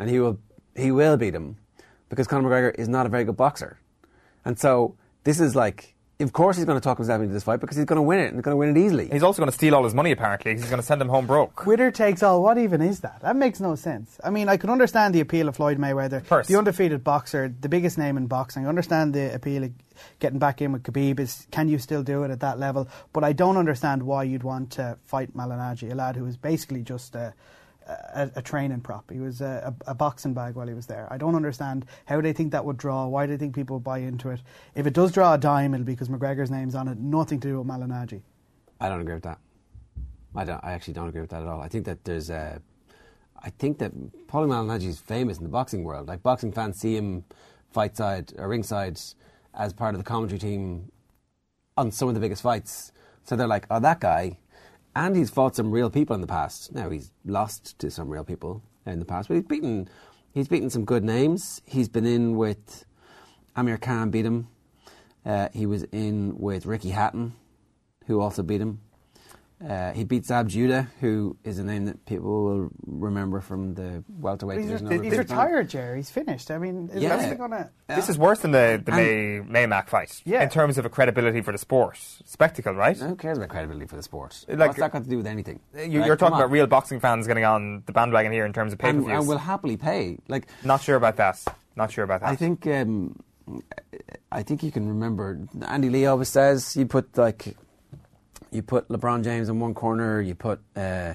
and 0.00 0.10
he 0.10 0.18
will 0.18 0.40
he 0.76 0.90
will 0.90 1.16
beat 1.16 1.36
him 1.36 1.56
because 2.08 2.26
Conor 2.26 2.48
McGregor 2.48 2.74
is 2.74 2.88
not 2.88 3.06
a 3.06 3.08
very 3.08 3.22
good 3.22 3.36
boxer, 3.36 3.78
and 4.44 4.58
so 4.58 4.96
this 5.24 5.40
is 5.40 5.54
like. 5.56 5.90
Of 6.20 6.32
course, 6.32 6.56
he's 6.56 6.64
going 6.64 6.78
to 6.78 6.82
talk 6.82 6.98
himself 6.98 7.20
into 7.22 7.34
this 7.34 7.42
fight 7.42 7.58
because 7.58 7.76
he's 7.76 7.86
going 7.86 7.96
to 7.96 8.02
win 8.02 8.20
it 8.20 8.26
and 8.26 8.36
he's 8.36 8.44
going 8.44 8.52
to 8.52 8.56
win 8.56 8.74
it 8.74 8.80
easily. 8.80 9.08
He's 9.08 9.24
also 9.24 9.42
going 9.42 9.50
to 9.50 9.54
steal 9.54 9.74
all 9.74 9.82
his 9.82 9.94
money. 9.94 10.12
Apparently, 10.12 10.52
he's 10.52 10.64
going 10.66 10.80
to 10.80 10.86
send 10.86 11.02
him 11.02 11.08
home 11.08 11.26
broke. 11.26 11.66
Winner 11.66 11.90
takes 11.90 12.22
all. 12.22 12.40
What 12.40 12.56
even 12.56 12.80
is 12.80 13.00
that? 13.00 13.20
That 13.22 13.34
makes 13.34 13.58
no 13.58 13.74
sense. 13.74 14.20
I 14.22 14.30
mean, 14.30 14.48
I 14.48 14.56
can 14.56 14.70
understand 14.70 15.12
the 15.12 15.18
appeal 15.18 15.48
of 15.48 15.56
Floyd 15.56 15.76
Mayweather, 15.76 16.24
Purse. 16.24 16.46
the 16.46 16.56
undefeated 16.56 17.02
boxer, 17.02 17.52
the 17.60 17.68
biggest 17.68 17.98
name 17.98 18.16
in 18.16 18.28
boxing. 18.28 18.64
I 18.64 18.68
understand 18.68 19.12
the 19.12 19.34
appeal 19.34 19.64
of 19.64 19.72
getting 20.20 20.38
back 20.38 20.62
in 20.62 20.70
with 20.70 20.84
Khabib. 20.84 21.18
Is 21.18 21.48
can 21.50 21.68
you 21.68 21.78
still 21.80 22.04
do 22.04 22.22
it 22.22 22.30
at 22.30 22.38
that 22.40 22.60
level? 22.60 22.88
But 23.12 23.24
I 23.24 23.32
don't 23.32 23.56
understand 23.56 24.04
why 24.04 24.22
you'd 24.22 24.44
want 24.44 24.70
to 24.72 24.96
fight 25.04 25.36
Malignaggi, 25.36 25.90
a 25.90 25.96
lad 25.96 26.14
who 26.14 26.26
is 26.26 26.36
basically 26.36 26.82
just 26.82 27.16
a, 27.16 27.34
a, 27.86 28.30
a 28.36 28.42
training 28.42 28.80
prop. 28.80 29.10
He 29.10 29.20
was 29.20 29.40
a, 29.40 29.74
a, 29.86 29.90
a 29.90 29.94
boxing 29.94 30.34
bag 30.34 30.54
while 30.54 30.66
he 30.66 30.74
was 30.74 30.86
there. 30.86 31.06
I 31.10 31.18
don't 31.18 31.34
understand 31.34 31.86
how 32.06 32.20
they 32.20 32.32
think 32.32 32.52
that 32.52 32.64
would 32.64 32.76
draw. 32.76 33.06
Why 33.06 33.26
do 33.26 33.32
they 33.32 33.38
think 33.38 33.54
people 33.54 33.80
buy 33.80 33.98
into 33.98 34.30
it? 34.30 34.40
If 34.74 34.86
it 34.86 34.94
does 34.94 35.12
draw 35.12 35.34
a 35.34 35.38
dime, 35.38 35.74
it'll 35.74 35.84
be 35.84 35.92
because 35.92 36.08
McGregor's 36.08 36.50
name's 36.50 36.74
on 36.74 36.88
it. 36.88 36.98
Nothing 36.98 37.40
to 37.40 37.48
do 37.48 37.58
with 37.58 37.66
Malignaggi. 37.66 38.22
I 38.80 38.88
don't 38.88 39.00
agree 39.00 39.14
with 39.14 39.24
that. 39.24 39.38
I 40.34 40.44
don't. 40.44 40.62
I 40.64 40.72
actually 40.72 40.94
don't 40.94 41.08
agree 41.08 41.20
with 41.20 41.30
that 41.30 41.42
at 41.42 41.48
all. 41.48 41.60
I 41.60 41.68
think 41.68 41.84
that 41.86 42.04
there's 42.04 42.30
a. 42.30 42.60
I 43.42 43.50
think 43.50 43.78
that 43.78 43.92
Paulie 44.26 44.48
Malignaggi 44.48 44.88
is 44.88 44.98
famous 44.98 45.38
in 45.38 45.44
the 45.44 45.50
boxing 45.50 45.84
world. 45.84 46.08
Like 46.08 46.22
boxing 46.22 46.50
fans 46.50 46.78
see 46.78 46.96
him 46.96 47.24
fight 47.70 47.96
side 47.96 48.32
or 48.38 48.48
ringside 48.48 48.98
as 49.52 49.72
part 49.72 49.94
of 49.94 50.00
the 50.00 50.04
commentary 50.04 50.38
team 50.38 50.90
on 51.76 51.90
some 51.90 52.08
of 52.08 52.14
the 52.14 52.20
biggest 52.20 52.42
fights. 52.42 52.92
So 53.24 53.36
they're 53.36 53.46
like, 53.46 53.66
oh, 53.70 53.80
that 53.80 54.00
guy. 54.00 54.38
And 54.96 55.16
he's 55.16 55.30
fought 55.30 55.56
some 55.56 55.70
real 55.70 55.90
people 55.90 56.14
in 56.14 56.20
the 56.20 56.26
past. 56.26 56.72
Now 56.72 56.90
he's 56.90 57.10
lost 57.24 57.78
to 57.80 57.90
some 57.90 58.08
real 58.08 58.24
people 58.24 58.62
in 58.86 59.00
the 59.00 59.04
past, 59.04 59.28
but 59.28 59.34
he's 59.34 59.44
beaten. 59.44 59.88
He's 60.32 60.48
beaten 60.48 60.70
some 60.70 60.84
good 60.84 61.04
names. 61.04 61.60
He's 61.64 61.88
been 61.88 62.06
in 62.06 62.36
with 62.36 62.84
Amir 63.56 63.78
Khan, 63.78 64.10
beat 64.10 64.24
him. 64.24 64.48
Uh, 65.24 65.48
he 65.52 65.66
was 65.66 65.84
in 65.84 66.38
with 66.38 66.66
Ricky 66.66 66.90
Hatton, 66.90 67.34
who 68.06 68.20
also 68.20 68.42
beat 68.42 68.60
him. 68.60 68.80
Uh, 69.66 69.92
he 69.92 70.04
beats 70.04 70.28
Zab 70.28 70.48
Judah, 70.48 70.88
who 71.00 71.36
is 71.42 71.58
a 71.58 71.64
name 71.64 71.86
that 71.86 72.04
people 72.04 72.44
will 72.44 72.70
remember 72.86 73.40
from 73.40 73.74
the 73.74 74.04
welterweight 74.20 74.58
He's, 74.58 74.66
division. 74.66 74.86
he's 74.90 75.00
over 75.00 75.10
Big 75.22 75.28
Time. 75.28 75.38
retired, 75.38 75.70
Jerry. 75.70 75.96
He's 75.98 76.10
finished. 76.10 76.50
I 76.50 76.58
mean, 76.58 76.90
is 76.92 77.02
Yeah. 77.02 77.34
gonna? 77.34 77.70
This 77.88 78.08
is 78.10 78.18
worse 78.18 78.40
than 78.40 78.50
the, 78.50 78.82
the 78.84 78.92
And- 78.92 79.48
May 79.50 79.66
Maymack 79.66 79.88
fight 79.88 80.20
Yeah. 80.26 80.42
in 80.42 80.50
terms 80.50 80.76
of 80.76 80.84
a 80.84 80.90
credibility 80.90 81.40
for 81.40 81.52
the 81.52 81.58
sport, 81.58 81.96
spectacle, 82.26 82.74
right? 82.74 82.96
Who 82.98 83.16
cares 83.16 83.38
about 83.38 83.48
credibility 83.48 83.86
for 83.86 83.96
the 83.96 84.02
sport? 84.02 84.44
Like- 84.48 84.58
What's 84.58 84.78
that 84.80 84.92
got 84.92 85.04
to 85.04 85.08
do 85.08 85.16
with 85.16 85.26
anything? 85.26 85.60
You, 85.74 85.80
Like, 85.80 85.92
you're 85.92 86.16
come 86.16 86.30
talking 86.32 86.42
about 86.44 86.50
real 86.50 86.66
boxing 86.66 87.00
fans 87.00 87.26
getting 87.26 87.44
on 87.44 87.82
the 87.86 87.92
bandwagon 87.92 88.32
here 88.32 88.44
in 88.44 88.52
terms 88.52 88.72
of 88.74 88.78
pay 88.78 88.92
per 88.92 88.98
views. 89.00 89.10
and 89.18 89.26
will 89.26 89.38
happily 89.38 89.76
pay. 89.78 90.18
Like 90.28 90.46
Not 90.62 90.82
sure 90.82 90.96
about 90.96 91.16
that. 91.16 91.42
Not 91.76 91.90
sure 91.90 92.04
about 92.04 92.20
that. 92.20 92.28
I 92.28 92.36
think, 92.36 92.66
um, 92.66 93.18
I 94.30 94.42
think 94.42 94.62
you 94.62 94.70
can 94.72 94.88
remember. 94.88 95.38
Andy 95.66 95.88
Lee 95.90 96.06
always 96.06 96.28
says 96.28 96.76
you 96.76 96.86
put 96.86 97.16
like, 97.16 97.56
you 98.54 98.62
put 98.62 98.88
LeBron 98.88 99.24
James 99.24 99.48
in 99.48 99.60
one 99.60 99.74
corner. 99.74 100.20
You 100.20 100.34
put 100.34 100.60
uh, 100.76 101.14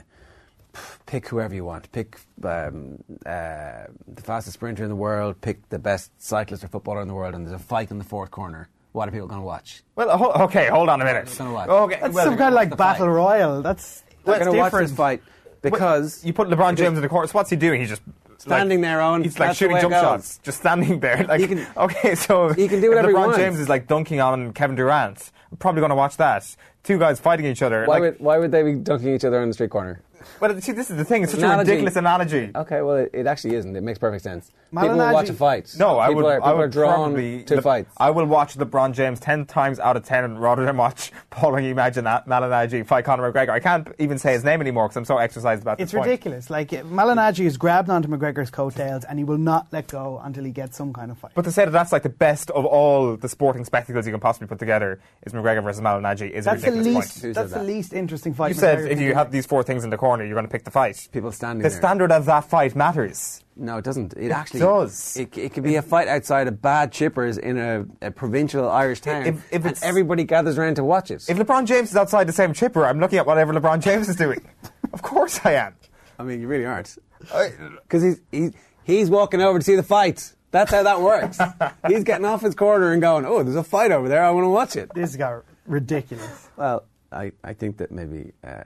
pick 1.05 1.27
whoever 1.27 1.53
you 1.55 1.65
want. 1.65 1.91
Pick 1.91 2.19
um, 2.43 3.03
uh, 3.25 3.85
the 4.07 4.21
fastest 4.23 4.55
sprinter 4.55 4.83
in 4.83 4.89
the 4.89 4.95
world. 4.95 5.39
Pick 5.41 5.67
the 5.69 5.79
best 5.79 6.11
cyclist 6.21 6.63
or 6.63 6.67
footballer 6.67 7.01
in 7.01 7.07
the 7.07 7.13
world, 7.13 7.33
and 7.35 7.45
there's 7.45 7.59
a 7.59 7.63
fight 7.63 7.91
in 7.91 7.97
the 7.97 8.03
fourth 8.03 8.31
corner. 8.31 8.69
What 8.91 9.07
are 9.07 9.11
people 9.11 9.27
going 9.27 9.39
to 9.41 9.45
watch? 9.45 9.83
Well, 9.95 10.17
ho- 10.17 10.43
okay, 10.45 10.67
hold 10.67 10.89
on 10.89 10.99
a 11.01 11.05
minute. 11.05 11.33
Gonna 11.37 11.53
watch. 11.53 11.69
Okay, 11.69 11.99
That's 12.01 12.13
well, 12.13 12.25
some 12.25 12.37
kind 12.37 12.49
of 12.49 12.55
like 12.55 12.75
battle 12.75 13.05
fight. 13.05 13.11
royal. 13.13 13.61
That's 13.61 14.01
They're 14.25 14.33
that's 14.35 14.39
going 14.45 14.53
to 14.53 14.59
watch 14.59 14.71
different. 14.71 14.87
this 14.89 14.97
fight 14.97 15.21
because 15.61 16.25
you 16.25 16.33
put 16.33 16.47
LeBron 16.49 16.75
James 16.75 16.97
in 16.97 17.01
the 17.01 17.09
corner. 17.09 17.27
So 17.27 17.33
what's 17.33 17.49
he 17.49 17.55
doing? 17.55 17.79
He's 17.79 17.89
just 17.89 18.01
Standing 18.37 18.79
like, 18.79 18.87
there, 18.89 18.99
Eoin. 18.99 19.23
He's 19.23 19.37
like 19.37 19.55
shooting 19.57 19.77
jump 19.81 19.93
shots, 19.93 20.39
just 20.43 20.59
standing 20.59 21.01
there. 21.01 21.25
Like, 21.27 21.47
can- 21.47 21.67
okay, 21.77 22.15
so 22.15 22.49
he 22.53 22.67
can 22.69 22.79
do 22.81 22.87
if 22.91 22.95
whatever 22.95 23.09
he 23.09 23.13
LeBron 23.13 23.25
wants. 23.27 23.37
James 23.37 23.59
is 23.59 23.67
like 23.69 23.85
dunking 23.85 24.21
on 24.21 24.53
Kevin 24.53 24.75
Durant. 24.77 25.31
I'm 25.51 25.57
probably 25.57 25.81
going 25.81 25.89
to 25.89 25.95
watch 25.95 26.17
that. 26.17 26.55
Two 26.89 26.97
guys 26.97 27.19
fighting 27.19 27.45
each 27.45 27.61
other. 27.61 27.85
Why 27.85 27.99
like, 27.99 28.01
would 28.01 28.19
why 28.19 28.39
would 28.39 28.51
they 28.51 28.63
be 28.63 28.73
dunking 28.73 29.13
each 29.13 29.23
other 29.23 29.39
on 29.39 29.47
the 29.47 29.53
street 29.53 29.69
corner? 29.69 30.01
But 30.39 30.63
see, 30.63 30.71
this 30.71 30.89
is 30.89 30.97
the 30.97 31.05
thing. 31.05 31.21
It's 31.21 31.33
such 31.33 31.43
a 31.43 31.55
ridiculous 31.55 31.95
analogy. 31.95 32.49
Okay, 32.55 32.81
well, 32.81 32.95
it, 32.95 33.11
it 33.13 33.27
actually 33.27 33.53
isn't. 33.57 33.75
It 33.75 33.81
makes 33.81 33.99
perfect 33.99 34.23
sense. 34.23 34.51
People 34.71 34.89
will 34.89 35.13
watch 35.13 35.29
a 35.29 35.33
fight. 35.33 35.73
No, 35.77 35.99
I 35.99 36.09
people 36.09 36.23
would. 36.23 36.29
Are, 36.29 36.37
people 36.37 36.49
I 36.49 36.53
would 36.53 36.61
are 36.63 36.67
drawn 36.67 36.95
probably, 37.13 37.43
to 37.45 37.55
Le- 37.55 37.61
fights. 37.61 37.89
I 37.97 38.11
will 38.11 38.25
watch 38.25 38.55
LeBron 38.55 38.93
James 38.93 39.19
ten 39.19 39.45
times 39.45 39.79
out 39.79 39.97
of 39.97 40.03
ten 40.05 40.37
rather 40.37 40.63
than 40.65 40.77
watch 40.77 41.11
Paul 41.31 41.55
Imagine 41.55 42.03
that 42.03 42.27
Malignaggi 42.27 42.85
fight 42.85 43.05
Conor 43.05 43.31
McGregor. 43.31 43.49
I 43.49 43.59
can't 43.59 43.87
even 43.99 44.17
say 44.19 44.33
his 44.33 44.43
name 44.43 44.61
anymore 44.61 44.87
because 44.87 44.97
I'm 44.97 45.05
so 45.05 45.17
exercised 45.17 45.61
about 45.61 45.79
It's 45.79 45.91
this 45.91 45.97
point. 45.97 46.07
ridiculous. 46.09 46.49
Like 46.49 46.69
Malignaggi 46.69 47.43
has 47.45 47.57
grabbed 47.57 47.89
onto 47.89 48.07
McGregor's 48.07 48.49
coattails, 48.51 49.03
and 49.05 49.17
he 49.17 49.23
will 49.25 49.37
not 49.39 49.67
let 49.71 49.87
go 49.87 50.21
until 50.23 50.43
he 50.43 50.51
gets 50.51 50.77
some 50.77 50.93
kind 50.93 51.09
of 51.11 51.17
fight. 51.17 51.31
But 51.35 51.45
to 51.45 51.51
say 51.51 51.65
that 51.65 51.71
that's 51.71 51.91
like 51.91 52.03
the 52.03 52.09
best 52.09 52.51
of 52.51 52.65
all 52.65 53.17
the 53.17 53.29
sporting 53.29 53.65
spectacles 53.65 54.05
you 54.05 54.11
can 54.13 54.19
possibly 54.21 54.47
put 54.47 54.59
together 54.59 54.99
is 55.25 55.33
McGregor 55.33 55.63
versus 55.63 55.81
Malignaggi 55.81 56.29
is 56.29 56.45
that's 56.45 56.61
a 56.63 56.65
the 56.67 56.77
ridiculous 56.77 56.95
least. 57.15 57.21
point. 57.23 57.35
That's 57.35 57.51
the 57.53 57.59
that? 57.59 57.65
least 57.65 57.93
interesting 57.93 58.33
fight. 58.33 58.49
You 58.49 58.53
said 58.53 58.79
McGregor 58.79 58.89
if 58.91 58.99
you 59.01 59.13
have 59.15 59.31
these 59.31 59.45
four 59.45 59.63
things 59.63 59.83
in 59.83 59.89
the 59.89 59.97
corner, 59.97 60.23
you're 60.25 60.35
going 60.35 60.45
to 60.45 60.51
pick 60.51 60.63
the 60.63 60.71
fight. 60.71 61.07
people 61.11 61.31
standing 61.31 61.63
The 61.63 61.69
there. 61.69 61.77
standard 61.79 62.11
of 62.11 62.25
that 62.25 62.45
fight 62.45 62.75
matters. 62.75 63.43
No, 63.61 63.77
it 63.77 63.83
doesn't. 63.83 64.13
It, 64.15 64.31
actually 64.31 64.61
does. 64.61 65.17
It, 65.17 65.37
it 65.37 65.53
could 65.53 65.63
be 65.63 65.75
a 65.75 65.81
fight 65.81 66.07
outside 66.07 66.47
of 66.47 66.61
bad 66.61 66.93
chippers 66.93 67.37
in 67.37 67.57
a, 67.57 67.85
a 68.01 68.09
provincial 68.09 68.69
Irish 68.69 69.01
town, 69.01 69.25
If- 69.25 69.53
if 69.53 69.65
and 69.65 69.77
everybody 69.83 70.23
gathers 70.23 70.57
around 70.57 70.75
to 70.75 70.83
watch 70.83 71.11
it. 71.11 71.29
If 71.29 71.37
LeBron 71.37 71.65
James 71.65 71.89
is 71.89 71.95
outside 71.97 72.25
the 72.27 72.33
same 72.33 72.53
chipper, 72.53 72.85
I'm 72.85 72.99
looking 72.99 73.19
at 73.19 73.25
whatever 73.27 73.53
LeBron 73.53 73.81
James 73.81 74.07
is 74.07 74.15
doing. 74.15 74.39
of 74.93 75.01
course 75.01 75.41
I 75.43 75.53
am. 75.53 75.75
I 76.17 76.23
mean, 76.23 76.39
you 76.41 76.47
really 76.47 76.65
aren't, 76.65 76.97
because 77.19 78.01
he's 78.01 78.21
he, 78.31 78.49
he's 78.83 79.09
walking 79.09 79.41
over 79.41 79.59
to 79.59 79.65
see 79.65 79.75
the 79.75 79.83
fight. 79.83 80.33
That's 80.51 80.71
how 80.71 80.83
that 80.83 81.01
works. 81.01 81.37
he's 81.87 82.03
getting 82.03 82.25
off 82.25 82.41
his 82.41 82.55
corner 82.55 82.91
and 82.91 83.01
going, 83.01 83.25
"Oh, 83.25 83.43
there's 83.43 83.55
a 83.55 83.63
fight 83.63 83.91
over 83.91 84.07
there. 84.09 84.23
I 84.23 84.31
want 84.31 84.45
to 84.45 84.49
watch 84.49 84.75
it." 84.75 84.89
This 84.95 85.11
is 85.11 85.17
got 85.17 85.43
ridiculous. 85.67 86.49
Well, 86.57 86.85
I, 87.11 87.33
I 87.43 87.53
think 87.53 87.77
that 87.77 87.91
maybe 87.91 88.31
uh, 88.43 88.63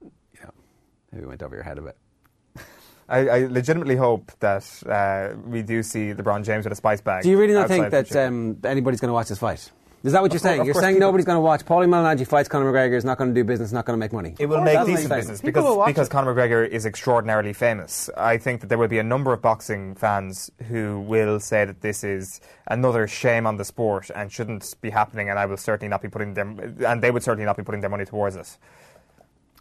you 0.00 0.40
know 0.42 0.50
maybe 1.12 1.26
went 1.26 1.42
over 1.42 1.54
your 1.56 1.64
head 1.64 1.78
a 1.78 1.82
bit. 1.82 1.96
I, 3.08 3.18
I 3.28 3.38
legitimately 3.46 3.96
hope 3.96 4.32
that 4.40 4.64
uh, 4.86 5.34
we 5.46 5.62
do 5.62 5.82
see 5.82 6.12
LeBron 6.12 6.44
James 6.44 6.64
with 6.64 6.72
a 6.72 6.76
spice 6.76 7.00
bag. 7.00 7.22
Do 7.22 7.30
you 7.30 7.38
really 7.38 7.54
not 7.54 7.68
think 7.68 7.90
that 7.90 8.14
um, 8.16 8.58
anybody's 8.64 9.00
going 9.00 9.08
to 9.08 9.14
watch 9.14 9.28
this 9.28 9.38
fight? 9.38 9.70
Is 10.04 10.12
that 10.12 10.22
what 10.22 10.30
you're 10.30 10.36
Of 10.36 10.42
course- 10.42 10.42
saying? 10.42 10.60
of 10.60 10.66
You're 10.66 10.74
saying 10.74 10.94
people- 10.94 11.08
nobody's 11.08 11.24
going 11.24 11.36
to 11.36 11.40
watch. 11.40 11.64
Paulie 11.64 11.88
Malignaggi 11.88 12.24
fights 12.24 12.48
Conor 12.48 12.70
McGregor 12.72 12.96
is 12.96 13.04
not 13.04 13.18
going 13.18 13.30
to 13.30 13.34
do 13.34 13.42
business, 13.42 13.72
not 13.72 13.84
going 13.84 13.96
to 13.96 13.98
make 13.98 14.12
money. 14.12 14.36
It 14.38 14.46
will 14.46 14.60
make 14.60 14.74
that's 14.74 14.86
decent 14.88 15.12
business 15.12 15.40
because, 15.40 15.64
will 15.64 15.84
because 15.86 16.06
it. 16.06 16.10
Conor 16.10 16.34
McGregor 16.34 16.68
is 16.68 16.86
extraordinarily 16.86 17.52
famous. 17.52 18.08
I 18.16 18.38
think 18.38 18.60
that 18.60 18.68
there 18.68 18.78
will 18.78 18.86
be 18.86 19.00
a 19.00 19.02
number 19.02 19.32
of 19.32 19.42
boxing 19.42 19.96
fans 19.96 20.52
who 20.68 21.00
will 21.00 21.40
say 21.40 21.64
that 21.64 21.80
this 21.80 22.04
is 22.04 22.40
another 22.68 23.08
shame 23.08 23.44
on 23.44 23.56
the 23.56 23.64
sport 23.64 24.08
and 24.14 24.30
shouldn't 24.30 24.72
be 24.80 24.90
happening, 24.90 25.30
and 25.30 25.38
I 25.38 25.46
will 25.46 25.56
certainly 25.56 25.88
not 25.88 26.00
be 26.00 26.08
putting 26.08 26.34
them, 26.34 26.76
and 26.86 27.02
they 27.02 27.10
would 27.10 27.24
certainly 27.24 27.46
not 27.46 27.56
be 27.56 27.64
putting 27.64 27.80
their 27.80 27.90
money 27.90 28.04
towards 28.04 28.36
it. 28.36 28.56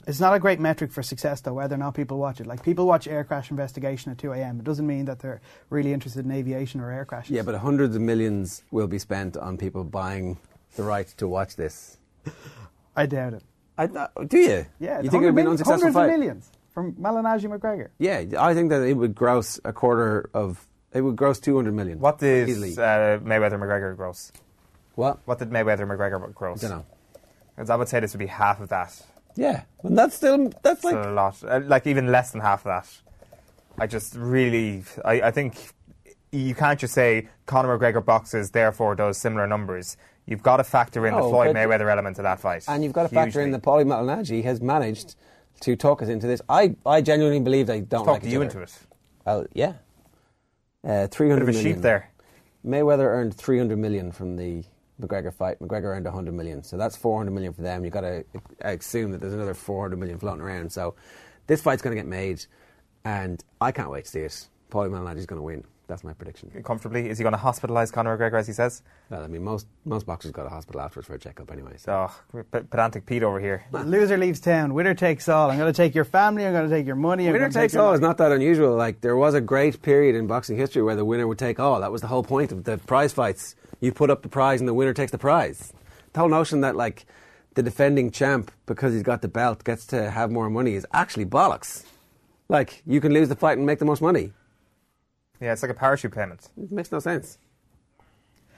It's 0.08 0.20
not 0.22 0.34
a 0.34 0.40
great 0.40 0.60
metric 0.60 0.92
for 0.92 1.04
success, 1.04 1.42
though, 1.42 1.54
whether 1.54 1.76
or 1.76 1.78
not 1.78 1.94
people 1.94 2.18
watch 2.18 2.40
it. 2.40 2.48
Like 2.48 2.64
people 2.64 2.88
watch 2.88 3.08
Air 3.08 3.24
Crash 3.26 3.52
Investigation 3.52 4.12
at 4.12 4.18
2 4.18 4.32
a.m. 4.32 4.60
It 4.60 4.64
doesn't 4.64 4.88
mean 4.88 5.06
that 5.06 5.20
they're 5.20 5.42
really 5.70 5.92
interested 5.92 6.24
in 6.26 6.32
aviation 6.32 6.80
or 6.80 6.90
air 6.92 7.04
crashes. 7.04 7.32
Yeah, 7.32 7.42
but 7.42 7.56
hundreds 7.56 7.94
of 7.96 8.02
millions 8.02 8.64
will 8.72 8.88
be 8.88 9.00
spent 9.00 9.36
on 9.36 9.58
people 9.58 9.84
buying 9.84 10.38
the 10.78 10.84
right 10.84 11.08
to 11.18 11.28
watch 11.28 11.58
this. 11.58 11.98
I 12.96 13.06
doubt 13.06 13.34
it. 13.34 13.44
I, 13.78 13.88
th- 13.88 14.08
do 14.30 14.38
you? 14.38 14.66
Yeah, 14.80 15.02
You 15.02 15.10
think 15.10 15.24
it 15.24 15.26
would 15.28 15.36
be 15.36 15.42
an 15.42 15.50
unsuccessful 15.50 15.92
hundreds 15.92 15.94
fight? 15.96 16.06
of 16.14 16.20
millions 16.20 16.52
from 16.74 16.94
Malignaggi 16.94 17.46
McGregor. 17.60 17.90
Yeah, 18.00 18.24
I 18.42 18.54
think 18.54 18.70
that 18.70 18.82
it 18.84 18.94
would 18.94 19.14
gross 19.14 19.60
a 19.66 19.74
quarter 19.74 20.30
of. 20.34 20.66
It 20.94 21.02
would 21.02 21.18
gross 21.18 21.40
200 21.42 21.74
million. 21.74 22.00
What 22.00 22.18
did 22.20 22.48
Easily. 22.50 22.72
uh, 22.72 23.20
Mayweather 23.20 23.60
McGregor 23.60 23.96
gross? 23.96 24.32
What? 24.96 25.20
What 25.26 25.38
did 25.38 25.50
Mayweather 25.52 25.86
McGregor 25.86 26.34
gross? 26.34 26.64
I 26.64 26.70
don't 26.70 26.78
know. 26.80 26.86
'Cause 27.58 27.70
I 27.70 27.76
would 27.76 27.88
say 27.90 28.00
this 28.00 28.14
would 28.14 28.20
be 28.20 28.28
half 28.28 28.62
of 28.62 28.70
that. 28.70 29.00
Yeah, 29.38 29.64
and 29.84 29.98
that's 29.98 30.16
still 30.16 30.52
that's 30.64 30.84
like 30.84 30.96
a 30.96 31.10
lot, 31.10 31.42
uh, 31.44 31.62
like 31.64 31.88
even 31.88 32.12
less 32.12 32.32
than 32.32 32.42
half 32.42 32.66
of 32.66 32.66
that. 32.66 32.90
I 33.80 33.86
just 33.86 34.16
really, 34.16 34.84
I, 35.06 35.22
I 35.22 35.32
think 35.32 35.56
you 36.32 36.56
can't 36.56 36.80
just 36.80 36.94
say 36.94 37.28
Conor 37.46 37.78
McGregor 37.78 38.04
boxes, 38.04 38.52
therefore 38.52 38.96
does 38.96 39.18
similar 39.18 39.46
numbers. 39.48 39.96
You've 40.26 40.44
got 40.44 40.58
to 40.58 40.64
factor 40.64 41.08
in 41.08 41.14
the 41.16 41.22
Floyd 41.22 41.56
Mayweather 41.56 41.90
element 41.90 42.18
to 42.18 42.22
that 42.24 42.40
fight. 42.40 42.66
And 42.68 42.84
you've 42.84 42.92
got 42.94 43.04
to 43.04 43.10
factor 43.10 43.42
in 43.42 43.52
that 43.52 43.62
Paulie 43.62 43.86
Malignaggi 43.86 44.44
has 44.44 44.60
managed 44.60 45.16
to 45.62 45.76
talk 45.76 46.02
us 46.02 46.10
into 46.10 46.28
this. 46.28 46.42
I, 46.50 46.76
I 46.86 47.02
genuinely 47.02 47.40
believe 47.40 47.68
they 47.68 47.80
don't 47.82 48.04
Talk 48.04 48.24
like 48.24 48.32
you 48.32 48.42
into 48.42 48.62
it. 48.62 48.78
Well, 49.26 49.46
yeah. 49.54 49.74
Uh, 50.84 51.08
300 51.08 51.10
Bit 51.10 51.42
of 51.44 51.50
a 51.50 51.52
million. 51.54 51.76
sheep 51.76 51.82
there. 51.82 52.12
Mayweather 52.66 53.06
earned 53.06 53.36
300 53.36 53.78
million 53.78 54.12
from 54.12 54.36
the 54.36 54.64
McGregor 55.02 55.34
fight. 55.34 55.60
McGregor 55.60 55.96
earned 55.96 56.06
100 56.06 56.34
million. 56.34 56.64
So 56.64 56.78
that's 56.78 56.96
400 56.96 57.32
million 57.32 57.54
for 57.54 57.62
them. 57.62 57.84
You've 57.84 57.94
got 57.94 58.02
to 58.02 58.24
assume 58.62 59.12
that 59.12 59.22
there's 59.22 59.34
another 59.34 59.54
400 59.54 59.98
million 59.98 60.18
floating 60.18 60.42
around. 60.42 60.72
So 60.72 60.96
this 61.48 61.62
fight's 61.62 61.82
going 61.82 61.96
to 61.96 62.02
get 62.02 62.08
made, 62.08 62.46
and 63.06 63.44
I 63.62 63.72
can't 63.72 63.90
wait 63.90 64.06
to 64.06 64.12
see 64.12 64.20
it. 64.22 64.48
Paulie 64.70 64.90
Malignaggi's 64.90 65.26
going 65.26 65.40
to 65.40 65.44
win. 65.44 65.64
That's 65.88 66.04
my 66.04 66.12
prediction. 66.14 66.52
Comfortably, 66.64 67.10
is 67.10 67.18
he 67.18 67.24
going 67.24 67.34
to 67.34 67.38
hospitalise 67.40 67.92
Conor 67.92 68.18
McGregor 68.18 68.38
as 68.38 68.46
he 68.46 68.52
says? 68.52 68.84
Well, 69.10 69.24
I 69.24 69.28
mean, 69.28 69.44
most 69.44 69.68
most 69.86 70.06
boxers 70.06 70.32
go 70.32 70.44
to 70.44 70.50
hospital 70.50 70.82
afterwards 70.82 71.08
for 71.08 71.16
a 71.16 71.20
checkup 71.20 71.50
anyway. 71.50 71.76
So. 71.78 72.10
Oh, 72.34 72.44
pedantic 72.52 73.06
Pete 73.06 73.24
over 73.24 73.40
here. 73.40 73.64
Loser 73.72 74.18
leaves 74.18 74.42
town. 74.42 74.74
Winner 74.74 74.94
takes 74.94 75.30
all. 75.30 75.50
I'm 75.50 75.58
going 75.58 75.72
to 75.72 75.78
take 75.78 75.96
your 75.96 76.04
family. 76.04 76.46
I'm 76.46 76.52
going 76.52 76.70
to 76.70 76.76
take 76.76 76.86
your 76.86 76.98
money. 76.98 77.28
I'm 77.28 77.34
Winner 77.34 77.46
gonna 77.46 77.54
take 77.54 77.72
takes 77.72 77.76
all 77.76 77.88
life. 77.88 77.96
is 77.96 78.02
not 78.02 78.18
that 78.18 78.34
unusual. 78.34 78.76
Like 78.76 79.00
there 79.00 79.16
was 79.16 79.34
a 79.34 79.42
great 79.42 79.82
period 79.82 80.16
in 80.16 80.28
boxing 80.28 80.58
history 80.58 80.84
where 80.84 80.96
the 80.96 81.06
winner 81.06 81.26
would 81.28 81.40
take 81.40 81.60
all. 81.60 81.80
That 81.80 81.92
was 81.92 82.02
the 82.02 82.08
whole 82.08 82.24
point 82.24 82.52
of 82.52 82.66
the 82.66 82.78
prize 82.80 83.14
fights. 83.14 83.56
You 83.80 83.94
put 83.94 84.10
up 84.10 84.24
the 84.24 84.30
prize 84.30 84.60
and 84.60 84.68
the 84.68 84.74
winner 84.74 84.94
takes 84.94 85.14
the 85.14 85.18
prize. 85.18 85.72
The 86.14 86.20
whole 86.20 86.30
notion 86.30 86.62
that 86.62 86.76
like 86.76 87.06
the 87.54 87.64
defending 87.64 88.12
champ 88.12 88.52
because 88.66 88.94
he's 88.94 89.04
got 89.04 89.22
the 89.22 89.28
belt 89.28 89.64
gets 89.64 89.86
to 89.88 90.12
have 90.12 90.32
more 90.32 90.50
money 90.50 90.74
is 90.76 90.86
actually 90.94 91.26
bollocks. 91.26 91.86
Like 92.50 92.84
you 92.86 93.00
can 93.00 93.14
lose 93.14 93.30
the 93.30 93.36
fight 93.36 93.58
and 93.58 93.66
make 93.66 93.80
the 93.80 93.86
most 93.86 94.02
money. 94.02 94.34
Yeah, 95.40 95.54
it's 95.54 95.62
like 95.62 95.72
a 95.72 95.76
parachute 95.76 96.14
payment. 96.14 96.50
It 96.58 96.72
makes 96.72 96.92
no 96.92 97.00
sense. 97.00 97.38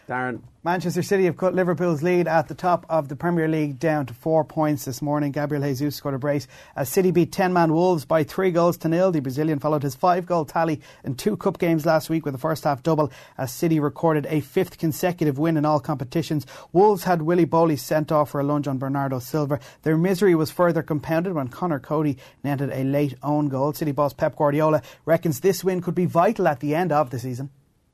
Darren, 0.10 0.41
Manchester 0.64 1.03
City 1.03 1.26
have 1.26 1.38
cut 1.38 1.53
Liverpool's 1.53 2.01
lead 2.01 2.28
at 2.28 2.47
the 2.47 2.55
top 2.55 2.84
of 2.89 3.10
the 3.10 3.16
Premier 3.16 3.47
League 3.47 3.78
down 3.78 4.07
to 4.07 4.14
four 4.16 4.43
points 4.43 4.86
this 4.86 5.03
morning. 5.03 5.32
Gabriel 5.32 5.64
Jesus 5.64 5.95
scored 5.95 6.16
a 6.16 6.18
brace 6.18 6.47
as 6.76 6.89
City 6.89 7.12
beat 7.12 7.32
10 7.32 7.53
man 7.53 7.72
Wolves 7.72 8.05
by 8.05 8.24
three 8.24 8.49
goals 8.49 8.76
to 8.78 8.89
nil. 8.89 9.12
The 9.12 9.20
Brazilian 9.20 9.60
followed 9.60 9.84
his 9.84 9.93
five 9.93 10.26
goal 10.26 10.45
tally 10.45 10.82
in 11.03 11.14
two 11.14 11.38
cup 11.38 11.60
games 11.60 11.86
last 11.86 12.10
week 12.10 12.26
with 12.26 12.34
a 12.34 12.39
first 12.39 12.64
half 12.64 12.82
double 12.82 13.12
as 13.38 13.53
City 13.53 13.80
recorded 13.80 14.26
a 14.32 14.41
fifth 14.41 14.80
consecutive 14.80 15.38
win 15.38 15.57
in 15.57 15.64
all 15.64 15.80
competitions. 15.80 16.47
Wolves 16.74 17.03
had 17.03 17.22
Willy 17.22 17.45
Boly 17.45 17.78
sent 17.78 18.12
off 18.12 18.32
for 18.32 18.41
a 18.41 18.43
lunge 18.43 18.68
on 18.68 18.80
Bernardo 18.80 19.20
Silva. 19.20 19.60
Their 19.84 19.95
misery 19.95 20.34
was 20.34 20.49
further 20.49 20.82
compounded 20.82 21.34
when 21.34 21.49
Conor 21.49 21.80
Coady 21.80 22.18
netted 22.43 22.72
a 22.72 22.84
late 22.84 23.14
own 23.22 23.47
goal. 23.47 23.74
City 23.74 23.91
boss 23.91 24.14
Pep 24.14 24.36
Guardiola 24.36 24.82
reckons 25.05 25.39
this 25.39 25.64
win 25.64 25.82
could 25.82 25.95
be 25.95 26.05
vital 26.05 26.47
at 26.47 26.62
the 26.62 26.74
end 26.74 26.91
of 26.91 27.12
the 27.12 27.20
season. 27.20 27.51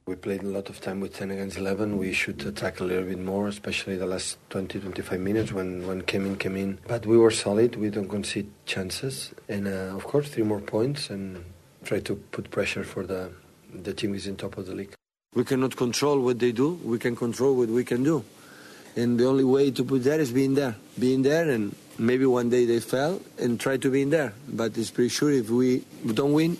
We 0.07 0.13
played 0.13 0.43
a 0.43 0.47
lot 0.47 0.69
of 0.69 0.79
time 0.81 0.99
with 0.99 1.15
10 1.15 1.31
against 1.31 1.57
11. 1.57 1.97
We 1.97 2.13
should 2.13 2.45
attack 2.45 2.79
a 2.79 2.83
little 2.83 3.05
bit 3.05 3.17
more, 3.17 3.47
especially 3.47 3.95
the 3.95 4.05
last 4.05 4.37
20, 4.51 4.79
25 4.79 5.19
minutes 5.19 5.51
when, 5.51 5.87
when 5.87 6.03
came 6.03 6.27
in, 6.27 6.35
came 6.35 6.55
in. 6.55 6.77
But 6.87 7.07
we 7.07 7.17
were 7.17 7.31
solid. 7.31 7.75
We 7.75 7.89
don't 7.89 8.07
concede 8.07 8.51
chances. 8.67 9.33
And 9.49 9.67
uh, 9.67 9.95
of 9.95 10.03
course, 10.03 10.29
three 10.29 10.43
more 10.43 10.59
points 10.59 11.09
and 11.09 11.43
try 11.83 12.01
to 12.01 12.15
put 12.15 12.51
pressure 12.51 12.83
for 12.83 13.03
the, 13.03 13.31
the 13.73 13.95
team 13.95 14.13
is 14.13 14.27
in 14.27 14.35
top 14.35 14.59
of 14.59 14.67
the 14.67 14.75
league. 14.75 14.93
We 15.33 15.43
cannot 15.43 15.75
control 15.75 16.19
what 16.19 16.37
they 16.37 16.51
do. 16.51 16.79
We 16.83 16.99
can 16.99 17.15
control 17.15 17.55
what 17.55 17.69
we 17.69 17.83
can 17.83 18.03
do. 18.03 18.23
And 18.95 19.19
the 19.19 19.25
only 19.25 19.43
way 19.43 19.71
to 19.71 19.83
put 19.83 20.03
that 20.03 20.19
is 20.19 20.31
being 20.31 20.53
there. 20.53 20.75
Being 20.99 21.23
there 21.23 21.49
and 21.49 21.75
maybe 21.97 22.27
one 22.27 22.51
day 22.51 22.65
they 22.65 22.79
fell 22.79 23.19
and 23.39 23.59
try 23.59 23.77
to 23.77 23.89
be 23.89 24.03
in 24.03 24.11
there. 24.11 24.33
But 24.47 24.77
it's 24.77 24.91
pretty 24.91 25.09
sure 25.09 25.31
if 25.31 25.49
we 25.49 25.83
don't 26.13 26.33
win, 26.33 26.57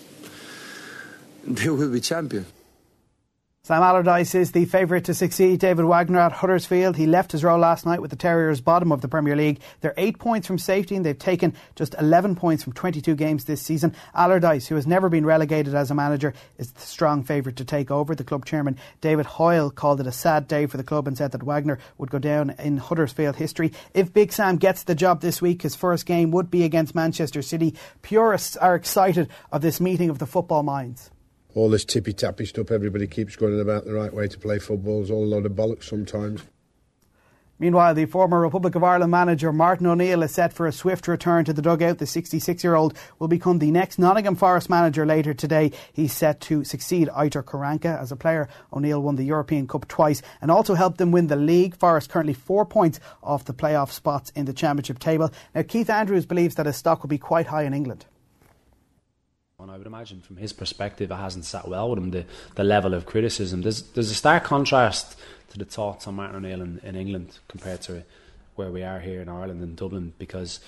they 1.44 1.70
will 1.70 1.92
be 1.92 2.00
champions. 2.00 2.48
Sam 3.66 3.82
Allardyce 3.82 4.36
is 4.36 4.52
the 4.52 4.64
favourite 4.64 5.06
to 5.06 5.12
succeed 5.12 5.58
David 5.58 5.86
Wagner 5.86 6.20
at 6.20 6.30
Huddersfield. 6.30 6.96
He 6.96 7.04
left 7.04 7.32
his 7.32 7.42
role 7.42 7.58
last 7.58 7.84
night 7.84 8.00
with 8.00 8.12
the 8.12 8.16
Terriers 8.16 8.60
bottom 8.60 8.92
of 8.92 9.00
the 9.00 9.08
Premier 9.08 9.34
League. 9.34 9.58
They're 9.80 9.92
eight 9.96 10.20
points 10.20 10.46
from 10.46 10.56
safety 10.56 10.94
and 10.94 11.04
they've 11.04 11.18
taken 11.18 11.52
just 11.74 11.96
11 11.98 12.36
points 12.36 12.62
from 12.62 12.74
22 12.74 13.16
games 13.16 13.42
this 13.42 13.60
season. 13.60 13.96
Allardyce, 14.14 14.68
who 14.68 14.76
has 14.76 14.86
never 14.86 15.08
been 15.08 15.26
relegated 15.26 15.74
as 15.74 15.90
a 15.90 15.96
manager, 15.96 16.32
is 16.58 16.70
the 16.70 16.80
strong 16.80 17.24
favourite 17.24 17.56
to 17.56 17.64
take 17.64 17.90
over. 17.90 18.14
The 18.14 18.22
club 18.22 18.44
chairman 18.44 18.78
David 19.00 19.26
Hoyle 19.26 19.72
called 19.72 20.00
it 20.00 20.06
a 20.06 20.12
sad 20.12 20.46
day 20.46 20.66
for 20.66 20.76
the 20.76 20.84
club 20.84 21.08
and 21.08 21.18
said 21.18 21.32
that 21.32 21.42
Wagner 21.42 21.80
would 21.98 22.12
go 22.12 22.20
down 22.20 22.50
in 22.60 22.76
Huddersfield 22.76 23.34
history. 23.34 23.72
If 23.92 24.12
Big 24.12 24.32
Sam 24.32 24.58
gets 24.58 24.84
the 24.84 24.94
job 24.94 25.22
this 25.22 25.42
week, 25.42 25.62
his 25.62 25.74
first 25.74 26.06
game 26.06 26.30
would 26.30 26.52
be 26.52 26.62
against 26.62 26.94
Manchester 26.94 27.42
City. 27.42 27.74
Purists 28.02 28.56
are 28.56 28.76
excited 28.76 29.28
of 29.50 29.60
this 29.60 29.80
meeting 29.80 30.08
of 30.08 30.20
the 30.20 30.26
football 30.26 30.62
minds. 30.62 31.10
All 31.56 31.70
this 31.70 31.84
tippy 31.84 32.12
tappy 32.12 32.44
stuff 32.44 32.70
everybody 32.70 33.06
keeps 33.06 33.34
going 33.34 33.58
about 33.58 33.86
the 33.86 33.94
right 33.94 34.12
way 34.12 34.28
to 34.28 34.38
play 34.38 34.58
football 34.58 35.02
is 35.02 35.10
all 35.10 35.24
a 35.24 35.34
lot 35.34 35.46
of 35.46 35.52
bollocks 35.52 35.84
sometimes. 35.84 36.42
Meanwhile, 37.58 37.94
the 37.94 38.04
former 38.04 38.38
Republic 38.38 38.74
of 38.74 38.84
Ireland 38.84 39.10
manager 39.10 39.50
Martin 39.50 39.86
O'Neill 39.86 40.22
is 40.22 40.32
set 40.32 40.52
for 40.52 40.66
a 40.66 40.72
swift 40.72 41.08
return 41.08 41.46
to 41.46 41.54
the 41.54 41.62
dugout. 41.62 41.96
The 41.96 42.06
66 42.06 42.62
year 42.62 42.74
old 42.74 42.92
will 43.18 43.28
become 43.28 43.58
the 43.58 43.70
next 43.70 43.98
Nottingham 43.98 44.36
Forest 44.36 44.68
manager 44.68 45.06
later 45.06 45.32
today. 45.32 45.72
He's 45.94 46.12
set 46.12 46.42
to 46.42 46.64
succeed 46.64 47.08
Aitor 47.08 47.42
Karanka. 47.42 47.98
As 47.98 48.12
a 48.12 48.16
player, 48.16 48.50
O'Neill 48.74 49.00
won 49.00 49.16
the 49.16 49.24
European 49.24 49.66
Cup 49.66 49.88
twice 49.88 50.20
and 50.42 50.50
also 50.50 50.74
helped 50.74 50.98
them 50.98 51.12
win 51.12 51.28
the 51.28 51.36
league. 51.36 51.74
Forest 51.74 52.10
currently 52.10 52.34
four 52.34 52.66
points 52.66 53.00
off 53.22 53.46
the 53.46 53.54
playoff 53.54 53.90
spots 53.90 54.30
in 54.36 54.44
the 54.44 54.52
championship 54.52 54.98
table. 54.98 55.32
Now, 55.54 55.62
Keith 55.62 55.88
Andrews 55.88 56.26
believes 56.26 56.56
that 56.56 56.66
his 56.66 56.76
stock 56.76 57.02
will 57.02 57.08
be 57.08 57.16
quite 57.16 57.46
high 57.46 57.62
in 57.62 57.72
England. 57.72 58.04
And 59.58 59.70
I 59.70 59.78
would 59.78 59.86
imagine 59.86 60.20
from 60.20 60.36
his 60.36 60.52
perspective, 60.52 61.10
it 61.10 61.14
hasn't 61.14 61.46
sat 61.46 61.66
well 61.66 61.88
with 61.88 61.98
him, 61.98 62.10
the, 62.10 62.26
the 62.56 62.64
level 62.64 62.92
of 62.92 63.06
criticism. 63.06 63.62
There's, 63.62 63.80
there's 63.82 64.10
a 64.10 64.14
stark 64.14 64.44
contrast 64.44 65.18
to 65.48 65.58
the 65.58 65.64
thoughts 65.64 66.06
on 66.06 66.16
Martin 66.16 66.36
O'Neill 66.36 66.60
in, 66.60 66.78
in 66.84 66.94
England 66.94 67.38
compared 67.48 67.80
to 67.82 68.02
where 68.56 68.70
we 68.70 68.82
are 68.82 69.00
here 69.00 69.22
in 69.22 69.30
Ireland 69.30 69.62
and 69.62 69.74
Dublin 69.74 70.12
because 70.18 70.60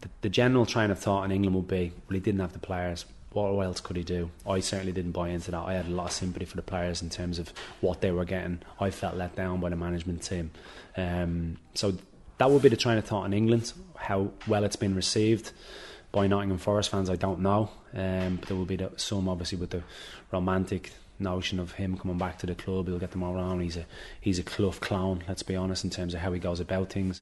the, 0.00 0.08
the 0.22 0.28
general 0.28 0.66
train 0.66 0.90
of 0.90 0.98
thought 0.98 1.22
in 1.22 1.30
England 1.30 1.54
would 1.54 1.68
be 1.68 1.92
well 2.08 2.14
he 2.14 2.18
didn't 2.18 2.40
have 2.40 2.54
the 2.54 2.58
players. 2.58 3.04
What 3.30 3.60
else 3.60 3.80
could 3.80 3.96
he 3.96 4.02
do? 4.02 4.32
I 4.44 4.58
certainly 4.58 4.90
didn't 4.90 5.12
buy 5.12 5.28
into 5.28 5.52
that. 5.52 5.60
I 5.60 5.74
had 5.74 5.86
a 5.86 5.90
lot 5.90 6.06
of 6.06 6.12
sympathy 6.12 6.44
for 6.44 6.56
the 6.56 6.62
players 6.62 7.02
in 7.02 7.10
terms 7.10 7.38
of 7.38 7.52
what 7.80 8.00
they 8.00 8.10
were 8.10 8.24
getting. 8.24 8.62
I 8.80 8.90
felt 8.90 9.14
let 9.14 9.36
down 9.36 9.60
by 9.60 9.68
the 9.68 9.76
management 9.76 10.24
team. 10.24 10.50
Um, 10.96 11.58
so 11.74 11.94
that 12.38 12.50
would 12.50 12.62
be 12.62 12.68
the 12.68 12.76
train 12.76 12.98
of 12.98 13.04
thought 13.04 13.26
in 13.26 13.32
England 13.32 13.72
how 13.94 14.32
well 14.48 14.64
it's 14.64 14.74
been 14.74 14.96
received 14.96 15.52
by 16.10 16.26
Nottingham 16.26 16.58
Forest 16.58 16.90
fans 16.90 17.08
I 17.08 17.14
don't 17.14 17.38
know 17.40 17.70
um, 17.98 18.36
but 18.36 18.48
there 18.48 18.56
will 18.56 18.64
be 18.64 18.78
some 18.96 19.28
obviously 19.28 19.58
with 19.58 19.70
the 19.70 19.82
romantic 20.32 20.92
notion 21.18 21.58
of 21.58 21.72
him 21.72 21.96
coming 21.96 22.18
back 22.18 22.38
to 22.38 22.46
the 22.46 22.54
club. 22.54 22.86
He'll 22.86 22.98
get 22.98 23.10
them 23.10 23.22
all 23.22 23.34
around. 23.36 23.60
He's 23.60 23.76
a 23.76 23.86
he's 24.20 24.38
a 24.38 24.42
Clough 24.42 24.72
clown. 24.72 25.24
Let's 25.28 25.42
be 25.42 25.56
honest 25.56 25.84
in 25.84 25.90
terms 25.90 26.14
of 26.14 26.20
how 26.20 26.32
he 26.32 26.40
goes 26.40 26.60
about 26.60 26.90
things. 26.92 27.20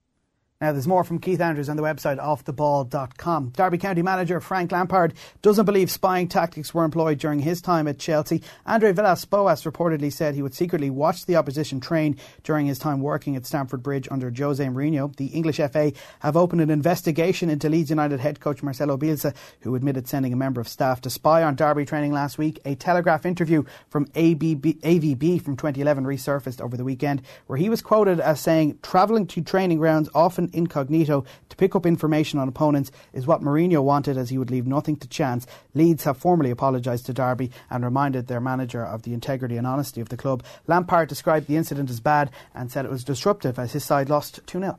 Now, 0.59 0.73
there's 0.73 0.89
more 0.89 1.05
from 1.05 1.19
Keith 1.19 1.43
Andrews 1.43 1.69
on 1.69 1.77
the 1.77 1.83
website 1.83 2.19
offtheball.com. 2.19 3.51
Derby 3.51 3.77
County 3.77 4.01
manager 4.01 4.41
Frank 4.41 4.73
Lampard 4.73 5.13
doesn't 5.43 5.67
believe 5.67 5.91
spying 5.91 6.29
tactics 6.29 6.73
were 6.73 6.83
employed 6.83 7.19
during 7.19 7.41
his 7.41 7.61
time 7.61 7.87
at 7.87 7.99
Chelsea. 7.99 8.43
Andre 8.65 8.93
Villas-Boas 8.93 9.65
reportedly 9.65 10.11
said 10.11 10.35
he 10.35 10.41
would 10.41 10.55
secretly 10.55 10.89
watch 10.89 11.27
the 11.27 11.37
opposition 11.37 11.79
train 11.79 12.17
during 12.43 12.65
his 12.65 12.79
time 12.79 13.03
working 13.03 13.37
at 13.37 13.45
Stamford 13.45 13.83
Bridge 13.83 14.09
under 14.11 14.33
Jose 14.35 14.65
Mourinho. 14.65 15.15
The 15.15 15.27
English 15.27 15.59
FA 15.59 15.93
have 16.21 16.39
opened 16.39 16.63
an 16.63 16.71
investigation 16.71 17.51
into 17.51 17.69
Leeds 17.69 17.91
United 17.91 18.21
head 18.21 18.41
coach 18.41 18.63
Marcelo 18.63 18.97
Bielsa, 18.97 19.35
who 19.61 19.75
admitted 19.75 20.09
sending 20.09 20.33
a 20.33 20.37
member 20.37 20.63
of 20.63 20.69
staff 20.69 21.03
to 21.03 21.11
spy 21.11 21.43
on 21.43 21.55
Derby 21.55 21.85
training 21.85 22.15
last 22.15 22.39
week. 22.39 22.61
A 22.65 22.77
Telegraph 22.77 23.27
interview 23.27 23.63
from 23.91 24.05
ABB, 24.15 24.81
AVB 24.81 25.43
from 25.43 25.55
2011 25.55 26.05
resurfaced 26.05 26.63
over 26.63 26.79
the 26.79 26.85
weekend, 26.85 27.21
where 27.47 27.59
he 27.59 27.69
was 27.69 27.83
quoted 27.83 28.21
as 28.21 28.41
saying, 28.41 28.79
travelling 28.83 29.27
to 29.27 29.43
training 29.43 29.77
grounds 29.77 30.09
often 30.15 30.46
incognito 30.53 31.25
to 31.49 31.57
pick 31.57 31.75
up 31.75 31.87
information 31.87 32.39
on 32.39 32.49
opponents 32.49 32.91
is 33.13 33.27
what 33.27 33.43
Mourinho 33.43 33.83
wanted 33.83 34.17
as 34.17 34.31
he 34.31 34.39
would 34.39 34.51
leave 34.51 34.67
nothing 34.67 34.97
to 34.97 35.09
chance. 35.09 35.47
Leeds 35.75 36.05
have 36.05 36.17
formally 36.17 36.51
apologised 36.51 37.07
to 37.07 37.13
Derby 37.13 37.51
and 37.71 37.85
reminded 37.85 38.27
their 38.27 38.41
manager 38.41 38.85
of 38.85 39.03
the 39.03 39.15
integrity 39.15 39.57
and 39.57 39.67
honesty 39.67 40.01
of 40.01 40.09
the 40.09 40.17
club. 40.17 40.43
Lampard 40.67 41.09
described 41.09 41.47
the 41.47 41.57
incident 41.57 41.91
as 41.91 42.01
bad 42.01 42.31
and 42.55 42.71
said 42.71 42.85
it 42.85 42.91
was 42.91 43.05
disruptive 43.05 43.59
as 43.59 43.73
his 43.73 43.85
side 43.85 44.09
lost 44.09 44.41
2 44.47 44.61
0. 44.61 44.79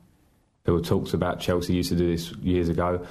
There 0.64 0.74
were 0.74 0.82
talks 0.82 1.14
about 1.14 1.40
Chelsea 1.40 1.74
used 1.74 1.88
to 1.88 1.96
do 1.96 2.10
this 2.14 2.30
years 2.42 2.68
ago. 2.68 3.06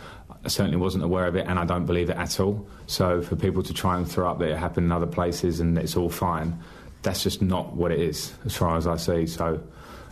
I 0.46 0.48
certainly 0.48 0.78
wasn't 0.78 1.04
aware 1.04 1.26
of 1.26 1.36
it, 1.36 1.48
and 1.48 1.58
I 1.58 1.66
don't 1.66 1.88
believe 1.88 2.10
it 2.12 2.16
at 2.16 2.40
all. 2.40 2.68
So 2.86 3.24
for 3.24 3.36
people 3.36 3.64
to 3.64 3.74
try 3.74 3.98
and 3.98 4.08
throw 4.08 4.30
up 4.30 4.38
that 4.40 4.52
it 4.52 4.58
happened 4.58 4.86
in 4.86 4.92
other 4.92 5.08
places 5.08 5.60
and 5.60 5.76
it's 5.76 5.98
all 5.98 6.12
fine, 6.12 6.60
that's 7.02 7.24
just 7.24 7.42
not 7.42 7.76
what 7.76 7.92
it 7.92 8.00
is, 8.00 8.34
as 8.46 8.56
far 8.56 8.78
as 8.78 8.86
I 8.86 8.98
see. 8.98 9.26
So 9.26 9.60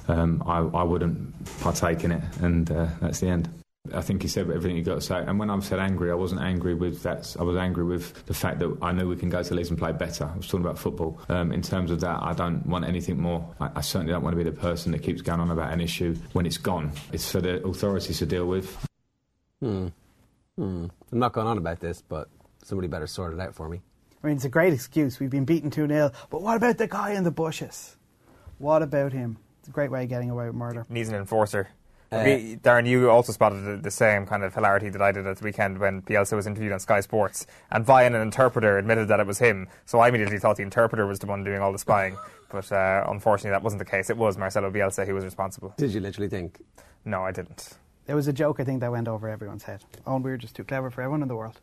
um, 0.07 0.43
I, 0.45 0.59
I, 0.59 0.83
wouldn't 0.83 1.33
partake 1.61 2.03
in 2.03 2.11
it, 2.11 2.23
and 2.41 2.69
uh, 2.71 2.87
that's 3.01 3.19
the 3.19 3.27
end. 3.27 3.49
I 3.93 4.01
think 4.01 4.21
he 4.21 4.27
said 4.27 4.49
everything 4.49 4.75
you 4.75 4.83
got 4.83 4.95
to 4.95 5.01
say. 5.01 5.19
And 5.19 5.37
when 5.37 5.49
I 5.49 5.59
said 5.59 5.79
angry, 5.79 6.11
I 6.11 6.15
wasn't 6.15 6.41
angry 6.41 6.73
with 6.73 7.03
that. 7.03 7.35
I 7.39 7.43
was 7.43 7.55
angry 7.55 7.83
with 7.83 8.25
the 8.25 8.33
fact 8.33 8.59
that 8.59 8.77
I 8.81 8.91
knew 8.91 9.07
we 9.07 9.15
can 9.15 9.29
go 9.29 9.43
to 9.43 9.53
Leeds 9.53 9.69
and 9.69 9.77
play 9.77 9.91
better. 9.91 10.25
I 10.25 10.37
was 10.37 10.47
talking 10.47 10.65
about 10.65 10.79
football. 10.79 11.19
Um, 11.29 11.51
in 11.51 11.61
terms 11.61 11.91
of 11.91 11.99
that, 12.01 12.21
I 12.21 12.33
don't 12.33 12.65
want 12.65 12.85
anything 12.85 13.21
more. 13.21 13.47
I, 13.59 13.69
I, 13.75 13.81
certainly 13.81 14.13
don't 14.13 14.23
want 14.23 14.33
to 14.33 14.43
be 14.43 14.49
the 14.49 14.55
person 14.55 14.91
that 14.93 15.03
keeps 15.03 15.21
going 15.21 15.39
on 15.39 15.51
about 15.51 15.71
an 15.71 15.81
issue 15.81 16.15
when 16.33 16.45
it's 16.45 16.57
gone. 16.57 16.91
It's 17.11 17.31
for 17.31 17.41
the 17.41 17.63
authorities 17.65 18.17
to 18.19 18.25
deal 18.25 18.47
with. 18.47 18.75
Hmm. 19.59 19.87
Hmm. 20.57 20.87
I'm 21.11 21.19
not 21.19 21.33
going 21.33 21.47
on 21.47 21.57
about 21.57 21.79
this, 21.79 22.01
but 22.01 22.29
somebody 22.63 22.87
better 22.87 23.07
sort 23.07 23.33
it 23.33 23.39
out 23.39 23.53
for 23.53 23.69
me. 23.69 23.81
I 24.23 24.27
mean, 24.27 24.37
it's 24.37 24.45
a 24.45 24.49
great 24.49 24.73
excuse. 24.73 25.19
We've 25.19 25.29
been 25.29 25.45
beaten 25.45 25.69
2 25.69 25.87
0. 25.87 26.11
But 26.31 26.41
what 26.41 26.57
about 26.57 26.77
the 26.77 26.87
guy 26.87 27.11
in 27.11 27.23
the 27.23 27.31
bushes? 27.31 27.95
What 28.57 28.81
about 28.81 29.13
him? 29.13 29.37
It's 29.65 29.71
a 29.71 29.73
great 29.73 29.89
way 29.89 30.03
of 30.03 30.09
getting 30.09 30.29
away 30.29 30.45
with 30.45 30.53
murder. 30.53 30.85
Needs 30.89 31.09
an 31.09 31.15
enforcer. 31.15 31.69
Uh, 32.11 32.17
Darren, 32.17 32.87
you 32.87 33.09
also 33.09 33.31
spotted 33.31 33.65
the, 33.65 33.77
the, 33.77 33.89
same 33.89 34.27
kind 34.27 34.43
of 34.43 34.53
hilarity 34.53 34.89
that 34.89 35.01
I 35.01 35.11
did 35.11 35.25
at 35.25 35.37
the 35.37 35.43
weekend 35.43 35.79
when 35.79 36.03
Bielsa 36.03 36.35
was 36.35 36.45
interviewed 36.45 36.71
on 36.71 36.79
Sky 36.79 36.99
Sports, 36.99 37.47
and 37.71 37.83
via 37.83 38.05
an 38.05 38.13
interpreter 38.13 38.77
admitted 38.77 39.07
that 39.07 39.19
it 39.19 39.25
was 39.25 39.39
him. 39.39 39.67
So 39.87 39.97
I 39.97 40.09
immediately 40.09 40.37
thought 40.37 40.57
the 40.57 40.61
interpreter 40.61 41.07
was 41.07 41.17
the 41.17 41.25
one 41.25 41.43
doing 41.43 41.61
all 41.61 41.71
the 41.71 41.79
spying, 41.79 42.15
but 42.51 42.71
uh, 42.71 43.05
unfortunately 43.07 43.49
that 43.49 43.63
wasn't 43.63 43.79
the 43.79 43.89
case. 43.89 44.11
It 44.11 44.17
was 44.17 44.37
Marcelo 44.37 44.69
Bielsa 44.69 45.07
who 45.07 45.15
was 45.15 45.25
responsible. 45.25 45.73
Did 45.77 45.95
you 45.95 45.99
literally 45.99 46.29
think? 46.29 46.61
No, 47.05 47.23
I 47.23 47.31
didn't. 47.31 47.75
There 48.05 48.15
was 48.15 48.27
a 48.27 48.33
joke, 48.33 48.59
I 48.59 48.63
think, 48.63 48.81
that 48.81 48.91
went 48.91 49.07
over 49.07 49.27
everyone's 49.27 49.63
head. 49.63 49.83
Oh, 50.05 50.15
and 50.15 50.23
we 50.23 50.29
were 50.29 50.37
just 50.37 50.55
too 50.55 50.63
clever 50.63 50.91
for 50.91 51.01
everyone 51.01 51.23
in 51.23 51.27
the 51.27 51.35
world. 51.35 51.59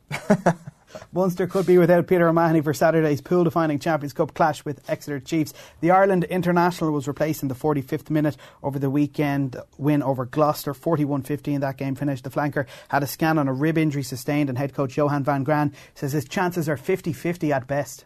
Munster 1.13 1.47
could 1.47 1.67
be 1.67 1.79
without 1.79 2.09
Peter 2.09 2.29
O'Mahony 2.29 2.61
for 2.61 2.75
Saturday's 2.75 3.21
pool 3.21 3.45
defining 3.45 3.79
Champions 3.79 4.13
Cup 4.13 4.35
clash 4.35 4.65
with 4.65 4.83
Exeter 4.91 5.21
Chiefs. 5.21 5.55
The 5.81 5.93
Ireland 5.93 6.25
international 6.25 6.91
was 6.91 7.07
replaced 7.07 7.43
in 7.43 7.49
the 7.49 7.55
45th 7.55 8.11
minute 8.11 8.37
over 8.63 8.79
the 8.79 8.91
weekend 8.91 9.57
win 9.79 10.03
over 10.03 10.27
Gloucester, 10.27 10.75
41 10.75 11.23
15. 11.23 11.61
That 11.61 11.77
game 11.77 11.95
finished. 11.95 12.25
The 12.25 12.31
flanker 12.31 12.67
had 12.89 13.05
a 13.05 13.07
scan 13.07 13.39
on 13.39 13.47
a 13.47 13.53
rib 13.53 13.79
injury 13.79 14.03
sustained, 14.03 14.49
and 14.49 14.59
head 14.59 14.75
coach 14.75 14.97
Johan 14.97 15.23
van 15.23 15.45
Graan 15.45 15.73
says 15.95 16.13
his 16.13 16.27
chances 16.27 16.69
are 16.69 16.77
50 16.77 17.13
50 17.13 17.53
at 17.53 17.67
best. 17.69 18.05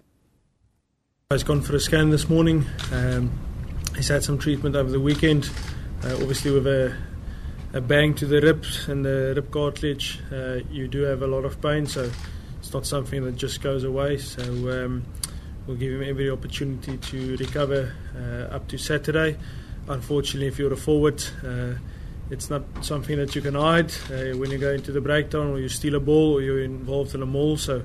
He's 1.31 1.43
gone 1.43 1.63
for 1.63 1.75
a 1.75 1.81
scan 1.81 2.11
this 2.11 2.29
morning. 2.29 2.67
Um, 2.93 3.33
he's 3.97 4.09
had 4.09 4.23
some 4.23 4.39
treatment 4.39 4.77
over 4.77 4.91
the 4.91 5.01
weekend, 5.01 5.51
uh, 6.05 6.15
obviously, 6.15 6.53
with 6.53 6.67
a 6.67 6.97
a 7.77 7.81
bang 7.83 8.15
to 8.15 8.25
the 8.25 8.41
ribs 8.41 8.89
and 8.89 9.05
the 9.05 9.35
rib 9.37 9.51
cartilage, 9.51 10.19
uh, 10.33 10.61
you 10.71 10.89
do 10.89 11.03
have 11.03 11.21
a 11.21 11.27
lot 11.27 11.45
of 11.45 11.61
pain. 11.61 11.85
So 11.85 12.11
it's 12.59 12.73
not 12.73 12.87
something 12.87 13.23
that 13.25 13.37
just 13.37 13.61
goes 13.61 13.85
away. 13.85 14.17
So 14.17 14.43
um, 14.43 15.05
we'll 15.67 15.77
give 15.77 15.93
him 15.93 16.03
every 16.03 16.31
opportunity 16.31 16.97
to 16.97 17.37
recover 17.37 17.93
uh, 18.17 18.55
up 18.55 18.67
to 18.69 18.79
Saturday. 18.79 19.37
Unfortunately, 19.89 20.47
if 20.47 20.59
you're 20.59 20.73
a 20.73 20.77
forward, 20.77 21.23
uh, 21.47 21.75
it's 22.31 22.49
not 22.49 22.63
something 22.81 23.19
that 23.19 23.37
you 23.37 23.43
can 23.43 23.55
hide 23.55 23.93
uh, 24.11 24.35
when 24.39 24.51
you 24.51 24.57
go 24.57 24.73
into 24.73 24.91
the 24.91 25.03
breakdown 25.03 25.49
or 25.49 25.59
you 25.59 25.69
steal 25.69 25.97
a 25.97 26.01
ball 26.01 26.33
or 26.33 26.41
you're 26.41 26.63
involved 26.63 27.15
in 27.15 27.21
a 27.21 27.27
maul. 27.27 27.59
So 27.59 27.83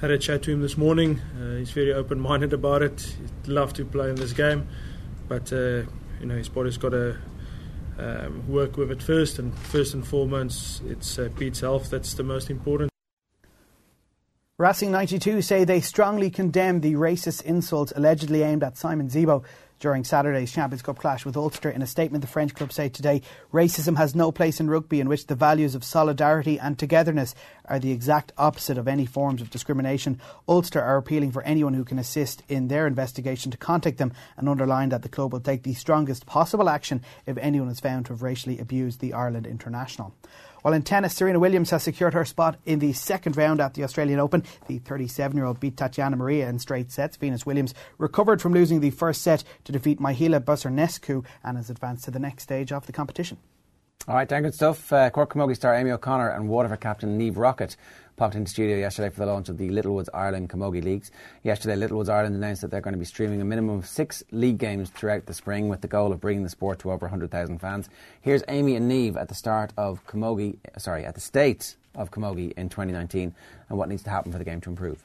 had 0.00 0.12
a 0.12 0.18
chat 0.18 0.44
to 0.44 0.52
him 0.52 0.62
this 0.62 0.78
morning. 0.78 1.20
Uh, 1.40 1.56
he's 1.56 1.72
very 1.72 1.92
open-minded 1.92 2.52
about 2.52 2.82
it. 2.82 3.00
He'd 3.00 3.48
love 3.48 3.72
to 3.74 3.84
play 3.84 4.10
in 4.10 4.14
this 4.14 4.32
game, 4.32 4.68
but 5.26 5.52
uh, 5.52 5.82
you 6.20 6.26
know 6.26 6.36
his 6.36 6.48
body's 6.48 6.78
got 6.78 6.90
to 6.90 7.18
um, 7.98 8.46
work 8.48 8.76
with 8.76 8.90
it 8.90 9.02
first, 9.02 9.38
and 9.38 9.56
first 9.58 9.94
and 9.94 10.06
foremost, 10.06 10.82
it's 10.82 11.18
uh, 11.18 11.28
Pete's 11.36 11.60
health 11.60 11.90
that's 11.90 12.14
the 12.14 12.22
most 12.22 12.50
important. 12.50 12.90
Racing 14.56 14.92
92 14.92 15.42
say 15.42 15.64
they 15.64 15.80
strongly 15.80 16.30
condemn 16.30 16.80
the 16.80 16.94
racist 16.94 17.42
insults 17.42 17.92
allegedly 17.96 18.42
aimed 18.42 18.62
at 18.62 18.76
Simon 18.76 19.08
Zebo 19.08 19.42
during 19.84 20.02
Saturday's 20.02 20.50
Champions 20.50 20.80
Cup 20.80 20.96
clash 20.96 21.26
with 21.26 21.36
Ulster. 21.36 21.68
In 21.68 21.82
a 21.82 21.86
statement, 21.86 22.22
the 22.22 22.26
French 22.26 22.54
club 22.54 22.72
say 22.72 22.88
today 22.88 23.20
racism 23.52 23.98
has 23.98 24.14
no 24.14 24.32
place 24.32 24.58
in 24.58 24.70
rugby, 24.70 24.98
in 24.98 25.10
which 25.10 25.26
the 25.26 25.34
values 25.34 25.74
of 25.74 25.84
solidarity 25.84 26.58
and 26.58 26.78
togetherness 26.78 27.34
are 27.66 27.78
the 27.78 27.92
exact 27.92 28.32
opposite 28.38 28.78
of 28.78 28.88
any 28.88 29.04
forms 29.04 29.42
of 29.42 29.50
discrimination. 29.50 30.18
Ulster 30.48 30.80
are 30.80 30.96
appealing 30.96 31.32
for 31.32 31.42
anyone 31.42 31.74
who 31.74 31.84
can 31.84 31.98
assist 31.98 32.42
in 32.48 32.68
their 32.68 32.86
investigation 32.86 33.50
to 33.50 33.58
contact 33.58 33.98
them 33.98 34.14
and 34.38 34.48
underline 34.48 34.88
that 34.88 35.02
the 35.02 35.08
club 35.10 35.34
will 35.34 35.40
take 35.40 35.64
the 35.64 35.74
strongest 35.74 36.24
possible 36.24 36.70
action 36.70 37.02
if 37.26 37.36
anyone 37.36 37.68
is 37.68 37.78
found 37.78 38.06
to 38.06 38.14
have 38.14 38.22
racially 38.22 38.58
abused 38.58 39.00
the 39.00 39.12
Ireland 39.12 39.46
international. 39.46 40.14
While 40.64 40.72
in 40.72 40.80
tennis, 40.80 41.12
Serena 41.12 41.38
Williams 41.38 41.68
has 41.72 41.82
secured 41.82 42.14
her 42.14 42.24
spot 42.24 42.56
in 42.64 42.78
the 42.78 42.94
second 42.94 43.36
round 43.36 43.60
at 43.60 43.74
the 43.74 43.84
Australian 43.84 44.18
Open. 44.18 44.42
The 44.66 44.78
37 44.78 45.36
year 45.36 45.44
old 45.44 45.60
beat 45.60 45.76
Tatiana 45.76 46.16
Maria 46.16 46.48
in 46.48 46.58
straight 46.58 46.90
sets. 46.90 47.18
Venus 47.18 47.44
Williams 47.44 47.74
recovered 47.98 48.40
from 48.40 48.54
losing 48.54 48.80
the 48.80 48.88
first 48.88 49.20
set 49.20 49.44
to 49.64 49.72
defeat 49.72 50.00
Mihaela 50.00 50.40
Buzarnescu 50.40 51.22
and 51.42 51.58
has 51.58 51.68
advanced 51.68 52.06
to 52.06 52.10
the 52.10 52.18
next 52.18 52.44
stage 52.44 52.72
of 52.72 52.86
the 52.86 52.92
competition. 52.92 53.36
All 54.08 54.14
right, 54.14 54.26
Dan, 54.26 54.42
good 54.42 54.54
stuff. 54.54 54.90
Uh, 54.90 55.10
Cork 55.10 55.34
Camogie 55.34 55.54
star 55.54 55.74
Amy 55.74 55.90
O'Connor 55.90 56.30
and 56.30 56.48
Waterford 56.48 56.80
captain 56.80 57.18
Niamh 57.18 57.34
Rockett 57.34 57.76
popped 58.16 58.34
into 58.34 58.50
studio 58.50 58.76
yesterday 58.76 59.10
for 59.10 59.20
the 59.20 59.26
launch 59.26 59.48
of 59.48 59.58
the 59.58 59.68
Littlewoods 59.70 60.08
Ireland 60.14 60.50
Camogie 60.50 60.82
Leagues. 60.82 61.10
Yesterday, 61.42 61.76
Littlewoods 61.76 62.08
Ireland 62.08 62.36
announced 62.36 62.62
that 62.62 62.70
they're 62.70 62.80
going 62.80 62.94
to 62.94 62.98
be 62.98 63.04
streaming 63.04 63.40
a 63.40 63.44
minimum 63.44 63.78
of 63.78 63.86
six 63.86 64.22
league 64.30 64.58
games 64.58 64.90
throughout 64.90 65.26
the 65.26 65.34
spring 65.34 65.68
with 65.68 65.80
the 65.80 65.88
goal 65.88 66.12
of 66.12 66.20
bringing 66.20 66.44
the 66.44 66.48
sport 66.48 66.78
to 66.80 66.92
over 66.92 67.06
100,000 67.06 67.58
fans. 67.58 67.88
Here's 68.20 68.42
Amy 68.48 68.76
and 68.76 68.90
Niamh 68.90 69.16
at 69.16 69.28
the 69.28 69.34
start 69.34 69.72
of 69.76 70.06
Camogie, 70.06 70.58
sorry, 70.78 71.04
at 71.04 71.14
the 71.14 71.20
state 71.20 71.76
of 71.94 72.10
Camogie 72.10 72.52
in 72.52 72.68
2019 72.68 73.34
and 73.68 73.78
what 73.78 73.88
needs 73.88 74.02
to 74.04 74.10
happen 74.10 74.32
for 74.32 74.38
the 74.38 74.44
game 74.44 74.60
to 74.60 74.70
improve. 74.70 75.04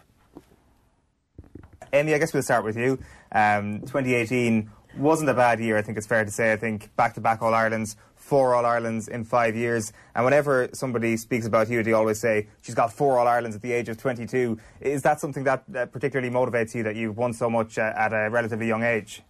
Amy, 1.91 2.13
I 2.13 2.19
guess 2.19 2.33
we'll 2.33 2.43
start 2.43 2.63
with 2.63 2.77
you. 2.77 2.99
Um, 3.31 3.81
2018 3.81 4.69
wasn't 4.97 5.29
a 5.29 5.33
bad 5.33 5.59
year. 5.59 5.77
I 5.77 5.81
think 5.81 5.97
it's 5.97 6.07
fair 6.07 6.25
to 6.25 6.31
say. 6.31 6.51
I 6.51 6.57
think 6.57 6.95
back 6.95 7.15
to 7.15 7.21
back 7.21 7.41
All 7.41 7.53
Irelands, 7.53 7.95
four 8.29 8.53
All 8.53 8.63
Irelands 8.63 9.07
in 9.07 9.23
five 9.23 9.55
years. 9.55 9.91
And 10.13 10.23
whenever 10.23 10.69
somebody 10.73 11.17
speaks 11.17 11.47
about 11.47 11.67
you, 11.67 11.81
they 11.81 11.93
always 11.93 12.19
say 12.19 12.47
she's 12.61 12.75
got 12.75 12.93
four 12.93 13.17
All 13.17 13.27
Irelands 13.27 13.55
at 13.55 13.63
the 13.63 13.71
age 13.71 13.89
of 13.89 13.97
22. 13.97 14.55
Is 14.81 15.01
that 15.01 15.19
something 15.19 15.43
that 15.45 15.63
uh, 15.75 15.87
particularly 15.87 16.31
motivates 16.31 16.75
you 16.75 16.83
that 16.83 16.95
you've 16.95 17.17
won 17.17 17.33
so 17.33 17.49
much 17.49 17.79
uh, 17.79 17.91
at 17.95 18.13
a 18.13 18.29
relatively 18.29 18.67
young 18.67 18.83
age? 18.83 19.23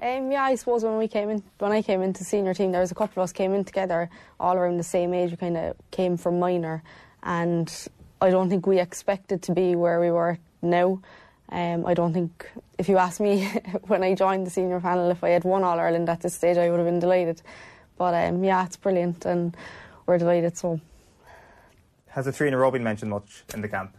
Um, 0.00 0.30
yeah, 0.30 0.44
I 0.44 0.54
suppose 0.54 0.84
when 0.84 0.96
we 0.98 1.08
came 1.08 1.30
in, 1.30 1.42
when 1.58 1.72
I 1.72 1.82
came 1.82 2.00
into 2.00 2.22
senior 2.22 2.54
team, 2.54 2.70
there 2.70 2.80
was 2.80 2.92
a 2.92 2.94
couple 2.94 3.20
of 3.20 3.24
us 3.24 3.32
came 3.32 3.52
in 3.52 3.64
together, 3.64 4.08
all 4.38 4.56
around 4.56 4.76
the 4.76 4.84
same 4.84 5.12
age. 5.12 5.32
We 5.32 5.36
kind 5.36 5.56
of 5.56 5.74
came 5.90 6.16
from 6.16 6.38
minor, 6.38 6.84
and 7.24 7.68
I 8.20 8.30
don't 8.30 8.48
think 8.48 8.68
we 8.68 8.78
expected 8.78 9.42
to 9.42 9.52
be 9.52 9.74
where 9.74 9.98
we 9.98 10.12
were 10.12 10.38
now. 10.62 11.00
Um, 11.50 11.84
I 11.86 11.94
don't 11.94 12.12
think 12.12 12.48
if 12.78 12.88
you 12.88 12.98
asked 12.98 13.18
me 13.18 13.46
when 13.88 14.04
I 14.04 14.14
joined 14.14 14.46
the 14.46 14.50
senior 14.50 14.80
panel 14.80 15.10
if 15.10 15.24
I 15.24 15.30
had 15.30 15.42
won 15.42 15.64
All 15.64 15.80
Ireland 15.80 16.08
at 16.08 16.20
this 16.20 16.34
stage, 16.34 16.56
I 16.56 16.70
would 16.70 16.78
have 16.78 16.86
been 16.86 17.00
delighted. 17.00 17.42
But 17.98 18.14
um, 18.14 18.44
yeah, 18.44 18.64
it's 18.64 18.76
brilliant, 18.76 19.26
and 19.26 19.56
we're 20.06 20.18
delighted. 20.18 20.56
So, 20.56 20.80
Has 22.08 22.24
the 22.24 22.32
three 22.32 22.48
in 22.48 22.54
a 22.54 22.58
row 22.58 22.70
been 22.70 22.84
mentioned 22.84 23.10
much 23.10 23.44
in 23.52 23.60
the 23.60 23.68
camp? 23.68 23.96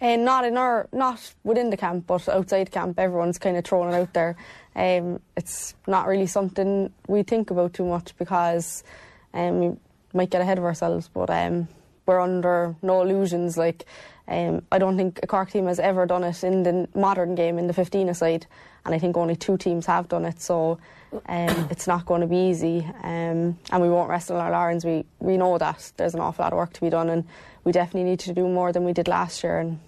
and 0.00 0.24
not 0.24 0.44
in 0.44 0.56
our, 0.56 0.88
not 0.92 1.32
within 1.42 1.70
the 1.70 1.76
camp, 1.76 2.06
but 2.06 2.28
outside 2.28 2.70
camp, 2.70 2.98
everyone's 2.98 3.38
kind 3.38 3.56
of 3.56 3.64
throwing 3.64 3.92
it 3.92 3.96
out 3.96 4.12
there. 4.12 4.36
Um, 4.76 5.20
it's 5.36 5.74
not 5.86 6.06
really 6.06 6.26
something 6.26 6.92
we 7.08 7.24
think 7.24 7.50
about 7.50 7.74
too 7.74 7.84
much 7.84 8.16
because 8.16 8.84
um, 9.34 9.58
we 9.58 9.76
might 10.12 10.30
get 10.30 10.40
ahead 10.40 10.58
of 10.58 10.64
ourselves. 10.64 11.08
But 11.12 11.30
um, 11.30 11.66
we're 12.06 12.20
under 12.20 12.76
no 12.80 13.02
illusions. 13.02 13.58
Like 13.58 13.86
um, 14.28 14.62
I 14.70 14.78
don't 14.78 14.96
think 14.96 15.18
a 15.22 15.26
Cork 15.26 15.50
team 15.50 15.66
has 15.66 15.80
ever 15.80 16.06
done 16.06 16.22
it 16.22 16.44
in 16.44 16.62
the 16.62 16.88
modern 16.94 17.34
game 17.34 17.58
in 17.58 17.66
the 17.66 17.72
15 17.74 18.08
aside, 18.08 18.46
and 18.84 18.94
I 18.94 18.98
think 19.00 19.16
only 19.16 19.34
two 19.34 19.56
teams 19.56 19.86
have 19.86 20.08
done 20.08 20.24
it. 20.24 20.40
So 20.40 20.78
um, 21.12 21.22
it's 21.70 21.86
not 21.86 22.06
going 22.06 22.20
to 22.20 22.26
be 22.26 22.48
easy, 22.50 22.86
um, 23.02 23.58
and 23.70 23.80
we 23.80 23.88
won't 23.88 24.08
rest 24.08 24.30
on 24.30 24.36
our 24.38 24.50
laurels. 24.50 24.84
We 24.84 25.04
we 25.18 25.36
know 25.36 25.58
that 25.58 25.92
there's 25.96 26.14
an 26.14 26.20
awful 26.20 26.44
lot 26.44 26.52
of 26.52 26.56
work 26.56 26.72
to 26.74 26.80
be 26.80 26.90
done, 26.90 27.08
and 27.08 27.24
we 27.64 27.72
definitely 27.72 28.10
need 28.10 28.20
to 28.20 28.32
do 28.32 28.48
more 28.48 28.72
than 28.72 28.84
we 28.84 28.92
did 28.92 29.08
last 29.08 29.42
year. 29.42 29.58
And 29.58 29.80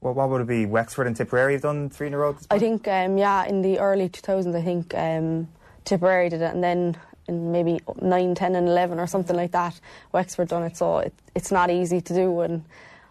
Well, 0.00 0.14
what 0.14 0.28
would 0.30 0.40
it 0.40 0.46
be? 0.46 0.66
Wexford 0.66 1.06
and 1.06 1.16
Tipperary 1.16 1.54
have 1.54 1.62
done 1.62 1.90
three 1.90 2.06
in 2.06 2.14
a 2.14 2.18
row? 2.18 2.36
I 2.50 2.58
think, 2.58 2.86
um, 2.88 3.18
yeah, 3.18 3.44
in 3.46 3.62
the 3.62 3.78
early 3.78 4.08
2000s, 4.08 4.54
I 4.54 4.62
think 4.62 4.94
um, 4.94 5.48
Tipperary 5.84 6.28
did 6.28 6.42
it, 6.42 6.54
and 6.54 6.62
then 6.62 6.96
in 7.26 7.52
maybe 7.52 7.80
9, 8.00 8.34
10, 8.34 8.56
and 8.56 8.68
11 8.68 8.98
or 8.98 9.06
something 9.06 9.36
like 9.36 9.52
that, 9.52 9.78
Wexford 10.12 10.48
done 10.48 10.62
it. 10.62 10.76
So 10.76 10.98
it, 10.98 11.14
it's 11.34 11.52
not 11.52 11.70
easy 11.70 12.00
to 12.00 12.14
do, 12.14 12.40
and 12.40 12.64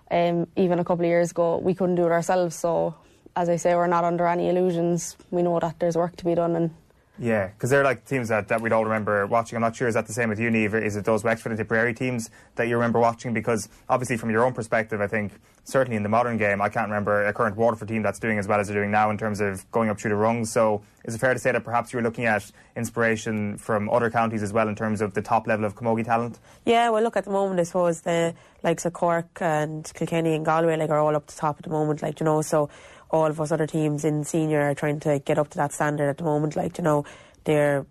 um, 0.10 0.48
even 0.56 0.80
a 0.80 0.84
couple 0.84 1.06
of 1.06 1.10
years 1.10 1.32
ago, 1.32 1.58
we 1.58 1.74
couldn't 1.74 1.96
do 1.96 2.06
it 2.06 2.12
ourselves. 2.12 2.56
So, 2.56 2.96
as 3.36 3.50
I 3.50 3.58
say, 3.58 3.76
we're 3.76 3.88
not 3.88 4.04
under 4.04 4.26
any 4.26 4.50
illusions. 4.50 5.16
We 5.30 5.44
know 5.44 5.60
that 5.60 5.80
there's 5.80 5.96
work 5.96 6.16
to 6.18 6.26
be 6.26 6.36
done, 6.36 6.56
and 6.56 6.72
Yeah, 7.20 7.48
because 7.48 7.70
they're 7.70 7.84
like 7.84 8.06
teams 8.06 8.30
that, 8.30 8.48
that 8.50 8.62
we'd 8.62 8.72
all 8.72 8.84
remember 8.84 9.26
watching. 9.26 9.56
I'm 9.56 9.62
not 9.62 9.76
sure 9.76 9.88
is 9.88 9.96
that 9.96 10.06
the 10.06 10.14
same 10.14 10.30
with 10.30 10.40
you, 10.40 10.50
Niamh? 10.50 10.82
Is 10.82 10.96
it 10.96 11.06
those 11.06 11.24
Wexford 11.24 11.52
and 11.52 11.58
Tipperary 11.58 11.94
teams 11.94 12.30
that 12.56 12.68
you 12.68 12.76
remember 12.76 13.00
watching? 13.00 13.34
Because 13.34 13.70
obviously, 13.90 14.18
from 14.18 14.30
your 14.30 14.46
own 14.46 14.54
perspective, 14.54 15.02
I 15.02 15.08
think 15.08 15.34
certainly 15.64 15.98
in 15.98 16.04
the 16.04 16.10
modern 16.10 16.38
game, 16.38 16.62
I 16.62 16.70
can't 16.70 16.90
remember 16.90 17.26
a 17.26 17.34
current 17.34 17.58
Waterford 17.58 17.88
team 17.88 18.04
that's 18.04 18.20
doing 18.20 18.38
as 18.38 18.48
well 18.48 18.60
as 18.60 18.68
they're 18.68 18.78
doing 18.78 18.92
now 18.92 19.10
in 19.10 19.18
terms 19.18 19.42
of 19.42 19.70
going 19.72 19.90
up 19.90 20.00
through 20.00 20.10
the 20.10 20.16
rungs. 20.16 20.52
So, 20.52 20.84
is 21.06 21.16
it 21.16 21.20
fair 21.20 21.34
to 21.34 21.40
say 21.40 21.52
that 21.52 21.64
perhaps 21.64 21.92
you're 21.92 22.02
looking 22.02 22.26
at 22.26 22.52
inspiration 22.76 23.58
from 23.58 23.90
other 23.90 24.10
counties 24.10 24.44
as 24.44 24.54
well 24.54 24.68
in 24.68 24.76
terms 24.76 25.02
of 25.02 25.14
the 25.14 25.22
top 25.22 25.48
level 25.48 25.66
of 25.66 25.76
camogie 25.76 26.06
talent? 26.06 26.40
Yeah, 26.66 26.90
well, 26.90 27.02
look, 27.02 27.18
at 27.18 27.26
the 27.26 27.32
moment, 27.32 27.60
I 27.60 27.64
suppose 27.64 28.02
the 28.02 28.36
likes 28.64 28.86
of 28.86 28.94
Cork 28.94 29.42
and 29.42 29.92
Kilkenny 29.94 30.36
and 30.36 30.46
Galway 30.46 30.78
like 30.78 30.90
are 30.90 31.00
all 31.00 31.16
up 31.16 31.28
to 31.28 31.36
top 31.36 31.58
at 31.58 31.64
the 31.64 31.70
moment, 31.70 32.02
like, 32.02 32.20
you 32.20 32.26
know, 32.26 32.42
so 32.42 32.70
all 33.10 33.28
of 33.28 33.40
us 33.40 33.52
other 33.52 33.68
teams 33.68 34.04
in 34.06 34.24
senior 34.24 34.62
are 34.62 34.76
trying 34.76 35.00
to 35.02 35.20
get 35.20 35.38
up 35.38 35.50
to 35.50 35.58
that 35.58 35.74
standard 35.74 36.10
at 36.10 36.18
the 36.18 36.24
moment, 36.24 36.56
like, 36.56 36.78
you 36.78 36.84
know, 36.84 37.06
they're 37.44 37.86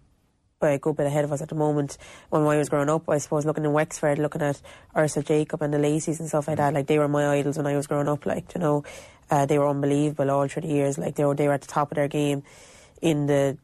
by 0.58 0.70
a 0.70 0.78
good 0.78 0.96
bit 0.96 1.06
ahead 1.06 1.24
of 1.24 1.32
us 1.32 1.42
at 1.42 1.48
the 1.48 1.54
moment. 1.54 1.98
When 2.30 2.42
I 2.42 2.56
was 2.56 2.68
growing 2.68 2.88
up, 2.88 3.08
I 3.08 3.18
suppose 3.18 3.44
looking 3.44 3.64
in 3.64 3.72
Wexford, 3.72 4.18
looking 4.18 4.42
at 4.42 4.60
Ursula 4.96 5.24
Jacob 5.24 5.62
and 5.62 5.72
the 5.72 5.78
Leacy's 5.78 6.20
and 6.20 6.28
stuff 6.28 6.48
like 6.48 6.56
that, 6.56 6.72
like 6.72 6.86
they 6.86 6.98
were 6.98 7.08
my 7.08 7.28
idols 7.28 7.56
when 7.56 7.66
I 7.66 7.76
was 7.76 7.86
growing 7.86 8.08
up. 8.08 8.24
Like 8.24 8.54
you 8.54 8.60
know, 8.60 8.84
uh, 9.30 9.46
they 9.46 9.58
were 9.58 9.68
unbelievable 9.68 10.30
all 10.30 10.48
through 10.48 10.62
the 10.62 10.68
years. 10.68 10.98
Like 10.98 11.16
they 11.16 11.24
were 11.24 11.34
they 11.34 11.46
were 11.46 11.54
at 11.54 11.60
the 11.60 11.66
top 11.66 11.90
of 11.90 11.96
their 11.96 12.08
game 12.08 12.42
in 13.02 13.26
the 13.26 13.58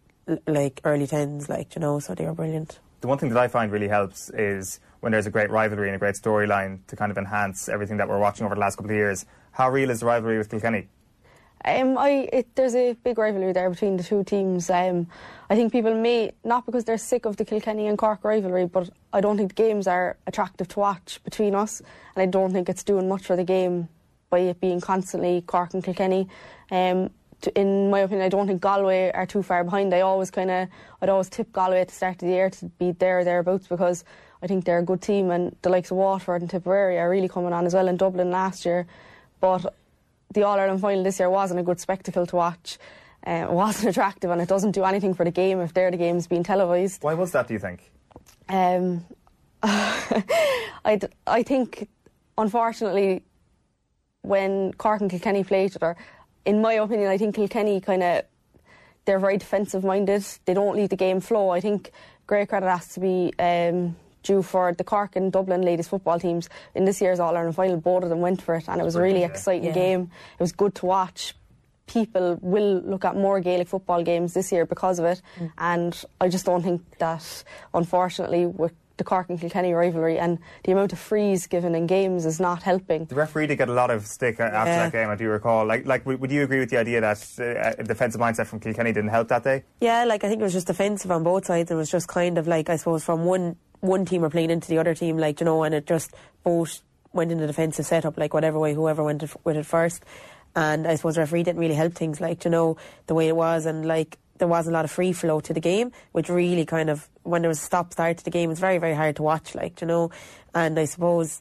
like 0.47 0.81
early 0.85 1.07
tens. 1.07 1.49
Like 1.49 1.75
you 1.75 1.81
know, 1.81 1.99
so 1.99 2.15
they 2.15 2.27
were 2.27 2.35
brilliant. 2.35 2.79
The 3.01 3.09
one 3.09 3.19
thing 3.19 3.31
that 3.31 3.39
I 3.39 3.49
find 3.49 3.73
really 3.73 3.89
helps 3.89 4.31
is 4.31 4.79
when 5.01 5.13
there's 5.13 5.27
a 5.27 5.31
great 5.31 5.51
rivalry 5.51 5.89
and 5.89 5.97
a 5.97 5.99
great 5.99 6.15
storyline 6.15 6.87
to 6.87 6.95
kind 6.95 7.11
of 7.11 7.19
enhance 7.19 7.69
everything 7.69 7.97
that 7.97 8.09
we're 8.09 8.21
watching 8.21 8.47
over 8.47 8.55
the 8.55 8.61
last 8.61 8.77
couple 8.77 8.91
of 8.91 8.97
years. 8.97 9.25
How 9.51 9.71
real 9.71 9.91
is 9.91 10.01
the 10.01 10.07
rivalry 10.07 10.39
with 10.39 10.49
Kilkenny? 10.49 10.89
Um, 11.65 11.97
I 11.97 12.29
it, 12.33 12.55
there's 12.57 12.75
a 12.75 12.95
big 12.95 13.19
rivalry 13.19 13.53
there 13.53 13.71
between 13.71 13.97
the 13.97 14.03
two 14.03 14.25
teams. 14.25 14.69
Um, 14.69 15.07
I 15.49 15.55
think 15.55 15.71
people 15.71 15.95
may 15.95 16.33
not 16.45 16.67
because 16.67 16.85
they're 16.85 16.99
sick 16.99 17.25
of 17.25 17.37
the 17.37 17.45
Kilkenny 17.45 17.87
and 17.87 17.97
Cork 17.97 18.25
rivalry, 18.25 18.67
but 18.67 18.91
I 19.13 19.21
don't 19.21 19.37
think 19.37 19.55
the 19.55 19.63
games 19.63 19.87
are 19.87 20.17
attractive 20.27 20.69
to 20.69 20.81
watch 20.81 21.21
between 21.25 21.55
us, 21.55 21.81
and 22.15 22.23
I 22.23 22.27
don't 22.27 22.53
think 22.53 22.69
it's 22.69 22.83
doing 22.83 23.09
much 23.09 23.27
for 23.27 23.37
the 23.37 23.45
game 23.45 23.89
by 24.31 24.41
it 24.41 24.61
being 24.61 24.81
constantly 24.81 25.43
Cork 25.43 25.75
and 25.75 25.85
Kilkenny. 25.85 26.27
Um, 26.71 27.11
to, 27.43 27.59
in 27.59 27.91
my 27.91 28.01
opinion, 28.01 28.25
I 28.25 28.29
don't 28.29 28.47
think 28.47 28.61
Galway 28.61 29.11
are 29.13 29.27
too 29.27 29.43
far 29.43 29.63
behind. 29.63 29.93
I 29.95 30.01
always 30.01 30.31
kind 30.31 30.51
of 30.51 30.69
I'd 31.01 31.09
always 31.09 31.29
tip 31.29 31.53
Galway 31.53 31.81
at 31.81 31.89
the 31.89 31.95
start 31.95 32.15
of 32.15 32.29
the 32.29 32.35
year 32.35 32.51
to 32.51 32.67
be 32.67 32.93
there 32.93 33.21
or 33.21 33.25
thereabouts 33.25 33.69
because 33.69 34.05
I 34.43 34.49
think 34.49 34.65
they're 34.65 34.79
a 34.79 34.85
good 34.85 35.01
team, 35.01 35.31
and 35.31 35.55
the 35.63 35.71
likes 35.71 35.93
of 35.93 35.97
Waterford 35.97 36.43
and 36.43 36.51
Tipperary 36.51 36.99
are 36.99 37.09
really 37.09 37.29
coming 37.29 37.53
on 37.53 37.67
as 37.67 37.75
well 37.75 37.87
in 37.87 37.97
Dublin 37.97 38.33
last 38.33 38.65
year, 38.65 38.87
but 39.41 39.75
the 40.33 40.43
All 40.45 40.59
Ireland 40.59 40.81
final 40.81 41.03
this 41.03 41.19
year 41.19 41.31
wasn't 41.31 41.61
a 41.61 41.63
good 41.63 41.81
spectacle 41.81 42.27
to 42.27 42.37
watch. 42.37 42.79
Uh, 43.27 43.47
it 43.49 43.51
wasn't 43.51 43.89
attractive, 43.91 44.31
and 44.31 44.41
it 44.41 44.49
doesn't 44.49 44.73
do 44.73 44.85
anything 44.85 45.15
for 45.15 45.25
the 45.25 45.31
game 45.31 45.61
if 45.61 45.73
they're 45.75 45.91
the 45.91 45.97
games 45.97 46.27
being 46.27 46.43
televised. 46.43 47.03
Why 47.03 47.15
was 47.15 47.33
that, 47.33 47.49
do 47.49 47.55
you 47.55 47.61
think? 47.61 47.91
Um, 48.49 49.05
I 49.63 51.01
I 51.27 51.43
think, 51.43 51.89
unfortunately, 52.37 53.23
when 54.23 54.73
Cork 54.75 55.01
and 55.01 55.11
Kilkenny 55.11 55.45
play 55.45 55.67
each 55.67 55.77
other, 55.77 55.97
in 56.45 56.61
my 56.61 56.75
opinion, 56.75 57.09
I 57.09 57.19
think 57.19 57.35
Kilkenny 57.37 57.81
kind 57.81 58.03
of 58.03 58.25
they're 59.05 59.19
very 59.19 59.39
defensive 59.39 59.85
minded. 59.85 60.25
They 60.45 60.55
don't 60.55 60.77
leave 60.77 60.91
the 60.91 60.97
game 60.97 61.21
flow. 61.21 61.51
I 61.51 61.61
think 61.61 61.91
great 62.27 62.49
credit 62.49 62.69
has 62.69 62.89
to 62.95 63.01
be 63.01 63.33
um, 63.39 63.97
due 64.23 64.43
for 64.43 64.73
the 64.73 64.85
Cork 64.85 65.17
and 65.17 65.33
Dublin 65.33 65.63
ladies 65.63 65.89
football 65.89 66.19
teams 66.19 66.49
in 66.75 66.85
this 66.85 67.01
year's 67.01 67.21
All 67.21 67.37
Ireland 67.37 67.57
final. 67.57 67.77
Both 67.77 68.05
of 68.05 68.09
them 68.11 68.21
went 68.21 68.43
for 68.43 68.55
it, 68.55 68.69
and 68.69 68.81
it 68.81 68.85
was 68.85 68.97
a 68.97 69.03
really 69.03 69.21
yeah. 69.21 69.27
exciting 69.27 69.65
Yeah. 69.65 69.73
game. 69.73 70.11
It 70.39 70.43
was 70.43 70.53
good 70.53 70.75
to 70.77 70.87
watch. 70.87 71.35
People 71.87 72.39
will 72.41 72.81
look 72.81 73.05
at 73.05 73.17
more 73.17 73.41
Gaelic 73.41 73.69
football 73.69 74.03
games 74.03 74.35
this 74.35 74.53
year 74.53 74.65
because 74.65 74.99
of 74.99 75.05
it, 75.05 75.21
mm. 75.39 75.51
and 75.59 76.05
I 76.21 76.29
just 76.29 76.47
don't 76.47 76.63
think 76.63 76.81
that, 76.99 77.45
unfortunately, 77.75 78.47
with 78.47 78.73
the 78.99 79.05
Cork 79.05 79.29
and 79.31 79.41
Kilkenny 79.41 79.73
rivalry 79.73 80.19
and 80.19 80.39
the 80.65 80.73
amount 80.73 80.93
of 80.93 80.99
frees 80.99 81.47
given 81.47 81.75
in 81.75 81.87
games 81.87 82.27
is 82.27 82.39
not 82.41 82.63
helping. 82.63 83.07
The 83.07 83.15
referee 83.15 83.47
did 83.47 83.57
get 83.57 83.69
a 83.69 83.73
lot 83.73 83.91
of 83.91 84.07
stick 84.07 84.39
after 84.39 84.71
Yeah. 84.71 84.83
that 84.85 84.93
game, 84.93 85.09
I 85.09 85.17
do 85.17 85.29
recall. 85.29 85.65
Like, 85.67 85.87
like, 85.87 86.05
would 86.07 86.21
would 86.21 86.31
you 86.31 86.43
agree 86.43 86.59
with 86.61 86.71
the 86.71 86.79
idea 86.79 87.01
that 87.01 87.19
uh, 87.41 87.83
defensive 87.83 88.21
mindset 88.21 88.47
from 88.47 88.61
Kilkenny 88.61 88.93
didn't 88.93 89.11
help 89.11 89.29
that 89.29 89.45
day? 89.45 89.65
Yeah, 89.81 90.05
like 90.05 90.25
I 90.25 90.29
think 90.29 90.41
it 90.41 90.45
was 90.45 90.53
just 90.53 90.67
defensive 90.67 91.11
on 91.11 91.23
both 91.23 91.47
sides. 91.47 91.71
It 91.71 91.75
was 91.75 91.91
just 91.91 92.09
kind 92.09 92.39
of 92.39 92.47
like 92.47 92.69
I 92.71 92.77
suppose 92.77 93.05
from 93.05 93.25
one 93.25 93.57
one 93.81 94.05
team 94.05 94.23
were 94.23 94.31
playing 94.31 94.51
into 94.51 94.69
the 94.69 94.79
other 94.79 94.95
team, 94.95 95.19
like 95.19 95.41
you 95.41 95.45
know, 95.47 95.63
and 95.65 95.75
it 95.75 95.87
just 95.87 96.15
both 96.45 96.83
went 97.13 97.33
in 97.33 97.39
the 97.39 97.47
defensive 97.47 97.85
setup, 97.85 98.17
like 98.19 98.33
whatever 98.33 98.59
way 98.59 98.75
whoever 98.75 99.03
went 99.03 99.23
with 99.45 99.57
it 99.57 99.67
first. 99.67 100.05
And 100.55 100.87
I 100.87 100.95
suppose 100.97 101.15
the 101.15 101.23
referee 101.23 101.43
didn't 101.45 101.61
really 101.61 101.75
help 101.75 101.95
things, 101.95 102.21
like 102.21 102.45
you 102.45 102.51
know 102.51 102.77
the 103.07 103.15
way 103.15 103.29
it 103.29 103.37
was, 103.37 103.65
and 103.67 103.87
like 103.87 104.19
there 104.43 104.49
wasn't 104.49 104.75
a 104.75 104.77
lot 104.77 104.85
of 104.85 104.91
free 104.91 105.13
flow 105.13 105.39
to 105.39 105.55
the 105.55 105.61
game, 105.61 105.93
which 106.11 106.29
really 106.29 106.67
kind 106.67 106.91
of 106.91 107.09
when 107.23 107.43
there 107.43 107.49
was 107.49 107.61
a 107.61 107.65
stop 107.65 107.93
start 107.93 108.19
to 108.19 108.25
the 108.25 108.31
game, 108.31 108.51
it's 108.51 108.59
very 108.59 108.79
very 108.79 108.93
hard 108.93 109.15
to 109.15 109.23
watch, 109.23 109.55
like 109.55 109.81
you 109.81 109.87
know. 109.87 110.11
And 110.53 110.77
I 110.81 110.85
suppose 110.85 111.41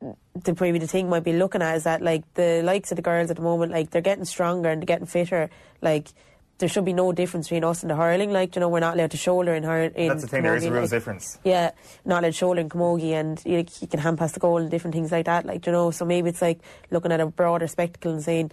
the 0.00 0.56
maybe 0.60 0.78
the 0.78 0.86
thing 0.86 1.08
might 1.08 1.24
be 1.24 1.32
looking 1.32 1.62
at 1.62 1.74
is 1.74 1.82
that 1.82 2.00
like 2.00 2.22
the 2.34 2.62
likes 2.62 2.92
of 2.92 2.96
the 2.96 3.02
girls 3.02 3.28
at 3.30 3.38
the 3.38 3.42
moment, 3.42 3.72
like 3.72 3.90
they're 3.90 4.00
getting 4.00 4.24
stronger 4.24 4.68
and 4.68 4.80
they're 4.80 4.86
getting 4.86 5.06
fitter. 5.06 5.50
Like 5.80 6.10
there 6.58 6.68
should 6.68 6.84
be 6.84 6.92
no 6.92 7.10
difference 7.10 7.48
between 7.48 7.64
us 7.64 7.82
and 7.82 7.90
the 7.90 7.96
hurling. 7.96 8.30
Like 8.30 8.54
you 8.54 8.60
know, 8.60 8.68
we're 8.68 8.78
not 8.78 8.94
allowed 8.94 9.10
to 9.10 9.16
shoulder 9.16 9.52
in 9.52 9.64
hurling. 9.64 10.06
That's 10.06 10.22
the 10.22 10.28
thing, 10.28 10.44
there 10.44 10.54
is 10.54 10.64
a 10.64 10.70
real 10.70 10.82
like, 10.82 10.90
difference. 10.90 11.40
Yeah, 11.42 11.72
not 12.04 12.20
allowed 12.20 12.28
to 12.28 12.38
shoulder 12.38 12.60
in 12.60 12.68
camogie, 12.68 13.14
and 13.14 13.42
you, 13.44 13.56
know, 13.56 13.64
you 13.80 13.88
can 13.88 13.98
hand 13.98 14.16
pass 14.16 14.30
the 14.30 14.38
goal 14.38 14.58
and 14.58 14.70
different 14.70 14.94
things 14.94 15.10
like 15.10 15.26
that. 15.26 15.44
Like 15.44 15.66
you 15.66 15.72
know, 15.72 15.90
so 15.90 16.04
maybe 16.04 16.28
it's 16.28 16.40
like 16.40 16.60
looking 16.92 17.10
at 17.10 17.18
a 17.18 17.26
broader 17.26 17.66
spectacle 17.66 18.12
and 18.12 18.22
saying 18.22 18.52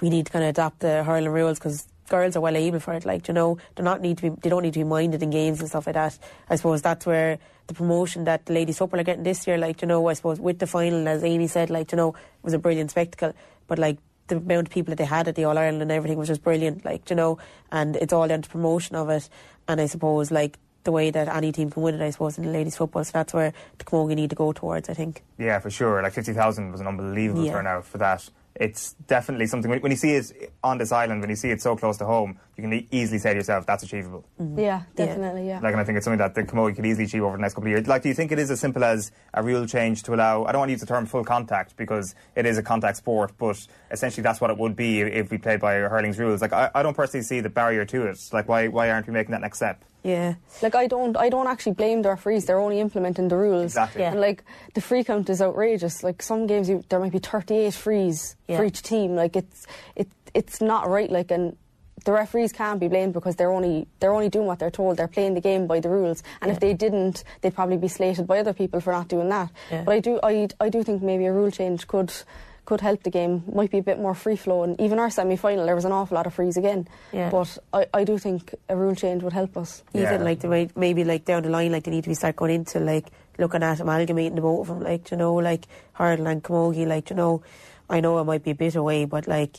we 0.00 0.08
need 0.08 0.24
to 0.24 0.32
kind 0.32 0.42
of 0.42 0.48
adapt 0.48 0.80
the 0.80 1.04
hurling 1.04 1.28
rules 1.28 1.58
because 1.58 1.86
girls 2.12 2.36
are 2.36 2.40
well 2.40 2.56
able 2.56 2.78
for 2.80 2.92
it. 2.94 3.04
Like 3.04 3.26
you 3.28 3.34
know, 3.34 3.58
they 3.74 3.82
not 3.82 4.00
need 4.00 4.18
to 4.18 4.22
be, 4.30 4.40
they 4.42 4.50
don't 4.50 4.62
need 4.62 4.74
to 4.74 4.80
be 4.80 4.84
minded 4.84 5.22
in 5.22 5.30
games 5.30 5.58
and 5.60 5.68
stuff 5.68 5.86
like 5.86 5.94
that. 5.94 6.16
I 6.48 6.56
suppose 6.56 6.82
that's 6.82 7.06
where 7.06 7.38
the 7.66 7.74
promotion 7.74 8.24
that 8.24 8.46
the 8.46 8.52
ladies 8.52 8.78
football 8.78 9.00
are 9.00 9.04
getting 9.10 9.24
this 9.24 9.46
year. 9.46 9.58
Like 9.58 9.82
you 9.82 9.88
know, 9.88 10.06
I 10.08 10.14
suppose 10.14 10.38
with 10.38 10.58
the 10.58 10.66
final, 10.66 11.08
as 11.08 11.24
Amy 11.24 11.46
said, 11.48 11.70
like 11.70 11.90
you 11.92 11.96
know, 11.96 12.10
it 12.10 12.44
was 12.44 12.54
a 12.54 12.58
brilliant 12.58 12.90
spectacle. 12.90 13.32
But 13.66 13.78
like 13.78 13.98
the 14.28 14.36
amount 14.36 14.68
of 14.68 14.72
people 14.72 14.92
that 14.92 14.98
they 14.98 15.04
had 15.16 15.26
at 15.28 15.34
the 15.34 15.44
All 15.44 15.58
Ireland 15.58 15.82
and 15.82 15.90
everything 15.90 16.18
was 16.18 16.28
just 16.28 16.42
brilliant. 16.44 16.84
Like 16.84 17.10
you 17.10 17.16
know, 17.16 17.38
and 17.70 17.96
it's 17.96 18.12
all 18.12 18.28
down 18.28 18.42
to 18.42 18.48
promotion 18.48 18.94
of 18.96 19.08
it. 19.10 19.28
And 19.66 19.80
I 19.80 19.86
suppose 19.86 20.30
like. 20.30 20.58
The 20.84 20.90
way 20.90 21.12
that 21.12 21.28
any 21.28 21.52
team 21.52 21.70
can 21.70 21.80
win 21.84 21.94
it, 21.94 22.02
I 22.04 22.10
suppose, 22.10 22.36
in 22.38 22.44
the 22.44 22.50
ladies' 22.50 22.76
football. 22.76 23.04
So 23.04 23.12
that's 23.14 23.32
where 23.32 23.52
the 23.78 23.84
Camogie 23.84 24.16
need 24.16 24.30
to 24.30 24.34
go 24.34 24.50
towards, 24.52 24.88
I 24.88 24.94
think. 24.94 25.22
Yeah, 25.38 25.60
for 25.60 25.70
sure. 25.70 26.02
Like 26.02 26.12
50,000 26.12 26.72
was 26.72 26.80
an 26.80 26.88
unbelievable 26.88 27.44
Yeah. 27.44 27.52
turnout 27.52 27.84
for 27.84 27.98
that. 27.98 28.28
It's 28.54 28.94
definitely 29.06 29.46
something, 29.46 29.70
when, 29.70 29.90
you 29.90 29.96
see 29.96 30.12
it 30.12 30.52
on 30.62 30.78
this 30.78 30.92
island, 30.92 31.20
when 31.20 31.30
you 31.30 31.36
see 31.36 31.50
it 31.50 31.62
so 31.62 31.74
close 31.74 31.96
to 31.98 32.04
home, 32.04 32.38
you 32.62 32.68
you 32.72 32.82
can 32.82 32.88
easily 32.92 33.18
say 33.18 33.30
to 33.30 33.36
yourself, 33.36 33.66
that's 33.66 33.82
achievable. 33.82 34.24
Mm-hmm. 34.40 34.58
Yeah, 34.58 34.82
definitely. 34.94 35.48
Yeah. 35.48 35.60
Like, 35.60 35.72
and 35.72 35.80
I 35.80 35.84
think 35.84 35.96
it's 35.96 36.04
something 36.04 36.18
that 36.18 36.34
the 36.34 36.44
Camogie 36.44 36.76
could 36.76 36.86
easily 36.86 37.04
achieve 37.04 37.22
over 37.22 37.36
the 37.36 37.40
next 37.42 37.54
couple 37.54 37.68
of 37.68 37.70
years. 37.72 37.86
Like, 37.86 38.02
do 38.02 38.08
you 38.08 38.14
think 38.14 38.32
it 38.32 38.38
is 38.38 38.50
as 38.50 38.60
simple 38.60 38.84
as 38.84 39.10
a 39.34 39.42
rule 39.42 39.66
change 39.66 40.02
to 40.04 40.14
allow? 40.14 40.44
I 40.44 40.52
don't 40.52 40.60
want 40.60 40.68
to 40.68 40.72
use 40.72 40.80
the 40.80 40.86
term 40.86 41.06
full 41.06 41.24
contact 41.24 41.76
because 41.76 42.14
it 42.36 42.46
is 42.46 42.58
a 42.58 42.62
contact 42.62 42.98
sport, 42.98 43.32
but 43.38 43.66
essentially 43.90 44.22
that's 44.22 44.40
what 44.40 44.50
it 44.50 44.58
would 44.58 44.76
be 44.76 45.00
if 45.00 45.30
we 45.30 45.38
played 45.38 45.60
by 45.60 45.74
hurling's 45.74 46.18
rules. 46.18 46.40
Like, 46.40 46.52
I, 46.52 46.70
I 46.74 46.82
don't 46.82 46.94
personally 46.96 47.24
see 47.24 47.40
the 47.40 47.50
barrier 47.50 47.84
to 47.86 48.06
it. 48.06 48.18
Like, 48.32 48.48
why 48.48 48.68
why 48.68 48.90
aren't 48.90 49.06
we 49.06 49.12
making 49.12 49.32
that 49.32 49.40
next 49.40 49.58
step? 49.58 49.84
Yeah. 50.04 50.34
Like 50.62 50.74
I 50.74 50.88
don't, 50.88 51.16
I 51.16 51.28
don't 51.28 51.46
actually 51.46 51.74
blame 51.74 52.02
the 52.02 52.08
referees. 52.08 52.44
They're 52.46 52.58
only 52.58 52.80
implementing 52.80 53.28
the 53.28 53.36
rules. 53.36 53.64
Exactly. 53.66 54.02
Yeah. 54.02 54.10
And 54.10 54.20
like 54.20 54.42
the 54.74 54.80
free 54.80 55.04
count 55.04 55.30
is 55.30 55.40
outrageous. 55.40 56.02
Like 56.02 56.22
some 56.22 56.48
games, 56.48 56.68
you, 56.68 56.82
there 56.88 56.98
might 56.98 57.12
be 57.12 57.20
38 57.20 57.72
frees 57.72 58.34
Yeah. 58.48 58.56
for 58.56 58.64
each 58.64 58.82
team. 58.82 59.14
Like 59.14 59.36
it's, 59.36 59.64
it, 59.94 60.08
it's 60.34 60.60
not 60.60 60.88
right. 60.88 61.08
Like 61.08 61.30
and 61.30 61.56
the 62.04 62.12
referees 62.12 62.52
can't 62.52 62.80
be 62.80 62.88
blamed 62.88 63.12
because 63.12 63.36
they're 63.36 63.52
only, 63.52 63.86
they're 64.00 64.12
only 64.12 64.28
doing 64.28 64.46
what 64.46 64.58
they're 64.58 64.70
told. 64.70 64.96
They're 64.96 65.08
playing 65.08 65.34
the 65.34 65.40
game 65.40 65.66
by 65.66 65.80
the 65.80 65.88
rules. 65.88 66.22
And 66.40 66.50
if 66.50 66.60
they 66.60 66.74
didn't, 66.74 67.24
they'd 67.40 67.54
probably 67.54 67.76
be 67.76 67.88
slated 67.88 68.26
by 68.26 68.38
other 68.38 68.52
people 68.52 68.80
for 68.80 68.92
not 68.92 69.08
doing 69.08 69.28
that. 69.28 69.50
Yeah. 69.70 69.84
But 69.84 69.92
I 69.92 70.00
do, 70.00 70.20
I, 70.22 70.48
I 70.60 70.68
do 70.68 70.82
think 70.82 71.02
maybe 71.02 71.26
a 71.26 71.32
rule 71.32 71.50
change 71.50 71.86
could. 71.86 72.12
Could 72.64 72.80
help 72.80 73.02
the 73.02 73.10
game, 73.10 73.42
might 73.52 73.72
be 73.72 73.78
a 73.78 73.82
bit 73.82 73.98
more 73.98 74.14
free 74.14 74.36
flowing. 74.36 74.76
Even 74.78 75.00
our 75.00 75.10
semi 75.10 75.34
final, 75.34 75.66
there 75.66 75.74
was 75.74 75.84
an 75.84 75.90
awful 75.90 76.14
lot 76.14 76.28
of 76.28 76.34
frees 76.34 76.56
again. 76.56 76.86
Yeah. 77.10 77.28
But 77.28 77.58
I, 77.72 77.86
I 77.92 78.04
do 78.04 78.18
think 78.18 78.54
a 78.68 78.76
rule 78.76 78.94
change 78.94 79.24
would 79.24 79.32
help 79.32 79.56
us. 79.56 79.82
Yeah. 79.92 80.02
Even 80.02 80.22
like 80.22 80.38
they 80.38 80.48
might 80.48 80.76
maybe 80.76 81.02
like 81.02 81.24
down 81.24 81.42
the 81.42 81.50
line, 81.50 81.72
like 81.72 81.82
they 81.82 81.90
need 81.90 82.04
to 82.04 82.08
be 82.08 82.14
start 82.14 82.36
going 82.36 82.54
into 82.54 82.78
like 82.78 83.08
looking 83.36 83.64
at 83.64 83.80
amalgamating 83.80 84.36
the 84.36 84.42
both 84.42 84.68
of 84.68 84.78
them, 84.78 84.84
like 84.84 85.10
you 85.10 85.16
know, 85.16 85.34
like 85.34 85.66
hurdle 85.94 86.28
and 86.28 86.44
camogie, 86.44 86.86
like 86.86 87.10
you 87.10 87.16
know, 87.16 87.42
I 87.90 87.98
know 87.98 88.20
it 88.20 88.24
might 88.24 88.44
be 88.44 88.52
a 88.52 88.54
bit 88.54 88.76
away, 88.76 89.06
but 89.06 89.26
like 89.26 89.58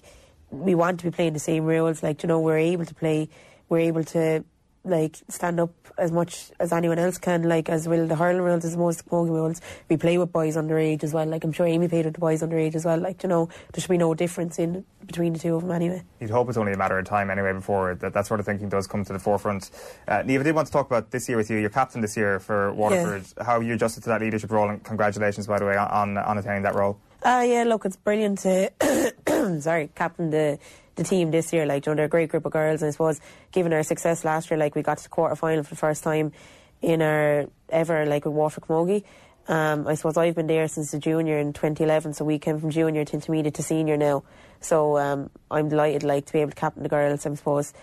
we 0.54 0.76
want 0.76 1.00
to 1.00 1.06
be 1.06 1.12
playing 1.12 1.34
the 1.34 1.40
same 1.40 1.66
rules, 1.66 2.04
like 2.04 2.24
you 2.24 2.28
know, 2.28 2.40
we're 2.40 2.58
able 2.58 2.86
to 2.86 2.94
play, 2.96 3.30
we're 3.70 3.80
able 3.80 4.04
to 4.04 4.44
like 4.86 5.18
stand 5.30 5.62
up 5.62 5.72
as 5.98 6.12
much 6.12 6.52
as 6.60 6.74
anyone 6.74 7.00
else 7.00 7.18
can, 7.18 7.44
like 7.44 7.70
as 7.70 7.88
will 7.88 8.06
the 8.06 8.16
hurling 8.16 8.42
rules 8.42 8.66
as 8.66 8.76
most 8.76 9.06
camogie 9.08 9.30
rules. 9.30 9.62
We 9.90 9.96
play 9.96 10.18
with 10.18 10.32
boys 10.32 10.58
underage 10.58 11.04
as 11.04 11.14
well, 11.14 11.26
like 11.26 11.44
I'm 11.44 11.54
sure 11.54 11.66
Amy 11.66 11.88
played 11.88 12.06
with 12.06 12.16
the 12.16 12.20
boys 12.20 12.42
underage 12.42 12.76
as 12.76 12.84
well, 12.84 12.98
like 12.98 13.24
you 13.24 13.30
know, 13.30 13.48
there 13.72 13.82
should 13.82 13.90
be 13.90 13.98
no 13.98 14.14
difference 14.14 14.60
in 14.60 14.84
between 15.06 15.34
the 15.34 15.40
two 15.40 15.56
of 15.56 15.62
them 15.62 15.72
anyway. 15.72 16.04
You'd 16.20 16.32
hope 16.32 16.50
it's 16.50 16.58
only 16.58 16.74
a 16.74 16.78
matter 16.78 16.98
of 16.98 17.06
time 17.06 17.30
anyway 17.30 17.54
before 17.54 17.96
that, 17.96 18.14
that 18.14 18.28
sort 18.28 18.40
of 18.40 18.46
thinking 18.46 18.70
does 18.70 18.88
come 18.88 19.06
to 19.06 19.14
the 19.14 19.20
forefront. 19.20 19.72
Uh, 20.08 20.24
Niamh, 20.24 20.42
I 20.42 20.44
did 20.44 20.56
want 20.56 20.68
to 20.68 20.74
talk 20.74 20.88
about 20.88 21.12
this 21.12 21.30
year 21.30 21.38
with 21.38 21.50
you. 21.50 21.58
You're 21.58 21.70
captain 21.70 22.02
this 22.02 22.18
year 22.18 22.40
for 22.40 22.74
Waterford. 22.74 23.24
How 23.46 23.62
you 23.62 23.74
adjusted 23.74 24.04
to 24.04 24.10
that 24.10 24.22
leadership 24.22 24.52
role? 24.52 24.70
And 24.70 24.84
congratulations, 24.84 25.48
by 25.48 25.60
the 25.60 25.66
way, 25.66 25.78
on, 25.78 26.18
on 26.18 26.38
attaining 26.38 26.64
that 26.64 26.76
role. 26.76 27.00
Uh, 27.24 27.46
yeah, 27.48 27.64
look, 27.64 27.86
it's 27.86 27.96
brilliant 27.96 28.40
to, 28.40 28.70
sorry, 29.62 29.90
captain 29.96 30.30
the, 30.30 30.60
the 30.96 31.06
team 31.06 31.32
this 31.32 31.54
year. 31.54 31.66
Like, 31.66 31.86
you 31.86 31.92
know, 31.92 31.96
they're 31.96 32.06
a 32.06 32.10
great 32.10 32.28
group 32.28 32.46
of 32.46 32.52
girls, 32.52 32.82
and 32.82 32.90
I 32.90 32.92
suppose, 32.92 33.22
given 33.54 33.72
our 33.72 33.84
success 33.84 34.26
last 34.26 34.52
year, 34.52 34.58
like, 34.58 34.76
we 34.76 34.82
got 34.82 34.98
to 34.98 35.04
the 35.04 35.10
quarter 35.10 35.36
final 35.38 35.64
for 35.64 35.70
the 35.70 35.78
first 35.78 36.04
time 36.04 36.34
in 36.82 37.02
our 37.02 37.46
ever, 37.70 38.06
like, 38.06 38.26
with 38.26 38.34
Waterford 38.34 38.66
Camogie. 38.66 39.04
Um, 39.48 39.88
I 39.88 39.96
suppose 39.96 40.18
I've 40.18 40.36
been 40.36 40.48
there 40.48 40.68
since 40.68 40.92
the 40.92 41.00
junior 41.00 41.38
in 41.40 41.54
2011, 41.54 42.14
so 42.14 42.26
we 42.26 42.40
came 42.40 42.60
from 42.60 42.72
junior 42.72 43.06
to 43.06 43.14
intermediate 43.14 43.54
to 43.54 43.64
senior 43.64 43.96
now. 43.96 44.24
So 44.60 44.98
um, 44.98 45.30
I'm 45.50 45.70
delighted, 45.70 46.04
like, 46.04 46.26
to 46.26 46.34
be 46.34 46.40
able 46.40 46.52
to 46.52 46.58
captain 46.58 46.84
the 46.84 46.90
girls. 46.90 47.26
I 47.26 47.34
suppose, 47.36 47.74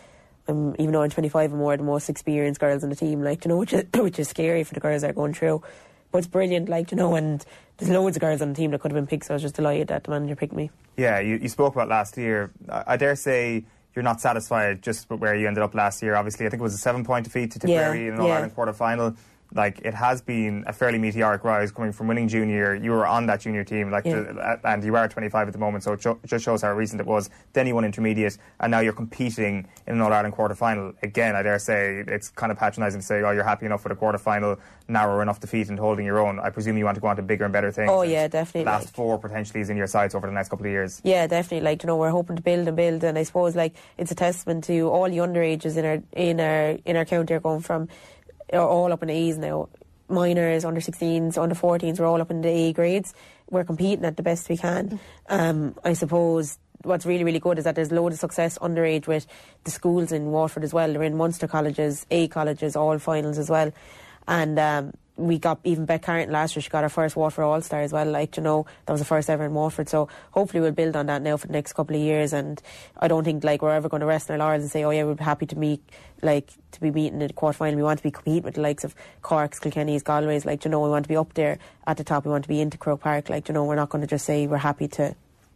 um, 0.48 0.76
even 0.78 0.92
though 0.92 1.02
I'm 1.02 1.08
25, 1.08 1.52
I'm 1.52 1.58
more 1.58 1.74
the 1.78 1.82
most 1.82 2.10
experienced 2.10 2.60
girls 2.60 2.84
on 2.84 2.90
the 2.90 2.96
team, 2.96 3.22
like, 3.22 3.46
you 3.46 3.48
know, 3.48 3.56
which 3.56 3.72
is, 3.72 3.84
which 3.94 4.18
is 4.18 4.28
scary 4.28 4.64
for 4.64 4.74
the 4.74 4.80
girls 4.80 5.00
that 5.00 5.12
are 5.12 5.14
going 5.14 5.32
through. 5.32 5.62
But 6.12 6.18
it's 6.18 6.26
brilliant, 6.26 6.68
like, 6.68 6.90
you 6.90 6.96
know, 6.96 7.14
and 7.14 7.42
there's 7.80 7.90
loads 7.90 8.16
of 8.16 8.20
girls 8.20 8.40
on 8.42 8.50
the 8.50 8.54
team 8.54 8.70
that 8.70 8.80
could 8.80 8.92
have 8.92 8.96
been 8.96 9.06
picked, 9.06 9.26
so 9.26 9.34
I 9.34 9.36
was 9.36 9.42
just 9.42 9.56
delighted 9.56 9.88
that 9.88 10.04
the 10.04 10.10
manager 10.10 10.36
picked 10.36 10.52
me. 10.52 10.70
Yeah, 10.96 11.18
you, 11.18 11.36
you 11.36 11.48
spoke 11.48 11.74
about 11.74 11.88
last 11.88 12.16
year. 12.16 12.50
I, 12.68 12.84
I 12.88 12.96
dare 12.96 13.16
say 13.16 13.64
you're 13.94 14.02
not 14.02 14.20
satisfied 14.20 14.82
just 14.82 15.10
with 15.10 15.20
where 15.20 15.34
you 15.34 15.48
ended 15.48 15.62
up 15.64 15.74
last 15.74 16.02
year. 16.02 16.14
Obviously, 16.14 16.46
I 16.46 16.50
think 16.50 16.60
it 16.60 16.62
was 16.62 16.74
a 16.74 16.78
seven 16.78 17.04
point 17.04 17.24
defeat 17.24 17.50
to 17.52 17.58
Tipperary 17.58 18.02
Yeah, 18.02 18.08
in 18.08 18.14
an 18.14 18.20
All 18.20 18.28
yeah. 18.28 18.34
Ireland 18.34 18.54
quarter 18.54 18.72
final. 18.72 19.16
Like 19.52 19.80
it 19.84 19.94
has 19.94 20.22
been 20.22 20.64
a 20.66 20.72
fairly 20.72 20.98
meteoric 20.98 21.42
rise 21.44 21.72
coming 21.72 21.92
from 21.92 22.06
winning 22.06 22.28
junior. 22.28 22.74
You 22.74 22.92
were 22.92 23.06
on 23.06 23.26
that 23.26 23.40
junior 23.40 23.64
team, 23.64 23.90
like, 23.90 24.04
Yeah. 24.04 24.20
the, 24.20 24.38
uh, 24.40 24.56
and 24.64 24.84
you 24.84 24.94
are 24.94 25.08
25 25.08 25.48
at 25.48 25.52
the 25.52 25.58
moment, 25.58 25.82
so 25.82 25.92
it 25.94 26.00
jo- 26.00 26.18
just 26.24 26.44
shows 26.44 26.62
how 26.62 26.72
recent 26.72 27.00
it 27.00 27.06
was. 27.06 27.30
Then 27.52 27.66
you 27.66 27.74
won 27.74 27.84
intermediate, 27.84 28.38
and 28.60 28.70
now 28.70 28.78
you're 28.80 28.92
competing 28.92 29.66
in 29.88 29.94
an 29.94 30.00
All 30.00 30.12
Ireland 30.12 30.34
quarter 30.34 30.54
final 30.54 30.92
again. 31.02 31.34
I 31.34 31.42
dare 31.42 31.58
say 31.58 32.04
it's 32.06 32.28
kind 32.30 32.52
of 32.52 32.58
patronising 32.58 33.00
to 33.00 33.06
say, 33.06 33.22
"Oh, 33.22 33.32
you're 33.32 33.42
happy 33.44 33.66
enough 33.66 33.82
with 33.82 33.92
a 33.92 33.96
quarter 33.96 34.18
final, 34.18 34.56
narrow 34.88 35.20
enough 35.20 35.40
defeat, 35.40 35.68
and 35.68 35.78
holding 35.78 36.06
your 36.06 36.18
own." 36.20 36.38
I 36.38 36.50
presume 36.50 36.78
you 36.78 36.84
want 36.84 36.94
to 36.94 37.00
go 37.00 37.08
on 37.08 37.16
to 37.16 37.22
bigger 37.22 37.44
and 37.44 37.52
better 37.52 37.72
things. 37.72 37.90
Oh, 37.92 38.02
yeah, 38.02 38.28
definitely, 38.28 38.66
Last 38.70 38.86
like- 38.86 38.94
four 38.94 39.18
potentially 39.18 39.60
is 39.60 39.70
in 39.70 39.76
your 39.76 39.86
sights 39.88 40.14
over 40.14 40.26
the 40.28 40.32
next 40.32 40.48
couple 40.50 40.66
of 40.66 40.70
years. 40.72 41.00
Yeah, 41.02 41.26
definitely. 41.26 41.64
Like 41.64 41.82
you 41.82 41.88
know, 41.88 41.96
we're 41.96 42.10
hoping 42.10 42.36
to 42.36 42.42
build 42.42 42.68
and 42.68 42.76
build, 42.76 43.02
and 43.02 43.18
I 43.18 43.24
suppose 43.24 43.56
like 43.56 43.74
it's 43.98 44.12
a 44.12 44.14
testament 44.14 44.64
to 44.64 44.88
all 44.88 45.08
the 45.08 45.18
underages 45.18 45.76
in 45.76 45.84
our 45.84 45.98
in 46.12 46.40
our 46.40 46.78
in 46.84 46.96
our 46.96 47.04
county 47.04 47.34
are 47.34 47.40
going 47.40 47.60
from 47.60 47.88
are 48.56 48.68
all 48.68 48.92
up 48.92 49.02
in 49.02 49.08
the 49.08 49.14
A's 49.14 49.38
now. 49.38 49.68
Minors, 50.08 50.64
under 50.64 50.80
16s, 50.80 51.38
under 51.38 51.54
14s, 51.54 52.00
we're 52.00 52.06
all 52.06 52.20
up 52.20 52.32
in 52.32 52.40
the 52.40 52.48
A 52.48 52.72
grades. 52.72 53.14
We're 53.48 53.64
competing 53.64 54.04
at 54.04 54.16
the 54.16 54.24
best 54.24 54.48
we 54.48 54.56
can. 54.56 54.98
Um, 55.28 55.76
I 55.84 55.92
suppose 55.92 56.58
what's 56.82 57.04
really 57.04 57.24
really 57.24 57.38
good 57.38 57.58
is 57.58 57.64
that 57.64 57.74
there's 57.74 57.92
loads 57.92 58.14
of 58.14 58.20
success 58.20 58.56
underage 58.58 59.06
with 59.06 59.26
the 59.64 59.70
schools 59.70 60.12
in 60.12 60.32
Waterford 60.32 60.64
as 60.64 60.72
well. 60.72 60.92
They're 60.92 61.02
in 61.02 61.16
Munster 61.16 61.46
colleges, 61.46 62.06
A 62.10 62.26
colleges, 62.28 62.74
all 62.74 62.98
finals 62.98 63.38
as 63.38 63.48
well, 63.50 63.72
and. 64.26 64.58
Um, 64.58 64.92
we 65.20 65.38
got 65.38 65.60
even 65.64 65.84
Beth 65.84 66.02
Carton 66.02 66.32
last 66.32 66.56
year. 66.56 66.62
She 66.62 66.70
got 66.70 66.82
her 66.82 66.88
first 66.88 67.14
Waterford 67.16 67.44
All 67.44 67.60
Star 67.60 67.82
as 67.82 67.92
well. 67.92 68.06
Like 68.06 68.36
you 68.36 68.42
know, 68.42 68.66
that 68.86 68.92
was 68.92 69.00
the 69.00 69.06
first 69.06 69.28
ever 69.28 69.44
in 69.44 69.54
Waterford. 69.54 69.88
So 69.88 70.08
hopefully 70.32 70.60
we'll 70.60 70.72
build 70.72 70.96
on 70.96 71.06
that 71.06 71.22
now 71.22 71.36
for 71.36 71.46
the 71.46 71.52
next 71.52 71.74
couple 71.74 71.96
of 71.96 72.02
years. 72.02 72.32
And 72.32 72.60
I 72.98 73.08
don't 73.08 73.24
think 73.24 73.44
like 73.44 73.62
we're 73.62 73.74
ever 73.74 73.88
going 73.88 74.00
to 74.00 74.06
rest 74.06 74.30
on 74.30 74.40
our 74.40 74.46
laurels 74.46 74.62
and 74.62 74.70
say, 74.70 74.84
oh 74.84 74.90
yeah, 74.90 75.04
we're 75.04 75.16
happy 75.16 75.46
to 75.46 75.56
meet 75.56 75.82
like 76.22 76.50
to 76.72 76.80
be 76.80 76.90
meeting 76.90 77.20
in 77.20 77.26
the 77.26 77.32
quarter 77.32 77.56
final. 77.56 77.76
We 77.76 77.82
want 77.82 77.98
to 77.98 78.02
be 78.02 78.10
competing 78.10 78.42
with 78.42 78.54
the 78.54 78.60
likes 78.60 78.84
of 78.84 78.94
Cork's, 79.22 79.58
Kilkenny's, 79.58 80.02
Galway's. 80.02 80.44
Like 80.44 80.64
you 80.64 80.70
know, 80.70 80.80
we 80.80 80.88
want 80.88 81.04
to 81.04 81.08
be 81.08 81.16
up 81.16 81.34
there 81.34 81.58
at 81.86 81.96
the 81.96 82.04
top. 82.04 82.24
We 82.24 82.30
want 82.30 82.44
to 82.44 82.48
be 82.48 82.60
into 82.60 82.78
Croke 82.78 83.00
Park. 83.00 83.28
Like 83.28 83.48
you 83.48 83.54
know, 83.54 83.64
we're 83.64 83.76
not 83.76 83.90
going 83.90 84.02
to 84.02 84.08
just 84.08 84.24
say 84.24 84.46
we're 84.46 84.58
happy 84.58 84.88
to 84.88 85.14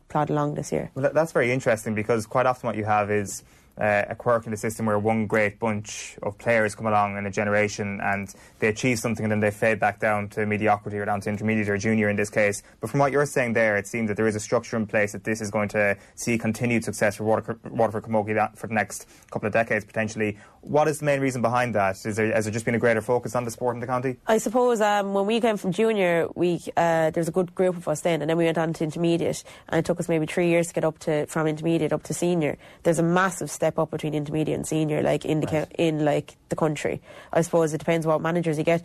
plod 0.08 0.30
along 0.30 0.54
this 0.54 0.72
year. 0.72 0.90
Well, 0.94 1.10
that's 1.12 1.32
very 1.32 1.52
interesting 1.52 1.94
because 1.94 2.26
quite 2.26 2.46
often 2.46 2.66
what 2.66 2.76
you 2.76 2.84
have 2.84 3.10
is 3.10 3.42
uh, 3.78 4.04
a 4.08 4.14
quirk 4.14 4.44
in 4.44 4.50
the 4.50 4.56
system 4.56 4.86
where 4.86 4.98
one 4.98 5.26
great 5.26 5.58
bunch 5.58 6.16
of 6.22 6.38
players 6.38 6.74
come 6.74 6.86
along 6.86 7.16
in 7.16 7.26
a 7.26 7.30
generation 7.30 8.00
and 8.02 8.34
they 8.60 8.68
achieve 8.68 8.98
something 8.98 9.24
and 9.24 9.32
then 9.32 9.40
they 9.40 9.50
fade 9.50 9.80
back 9.80 9.98
down 9.98 10.28
to 10.28 10.46
mediocrity 10.46 10.98
or 10.98 11.04
down 11.04 11.20
to 11.20 11.28
intermediate 11.28 11.68
or 11.68 11.76
junior 11.76 12.08
in 12.08 12.16
this 12.16 12.30
case. 12.30 12.62
But 12.80 12.90
from 12.90 13.00
what 13.00 13.12
you're 13.12 13.26
saying 13.26 13.54
there, 13.54 13.76
it 13.76 13.86
seems 13.86 14.08
that 14.08 14.16
there 14.16 14.28
is 14.28 14.36
a 14.36 14.40
structure 14.40 14.76
in 14.76 14.86
place 14.86 15.12
that 15.12 15.24
this 15.24 15.40
is 15.40 15.50
going 15.50 15.68
to 15.70 15.96
see 16.14 16.38
continued 16.38 16.84
success 16.84 17.16
for 17.16 17.24
Water- 17.24 17.58
Waterford 17.64 18.04
Camogie 18.04 18.56
for 18.56 18.66
the 18.66 18.74
next 18.74 19.08
couple 19.30 19.46
of 19.46 19.52
decades 19.52 19.84
potentially. 19.84 20.38
What 20.60 20.88
is 20.88 21.00
the 21.00 21.04
main 21.04 21.20
reason 21.20 21.42
behind 21.42 21.74
that? 21.74 22.04
Is 22.06 22.16
there, 22.16 22.32
has 22.32 22.44
there 22.44 22.52
just 22.52 22.64
been 22.64 22.74
a 22.74 22.78
greater 22.78 23.02
focus 23.02 23.34
on 23.34 23.44
the 23.44 23.50
sport 23.50 23.74
in 23.74 23.80
the 23.80 23.86
county? 23.86 24.16
I 24.26 24.38
suppose 24.38 24.80
um, 24.80 25.12
when 25.12 25.26
we 25.26 25.40
came 25.40 25.56
from 25.56 25.72
junior, 25.72 26.28
we 26.34 26.62
uh, 26.76 27.10
there 27.10 27.20
was 27.20 27.28
a 27.28 27.32
good 27.32 27.54
group 27.54 27.76
of 27.76 27.86
us 27.86 28.00
then, 28.00 28.22
and 28.22 28.30
then 28.30 28.38
we 28.38 28.44
went 28.44 28.56
on 28.56 28.72
to 28.72 28.84
intermediate, 28.84 29.44
and 29.68 29.80
it 29.80 29.84
took 29.84 30.00
us 30.00 30.08
maybe 30.08 30.26
three 30.26 30.48
years 30.48 30.68
to 30.68 30.74
get 30.74 30.84
up 30.84 30.98
to 31.00 31.26
from 31.26 31.46
intermediate 31.46 31.92
up 31.92 32.02
to 32.04 32.14
senior. 32.14 32.56
There's 32.82 32.98
a 32.98 33.02
massive 33.02 33.50
step 33.50 33.63
up 33.78 33.90
between 33.90 34.14
intermediate 34.14 34.56
and 34.56 34.66
senior, 34.66 35.02
like 35.02 35.24
in 35.24 35.40
the 35.40 35.46
cou- 35.46 35.66
in 35.78 36.04
like 36.04 36.36
the 36.48 36.56
country. 36.56 37.00
I 37.32 37.40
suppose 37.40 37.72
it 37.72 37.78
depends 37.78 38.06
what 38.06 38.20
managers 38.20 38.58
you 38.58 38.64
get. 38.64 38.82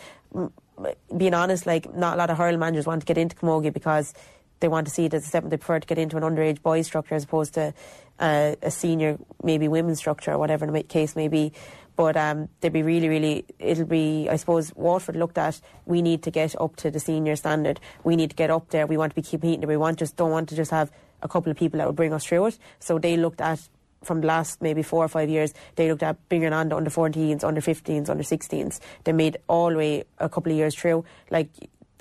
Being 1.16 1.34
honest, 1.34 1.66
like 1.66 1.94
not 1.94 2.16
a 2.16 2.18
lot 2.18 2.30
of 2.30 2.38
hurling 2.38 2.60
managers 2.60 2.86
want 2.86 3.02
to 3.02 3.06
get 3.06 3.18
into 3.18 3.36
camogie 3.36 3.74
because 3.74 4.14
they 4.60 4.68
want 4.68 4.88
to 4.88 4.94
see 4.94 5.06
it 5.06 5.14
as 5.14 5.24
a 5.24 5.28
step. 5.28 5.44
They 5.44 5.58
prefer 5.58 5.80
to 5.80 5.88
get 5.88 5.98
into 5.98 6.18
an 6.18 6.24
underage 6.24 6.62
boys 6.62 6.86
structure 6.86 7.16
as 7.16 7.24
opposed 7.24 7.54
to 7.56 7.74
uh, 8.20 8.56
a 8.62 8.72
senior, 8.72 9.18
maybe 9.44 9.68
women's 9.68 10.00
structure 10.00 10.32
or 10.32 10.38
whatever 10.38 10.66
the 10.66 10.84
case 10.84 11.16
may 11.16 11.28
be. 11.28 11.54
But 11.96 12.16
um, 12.16 12.48
they'd 12.62 12.72
be 12.72 12.82
really, 12.82 13.10
really. 13.10 13.46
It'll 13.60 13.86
be, 13.86 14.30
I 14.30 14.38
suppose, 14.38 14.74
Waterford 14.76 15.18
looked 15.18 15.38
at. 15.38 15.60
We 15.86 16.02
need 16.02 16.24
to 16.24 16.32
get 16.32 16.56
up 16.60 16.78
to 16.78 16.92
the 16.92 17.00
senior 17.00 17.36
standard. 17.36 17.82
We 18.06 18.16
need 18.16 18.30
to 18.30 18.36
get 18.38 18.50
up 18.50 18.70
there. 18.70 18.88
We 18.88 18.96
want 18.96 19.12
to 19.12 19.16
be 19.16 19.22
competing. 19.22 19.68
We 19.68 19.76
want 19.76 20.00
just 20.00 20.16
don't 20.16 20.32
want 20.32 20.48
to 20.50 20.56
just 20.56 20.72
have 20.72 20.92
a 21.22 21.28
couple 21.28 21.52
of 21.52 21.58
people 21.58 21.78
that 21.80 21.86
will 21.86 21.94
bring 21.94 22.14
us 22.14 22.26
through 22.26 22.46
it. 22.48 22.58
So 22.80 23.00
they 23.00 23.18
looked 23.18 23.42
at 23.42 23.68
from 24.04 24.22
the 24.22 24.28
last 24.28 24.62
maybe 24.62 24.82
four 24.84 25.04
or 25.04 25.08
five 25.08 25.30
years. 25.30 25.54
They 25.76 25.90
looked 25.90 26.04
at 26.04 26.18
bringing 26.30 26.54
on 26.54 26.70
the 26.70 26.76
under 26.76 26.90
14s, 26.90 27.44
under 27.44 27.62
15s, 27.62 28.10
under 28.10 28.24
16s. 28.24 28.80
They 29.04 29.12
made 29.12 29.38
all 29.48 29.70
the 29.70 29.76
way 29.78 30.04
a 30.20 30.30
couple 30.30 30.52
of 30.52 30.58
years 30.58 30.76
through. 30.76 31.04
Like 31.30 31.50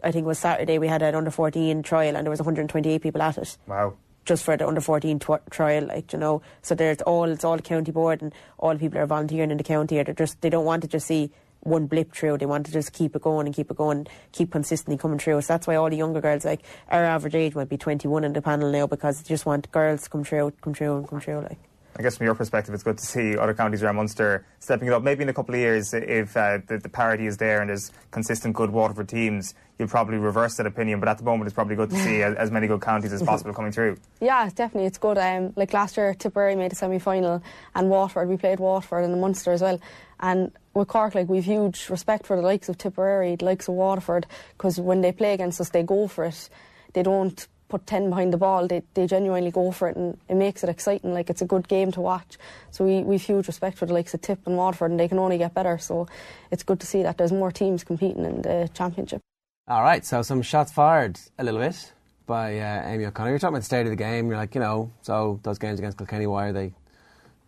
I 0.04 0.12
think 0.12 0.24
it 0.24 0.28
was 0.28 0.38
Saturday 0.38 0.78
we 0.78 0.86
had 0.88 1.02
an 1.02 1.14
under 1.14 1.30
14 1.30 1.82
trial 1.82 2.16
and 2.16 2.24
there 2.24 2.30
was 2.30 2.38
128 2.40 3.02
people 3.02 3.20
at 3.20 3.36
it 3.38 3.56
Wow. 3.66 3.94
just 4.24 4.44
for 4.44 4.56
the 4.56 4.66
under 4.66 4.80
14 4.80 5.18
tw- 5.18 5.50
trial, 5.50 5.86
like 5.86 6.12
you 6.12 6.18
know. 6.18 6.40
So 6.62 6.74
there's 6.76 7.00
all 7.02 7.24
it's 7.24 7.44
all 7.44 7.56
the 7.56 7.62
county 7.62 7.90
board 7.90 8.22
and 8.22 8.32
all 8.58 8.72
the 8.74 8.78
people 8.78 8.98
are 9.00 9.06
volunteering 9.06 9.50
in 9.50 9.56
the 9.56 9.64
county. 9.64 10.00
They're 10.02 10.14
just 10.14 10.40
they 10.40 10.50
don't 10.50 10.64
want 10.64 10.82
to 10.82 10.88
just 10.88 11.06
see 11.08 11.30
one 11.60 11.86
blip 11.86 12.12
through. 12.14 12.38
They 12.38 12.46
want 12.46 12.66
to 12.66 12.72
just 12.72 12.92
keep 12.92 13.16
it 13.16 13.22
going 13.22 13.46
and 13.48 13.54
keep 13.56 13.68
it 13.72 13.76
going, 13.76 14.06
keep 14.30 14.52
consistently 14.52 14.96
coming 14.96 15.18
through. 15.18 15.40
So 15.40 15.54
that's 15.54 15.66
why 15.66 15.74
all 15.74 15.90
the 15.90 15.96
younger 15.96 16.20
girls, 16.20 16.44
like 16.44 16.60
our 16.88 17.04
average 17.04 17.34
age, 17.34 17.56
might 17.56 17.68
be 17.68 17.76
21 17.76 18.22
in 18.22 18.32
the 18.32 18.40
panel 18.40 18.70
now 18.70 18.86
because 18.86 19.20
they 19.20 19.28
just 19.28 19.44
want 19.44 19.68
girls 19.72 20.04
to 20.04 20.10
come 20.10 20.22
through, 20.22 20.52
come 20.60 20.72
through, 20.74 20.98
and 20.98 21.08
come 21.08 21.20
through. 21.20 21.40
Like 21.40 21.58
I 21.98 22.02
guess 22.02 22.16
from 22.16 22.26
your 22.26 22.36
perspective, 22.36 22.72
it's 22.74 22.84
good 22.84 22.96
to 22.98 23.04
see 23.04 23.36
other 23.36 23.54
counties 23.54 23.82
around 23.82 23.96
Munster 23.96 24.46
stepping 24.60 24.86
it 24.86 24.94
up. 24.94 25.02
Maybe 25.02 25.24
in 25.24 25.28
a 25.28 25.34
couple 25.34 25.56
of 25.56 25.60
years, 25.60 25.92
if 25.92 26.36
uh, 26.36 26.58
the, 26.64 26.78
the 26.78 26.88
parity 26.88 27.26
is 27.26 27.38
there 27.38 27.60
and 27.60 27.70
there's 27.70 27.90
consistent 28.12 28.54
good 28.54 28.70
Waterford 28.70 29.08
teams, 29.08 29.52
you'll 29.80 29.88
probably 29.88 30.16
reverse 30.16 30.54
that 30.58 30.66
opinion. 30.66 31.00
But 31.00 31.08
at 31.08 31.18
the 31.18 31.24
moment, 31.24 31.48
it's 31.48 31.54
probably 31.56 31.74
good 31.74 31.90
to 31.90 31.96
see 31.96 32.22
as, 32.22 32.36
as 32.36 32.50
many 32.52 32.68
good 32.68 32.82
counties 32.82 33.12
as 33.12 33.20
possible 33.20 33.52
coming 33.52 33.72
through. 33.72 33.96
Yeah, 34.20 34.50
definitely, 34.52 34.86
it's 34.86 34.98
good. 34.98 35.16
Um, 35.16 35.52
like 35.56 35.72
last 35.72 35.96
year, 35.96 36.12
Tipperary 36.12 36.54
made 36.56 36.72
a 36.72 36.74
semi-final, 36.74 37.42
and 37.74 37.88
Waterford, 37.88 38.28
we 38.28 38.36
played 38.36 38.58
Waterford 38.58 39.04
and 39.04 39.12
the 39.12 39.16
Munster 39.16 39.52
as 39.52 39.62
well. 39.62 39.80
And 40.20 40.52
with 40.74 40.88
Cork, 40.88 41.14
like 41.14 41.28
we've 41.28 41.44
huge 41.44 41.88
respect 41.88 42.26
for 42.26 42.36
the 42.36 42.42
likes 42.42 42.68
of 42.68 42.78
Tipperary, 42.78 43.36
the 43.36 43.44
likes 43.44 43.68
of 43.68 43.74
Waterford, 43.74 44.26
because 44.56 44.78
when 44.80 45.00
they 45.00 45.12
play 45.12 45.34
against 45.34 45.60
us, 45.60 45.70
they 45.70 45.82
go 45.82 46.08
for 46.08 46.24
it. 46.24 46.48
They 46.94 47.02
don't 47.02 47.46
put 47.68 47.86
10 47.86 48.08
behind 48.08 48.32
the 48.32 48.36
ball, 48.36 48.66
they, 48.66 48.82
they 48.94 49.06
genuinely 49.06 49.50
go 49.50 49.70
for 49.70 49.88
it 49.88 49.96
and 49.96 50.18
it 50.28 50.34
makes 50.34 50.64
it 50.64 50.70
exciting. 50.70 51.12
Like 51.12 51.30
it's 51.30 51.42
a 51.42 51.46
good 51.46 51.68
game 51.68 51.92
to 51.92 52.00
watch. 52.00 52.38
So 52.70 52.84
we, 52.84 53.02
we've 53.02 53.22
huge 53.22 53.46
respect 53.46 53.78
for 53.78 53.86
the 53.86 53.92
likes 53.92 54.14
of 54.14 54.20
Tip 54.22 54.46
and 54.46 54.56
Waterford 54.56 54.90
and 54.90 54.98
they 54.98 55.08
can 55.08 55.18
only 55.18 55.38
get 55.38 55.54
better. 55.54 55.78
So 55.78 56.06
it's 56.50 56.62
good 56.62 56.80
to 56.80 56.86
see 56.86 57.02
that 57.02 57.18
there's 57.18 57.32
more 57.32 57.52
teams 57.52 57.84
competing 57.84 58.24
in 58.24 58.42
the 58.42 58.70
championship. 58.74 59.20
All 59.66 59.82
right, 59.82 60.04
so 60.04 60.22
some 60.22 60.40
shots 60.40 60.72
fired 60.72 61.20
a 61.38 61.44
little 61.44 61.60
bit 61.60 61.92
by 62.26 62.58
uh, 62.58 62.88
Amy 62.88 63.04
O'Connor. 63.04 63.30
You're 63.30 63.38
talking 63.38 63.54
about 63.54 63.60
the 63.60 63.66
state 63.66 63.82
of 63.82 63.90
the 63.90 63.96
game. 63.96 64.28
You're 64.28 64.38
like, 64.38 64.54
you 64.54 64.60
know, 64.62 64.90
so 65.02 65.40
those 65.42 65.58
games 65.58 65.78
against 65.78 65.98
Kilkenny, 65.98 66.26
why 66.26 66.46
are 66.46 66.52
they 66.52 66.72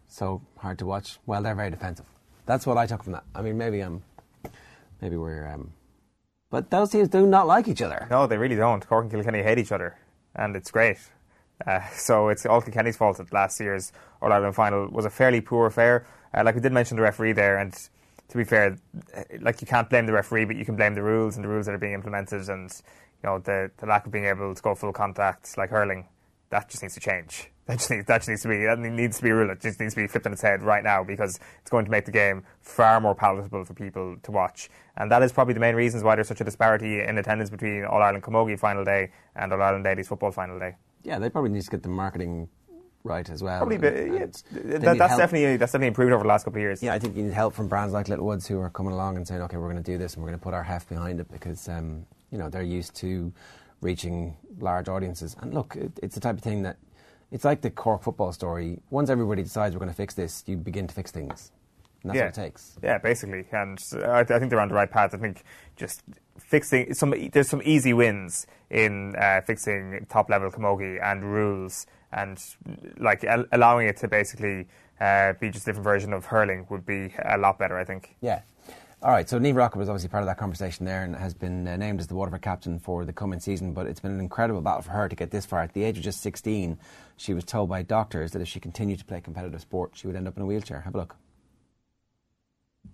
so 0.08 0.42
hard 0.58 0.78
to 0.80 0.86
watch? 0.86 1.18
Well, 1.24 1.42
they're 1.42 1.54
very 1.54 1.70
defensive. 1.70 2.04
That's 2.44 2.66
what 2.66 2.76
I 2.76 2.86
took 2.86 3.04
from 3.04 3.12
that. 3.12 3.24
I 3.34 3.40
mean, 3.40 3.56
maybe 3.56 3.82
um, 3.82 4.02
maybe 5.00 5.16
we're 5.16 5.46
um, 5.48 5.72
but 6.50 6.68
those 6.70 6.90
teams 6.90 7.08
do 7.08 7.26
not 7.26 7.46
like 7.46 7.68
each 7.68 7.80
other. 7.80 8.08
No, 8.10 8.26
they 8.26 8.36
really 8.36 8.56
don't. 8.56 8.84
Cork 8.86 9.04
and 9.04 9.12
Kilkenny 9.12 9.42
hate 9.42 9.58
each 9.58 9.70
other, 9.70 9.96
and 10.34 10.56
it's 10.56 10.70
great. 10.70 10.98
Uh, 11.66 11.80
so 11.92 12.28
it's 12.28 12.46
all 12.46 12.60
Kilkenny's 12.60 12.96
fault 12.96 13.18
that 13.18 13.32
last 13.32 13.60
year's 13.60 13.92
All 14.22 14.32
Ireland 14.32 14.54
final 14.54 14.88
was 14.88 15.04
a 15.04 15.10
fairly 15.10 15.40
poor 15.40 15.66
affair. 15.66 16.06
Uh, 16.34 16.42
like 16.44 16.54
we 16.54 16.60
did 16.60 16.72
mention 16.72 16.96
the 16.96 17.02
referee 17.02 17.32
there, 17.32 17.58
and 17.58 17.72
to 18.28 18.36
be 18.36 18.44
fair, 18.44 18.76
uh, 19.16 19.22
like 19.40 19.60
you 19.60 19.66
can't 19.66 19.90
blame 19.90 20.06
the 20.06 20.12
referee, 20.12 20.44
but 20.44 20.56
you 20.56 20.64
can 20.64 20.76
blame 20.76 20.94
the 20.94 21.02
rules 21.02 21.36
and 21.36 21.44
the 21.44 21.48
rules 21.48 21.66
that 21.66 21.74
are 21.74 21.78
being 21.78 21.94
implemented, 21.94 22.48
and 22.48 22.70
you 23.22 23.28
know 23.28 23.38
the, 23.38 23.70
the 23.78 23.86
lack 23.86 24.06
of 24.06 24.12
being 24.12 24.26
able 24.26 24.54
to 24.54 24.62
go 24.62 24.74
full 24.74 24.92
contact 24.92 25.56
like 25.58 25.70
hurling. 25.70 26.06
That 26.50 26.68
just 26.68 26.82
needs 26.82 26.94
to 26.94 27.00
change. 27.00 27.50
That 27.70 27.78
just, 27.78 27.90
needs, 27.92 28.06
that 28.06 28.18
just 28.18 28.28
needs 28.28 28.42
to 28.42 28.48
be 28.48 28.64
that 28.64 28.78
needs 28.80 29.18
to 29.18 29.22
be 29.22 29.30
a 29.30 29.34
rule. 29.34 29.48
It 29.48 29.60
just 29.60 29.78
needs 29.78 29.94
to 29.94 30.00
be 30.00 30.08
flipped 30.08 30.26
on 30.26 30.32
its 30.32 30.42
head 30.42 30.60
right 30.60 30.82
now 30.82 31.04
because 31.04 31.38
it's 31.60 31.70
going 31.70 31.84
to 31.84 31.90
make 31.90 32.04
the 32.04 32.10
game 32.10 32.42
far 32.60 33.00
more 33.00 33.14
palatable 33.14 33.64
for 33.64 33.74
people 33.74 34.16
to 34.24 34.30
watch. 34.32 34.68
And 34.96 35.08
that 35.12 35.22
is 35.22 35.30
probably 35.30 35.54
the 35.54 35.60
main 35.60 35.76
reasons 35.76 36.02
why 36.02 36.16
there's 36.16 36.26
such 36.26 36.40
a 36.40 36.44
disparity 36.44 37.00
in 37.00 37.16
attendance 37.16 37.48
between 37.48 37.84
All 37.84 38.02
Ireland 38.02 38.24
Camogie 38.24 38.58
final 38.58 38.84
day 38.84 39.12
and 39.36 39.52
All 39.52 39.62
Ireland 39.62 39.84
Ladies 39.84 40.08
football 40.08 40.32
final 40.32 40.58
day. 40.58 40.74
Yeah, 41.04 41.20
they 41.20 41.30
probably 41.30 41.50
need 41.50 41.62
to 41.62 41.70
get 41.70 41.84
the 41.84 41.88
marketing 41.88 42.48
right 43.04 43.30
as 43.30 43.40
well. 43.40 43.58
Probably, 43.58 43.78
but, 43.78 43.94
yeah, 43.94 44.26
that, 44.50 44.80
that's 44.80 44.98
help. 44.98 45.20
definitely 45.20 45.56
that's 45.56 45.70
definitely 45.70 45.86
improved 45.86 46.12
over 46.12 46.24
the 46.24 46.28
last 46.28 46.42
couple 46.42 46.58
of 46.58 46.62
years. 46.62 46.82
Yeah, 46.82 46.94
I 46.94 46.98
think 46.98 47.16
you 47.16 47.22
need 47.22 47.34
help 47.34 47.54
from 47.54 47.68
brands 47.68 47.92
like 47.92 48.08
Littlewoods 48.08 48.48
who 48.48 48.58
are 48.58 48.70
coming 48.70 48.94
along 48.94 49.16
and 49.16 49.28
saying, 49.28 49.42
okay, 49.42 49.58
we're 49.58 49.70
going 49.70 49.80
to 49.80 49.92
do 49.92 49.96
this 49.96 50.14
and 50.14 50.24
we're 50.24 50.30
going 50.30 50.40
to 50.40 50.42
put 50.42 50.54
our 50.54 50.64
heft 50.64 50.88
behind 50.88 51.20
it 51.20 51.30
because, 51.30 51.68
um, 51.68 52.04
you 52.32 52.38
know, 52.38 52.48
they're 52.50 52.62
used 52.62 52.96
to 52.96 53.32
reaching 53.80 54.36
large 54.58 54.88
audiences. 54.88 55.36
And 55.40 55.54
look, 55.54 55.76
it, 55.76 55.92
it's 56.02 56.16
the 56.16 56.20
type 56.20 56.36
of 56.36 56.42
thing 56.42 56.62
that 56.62 56.76
it's 57.30 57.44
like 57.44 57.60
the 57.60 57.70
Cork 57.70 58.02
football 58.02 58.32
story. 58.32 58.80
Once 58.90 59.10
everybody 59.10 59.42
decides 59.42 59.74
we're 59.74 59.80
going 59.80 59.90
to 59.90 59.96
fix 59.96 60.14
this, 60.14 60.42
you 60.46 60.56
begin 60.56 60.86
to 60.86 60.94
fix 60.94 61.10
things. 61.10 61.52
And 62.02 62.10
that's 62.10 62.16
yeah. 62.16 62.24
what 62.24 62.38
it 62.38 62.42
takes. 62.42 62.78
Yeah, 62.82 62.98
basically, 62.98 63.44
and 63.52 63.78
I, 64.04 64.20
I 64.20 64.24
think 64.24 64.50
they're 64.50 64.60
on 64.60 64.68
the 64.68 64.74
right 64.74 64.90
path. 64.90 65.14
I 65.14 65.18
think 65.18 65.44
just 65.76 66.02
fixing 66.38 66.94
some 66.94 67.14
there's 67.32 67.48
some 67.48 67.62
easy 67.64 67.92
wins 67.92 68.46
in 68.70 69.14
uh, 69.16 69.42
fixing 69.42 70.06
top 70.08 70.30
level 70.30 70.50
camogie 70.50 71.02
and 71.02 71.22
rules 71.22 71.86
and 72.12 72.42
like 72.98 73.22
al- 73.24 73.44
allowing 73.52 73.86
it 73.86 73.98
to 73.98 74.08
basically 74.08 74.66
uh, 75.00 75.34
be 75.34 75.50
just 75.50 75.66
a 75.66 75.70
different 75.70 75.84
version 75.84 76.12
of 76.12 76.24
hurling 76.24 76.66
would 76.70 76.86
be 76.86 77.12
a 77.24 77.36
lot 77.36 77.58
better. 77.58 77.78
I 77.78 77.84
think. 77.84 78.16
Yeah. 78.20 78.40
All 79.02 79.12
right, 79.12 79.26
so 79.26 79.38
Niamh 79.38 79.54
Rockett 79.54 79.76
was 79.76 79.88
obviously 79.88 80.10
part 80.10 80.22
of 80.22 80.26
that 80.26 80.36
conversation 80.36 80.84
there 80.84 81.04
and 81.04 81.16
has 81.16 81.32
been 81.32 81.66
uh, 81.66 81.74
named 81.74 82.00
as 82.00 82.06
the 82.06 82.14
Waterford 82.14 82.42
captain 82.42 82.78
for 82.78 83.06
the 83.06 83.14
coming 83.14 83.40
season, 83.40 83.72
but 83.72 83.86
it's 83.86 83.98
been 83.98 84.10
an 84.10 84.20
incredible 84.20 84.60
battle 84.60 84.82
for 84.82 84.90
her 84.90 85.08
to 85.08 85.16
get 85.16 85.30
this 85.30 85.46
far. 85.46 85.62
At 85.62 85.72
the 85.72 85.84
age 85.84 85.96
of 85.96 86.04
just 86.04 86.20
16, 86.20 86.78
she 87.16 87.32
was 87.32 87.42
told 87.44 87.70
by 87.70 87.80
doctors 87.80 88.32
that 88.32 88.42
if 88.42 88.48
she 88.48 88.60
continued 88.60 88.98
to 88.98 89.06
play 89.06 89.22
competitive 89.22 89.58
sport, 89.62 89.92
she 89.94 90.06
would 90.06 90.16
end 90.16 90.28
up 90.28 90.36
in 90.36 90.42
a 90.42 90.46
wheelchair. 90.46 90.82
Have 90.82 90.94
a 90.94 90.98
look. 90.98 91.16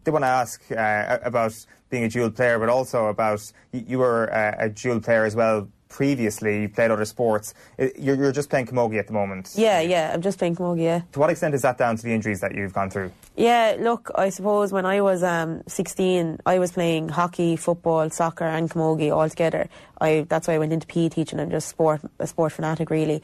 They 0.04 0.12
want 0.12 0.22
to 0.22 0.28
ask 0.28 0.70
uh, 0.70 1.18
about 1.24 1.52
being 1.90 2.04
a 2.04 2.08
dual 2.08 2.30
player, 2.30 2.60
but 2.60 2.68
also 2.68 3.06
about 3.06 3.40
you, 3.72 3.98
were 3.98 4.32
uh, 4.32 4.54
a 4.60 4.68
dual 4.68 5.00
player 5.00 5.24
as 5.24 5.34
well 5.34 5.66
previously. 5.88 6.62
You 6.62 6.68
played 6.68 6.90
other 6.90 7.04
sports. 7.04 7.54
You're, 7.78 8.16
you're 8.16 8.32
just 8.32 8.50
playing 8.50 8.66
camogie 8.66 8.98
at 8.98 9.06
the 9.06 9.12
moment. 9.12 9.52
Yeah, 9.56 9.80
yeah, 9.80 10.12
I'm 10.12 10.22
just 10.22 10.38
playing 10.38 10.56
camogie, 10.56 10.82
yeah. 10.82 11.02
To 11.12 11.20
what 11.20 11.30
extent 11.30 11.54
is 11.54 11.62
that 11.62 11.78
down 11.78 11.96
to 11.96 12.02
the 12.02 12.12
injuries 12.12 12.40
that 12.40 12.54
you've 12.54 12.72
gone 12.72 12.90
through? 12.90 13.12
Yeah, 13.36 13.76
look, 13.78 14.10
I 14.14 14.30
suppose 14.30 14.72
when 14.72 14.86
I 14.86 15.00
was 15.00 15.22
um, 15.22 15.62
16, 15.66 16.38
I 16.46 16.58
was 16.58 16.72
playing 16.72 17.08
hockey, 17.08 17.56
football, 17.56 18.10
soccer, 18.10 18.44
and 18.44 18.70
camogie 18.70 19.14
all 19.14 19.28
together. 19.28 19.68
I, 20.00 20.26
that's 20.28 20.48
why 20.48 20.54
I 20.54 20.58
went 20.58 20.72
into 20.72 20.86
PE 20.86 21.10
teaching 21.10 21.40
I'm 21.40 21.50
just 21.50 21.68
sport, 21.68 22.00
a 22.18 22.26
sport 22.26 22.52
fanatic, 22.52 22.90
really. 22.90 23.22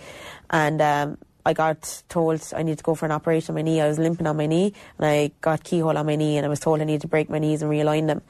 And 0.50 0.80
um, 0.80 1.18
I 1.44 1.52
got 1.54 2.02
told 2.08 2.42
I 2.54 2.62
needed 2.62 2.78
to 2.78 2.84
go 2.84 2.94
for 2.94 3.06
an 3.06 3.12
operation 3.12 3.52
on 3.52 3.56
my 3.56 3.62
knee. 3.62 3.80
I 3.80 3.88
was 3.88 3.98
limping 3.98 4.26
on 4.26 4.36
my 4.36 4.46
knee, 4.46 4.72
and 4.98 5.06
I 5.06 5.32
got 5.40 5.64
keyhole 5.64 5.96
on 5.96 6.06
my 6.06 6.16
knee, 6.16 6.36
and 6.36 6.46
I 6.46 6.48
was 6.48 6.60
told 6.60 6.80
I 6.80 6.84
needed 6.84 7.02
to 7.02 7.08
break 7.08 7.28
my 7.28 7.38
knees 7.38 7.62
and 7.62 7.70
realign 7.70 8.06
them 8.06 8.22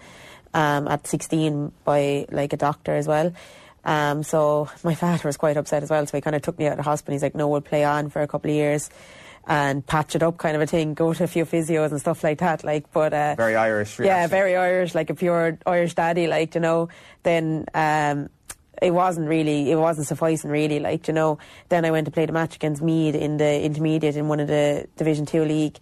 um, 0.55 0.89
at 0.89 1.07
16 1.07 1.73
by 1.85 2.27
like 2.31 2.53
a 2.53 2.57
doctor 2.57 2.95
as 2.95 3.07
well. 3.07 3.33
Um, 3.85 4.23
so 4.23 4.69
my 4.85 4.95
father 4.95 5.27
was 5.29 5.37
quite 5.37 5.57
upset 5.57 5.83
as 5.83 5.91
well. 5.91 6.07
So 6.07 6.17
he 6.17 6.21
kind 6.21 6.37
of 6.37 6.43
took 6.43 6.59
me 6.59 6.67
out 6.67 6.73
of 6.73 6.79
the 6.79 6.83
hospital. 6.85 7.13
He's 7.13 7.23
like, 7.23 7.35
"No, 7.35 7.49
we'll 7.49 7.61
play 7.61 7.85
on 7.85 8.11
for 8.11 8.23
a 8.23 8.29
couple 8.29 8.51
of 8.51 8.55
years." 8.57 8.91
And 9.45 9.85
patch 9.85 10.15
it 10.15 10.23
up, 10.23 10.39
kind 10.39 10.55
of 10.55 10.63
a 10.63 10.67
thing. 10.67 10.95
Go 10.95 11.13
to 11.13 11.25
a 11.25 11.27
few 11.27 11.45
physios 11.45 11.91
and 11.91 11.99
stuff 11.99 12.23
like 12.23 12.39
that. 12.39 12.63
Like, 12.63 12.93
but 12.93 13.13
uh, 13.13 13.35
Very 13.35 13.57
Irish. 13.57 13.99
yeah, 13.99 14.29
very 14.29 14.55
Irish, 14.55 14.95
like 14.95 15.11
a 15.11 15.15
pure 15.17 15.59
Irish 15.67 15.95
daddy, 15.95 16.29
like, 16.29 16.55
you 16.55 16.61
know. 16.61 16.91
Then 17.25 17.67
um, 17.75 18.29
it 18.81 18.93
wasn't 18.93 19.29
really, 19.29 19.69
it 19.73 19.75
wasn't 19.75 20.07
sufficing, 20.07 20.49
really, 20.49 20.79
like, 20.79 21.09
you 21.09 21.15
know. 21.15 21.39
Then 21.71 21.85
I 21.85 21.91
went 21.91 22.05
to 22.05 22.13
play 22.13 22.25
the 22.25 22.33
match 22.33 22.55
against 22.55 22.83
Meath 22.83 23.17
in 23.17 23.37
the 23.39 23.61
intermediate 23.65 24.15
in 24.15 24.29
one 24.29 24.39
of 24.39 24.47
the 24.47 24.87
Division 24.97 25.27
2 25.27 25.45
league, 25.45 25.79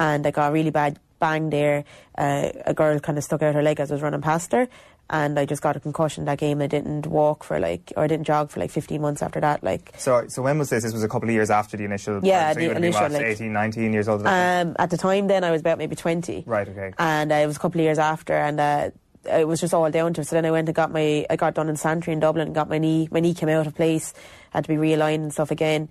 and 0.00 0.26
I 0.26 0.32
got 0.32 0.50
a 0.50 0.52
really 0.52 0.70
bad 0.70 0.98
bang 1.20 1.50
there. 1.50 1.84
Uh, 2.18 2.50
a 2.66 2.74
girl 2.74 2.98
kind 2.98 3.16
of 3.16 3.22
stuck 3.22 3.42
out 3.42 3.54
her 3.54 3.62
leg 3.62 3.78
as 3.78 3.92
I 3.92 3.94
was 3.94 4.02
running 4.02 4.22
past 4.22 4.50
her. 4.50 4.66
And 5.10 5.38
I 5.38 5.44
just 5.44 5.60
got 5.60 5.76
a 5.76 5.80
concussion 5.80 6.24
that 6.24 6.38
game. 6.38 6.62
I 6.62 6.66
didn't 6.66 7.06
walk 7.06 7.44
for 7.44 7.60
like, 7.60 7.92
or 7.96 8.04
I 8.04 8.06
didn't 8.06 8.24
jog 8.26 8.50
for 8.50 8.60
like 8.60 8.70
15 8.70 9.00
months 9.02 9.22
after 9.22 9.38
that. 9.40 9.62
Like, 9.62 9.92
So, 9.98 10.26
so 10.28 10.40
when 10.42 10.58
was 10.58 10.70
this? 10.70 10.82
This 10.82 10.94
was 10.94 11.02
a 11.04 11.08
couple 11.08 11.28
of 11.28 11.34
years 11.34 11.50
after 11.50 11.76
the 11.76 11.84
initial. 11.84 12.20
Yeah, 12.24 12.52
so 12.54 12.60
the 12.60 12.68
been, 12.68 12.76
initial, 12.78 13.02
what, 13.02 13.12
like- 13.12 13.22
18, 13.22 13.52
19 13.52 13.92
years 13.92 14.08
old. 14.08 14.26
at? 14.26 14.62
Um, 14.66 14.76
at 14.78 14.88
the 14.88 14.96
time, 14.96 15.26
then 15.26 15.44
I 15.44 15.50
was 15.50 15.60
about 15.60 15.76
maybe 15.76 15.94
twenty. 15.94 16.42
Right. 16.46 16.66
Okay. 16.66 16.92
And 16.98 17.30
uh, 17.30 17.34
it 17.36 17.46
was 17.46 17.56
a 17.56 17.60
couple 17.60 17.80
of 17.80 17.84
years 17.84 17.98
after, 17.98 18.32
and 18.32 18.58
uh, 18.58 18.90
it 19.30 19.46
was 19.46 19.60
just 19.60 19.74
all 19.74 19.90
down 19.90 20.14
to 20.14 20.22
it. 20.22 20.26
So 20.26 20.36
then 20.36 20.46
I 20.46 20.50
went 20.50 20.68
and 20.68 20.74
got 20.74 20.90
my, 20.90 21.26
I 21.28 21.36
got 21.36 21.52
done 21.54 21.68
in 21.68 21.76
Santry 21.76 22.14
in 22.14 22.20
Dublin, 22.20 22.46
and 22.46 22.54
got 22.54 22.70
my 22.70 22.78
knee, 22.78 23.06
my 23.10 23.20
knee 23.20 23.34
came 23.34 23.50
out 23.50 23.66
of 23.66 23.74
place, 23.74 24.14
had 24.50 24.64
to 24.64 24.68
be 24.68 24.76
realigned 24.76 25.16
and 25.16 25.32
stuff 25.32 25.50
again. 25.50 25.90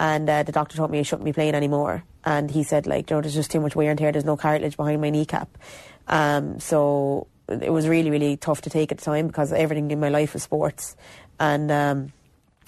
And 0.00 0.28
uh, 0.28 0.42
the 0.42 0.52
doctor 0.52 0.76
told 0.76 0.90
me 0.90 0.98
I 0.98 1.02
shouldn't 1.02 1.24
be 1.24 1.32
playing 1.32 1.54
anymore. 1.54 2.02
And 2.24 2.50
he 2.50 2.64
said, 2.64 2.86
like, 2.88 3.08
you 3.10 3.16
know, 3.16 3.20
there's 3.20 3.34
just 3.34 3.50
too 3.52 3.60
much 3.60 3.74
wear 3.76 3.90
and 3.90 3.98
tear. 3.98 4.10
There's 4.12 4.24
no 4.24 4.36
cartilage 4.36 4.76
behind 4.76 5.00
my 5.00 5.10
kneecap. 5.10 5.48
Um, 6.08 6.58
so 6.60 7.26
it 7.48 7.72
was 7.72 7.88
really, 7.88 8.10
really 8.10 8.36
tough 8.36 8.62
to 8.62 8.70
take 8.70 8.92
at 8.92 8.98
the 8.98 9.04
time 9.04 9.26
because 9.26 9.52
everything 9.52 9.90
in 9.90 10.00
my 10.00 10.08
life 10.08 10.34
was 10.34 10.42
sports. 10.42 10.96
And 11.40 11.70
um, 11.70 12.12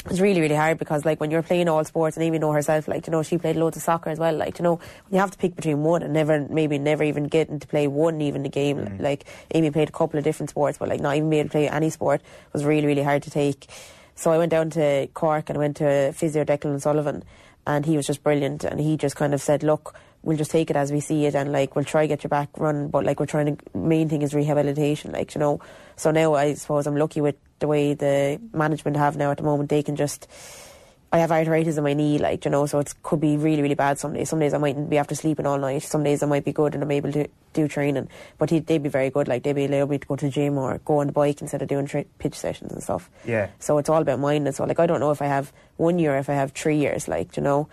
it 0.04 0.10
was 0.10 0.20
really, 0.20 0.40
really 0.40 0.54
hard 0.54 0.78
because, 0.78 1.04
like, 1.04 1.20
when 1.20 1.30
you're 1.30 1.42
playing 1.42 1.68
all 1.68 1.84
sports, 1.84 2.16
and 2.16 2.24
Amy 2.24 2.38
know 2.38 2.52
herself, 2.52 2.88
like, 2.88 3.06
you 3.06 3.10
know, 3.10 3.22
she 3.22 3.36
played 3.36 3.56
loads 3.56 3.76
of 3.76 3.82
soccer 3.82 4.08
as 4.08 4.18
well. 4.18 4.34
Like, 4.34 4.58
you 4.58 4.62
know, 4.62 4.80
you 5.10 5.18
have 5.18 5.30
to 5.30 5.38
pick 5.38 5.54
between 5.54 5.82
one 5.82 6.02
and 6.02 6.14
never, 6.14 6.46
maybe 6.48 6.78
never 6.78 7.04
even 7.04 7.24
getting 7.24 7.58
to 7.58 7.66
play 7.66 7.86
one 7.86 8.20
even 8.22 8.46
a 8.46 8.48
game. 8.48 8.98
Like, 8.98 9.24
Amy 9.54 9.70
played 9.70 9.90
a 9.90 9.92
couple 9.92 10.18
of 10.18 10.24
different 10.24 10.50
sports, 10.50 10.78
but 10.78 10.88
like, 10.88 11.00
not 11.00 11.16
even 11.16 11.28
being 11.28 11.40
able 11.40 11.48
to 11.48 11.52
play 11.52 11.68
any 11.68 11.90
sport 11.90 12.22
was 12.52 12.64
really, 12.64 12.86
really 12.86 13.02
hard 13.02 13.22
to 13.24 13.30
take. 13.30 13.66
So 14.14 14.30
I 14.30 14.38
went 14.38 14.50
down 14.50 14.70
to 14.70 15.08
Cork 15.14 15.50
and 15.50 15.56
I 15.56 15.60
went 15.60 15.76
to 15.78 16.12
physio 16.12 16.44
Declan 16.44 16.80
Sullivan, 16.80 17.22
and 17.66 17.84
he 17.84 17.96
was 17.96 18.06
just 18.06 18.22
brilliant. 18.22 18.64
And 18.64 18.80
he 18.80 18.96
just 18.96 19.16
kind 19.16 19.34
of 19.34 19.40
said, 19.40 19.62
"Look, 19.62 19.94
we'll 20.22 20.36
just 20.36 20.50
take 20.50 20.70
it 20.70 20.76
as 20.76 20.92
we 20.92 21.00
see 21.00 21.26
it, 21.26 21.34
and 21.34 21.52
like 21.52 21.76
we'll 21.76 21.84
try 21.84 22.06
get 22.06 22.22
your 22.22 22.28
back 22.28 22.48
run, 22.58 22.88
but 22.88 23.04
like 23.04 23.20
we're 23.20 23.26
trying 23.26 23.56
to 23.56 23.78
main 23.78 24.08
thing 24.08 24.22
is 24.22 24.34
rehabilitation, 24.34 25.12
like 25.12 25.34
you 25.34 25.38
know." 25.38 25.60
So 25.96 26.10
now 26.10 26.34
I 26.34 26.54
suppose 26.54 26.86
I'm 26.86 26.96
lucky 26.96 27.20
with 27.20 27.36
the 27.58 27.66
way 27.66 27.94
the 27.94 28.40
management 28.52 28.96
have 28.96 29.16
now 29.16 29.30
at 29.30 29.36
the 29.36 29.42
moment. 29.44 29.68
They 29.70 29.82
can 29.82 29.96
just. 29.96 30.28
I 31.12 31.18
have 31.18 31.32
arthritis 31.32 31.76
in 31.76 31.82
my 31.82 31.92
knee, 31.92 32.18
like 32.18 32.44
you 32.44 32.52
know, 32.52 32.66
so 32.66 32.78
it 32.78 32.94
could 33.02 33.20
be 33.20 33.36
really, 33.36 33.62
really 33.62 33.74
bad 33.74 33.98
some 33.98 34.12
days. 34.12 34.28
Some 34.28 34.38
days 34.38 34.54
I 34.54 34.58
mightn't 34.58 34.88
be 34.90 34.96
after 34.96 35.16
sleeping 35.16 35.44
all 35.44 35.58
night. 35.58 35.82
Some 35.82 36.04
days 36.04 36.22
I 36.22 36.26
might 36.26 36.44
be 36.44 36.52
good 36.52 36.72
and 36.72 36.84
I'm 36.84 36.90
able 36.92 37.10
to 37.10 37.26
do 37.52 37.66
training. 37.66 38.08
But 38.38 38.50
he, 38.50 38.60
they'd 38.60 38.80
be 38.80 38.88
very 38.88 39.10
good, 39.10 39.26
like 39.26 39.42
they'd 39.42 39.54
be 39.54 39.64
allowed 39.64 39.90
me 39.90 39.98
to 39.98 40.06
go 40.06 40.14
to 40.14 40.26
the 40.26 40.30
gym 40.30 40.56
or 40.56 40.78
go 40.78 40.98
on 40.98 41.08
the 41.08 41.12
bike 41.12 41.40
instead 41.40 41.62
of 41.62 41.68
doing 41.68 41.86
tra- 41.86 42.04
pitch 42.20 42.36
sessions 42.36 42.70
and 42.70 42.80
stuff. 42.80 43.10
Yeah. 43.24 43.48
So 43.58 43.78
it's 43.78 43.88
all 43.88 44.00
about 44.00 44.20
minding. 44.20 44.52
So 44.52 44.62
like 44.62 44.78
I 44.78 44.86
don't 44.86 45.00
know 45.00 45.10
if 45.10 45.20
I 45.20 45.26
have 45.26 45.52
one 45.78 45.98
year, 45.98 46.16
if 46.16 46.30
I 46.30 46.34
have 46.34 46.52
three 46.52 46.76
years, 46.76 47.08
like 47.08 47.36
you 47.36 47.42
know. 47.42 47.68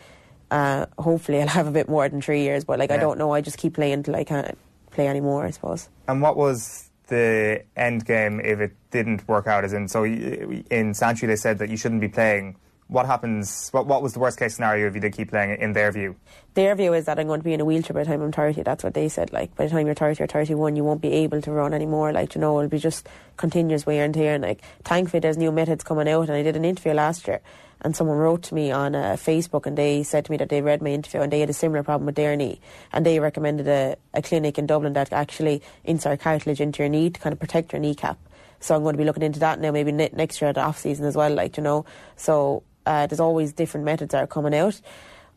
Uh, 0.50 0.86
hopefully 0.98 1.42
I'll 1.42 1.48
have 1.48 1.68
a 1.68 1.72
bit 1.72 1.90
more 1.90 2.08
than 2.08 2.22
three 2.22 2.42
years, 2.42 2.64
but 2.64 2.80
like 2.80 2.92
I 2.92 2.98
don't 2.98 3.18
know. 3.18 3.32
I 3.32 3.42
just 3.42 3.58
keep 3.58 3.74
playing 3.74 4.04
till 4.04 4.16
I 4.16 4.24
can't 4.24 4.58
play 4.92 5.08
anymore. 5.08 5.46
I 5.46 5.52
suppose. 5.52 5.90
And 6.08 6.22
what 6.22 6.38
was 6.38 6.90
the 7.08 7.64
end 7.76 8.06
game 8.06 8.40
if 8.40 8.60
it 8.60 8.74
didn't 8.92 9.28
work 9.28 9.48
out? 9.48 9.64
As 9.64 9.74
in, 9.74 9.88
so 9.88 10.06
in 10.06 10.94
Santry 10.94 11.28
they 11.28 11.36
said 11.36 11.60
that 11.60 11.70
you 11.70 11.78
shouldn't 11.78 12.02
be 12.02 12.10
playing 12.10 12.56
what 12.88 13.06
happens? 13.06 13.70
What, 13.72 13.86
what 13.86 14.02
was 14.02 14.14
the 14.14 14.20
worst 14.20 14.40
case 14.40 14.56
scenario 14.56 14.88
if 14.88 14.96
you 14.96 15.02
did 15.02 15.14
keep 15.14 15.30
playing 15.30 15.60
in 15.60 15.74
their 15.74 15.92
view? 15.92 16.16
Their 16.54 16.74
view 16.76 16.94
is 16.94 17.06
that 17.06 17.20
I'm 17.20 17.28
going 17.28 17.42
to 17.42 17.44
be 17.44 17.54
in 17.54 17.60
a 17.60 17.66
wheelchair 17.66 17.94
by 17.94 18.04
the 18.04 18.10
time 18.10 18.22
I'm 18.22 18.32
30. 18.32 18.64
That's 18.64 18.84
what 18.84 18.94
they 18.94 19.10
said. 19.10 19.34
Like, 19.34 19.56
by 19.56 19.66
the 19.66 19.72
time 19.72 19.86
you're 19.86 19.96
30 19.96 20.24
or 20.24 20.28
31, 20.28 20.76
you 20.76 20.84
won't 20.84 21.02
be 21.02 21.12
able 21.12 21.42
to 21.42 21.52
run 21.52 21.74
anymore. 21.74 22.14
Like, 22.14 22.34
you 22.34 22.42
know, 22.42 22.58
it'll 22.58 22.70
be 22.70 22.80
just 22.80 23.08
continuous 23.36 23.86
wear 23.86 24.06
and 24.06 24.14
tear. 24.14 24.36
And, 24.36 24.44
like, 24.44 24.62
thankfully, 24.84 25.20
there's 25.20 25.38
new 25.38 25.52
methods 25.52 25.84
coming 25.84 26.08
out. 26.08 26.30
And 26.30 26.38
I 26.38 26.44
did 26.44 26.56
an 26.56 26.64
interview 26.64 26.94
last 26.94 27.28
year, 27.28 27.42
and 27.82 27.96
someone 27.96 28.18
wrote 28.18 28.44
to 28.44 28.56
me 28.56 28.72
on 28.72 28.96
uh, 28.96 29.18
Facebook, 29.20 29.66
and 29.66 29.78
they 29.78 30.04
said 30.04 30.26
to 30.26 30.32
me 30.32 30.38
that 30.38 30.50
they 30.50 30.62
read 30.62 30.82
my 30.82 30.90
interview 30.90 31.22
and 31.22 31.32
they 31.32 31.42
had 31.42 31.50
a 31.50 31.54
similar 31.54 31.84
problem 31.84 32.06
with 32.06 32.16
their 32.16 32.36
knee. 32.38 32.62
And 32.94 33.06
they 33.06 33.20
recommended 33.20 33.68
a, 33.68 33.98
a 34.14 34.22
clinic 34.22 34.58
in 34.58 34.66
Dublin 34.66 34.94
that 34.94 35.12
actually 35.12 35.62
insert 35.84 36.22
cartilage 36.22 36.62
into 36.62 36.84
your 36.84 36.90
knee 36.90 37.10
to 37.10 37.20
kind 37.20 37.34
of 37.34 37.40
protect 37.40 37.74
your 37.74 37.82
kneecap. 37.82 38.18
So 38.60 38.76
I'm 38.76 38.82
going 38.82 38.94
to 38.94 38.98
be 38.98 39.04
looking 39.04 39.24
into 39.24 39.40
that 39.40 39.60
now, 39.60 39.72
maybe 39.72 39.92
next 39.92 40.42
year 40.42 40.50
at 40.50 40.56
the 40.56 40.62
off 40.62 40.80
season 40.80 41.06
as 41.06 41.16
well. 41.16 41.32
Like, 41.32 41.58
you 41.58 41.64
know, 41.64 41.86
so 42.16 42.64
uh, 42.88 43.06
there's 43.08 43.20
always 43.20 43.54
different 43.54 43.86
methods 43.86 44.14
that 44.14 44.24
are 44.24 44.28
coming 44.28 44.56
out. 44.56 44.80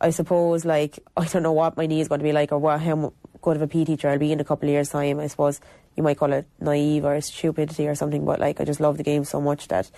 I 0.00 0.10
suppose, 0.10 0.64
like, 0.64 0.98
I 1.16 1.26
don't 1.26 1.42
know 1.42 1.52
what 1.52 1.76
my 1.76 1.86
knee 1.86 2.00
is 2.00 2.08
going 2.08 2.20
to 2.20 2.24
be 2.24 2.32
like 2.32 2.52
or 2.52 2.58
what, 2.58 2.80
how 2.80 3.12
good 3.42 3.56
of 3.56 3.62
a 3.62 3.66
PE 3.66 3.84
teacher 3.84 4.08
I'll 4.08 4.18
be 4.18 4.32
in 4.32 4.40
a 4.40 4.44
couple 4.44 4.68
of 4.68 4.72
years' 4.72 4.88
time. 4.88 5.20
I 5.20 5.26
suppose 5.26 5.60
you 5.96 6.02
might 6.02 6.16
call 6.16 6.32
it 6.32 6.46
naive 6.60 7.04
or 7.04 7.20
stupidity 7.20 7.86
or 7.86 7.94
something, 7.94 8.24
but 8.24 8.40
like, 8.40 8.60
I 8.60 8.64
just 8.64 8.80
love 8.80 8.96
the 8.96 9.02
game 9.02 9.24
so 9.24 9.40
much 9.40 9.68
that 9.68 9.90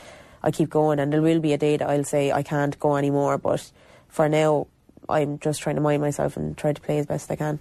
I 0.42 0.50
keep 0.50 0.70
going. 0.70 0.98
And 0.98 1.12
there 1.12 1.22
will 1.22 1.38
be 1.38 1.52
a 1.52 1.58
day 1.58 1.76
that 1.76 1.88
I'll 1.88 2.04
say 2.04 2.32
I 2.32 2.42
can't 2.42 2.78
go 2.80 2.96
anymore, 2.96 3.38
but 3.38 3.70
for 4.08 4.28
now, 4.28 4.66
I'm 5.08 5.38
just 5.38 5.60
trying 5.60 5.76
to 5.76 5.82
mind 5.82 6.02
myself 6.02 6.36
and 6.36 6.56
try 6.56 6.72
to 6.72 6.80
play 6.80 6.98
as 6.98 7.06
best 7.06 7.30
I 7.30 7.36
can. 7.36 7.60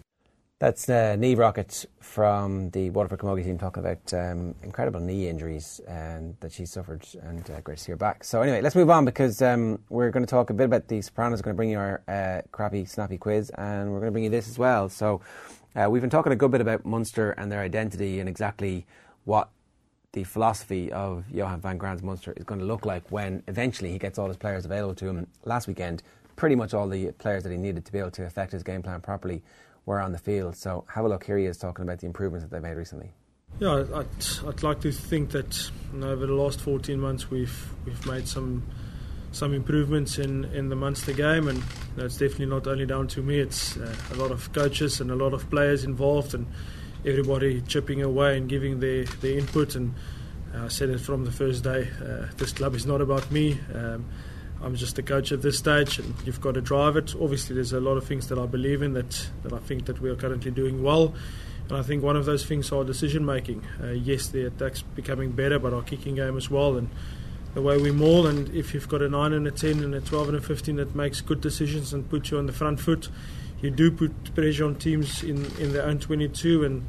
That's 0.61 0.87
uh, 0.89 1.15
Niamh 1.17 1.37
Rockett 1.37 1.87
from 2.01 2.69
the 2.69 2.91
Waterford 2.91 3.17
Camogie 3.17 3.43
team 3.43 3.57
talking 3.57 3.83
about 3.83 4.13
um, 4.13 4.53
incredible 4.61 4.99
knee 4.99 5.27
injuries 5.27 5.81
and 5.87 6.37
that 6.39 6.51
she 6.51 6.67
suffered, 6.67 7.03
and 7.23 7.49
uh, 7.49 7.61
great 7.61 7.79
to 7.79 7.83
see 7.83 7.91
her 7.93 7.95
back. 7.95 8.23
So 8.23 8.43
anyway, 8.43 8.61
let's 8.61 8.75
move 8.75 8.91
on 8.91 9.03
because 9.03 9.41
um, 9.41 9.79
we're 9.89 10.11
going 10.11 10.23
to 10.23 10.29
talk 10.29 10.51
a 10.51 10.53
bit 10.53 10.65
about 10.65 10.87
the 10.87 11.01
Sopranos. 11.01 11.39
We're 11.39 11.45
going 11.45 11.55
to 11.55 11.57
bring 11.57 11.69
you 11.71 11.79
our 11.79 12.03
uh, 12.07 12.41
crappy, 12.51 12.85
snappy 12.85 13.17
quiz, 13.17 13.49
and 13.57 13.91
we're 13.91 14.01
going 14.01 14.09
to 14.09 14.11
bring 14.11 14.23
you 14.23 14.29
this 14.29 14.47
as 14.47 14.59
well. 14.59 14.87
So 14.87 15.21
uh, 15.75 15.89
we've 15.89 15.99
been 15.99 16.11
talking 16.11 16.31
a 16.31 16.35
good 16.35 16.51
bit 16.51 16.61
about 16.61 16.85
Munster 16.85 17.31
and 17.31 17.51
their 17.51 17.61
identity 17.61 18.19
and 18.19 18.29
exactly 18.29 18.85
what 19.25 19.49
the 20.11 20.25
philosophy 20.25 20.91
of 20.91 21.25
Johan 21.31 21.59
van 21.59 21.79
Graan's 21.79 22.03
Munster 22.03 22.33
is 22.37 22.43
going 22.43 22.59
to 22.59 22.67
look 22.67 22.85
like 22.85 23.11
when 23.11 23.41
eventually 23.47 23.91
he 23.91 23.97
gets 23.97 24.19
all 24.19 24.27
his 24.27 24.37
players 24.37 24.65
available 24.65 24.93
to 24.93 25.07
him. 25.07 25.25
Last 25.43 25.67
weekend, 25.67 26.03
pretty 26.35 26.55
much 26.55 26.75
all 26.75 26.87
the 26.87 27.13
players 27.13 27.41
that 27.41 27.51
he 27.51 27.57
needed 27.57 27.83
to 27.83 27.91
be 27.91 27.97
able 27.97 28.11
to 28.11 28.25
affect 28.25 28.51
his 28.51 28.61
game 28.61 28.83
plan 28.83 29.01
properly 29.01 29.41
were 29.85 29.99
on 29.99 30.11
the 30.11 30.17
field. 30.17 30.55
So 30.55 30.85
have 30.93 31.05
a 31.05 31.09
look. 31.09 31.23
Here 31.23 31.37
he 31.37 31.45
is 31.45 31.57
talking 31.57 31.83
about 31.83 31.99
the 31.99 32.07
improvements 32.07 32.43
that 32.43 32.51
they've 32.51 32.61
made 32.61 32.77
recently. 32.77 33.11
Yeah, 33.59 33.83
I'd, 33.93 34.07
I'd 34.47 34.63
like 34.63 34.81
to 34.81 34.91
think 34.91 35.31
that 35.31 35.69
you 35.93 35.99
know, 35.99 36.09
over 36.09 36.25
the 36.25 36.33
last 36.33 36.61
14 36.61 36.99
months 36.99 37.29
we've 37.29 37.73
we've 37.85 38.05
made 38.05 38.27
some 38.27 38.63
some 39.31 39.53
improvements 39.53 40.17
in, 40.17 40.45
in 40.45 40.69
the 40.69 40.75
Munster 40.75 41.13
game, 41.13 41.47
and 41.47 41.63
it's 41.97 42.17
definitely 42.17 42.47
not 42.47 42.67
only 42.67 42.85
down 42.85 43.07
to 43.09 43.21
me. 43.21 43.39
It's 43.39 43.77
uh, 43.77 43.95
a 44.11 44.15
lot 44.15 44.31
of 44.31 44.51
coaches 44.51 44.99
and 44.99 45.09
a 45.09 45.15
lot 45.15 45.33
of 45.33 45.49
players 45.49 45.83
involved, 45.83 46.33
and 46.33 46.47
everybody 47.05 47.61
chipping 47.61 48.01
away 48.01 48.37
and 48.37 48.49
giving 48.49 48.79
their, 48.79 49.05
their 49.05 49.37
input. 49.37 49.75
And 49.75 49.95
uh, 50.53 50.65
I 50.65 50.67
said 50.67 50.89
it 50.89 50.99
from 50.99 51.23
the 51.23 51.31
first 51.31 51.63
day. 51.63 51.87
Uh, 52.01 52.27
this 52.37 52.51
club 52.51 52.75
is 52.75 52.85
not 52.85 52.99
about 52.99 53.31
me. 53.31 53.59
Um, 53.73 54.05
I'm 54.63 54.75
just 54.75 54.97
a 54.99 55.03
coach 55.03 55.31
at 55.31 55.41
this 55.41 55.57
stage, 55.57 55.97
and 55.97 56.13
you've 56.25 56.41
got 56.41 56.53
to 56.53 56.61
drive 56.61 56.95
it. 56.95 57.15
Obviously, 57.19 57.55
there's 57.55 57.73
a 57.73 57.79
lot 57.79 57.97
of 57.97 58.05
things 58.05 58.27
that 58.27 58.37
I 58.37 58.45
believe 58.45 58.81
in 58.81 58.93
that, 58.93 59.27
that 59.43 59.53
I 59.53 59.57
think 59.59 59.85
that 59.85 59.99
we 59.99 60.09
are 60.09 60.15
currently 60.15 60.51
doing 60.51 60.83
well, 60.83 61.13
and 61.67 61.77
I 61.77 61.81
think 61.81 62.03
one 62.03 62.15
of 62.15 62.25
those 62.25 62.45
things 62.45 62.71
are 62.71 62.83
decision 62.83 63.25
making. 63.25 63.65
Uh, 63.81 63.87
yes, 63.87 64.27
the 64.27 64.45
attack's 64.45 64.81
becoming 64.81 65.31
better, 65.31 65.57
but 65.57 65.73
our 65.73 65.81
kicking 65.81 66.15
game 66.15 66.37
as 66.37 66.49
well, 66.49 66.77
and 66.77 66.89
the 67.53 67.61
way 67.61 67.77
we 67.77 67.91
maul. 67.91 68.27
And 68.27 68.49
if 68.55 68.73
you've 68.73 68.87
got 68.87 69.01
a 69.01 69.09
nine 69.09 69.33
and 69.33 69.47
a 69.47 69.51
ten 69.51 69.83
and 69.83 69.95
a 69.95 70.01
twelve 70.01 70.27
and 70.27 70.37
a 70.37 70.41
fifteen 70.41 70.75
that 70.75 70.95
makes 70.95 71.21
good 71.21 71.41
decisions 71.41 71.93
and 71.93 72.07
puts 72.09 72.29
you 72.31 72.37
on 72.37 72.45
the 72.45 72.53
front 72.53 72.79
foot, 72.79 73.09
you 73.61 73.71
do 73.71 73.89
put 73.89 74.35
pressure 74.35 74.65
on 74.65 74.75
teams 74.75 75.23
in 75.23 75.45
in 75.59 75.73
their 75.73 75.83
own 75.83 75.99
22 75.99 76.63
and. 76.63 76.85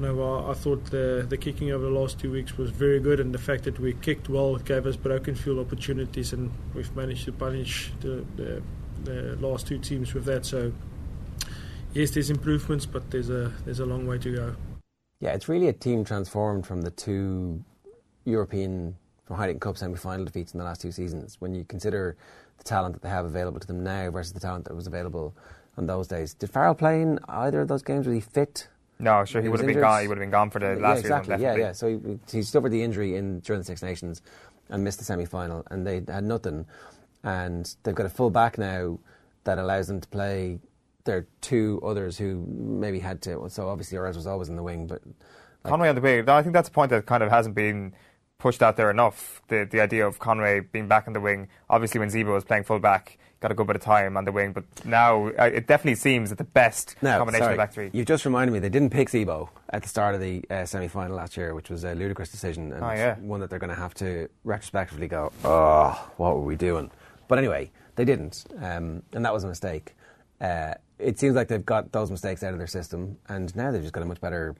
You 0.00 0.06
know, 0.06 0.50
I 0.50 0.54
thought 0.54 0.86
the 0.86 1.24
the 1.28 1.36
kicking 1.36 1.70
over 1.70 1.84
the 1.84 1.90
last 1.90 2.18
two 2.18 2.32
weeks 2.32 2.58
was 2.58 2.70
very 2.70 2.98
good, 2.98 3.20
and 3.20 3.32
the 3.32 3.38
fact 3.38 3.64
that 3.64 3.78
we 3.78 3.92
kicked 3.92 4.28
well 4.28 4.56
gave 4.56 4.86
us 4.86 4.96
broken 4.96 5.34
field 5.34 5.60
opportunities, 5.60 6.32
and 6.32 6.50
we've 6.74 6.94
managed 6.96 7.24
to 7.26 7.32
punish 7.32 7.92
the, 8.00 8.24
the, 8.36 8.62
the 9.04 9.36
last 9.36 9.68
two 9.68 9.78
teams 9.78 10.12
with 10.12 10.24
that. 10.24 10.44
So, 10.44 10.72
yes, 11.92 12.10
there's 12.10 12.30
improvements, 12.30 12.86
but 12.86 13.08
there's 13.12 13.30
a 13.30 13.52
there's 13.64 13.78
a 13.78 13.86
long 13.86 14.06
way 14.06 14.18
to 14.18 14.34
go. 14.34 14.56
Yeah, 15.20 15.32
it's 15.32 15.48
really 15.48 15.68
a 15.68 15.72
team 15.72 16.04
transformed 16.04 16.66
from 16.66 16.82
the 16.82 16.90
two 16.90 17.62
European 18.24 18.96
from 19.24 19.36
Heineken 19.36 19.60
Cup 19.60 19.78
semi-final 19.78 20.24
defeats 20.24 20.52
in 20.52 20.58
the 20.58 20.64
last 20.64 20.80
two 20.80 20.92
seasons. 20.92 21.36
When 21.40 21.54
you 21.54 21.64
consider 21.64 22.16
the 22.58 22.64
talent 22.64 22.94
that 22.94 23.02
they 23.02 23.08
have 23.08 23.24
available 23.24 23.60
to 23.60 23.66
them 23.66 23.82
now 23.84 24.10
versus 24.10 24.32
the 24.32 24.40
talent 24.40 24.66
that 24.66 24.74
was 24.74 24.86
available 24.86 25.34
on 25.78 25.86
those 25.86 26.08
days, 26.08 26.34
did 26.34 26.50
Farrell 26.50 26.74
play 26.74 27.00
in 27.00 27.20
either 27.28 27.60
of 27.60 27.68
those 27.68 27.82
games? 27.82 28.06
Was 28.06 28.14
he 28.14 28.20
fit? 28.20 28.68
No, 28.98 29.24
sure, 29.24 29.40
he, 29.40 29.46
he 29.46 29.48
would 29.48 29.60
have 29.60 29.66
been 29.66 29.80
gone. 29.80 30.02
He 30.02 30.08
would 30.08 30.18
have 30.18 30.22
been 30.22 30.30
gone 30.30 30.50
for 30.50 30.60
the 30.60 30.76
last 30.76 31.04
yeah, 31.04 31.18
exactly. 31.18 31.34
season. 31.36 31.40
Yeah, 31.40 31.56
yeah. 31.56 31.72
So 31.72 31.88
he, 31.88 32.18
he 32.30 32.42
suffered 32.42 32.70
the 32.70 32.82
injury 32.82 33.16
in 33.16 33.40
during 33.40 33.60
the 33.60 33.64
Six 33.64 33.82
Nations 33.82 34.22
and 34.70 34.84
missed 34.84 34.98
the 34.98 35.04
semi-final, 35.04 35.64
and 35.70 35.86
they 35.86 36.02
had 36.08 36.24
nothing. 36.24 36.66
And 37.22 37.74
they've 37.82 37.94
got 37.94 38.06
a 38.06 38.10
full 38.10 38.30
back 38.30 38.58
now 38.58 38.98
that 39.44 39.58
allows 39.58 39.88
them 39.88 40.00
to 40.00 40.08
play. 40.08 40.60
There 41.04 41.18
are 41.18 41.26
two 41.40 41.80
others 41.84 42.16
who 42.18 42.46
maybe 42.48 42.98
had 42.98 43.20
to. 43.22 43.46
So 43.48 43.68
obviously, 43.68 43.98
Earls 43.98 44.16
was 44.16 44.26
always 44.26 44.48
in 44.48 44.56
the 44.56 44.62
wing, 44.62 44.86
but 44.86 45.02
like, 45.64 45.70
Conway 45.70 45.88
on 45.88 45.94
the 45.94 46.00
wing. 46.00 46.28
I 46.28 46.42
think 46.42 46.52
that's 46.52 46.68
a 46.68 46.72
point 46.72 46.90
that 46.90 47.06
kind 47.06 47.22
of 47.22 47.30
hasn't 47.30 47.54
been 47.54 47.94
pushed 48.38 48.62
out 48.62 48.76
there 48.76 48.90
enough. 48.90 49.42
The 49.48 49.66
the 49.70 49.80
idea 49.80 50.06
of 50.06 50.18
Conway 50.18 50.60
being 50.60 50.88
back 50.88 51.06
in 51.06 51.12
the 51.12 51.20
wing. 51.20 51.48
Obviously, 51.68 51.98
when 51.98 52.10
Zebo 52.10 52.32
was 52.32 52.44
playing 52.44 52.64
full 52.64 52.78
back, 52.78 53.18
got 53.44 53.52
a 53.52 53.54
good 53.54 53.66
bit 53.66 53.76
of 53.76 53.82
time 53.82 54.16
on 54.16 54.24
the 54.24 54.32
wing. 54.32 54.54
But 54.54 54.64
now 54.86 55.28
uh, 55.38 55.44
it 55.44 55.66
definitely 55.66 55.96
seems 55.96 56.30
that 56.30 56.38
the 56.38 56.44
best 56.44 56.96
combination 57.02 57.44
sorry, 57.44 57.52
of 57.52 57.58
back 57.58 57.74
three. 57.74 57.90
You've 57.92 58.06
just 58.06 58.24
reminded 58.24 58.52
me 58.52 58.58
they 58.58 58.70
didn't 58.70 58.88
pick 58.88 59.10
Zebo 59.10 59.50
at 59.68 59.82
the 59.82 59.88
start 59.88 60.14
of 60.14 60.22
the 60.22 60.42
uh, 60.48 60.64
semi 60.64 60.88
final 60.88 61.14
last 61.14 61.36
year, 61.36 61.54
which 61.54 61.68
was 61.68 61.84
a 61.84 61.94
ludicrous 61.94 62.30
decision 62.30 62.72
and 62.72 62.82
oh, 62.82 62.92
yeah. 62.92 63.16
one 63.16 63.40
that 63.40 63.50
they're 63.50 63.58
going 63.58 63.68
to 63.68 63.76
have 63.76 63.92
to 63.96 64.30
retrospectively 64.44 65.08
go, 65.08 65.30
oh, 65.44 66.10
what 66.16 66.36
were 66.36 66.42
we 66.42 66.56
doing? 66.56 66.90
But 67.28 67.36
anyway, 67.36 67.70
they 67.96 68.06
didn't, 68.06 68.46
um, 68.62 69.02
and 69.12 69.22
that 69.26 69.34
was 69.34 69.44
a 69.44 69.48
mistake. 69.48 69.94
Uh, 70.40 70.72
it 70.98 71.18
seems 71.18 71.36
like 71.36 71.48
they've 71.48 71.66
got 71.66 71.92
those 71.92 72.10
mistakes 72.10 72.42
out 72.42 72.54
of 72.54 72.58
their 72.58 72.66
system, 72.66 73.18
and 73.28 73.54
now 73.54 73.70
they've 73.70 73.82
just 73.82 73.92
got 73.92 74.02
a 74.02 74.06
much 74.06 74.22
better, 74.22 74.56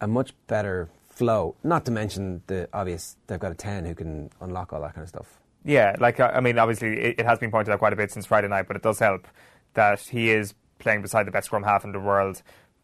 a 0.00 0.06
much 0.06 0.32
better 0.46 0.88
flow. 1.08 1.56
Not 1.64 1.84
to 1.86 1.90
mention 1.90 2.42
the 2.46 2.68
obvious, 2.72 3.16
they've 3.26 3.40
got 3.40 3.50
a 3.50 3.56
ten 3.56 3.84
who 3.84 3.96
can 3.96 4.30
unlock 4.40 4.72
all 4.72 4.80
that 4.82 4.94
kind 4.94 5.02
of 5.02 5.08
stuff. 5.08 5.40
Yeah, 5.66 5.96
like 5.98 6.20
I 6.20 6.38
mean, 6.38 6.58
obviously 6.60 6.96
it, 6.96 7.18
it, 7.18 7.26
has 7.26 7.40
been 7.40 7.50
pointed 7.50 7.72
out 7.72 7.80
quite 7.80 7.92
a 7.92 7.96
bit 7.96 8.12
since 8.12 8.24
Friday 8.24 8.46
night, 8.46 8.68
but 8.68 8.76
it 8.76 8.82
does 8.82 9.00
help 9.00 9.26
that 9.74 9.98
he 10.00 10.30
is 10.30 10.54
playing 10.78 11.02
beside 11.02 11.26
the 11.26 11.32
best 11.32 11.46
scrum 11.46 11.64
half 11.64 11.84
in 11.84 11.90
the 11.90 11.98
world, 11.98 12.40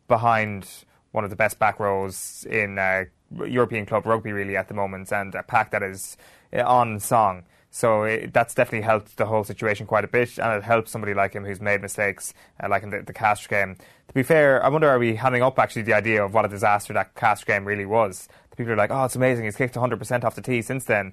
behind 0.08 0.66
one 1.12 1.22
of 1.22 1.30
the 1.30 1.36
best 1.36 1.60
back 1.60 1.78
rows 1.78 2.44
in 2.50 2.80
uh, 2.80 3.04
European 3.46 3.86
club 3.86 4.04
rugby, 4.04 4.32
really 4.32 4.56
at 4.56 4.66
the 4.66 4.74
moment, 4.74 5.12
and 5.12 5.32
a 5.36 5.44
pack 5.44 5.70
that 5.70 5.84
is 5.84 6.16
uh, 6.52 6.64
on 6.64 6.98
song. 6.98 7.44
So 7.70 8.02
it, 8.02 8.34
that's 8.34 8.52
definitely 8.52 8.84
helped 8.84 9.16
the 9.16 9.26
whole 9.26 9.44
situation 9.44 9.86
quite 9.86 10.04
a 10.04 10.08
bit, 10.08 10.36
and 10.38 10.58
it 10.58 10.64
helps 10.64 10.90
somebody 10.90 11.14
like 11.14 11.34
him 11.34 11.44
who's 11.44 11.60
made 11.60 11.82
mistakes, 11.82 12.34
uh, 12.60 12.68
like 12.68 12.82
in 12.82 12.90
the, 12.90 13.02
the 13.02 13.12
game. 13.48 13.76
To 14.08 14.14
be 14.14 14.24
fair, 14.24 14.62
I 14.62 14.68
wonder 14.68 14.88
are 14.88 14.98
we 14.98 15.14
handing 15.14 15.42
up 15.42 15.56
actually 15.56 15.82
the 15.82 15.94
idea 15.94 16.24
of 16.24 16.34
what 16.34 16.44
a 16.44 16.48
disaster 16.48 16.92
that 16.94 17.14
Castres 17.14 17.44
game 17.44 17.64
really 17.64 17.86
was? 17.86 18.28
The 18.50 18.56
people 18.56 18.72
are 18.72 18.76
like, 18.76 18.90
oh, 18.90 19.04
it's 19.04 19.14
amazing, 19.14 19.44
he's 19.44 19.56
kicked 19.56 19.76
100% 19.76 20.24
off 20.24 20.34
the 20.34 20.42
tee 20.42 20.62
since 20.62 20.84
then. 20.84 21.12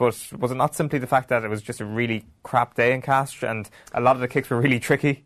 But 0.00 0.16
was 0.38 0.50
it 0.50 0.54
not 0.54 0.74
simply 0.74 0.98
the 0.98 1.06
fact 1.06 1.28
that 1.28 1.44
it 1.44 1.48
was 1.48 1.60
just 1.60 1.78
a 1.82 1.84
really 1.84 2.24
crap 2.42 2.74
day 2.74 2.94
in 2.94 3.02
Castres 3.02 3.50
and 3.50 3.68
a 3.92 4.00
lot 4.00 4.16
of 4.16 4.22
the 4.22 4.28
kicks 4.28 4.48
were 4.48 4.58
really 4.58 4.80
tricky? 4.80 5.24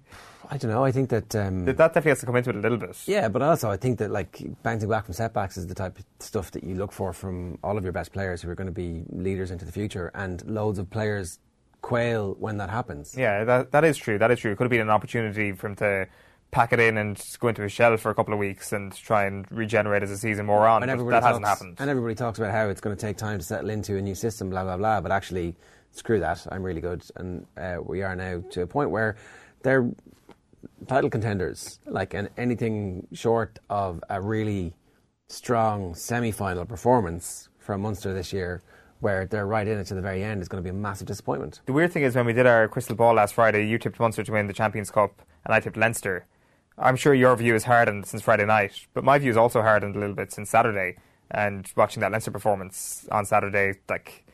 I 0.51 0.57
don't 0.57 0.69
know. 0.69 0.85
I 0.85 0.91
think 0.91 1.11
that 1.11 1.33
um, 1.37 1.65
that 1.67 1.77
definitely 1.77 2.09
has 2.09 2.19
to 2.21 2.27
come 2.27 2.35
into 2.35 2.51
it 2.51 2.57
a 2.57 2.59
little 2.59 2.77
bit. 2.77 2.97
Yeah, 3.07 3.29
but 3.29 3.41
also 3.41 3.71
I 3.71 3.77
think 3.77 4.01
that 4.01 4.11
like 4.11 4.43
bouncing 4.65 4.89
back 4.89 5.05
from 5.05 5.15
setbacks 5.15 5.57
is 5.57 5.69
the 5.69 5.77
type 5.77 5.97
of 5.97 6.05
stuff 6.19 6.51
that 6.51 6.65
you 6.65 6.75
look 6.75 6.91
for 6.91 7.13
from 7.13 7.57
all 7.63 7.79
of 7.79 7.85
your 7.85 7.93
best 7.93 8.13
players 8.13 8.43
who 8.43 8.51
are 8.51 8.57
going 8.57 8.67
to 8.67 8.73
be 8.73 9.05
leaders 9.11 9.53
into 9.53 9.65
the 9.65 9.71
future, 9.71 10.11
and 10.13 10.45
loads 10.45 10.81
of 10.81 10.91
players 10.91 11.39
quail 11.81 12.35
when 12.41 12.57
that 12.57 12.69
happens. 12.69 13.15
Yeah, 13.17 13.45
that 13.45 13.71
that 13.71 13.85
is 13.85 13.97
true. 13.97 14.19
That 14.19 14.33
is 14.33 14.41
true. 14.41 14.51
It 14.51 14.57
could 14.57 14.65
have 14.65 14.71
been 14.71 14.81
an 14.81 14.91
opportunity 14.91 15.53
for 15.53 15.69
him 15.69 15.77
to 15.77 16.09
pack 16.55 16.73
it 16.73 16.79
in 16.79 16.97
and 16.97 17.21
go 17.41 17.49
into 17.49 17.65
a 17.65 17.69
shell 17.69 17.97
for 17.97 18.11
a 18.11 18.15
couple 18.15 18.33
of 18.33 18.39
weeks 18.39 18.73
and 18.73 18.95
try 18.95 19.25
and 19.25 19.45
regenerate 19.51 20.05
as 20.05 20.11
the 20.11 20.17
season 20.17 20.47
more 20.47 20.69
on. 20.69 20.81
That 20.83 20.97
talks, 20.97 21.27
hasn't 21.27 21.45
happened. 21.45 21.77
And 21.81 21.91
everybody 21.91 22.15
talks 22.15 22.39
about 22.39 22.53
how 22.53 22.69
it's 22.69 22.81
going 22.81 22.97
to 22.97 23.01
take 23.01 23.17
time 23.17 23.39
to 23.39 23.45
settle 23.45 23.71
into 23.71 23.97
a 23.97 24.01
new 24.01 24.15
system, 24.15 24.51
blah 24.51 24.63
blah 24.63 24.77
blah. 24.77 25.01
But 25.01 25.11
actually, 25.11 25.57
screw 25.91 26.21
that. 26.21 26.47
I'm 26.53 26.63
really 26.63 26.81
good, 26.81 27.05
and 27.17 27.47
uh, 27.57 27.79
we 27.85 28.03
are 28.03 28.15
now 28.15 28.45
to 28.51 28.63
a 28.63 28.67
point 28.69 28.91
where 28.91 29.17
they're 29.63 29.91
title 30.87 31.11
contenders. 31.11 31.81
Like 31.87 32.15
and 32.15 32.31
anything 32.39 33.09
short 33.13 33.59
of 33.69 34.03
a 34.09 34.23
really 34.23 34.75
strong 35.27 35.95
semi-final 35.97 36.67
performance 36.67 37.49
from 37.59 37.81
Munster 37.81 38.15
this 38.15 38.33
year 38.33 38.63
where 39.01 39.27
they're 39.27 39.47
right 39.47 39.67
in 39.67 39.79
it 39.79 39.85
to 39.85 39.95
the 39.95 40.01
very 40.01 40.23
end 40.23 40.41
is 40.41 40.49
going 40.49 40.63
to 40.63 40.65
be 40.65 40.71
a 40.71 40.79
massive 40.79 41.07
disappointment. 41.07 41.61
The 41.67 41.73
weird 41.73 41.93
thing 41.93 42.05
is 42.05 42.15
when 42.15 42.25
we 42.25 42.33
did 42.33 42.47
our 42.47 42.69
crystal 42.69 42.95
ball 42.95 43.15
last 43.15 43.35
Friday, 43.35 43.67
you 43.67 43.77
tipped 43.77 43.99
Munster 43.99 44.23
to 44.23 44.33
win 44.33 44.47
the 44.47 44.55
Champions 44.55 44.91
Cup 44.91 45.21
and 45.45 45.53
I 45.53 45.61
tipped 45.61 45.77
Leinster. 45.77 46.27
I'm 46.79 46.97
sure 46.97 47.15
your 47.15 47.37
view 47.37 47.55
is 47.55 47.65
hardened 47.65 48.07
since 48.07 48.23
Friday 48.23 48.47
night, 48.47 48.87
but 48.95 49.05
my 49.05 49.19
view 49.19 49.31
is 49.31 49.37
also 49.37 49.63
hardened 49.63 49.97
a 49.97 49.99
little 49.99 50.15
bit 50.15 50.33
since 50.33 50.51
Saturday. 50.51 50.97
And 51.31 51.71
watching 51.77 52.01
that 52.01 52.13
Leinster 52.13 52.31
performance 52.31 53.09
on 53.11 53.25
Saturday, 53.25 53.75
like 53.89 54.25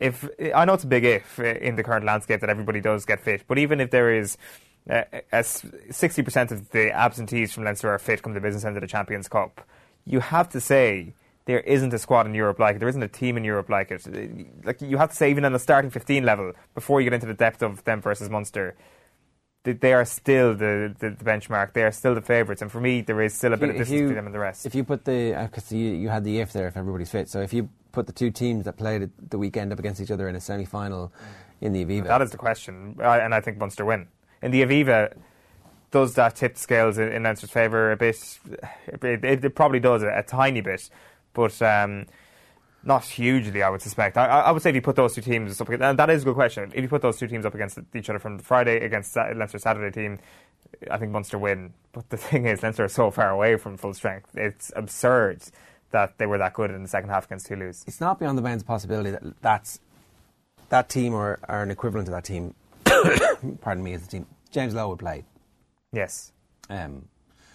if 0.00 0.28
I 0.54 0.64
know 0.64 0.74
it's 0.74 0.84
a 0.84 0.88
big 0.88 1.04
if 1.04 1.38
in 1.38 1.76
the 1.76 1.82
current 1.82 2.04
landscape 2.04 2.40
that 2.40 2.50
everybody 2.50 2.80
does 2.80 3.04
get 3.04 3.20
fit, 3.20 3.44
but 3.48 3.58
even 3.58 3.80
if 3.80 3.90
there 3.90 4.12
is 4.12 4.36
uh, 4.88 5.02
as 5.32 5.62
60% 5.88 6.52
of 6.52 6.70
the 6.70 6.90
absentees 6.92 7.52
from 7.52 7.64
Leinster 7.64 7.88
are 7.88 7.98
fit 7.98 8.22
come 8.22 8.34
the 8.34 8.40
business 8.40 8.64
end 8.64 8.76
of 8.76 8.80
the 8.80 8.86
Champions 8.86 9.28
Cup, 9.28 9.66
you 10.04 10.20
have 10.20 10.48
to 10.50 10.60
say 10.60 11.14
there 11.46 11.60
isn't 11.60 11.92
a 11.94 11.98
squad 11.98 12.26
in 12.26 12.34
Europe 12.34 12.58
like 12.58 12.76
it. 12.76 12.78
There 12.80 12.88
isn't 12.88 13.02
a 13.02 13.08
team 13.08 13.36
in 13.36 13.44
Europe 13.44 13.68
like 13.68 13.90
it. 13.90 14.06
Like 14.64 14.80
you 14.80 14.98
have 14.98 15.10
to 15.10 15.16
say, 15.16 15.30
even 15.30 15.44
on 15.44 15.52
the 15.52 15.58
starting 15.58 15.90
15 15.90 16.24
level, 16.24 16.52
before 16.74 17.00
you 17.00 17.06
get 17.06 17.14
into 17.14 17.26
the 17.26 17.34
depth 17.34 17.62
of 17.62 17.82
them 17.84 18.00
versus 18.00 18.28
Munster, 18.28 18.76
they 19.72 19.92
are 19.92 20.04
still 20.04 20.54
the, 20.54 20.94
the, 20.98 21.10
the 21.10 21.24
benchmark. 21.24 21.72
They 21.72 21.82
are 21.82 21.92
still 21.92 22.14
the 22.14 22.20
favourites, 22.22 22.62
and 22.62 22.70
for 22.70 22.80
me, 22.80 23.00
there 23.00 23.20
is 23.20 23.34
still 23.34 23.52
a 23.52 23.56
bit 23.56 23.70
of 23.70 23.76
distance 23.76 24.00
between 24.00 24.14
them 24.14 24.26
and 24.26 24.34
the 24.34 24.38
rest. 24.38 24.66
If 24.66 24.74
you 24.74 24.84
put 24.84 25.04
the, 25.04 25.48
because 25.50 25.72
you, 25.72 25.90
you 25.92 26.08
had 26.08 26.24
the 26.24 26.40
if 26.40 26.52
there 26.52 26.66
if 26.68 26.76
everybody's 26.76 27.10
fit, 27.10 27.28
so 27.28 27.40
if 27.40 27.52
you 27.52 27.68
put 27.92 28.06
the 28.06 28.12
two 28.12 28.30
teams 28.30 28.64
that 28.66 28.76
played 28.76 29.10
the 29.30 29.38
weekend 29.38 29.72
up 29.72 29.78
against 29.78 30.00
each 30.00 30.10
other 30.10 30.28
in 30.28 30.36
a 30.36 30.40
semi 30.40 30.64
final 30.64 31.12
in 31.60 31.72
the 31.72 31.84
Aviva. 31.84 32.04
That 32.08 32.22
is 32.22 32.30
the 32.30 32.36
question, 32.36 32.96
I- 33.00 33.20
and 33.20 33.34
I 33.34 33.40
think 33.40 33.58
Munster 33.58 33.84
win. 33.84 34.08
In 34.42 34.50
the 34.50 34.62
Aviva, 34.62 35.16
does 35.90 36.14
that 36.14 36.36
tip 36.36 36.54
the 36.54 36.60
scales 36.60 36.98
in, 36.98 37.10
in 37.10 37.22
Leinster's 37.22 37.50
favour 37.50 37.92
a 37.92 37.96
bit? 37.96 38.38
It, 38.88 39.24
it, 39.24 39.44
it 39.44 39.54
probably 39.54 39.80
does, 39.80 40.02
a, 40.02 40.08
a 40.18 40.22
tiny 40.22 40.60
bit, 40.60 40.90
but 41.32 41.60
um, 41.62 42.06
not 42.86 43.04
hugely, 43.04 43.62
I 43.62 43.68
would 43.68 43.82
suspect. 43.82 44.16
I, 44.16 44.26
I 44.26 44.50
would 44.52 44.62
say 44.62 44.70
if 44.70 44.76
you 44.76 44.82
put 44.82 44.96
those 44.96 45.14
two 45.14 45.20
teams 45.20 45.60
up 45.60 45.68
against, 45.68 45.82
and 45.82 45.98
that 45.98 46.08
is 46.08 46.22
a 46.22 46.24
good 46.24 46.36
question, 46.36 46.70
if 46.74 46.82
you 46.82 46.88
put 46.88 47.02
those 47.02 47.18
two 47.18 47.26
teams 47.26 47.44
up 47.44 47.54
against 47.54 47.78
each 47.94 48.08
other 48.08 48.18
from 48.18 48.38
Friday 48.38 48.84
against 48.84 49.16
Leinster 49.16 49.58
Saturday 49.58 49.90
team, 49.90 50.18
I 50.90 50.96
think 50.96 51.10
Munster 51.12 51.36
win. 51.36 51.74
But 51.92 52.08
the 52.10 52.16
thing 52.28 52.46
is, 52.46 52.62
Leinster 52.62 52.84
are 52.84 52.88
so 52.88 53.10
far 53.10 53.30
away 53.30 53.56
from 53.56 53.76
full 53.76 53.92
strength. 53.92 54.36
It's 54.36 54.72
absurd 54.76 55.42
that 55.90 56.18
they 56.18 56.26
were 56.26 56.38
that 56.38 56.54
good 56.54 56.70
in 56.70 56.82
the 56.82 56.88
second 56.88 57.10
half 57.10 57.26
against 57.26 57.46
Toulouse. 57.46 57.84
It's 57.86 58.00
not 58.00 58.18
beyond 58.18 58.38
the 58.38 58.42
bounds 58.42 58.62
of 58.62 58.66
possibility 58.66 59.10
that 59.10 59.22
that's 59.42 59.80
that 60.68 60.88
team 60.88 61.14
or, 61.14 61.38
or 61.48 61.62
an 61.62 61.70
equivalent 61.70 62.06
to 62.06 62.12
that 62.12 62.24
team. 62.24 62.54
pardon 63.60 63.82
me, 63.82 63.94
as 63.94 64.04
a 64.04 64.08
team. 64.08 64.26
James 64.50 64.74
Lowe 64.74 64.88
would 64.90 64.98
play. 64.98 65.24
Yes. 65.92 66.32
Um, 66.70 67.08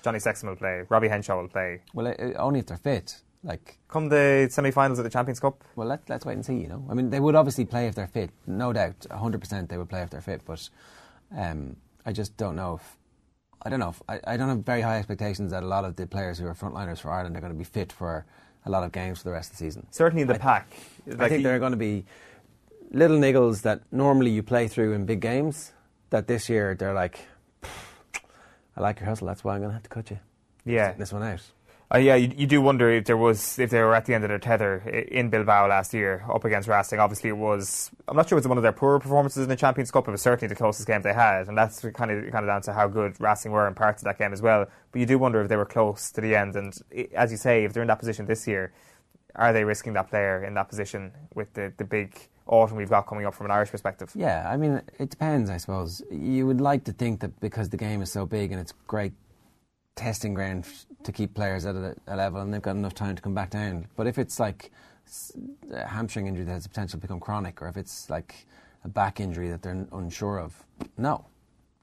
Johnny 0.04 0.20
Sexton 0.20 0.50
will 0.50 0.56
play. 0.56 0.84
Robbie 0.90 1.08
Henshaw 1.08 1.40
will 1.42 1.48
play. 1.48 1.82
well, 1.94 2.08
uh, 2.08 2.34
only 2.38 2.60
if 2.60 2.66
they're 2.66 2.78
fit. 2.78 3.22
Like, 3.44 3.78
Come 3.88 4.10
the 4.10 4.48
semi-finals 4.52 5.00
of 5.00 5.04
the 5.04 5.10
Champions 5.10 5.40
Cup. 5.40 5.64
well, 5.76 5.88
let, 5.88 6.08
let's 6.10 6.26
wait 6.26 6.34
and 6.34 6.46
see. 6.46 6.58
You 6.58 6.68
know, 6.68 6.86
I 6.90 6.94
mean, 6.94 7.10
they 7.10 7.20
would 7.20 7.36
obviously 7.36 7.66
play 7.66 7.88
if 7.88 7.96
they're 7.96 8.08
fit, 8.08 8.30
no 8.46 8.72
doubt, 8.72 9.06
hundred 9.12 9.42
percent 9.42 9.70
they 9.70 9.78
would 9.78 9.90
play 9.90 10.02
if 10.02 10.10
they're 10.12 10.22
fit. 10.22 10.42
But 10.46 10.70
um, 11.36 11.76
I 12.06 12.12
just 12.12 12.38
don't 12.38 12.56
know 12.56 12.76
if 12.76 12.98
I 13.64 13.70
don't 13.70 13.80
know. 13.80 13.90
If, 13.90 14.02
I, 14.08 14.20
I 14.26 14.38
don't 14.38 14.50
have 14.50 14.60
very 14.66 14.82
high 14.82 14.98
expectations 14.98 15.52
that 15.52 15.64
a 15.64 15.68
lot 15.68 15.86
of 15.86 15.96
the 15.96 16.06
players 16.08 16.38
who 16.38 16.46
are 16.48 16.54
frontliners 16.54 17.00
for 17.00 17.12
Ireland 17.12 17.36
are 17.36 17.42
going 17.42 17.52
to 17.54 17.58
be 17.58 17.64
fit 17.64 17.92
for 17.92 18.26
a 18.66 18.70
lot 18.70 18.84
of 18.84 18.92
games 18.92 19.18
for 19.20 19.24
the 19.26 19.32
rest 19.32 19.52
of 19.52 19.58
the 19.58 19.66
season. 19.66 19.88
Certainly 19.90 20.22
in 20.24 20.28
the 20.28 20.36
I- 20.36 20.40
pack. 20.40 20.72
I 21.20 21.28
think 21.30 21.44
there 21.44 21.56
are 21.56 21.60
going 21.60 21.72
to 21.72 21.78
be 21.78 22.06
little 22.92 23.18
niggles 23.18 23.64
that 23.64 23.82
normally 23.92 24.30
you 24.32 24.44
play 24.44 24.68
through 24.68 24.94
in 24.94 25.06
big 25.06 25.20
games. 25.20 25.74
That 26.12 26.28
this 26.28 26.48
year 26.50 26.76
they're 26.76 26.94
like, 26.94 27.20
I 27.64 28.82
like 28.82 29.00
your 29.00 29.08
hustle. 29.10 29.28
That's 29.28 29.44
why 29.44 29.54
I'm 29.56 29.62
going 29.62 29.70
to 29.70 29.74
have 29.74 29.84
to 29.84 29.90
cut 29.90 30.12
you. 30.12 30.20
Yeah. 30.66 30.94
This 30.94 31.12
one 31.14 31.24
out. 31.24 31.42
Uh, 31.94 31.98
yeah, 31.98 32.16
you, 32.16 32.32
you 32.38 32.48
do 32.48 32.62
wonder 32.62 32.90
if 32.90 33.04
there 33.04 33.18
was 33.18 33.60
if 33.60 33.70
they 33.70 33.80
were 33.80 33.94
at 33.94 34.06
the 34.06 34.14
end 34.14 34.24
of 34.24 34.30
their 34.30 34.40
tether 34.40 34.78
in 35.12 35.30
Bilbao 35.30 35.68
last 35.68 35.94
year 35.94 36.24
up 36.34 36.46
against 36.46 36.70
Racing. 36.70 37.00
Obviously, 37.00 37.30
it 37.30 37.38
was. 37.38 37.92
I'm 38.08 38.16
not 38.16 38.30
sure 38.30 38.38
it 38.38 38.42
was 38.42 38.48
one 38.48 38.58
of 38.58 38.64
their 38.64 38.72
poorer 38.72 39.00
performances 39.00 39.44
in 39.44 39.50
the 39.50 39.58
Champions 39.58 39.92
Cup. 39.92 40.06
But 40.06 40.12
it 40.12 40.14
was 40.14 40.22
certainly 40.22 40.48
the 40.48 40.56
closest 40.56 40.88
game 40.88 41.02
they 41.02 41.14
had, 41.14 41.50
and 41.50 41.58
that's 41.58 41.82
kind 41.82 42.10
of 42.12 42.32
kind 42.32 42.46
of 42.46 42.48
down 42.48 42.62
to 42.62 42.74
how 42.74 42.88
good 42.88 43.20
Racing 43.20 43.52
were 43.52 43.68
in 43.68 43.74
parts 43.74 44.02
of 44.02 44.06
that 44.06 44.18
game 44.18 44.32
as 44.32 44.42
well. 44.42 44.68
But 44.92 45.00
you 45.00 45.06
do 45.06 45.18
wonder 45.18 45.42
if 45.42 45.50
they 45.50 45.58
were 45.58 45.66
close 45.66 46.12
to 46.12 46.22
the 46.22 46.34
end. 46.34 46.56
And 46.56 46.74
as 47.14 47.30
you 47.30 47.38
say, 47.38 47.66
if 47.66 47.74
they're 47.74 47.84
in 47.84 47.88
that 47.90 48.00
position 48.00 48.26
this 48.26 48.48
year, 48.48 48.72
are 49.36 49.52
they 49.52 49.66
risking 49.66 49.92
that 49.94 50.10
player 50.10 50.46
in 50.46 50.54
that 50.54 50.70
position 50.70 51.12
with 51.36 51.54
the 51.56 51.74
the 51.76 51.84
big 51.84 52.16
autumn 52.48 52.78
we've 52.78 52.90
got 52.90 53.02
coming 53.06 53.26
up 53.26 53.34
from 53.34 53.48
an 53.48 53.52
Irish 53.52 53.70
perspective? 53.70 54.14
Yeah, 54.16 54.50
I 54.50 54.56
mean, 54.56 54.82
it 54.98 55.10
depends, 55.10 55.50
I 55.50 55.58
suppose. 55.58 56.02
You 56.10 56.48
would 56.48 56.62
like 56.62 56.86
to 56.86 56.94
think 56.94 57.20
that 57.20 57.38
because 57.42 57.68
the 57.68 57.78
game 57.78 58.02
is 58.02 58.10
so 58.10 58.26
big 58.26 58.54
and 58.54 58.62
it's 58.62 58.74
great 58.88 59.12
testing 59.96 60.34
ground 60.34 60.66
to 61.04 61.12
keep 61.12 61.34
players 61.34 61.66
at 61.66 61.76
a, 61.76 61.96
a 62.08 62.16
level 62.16 62.42
and 62.42 62.54
they've 62.54 62.62
got 62.62 62.76
enough 62.76 62.94
time 62.94 63.16
to 63.16 63.22
come 63.22 63.34
back 63.34 63.50
down. 63.50 63.88
But 63.96 64.08
if 64.08 64.18
it's 64.18 64.40
like 64.40 64.72
a 65.72 65.88
hamstring 65.88 66.28
injury 66.28 66.46
that 66.46 66.54
has 66.54 66.64
the 66.64 66.70
potential 66.70 67.00
to 67.00 67.02
become 67.02 67.20
chronic, 67.20 67.62
or 67.62 67.68
if 67.68 67.78
it's 67.78 68.10
like 68.10 68.46
a 68.84 68.88
back 68.88 69.20
injury 69.20 69.50
that 69.50 69.62
they're 69.62 69.88
unsure 69.92 70.40
of, 70.40 70.64
no, 70.98 71.26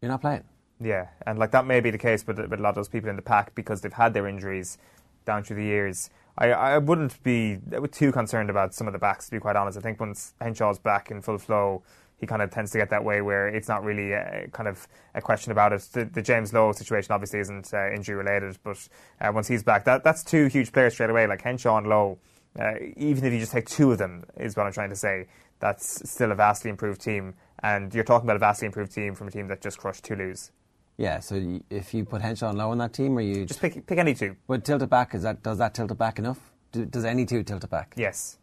you're 0.01 0.11
not 0.11 0.21
playing. 0.21 0.45
Yeah, 0.81 1.09
and 1.27 1.39
like 1.39 1.51
that 1.51 1.67
may 1.67 1.81
be 1.81 1.91
the 1.91 1.99
case 1.99 2.27
with, 2.27 2.39
with 2.39 2.61
a 2.61 2.63
lot 2.63 2.71
of 2.71 2.75
those 2.77 2.89
people 2.89 3.11
in 3.11 3.17
the 3.17 3.23
pack 3.23 3.55
because 3.55 3.81
they've 3.81 3.93
had 3.93 4.15
their 4.15 4.29
injuries 4.29 4.79
down 5.25 5.43
through 5.43 5.57
the 5.57 5.65
years. 5.65 6.11
I, 6.39 6.53
I 6.53 6.79
wouldn't 6.79 7.21
be 7.25 7.59
too 7.91 8.13
concerned 8.13 8.49
about 8.49 8.73
some 8.75 8.87
of 8.87 8.93
the 8.93 8.99
backs, 8.99 9.27
to 9.27 9.33
be 9.33 9.41
quite 9.41 9.57
honest. 9.57 9.77
I 9.77 9.81
think 9.81 9.99
once 9.99 10.35
Henshaw's 10.41 10.79
back 10.79 11.11
in 11.11 11.21
full 11.21 11.39
flow, 11.39 11.83
he 12.19 12.27
kind 12.27 12.43
of 12.43 12.51
tends 12.51 12.71
to 12.73 12.79
get 12.79 12.91
that 12.91 13.05
way 13.05 13.23
where 13.23 13.49
it's 13.49 13.69
not 13.69 13.85
really 13.85 14.13
a, 14.13 14.49
kind 14.53 14.69
of 14.69 14.87
a 15.15 15.23
question 15.23 15.53
about 15.53 15.73
it. 15.73 15.89
The, 15.93 16.05
the 16.05 16.23
James 16.23 16.53
Lowe 16.53 16.73
situation 16.73 17.13
obviously 17.13 17.39
isn't 17.41 17.73
uh, 17.73 17.91
injury 17.93 18.17
related, 18.17 18.59
but 18.63 18.89
uh, 19.21 19.31
once 19.33 19.49
he's 19.49 19.63
back, 19.63 19.85
that, 19.85 20.05
that's 20.05 20.25
two 20.25 20.47
huge 20.47 20.73
players 20.73 20.95
straight 20.95 21.11
away, 21.11 21.27
like 21.27 21.43
Henshaw 21.43 21.79
and 21.79 21.87
Lowe. 21.87 22.19
Uh, 22.59 22.75
even 22.97 23.25
if 23.25 23.33
you 23.33 23.39
just 23.39 23.53
take 23.53 23.69
two 23.69 23.93
of 23.93 23.99
them, 23.99 24.25
is 24.37 24.57
what 24.57 24.67
I'm 24.67 24.73
trying 24.73 24.91
to 24.91 24.97
say. 24.97 25.27
That's 25.61 26.11
still 26.11 26.33
a 26.33 26.35
vastly 26.35 26.71
improved 26.71 27.01
team, 27.01 27.35
and 27.63 27.95
you're 27.95 28.05
talking 28.05 28.27
about 28.27 28.37
a 28.37 28.41
vastly 28.41 28.67
improved 28.67 28.93
team 28.93 29.15
from 29.15 29.29
a 29.29 29.31
team 29.31 29.47
that 29.49 29.61
just 29.61 29.79
crushed 29.79 30.05
Toulouse. 30.05 30.51
Yeah, 30.97 31.21
so 31.21 31.61
if 31.71 31.95
you 31.95 32.05
put 32.05 32.23
Henshaw 32.23 32.49
and 32.49 32.59
Lowe 32.59 32.73
on 32.73 32.79
that 32.79 32.93
team, 32.93 33.17
or 33.17 33.21
you 33.21 33.45
Just 33.45 33.61
pick 33.61 33.87
pick 33.87 33.99
any 33.99 34.15
two. 34.15 34.35
would 34.49 34.65
tilt 34.65 34.83
it 34.83 34.91
back, 34.91 35.15
is 35.15 35.23
that 35.23 35.45
does 35.45 35.59
that 35.59 35.75
tilt 35.75 35.93
it 35.93 35.99
back 35.99 36.19
enough? 36.19 36.41
Do, 36.73 36.85
does 36.85 37.05
any 37.05 37.25
two 37.25 37.45
tilt 37.45 37.63
it 37.63 37.71
back? 37.71 37.95
Yes, 37.97 38.39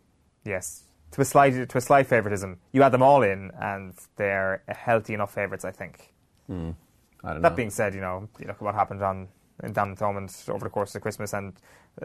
yes. 0.45 0.84
To 1.15 1.21
a 1.21 1.25
slight 1.25 1.69
to 1.69 1.77
a 1.77 1.81
slight 1.81 2.07
favouritism, 2.07 2.57
you 2.73 2.83
add 2.83 2.91
them 2.91 3.01
all 3.01 3.23
in, 3.23 3.49
and 3.61 3.93
they're 4.17 4.63
healthy 4.67 5.13
enough 5.13 5.33
favourites, 5.33 5.63
I 5.63 5.71
think. 5.71 6.13
Hmm. 6.47 6.71
I 7.23 7.31
don't 7.33 7.41
That 7.41 7.51
know. 7.53 7.55
being 7.55 7.69
said, 7.69 7.95
you 7.95 8.01
know, 8.01 8.27
you 8.37 8.47
look 8.47 8.57
at 8.57 8.61
what 8.61 8.75
happened 8.75 9.01
on 9.01 9.29
in 9.63 9.73
down 9.73 9.89
in 9.89 9.95
Thomond 9.95 10.49
over 10.49 10.65
the 10.65 10.69
course 10.69 10.93
of 10.95 11.01
Christmas, 11.01 11.33
and 11.33 11.53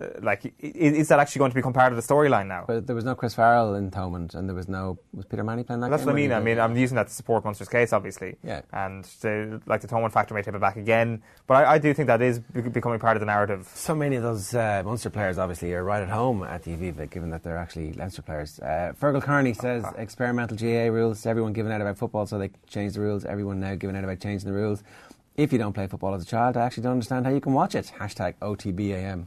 uh, 0.00 0.06
like, 0.22 0.44
i- 0.46 0.52
is, 0.62 1.08
that 1.08 1.18
actually 1.18 1.40
going 1.40 1.50
to 1.50 1.54
become 1.56 1.72
part 1.72 1.92
of 1.92 1.96
the 1.96 2.02
storyline 2.14 2.46
now? 2.46 2.64
But 2.66 2.86
there 2.86 2.94
was 2.94 3.04
no 3.04 3.16
Chris 3.16 3.34
Farrell 3.34 3.74
in 3.74 3.90
Thomond, 3.90 4.34
and 4.36 4.48
there 4.48 4.54
was 4.54 4.68
no 4.68 4.98
was 5.12 5.24
Peter 5.26 5.42
Manny 5.42 5.64
playing 5.64 5.80
that 5.80 5.90
That's 5.90 6.02
game. 6.02 6.06
what 6.06 6.12
I 6.12 6.22
mean. 6.22 6.32
I 6.32 6.38
mean, 6.40 6.60
I'm 6.60 6.76
using 6.76 6.94
that 6.94 7.08
to 7.08 7.12
support 7.12 7.44
Munster's 7.44 7.68
case, 7.68 7.92
obviously. 7.92 8.36
Yeah. 8.44 8.62
And 8.72 9.02
the, 9.20 9.60
like 9.66 9.80
the 9.80 9.88
Thomond 9.88 10.12
factor 10.12 10.32
may 10.32 10.42
tip 10.42 10.54
it 10.54 10.60
back 10.60 10.76
again, 10.76 11.22
but 11.48 11.54
I, 11.66 11.72
I 11.74 11.78
do 11.78 11.92
think 11.92 12.06
that 12.06 12.22
is 12.22 12.38
becoming 12.38 13.00
part 13.00 13.16
of 13.16 13.20
the 13.20 13.26
narrative. 13.26 13.68
So 13.74 13.96
many 13.96 14.14
of 14.14 14.22
those 14.22 14.54
uh, 14.54 14.82
Munster 14.84 15.10
players 15.10 15.36
obviously 15.38 15.72
are 15.74 15.82
right 15.82 16.02
at 16.02 16.08
home 16.08 16.44
at 16.44 16.62
the 16.62 16.76
Aviva, 16.76 17.10
given 17.10 17.30
that 17.30 17.42
they're 17.42 17.58
actually 17.58 17.92
Leinster 17.94 18.22
players. 18.22 18.60
Uh, 18.60 18.92
Fergal 19.00 19.22
Kearney 19.22 19.54
says 19.54 19.84
experimental 19.98 20.56
GAA 20.56 20.92
rules. 20.94 21.26
Everyone 21.26 21.52
giving 21.52 21.72
out 21.72 21.80
about 21.80 21.98
football, 21.98 22.26
so 22.26 22.38
they 22.38 22.50
changed 22.68 22.94
the 22.94 23.00
rules. 23.00 23.24
Everyone 23.24 23.58
now 23.58 23.74
giving 23.74 23.96
out 23.96 24.04
about 24.04 24.20
changing 24.20 24.48
the 24.48 24.54
rules. 24.56 24.84
If 25.36 25.52
you 25.52 25.58
don't 25.58 25.72
play 25.72 25.86
football 25.86 26.14
as 26.14 26.22
a 26.22 26.26
child, 26.26 26.56
I 26.56 26.66
actually 26.66 26.82
don't 26.82 26.92
understand 26.92 27.24
how 27.26 27.32
you 27.32 27.40
can 27.40 27.52
watch 27.52 27.74
it. 27.74 27.92
Hashtag 27.98 28.34
OTBAM. 28.42 29.26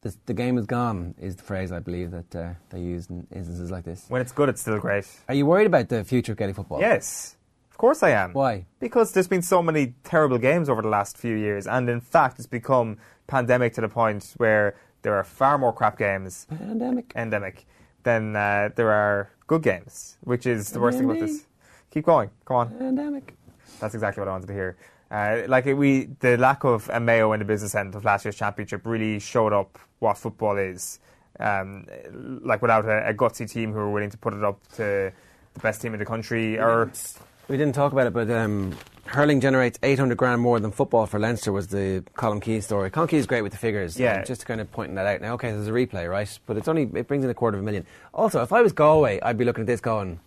The, 0.00 0.16
the 0.26 0.34
game 0.34 0.58
is 0.58 0.66
gone 0.66 1.14
is 1.20 1.36
the 1.36 1.44
phrase 1.44 1.70
I 1.70 1.78
believe 1.78 2.10
that 2.10 2.34
uh, 2.34 2.54
they 2.70 2.80
use 2.80 3.08
in 3.08 3.26
instances 3.32 3.70
like 3.70 3.84
this. 3.84 4.06
When 4.08 4.20
it's 4.20 4.32
good, 4.32 4.48
it's 4.48 4.60
still 4.60 4.78
great. 4.78 5.06
Are 5.28 5.34
you 5.34 5.46
worried 5.46 5.66
about 5.68 5.88
the 5.88 6.02
future 6.02 6.32
of 6.32 6.38
Gaelic 6.38 6.56
football? 6.56 6.80
Yes, 6.80 7.36
of 7.70 7.78
course 7.78 8.02
I 8.02 8.10
am. 8.10 8.32
Why? 8.32 8.66
Because 8.80 9.12
there's 9.12 9.28
been 9.28 9.42
so 9.42 9.62
many 9.62 9.94
terrible 10.02 10.38
games 10.38 10.68
over 10.68 10.82
the 10.82 10.88
last 10.88 11.16
few 11.16 11.36
years, 11.36 11.68
and 11.68 11.88
in 11.88 12.00
fact, 12.00 12.38
it's 12.40 12.48
become 12.48 12.96
pandemic 13.28 13.74
to 13.74 13.80
the 13.80 13.88
point 13.88 14.34
where 14.38 14.74
there 15.02 15.14
are 15.14 15.22
far 15.22 15.56
more 15.56 15.72
crap 15.72 15.96
games. 15.98 16.46
Pandemic. 16.50 17.12
Endemic. 17.14 17.66
Than 18.02 18.34
uh, 18.34 18.70
there 18.74 18.90
are 18.90 19.30
good 19.46 19.62
games, 19.62 20.16
which 20.22 20.46
is 20.46 20.70
the 20.70 20.80
worst 20.80 20.98
thing 20.98 21.08
about 21.08 21.20
this. 21.20 21.46
Keep 21.92 22.06
going. 22.06 22.30
Come 22.44 22.56
on. 22.56 22.70
Pandemic. 22.76 23.34
That's 23.82 23.94
exactly 23.94 24.20
what 24.20 24.28
I 24.28 24.32
wanted 24.32 24.46
to 24.46 24.52
hear. 24.52 24.76
Uh, 25.10 25.42
like 25.48 25.66
it, 25.66 25.74
we, 25.74 26.04
the 26.20 26.38
lack 26.38 26.62
of 26.64 26.88
a 26.88 27.00
Mayo 27.00 27.32
in 27.32 27.40
the 27.40 27.44
business 27.44 27.74
end 27.74 27.96
of 27.96 28.04
last 28.04 28.24
year's 28.24 28.36
championship 28.36 28.86
really 28.86 29.18
showed 29.18 29.52
up 29.52 29.76
what 29.98 30.16
football 30.16 30.56
is. 30.56 31.00
Um, 31.40 31.86
like 32.44 32.62
without 32.62 32.84
a, 32.86 33.08
a 33.08 33.12
gutsy 33.12 33.50
team 33.50 33.72
who 33.72 33.80
are 33.80 33.90
willing 33.90 34.10
to 34.10 34.16
put 34.16 34.34
it 34.34 34.44
up 34.44 34.60
to 34.76 35.12
the 35.54 35.60
best 35.60 35.82
team 35.82 35.94
in 35.94 35.98
the 35.98 36.06
country, 36.06 36.58
or 36.58 36.92
We 37.48 37.56
didn't 37.56 37.74
talk 37.74 37.90
about 37.90 38.06
it, 38.06 38.12
but 38.12 38.30
um, 38.30 38.76
hurling 39.06 39.40
generates 39.40 39.80
800 39.82 40.16
grand 40.16 40.40
more 40.40 40.60
than 40.60 40.70
football 40.70 41.06
for 41.06 41.18
Leinster 41.18 41.50
was 41.50 41.66
the 41.66 42.04
Colm 42.16 42.40
Keys 42.40 42.64
story. 42.64 42.88
Colm 42.90 43.08
Keys 43.08 43.20
is 43.20 43.26
great 43.26 43.42
with 43.42 43.52
the 43.52 43.58
figures. 43.58 43.98
Yeah. 43.98 44.22
just 44.22 44.46
kind 44.46 44.60
of 44.60 44.70
pointing 44.70 44.94
that 44.94 45.06
out. 45.06 45.20
Now, 45.20 45.34
okay, 45.34 45.50
there's 45.50 45.66
a 45.66 45.72
replay, 45.72 46.08
right? 46.08 46.38
But 46.46 46.56
it's 46.56 46.68
only 46.68 46.84
it 46.94 47.08
brings 47.08 47.24
in 47.24 47.30
a 47.30 47.34
quarter 47.34 47.56
of 47.58 47.62
a 47.62 47.64
million. 47.64 47.84
Also, 48.14 48.42
if 48.42 48.52
I 48.52 48.62
was 48.62 48.72
Galway, 48.72 49.20
I'd 49.20 49.36
be 49.36 49.44
looking 49.44 49.62
at 49.62 49.66
this 49.66 49.80
going, 49.80 50.20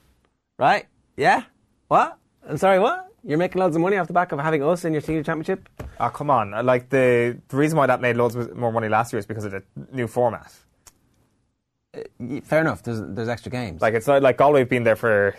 right? 0.59 0.85
Yeah? 1.15 1.43
What? 1.87 2.17
I'm 2.47 2.57
sorry, 2.57 2.79
what? 2.79 3.11
You're 3.27 3.39
making 3.39 3.59
loads 3.59 3.75
of 3.75 3.81
money 3.81 3.97
off 3.97 4.07
the 4.07 4.13
back 4.13 4.31
of 4.31 4.39
having 4.39 4.61
us 4.63 4.85
in 4.85 4.93
your 4.93 5.01
senior 5.01 5.23
championship? 5.23 5.67
Oh, 5.99 6.09
come 6.09 6.29
on. 6.29 6.53
Uh, 6.53 6.61
Like, 6.61 6.89
the, 6.89 7.39
the 7.47 7.57
reason 7.57 7.77
why 7.77 7.87
that 7.87 7.99
made 7.99 8.17
loads 8.17 8.35
more 8.53 8.71
money 8.71 8.87
last 8.87 9.11
year 9.11 9.19
is 9.19 9.25
because 9.25 9.45
of 9.45 9.51
the 9.51 9.63
new 9.91 10.05
format. 10.07 10.53
Uh, 11.97 12.01
y- 12.19 12.41
fair 12.43 12.61
enough. 12.61 12.83
There's 12.83 13.01
there's 13.01 13.29
extra 13.29 13.49
games. 13.51 13.81
Like 13.81 13.93
it's 13.93 14.05
not 14.05 14.21
like 14.21 14.37
Galway've 14.37 14.67
been 14.69 14.83
there 14.83 14.97
for 14.97 15.33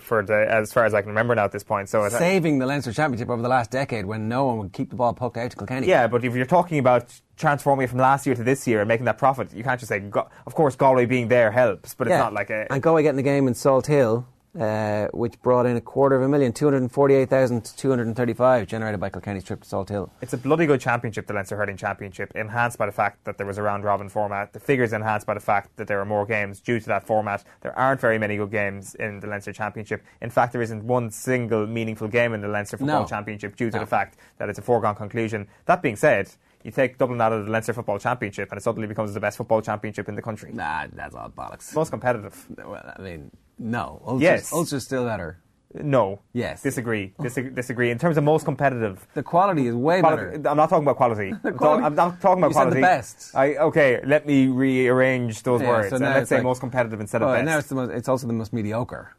for 0.00 0.22
the, 0.22 0.46
as 0.48 0.70
far 0.72 0.84
as 0.84 0.92
I 0.94 1.00
can 1.00 1.08
remember 1.08 1.34
now 1.34 1.44
at 1.44 1.52
this 1.52 1.64
point. 1.64 1.88
So 1.88 2.04
it's, 2.04 2.14
uh, 2.14 2.18
saving 2.18 2.58
the 2.58 2.66
Leinster 2.66 2.92
Championship 2.92 3.30
over 3.30 3.40
the 3.42 3.48
last 3.48 3.70
decade 3.70 4.04
when 4.04 4.28
no 4.28 4.44
one 4.44 4.58
would 4.58 4.72
keep 4.74 4.90
the 4.90 4.96
ball 4.96 5.14
poked 5.14 5.38
out 5.38 5.50
to 5.50 5.56
Kilkenny. 5.56 5.86
Yeah, 5.86 6.06
but 6.06 6.22
if 6.24 6.34
you're 6.36 6.44
talking 6.46 6.78
about 6.78 7.10
transforming 7.36 7.84
it 7.84 7.88
from 7.88 7.98
last 8.00 8.26
year 8.26 8.34
to 8.36 8.44
this 8.44 8.66
year 8.66 8.80
and 8.80 8.88
making 8.88 9.06
that 9.06 9.16
profit, 9.18 9.52
you 9.54 9.64
can't 9.64 9.80
just 9.80 9.88
say, 9.88 10.02
of 10.46 10.54
course, 10.54 10.76
Galway 10.76 11.06
being 11.06 11.28
there 11.28 11.50
helps, 11.50 11.94
but 11.94 12.06
it's 12.06 12.12
Yeah. 12.12 12.18
not 12.18 12.34
like 12.34 12.50
a. 12.50 12.70
And 12.70 12.82
Galway 12.82 13.02
getting 13.02 13.16
the 13.16 13.22
game 13.22 13.48
in 13.48 13.54
Salthill, 13.54 14.26
uh, 14.58 15.08
which 15.12 15.40
brought 15.42 15.66
in 15.66 15.76
a 15.76 15.80
quarter 15.80 16.16
of 16.16 16.22
a 16.22 16.28
million, 16.28 16.52
248,000 16.52 17.64
to 17.64 17.76
235 17.76 18.66
generated 18.66 19.00
by 19.00 19.10
Kilkenny's 19.10 19.44
trip 19.44 19.62
to 19.62 19.68
Salthill. 19.68 20.10
It's 20.20 20.32
a 20.32 20.36
bloody 20.38 20.66
good 20.66 20.80
championship, 20.80 21.26
the 21.26 21.32
Leinster 21.34 21.56
Hurling 21.56 21.76
Championship, 21.76 22.32
enhanced 22.34 22.78
by 22.78 22.86
the 22.86 22.92
fact 22.92 23.24
that 23.24 23.36
there 23.36 23.46
was 23.46 23.58
a 23.58 23.62
round 23.62 23.84
robin 23.84 24.08
format. 24.08 24.52
The 24.52 24.60
figures 24.60 24.92
enhanced 24.92 25.26
by 25.26 25.34
the 25.34 25.40
fact 25.40 25.76
that 25.76 25.88
there 25.88 26.00
are 26.00 26.04
more 26.04 26.24
games 26.26 26.60
due 26.60 26.78
to 26.80 26.86
that 26.86 27.06
format. 27.06 27.44
There 27.62 27.76
aren't 27.78 28.00
very 28.00 28.18
many 28.18 28.36
good 28.36 28.50
games 28.50 28.94
in 28.94 29.20
the 29.20 29.26
Leinster 29.26 29.52
Championship. 29.52 30.02
In 30.22 30.30
fact, 30.30 30.52
there 30.52 30.62
isn't 30.62 30.84
one 30.84 31.10
single 31.10 31.66
meaningful 31.66 32.08
game 32.08 32.32
in 32.34 32.40
the 32.40 32.48
Leinster 32.48 32.76
Football 32.76 33.02
No. 33.02 33.06
Championship 33.08 33.56
due 33.56 33.70
to 33.70 33.76
No. 33.76 33.80
the 33.82 33.86
fact 33.86 34.18
that 34.38 34.48
it's 34.48 34.58
a 34.58 34.62
foregone 34.62 34.94
conclusion. 34.94 35.48
That 35.66 35.82
being 35.82 35.96
said, 35.96 36.30
you 36.62 36.70
take 36.70 36.96
Dublin 36.96 37.20
out 37.20 37.32
of 37.32 37.44
the 37.44 37.50
Leinster 37.50 37.72
Football 37.74 37.98
Championship 37.98 38.50
and 38.50 38.58
it 38.58 38.62
suddenly 38.62 38.86
becomes 38.86 39.12
the 39.12 39.20
best 39.20 39.36
football 39.36 39.60
championship 39.60 40.08
in 40.08 40.14
the 40.14 40.22
country. 40.22 40.50
Nah, 40.52 40.86
that's 40.92 41.14
all 41.14 41.28
bollocks. 41.28 41.74
Most 41.74 41.90
competitive. 41.90 42.46
Well, 42.56 42.94
I 42.96 43.02
mean, 43.02 43.30
no. 43.58 44.02
Ulster's, 44.06 44.22
Yes. 44.22 44.52
Ulster's 44.52 44.84
still 44.84 45.04
better. 45.04 45.38
No. 45.82 46.20
Yes. 46.32 46.62
Disagree. 46.62 47.14
Disagree. 47.20 47.50
disagree. 47.52 47.90
In 47.90 47.98
terms 47.98 48.16
of 48.16 48.22
most 48.22 48.44
competitive, 48.44 49.06
The 49.14 49.24
quality 49.24 49.66
is 49.66 49.74
way 49.74 50.00
Quality- 50.00 50.38
better. 50.38 50.48
I'm 50.50 50.56
not 50.56 50.70
talking 50.70 50.84
about 50.84 50.96
quality. 50.96 51.32
Quality- 51.56 51.84
I'm 51.84 51.96
not 51.96 52.20
talking 52.20 52.44
about 52.44 52.48
You 52.50 52.54
said 52.70 52.70
the 52.72 52.80
best. 52.80 53.34
I, 53.34 53.56
okay, 53.56 54.00
let 54.04 54.24
me 54.24 54.46
rearrange 54.46 55.42
those 55.42 55.62
Yeah, 55.62 55.68
words. 55.68 55.88
so 55.90 55.96
and 55.96 56.04
let's 56.04 56.28
say 56.28 56.36
like- 56.36 56.44
most 56.44 56.60
competitive 56.60 57.00
instead 57.00 57.22
of 57.22 57.28
now 57.28 57.34
it's, 57.34 57.44
best. 57.46 57.68
the 57.70 57.74
most, 57.74 57.90
it's 57.90 58.08
also 58.08 58.26
the 58.28 58.32
most 58.32 58.52
mediocre. 58.52 59.16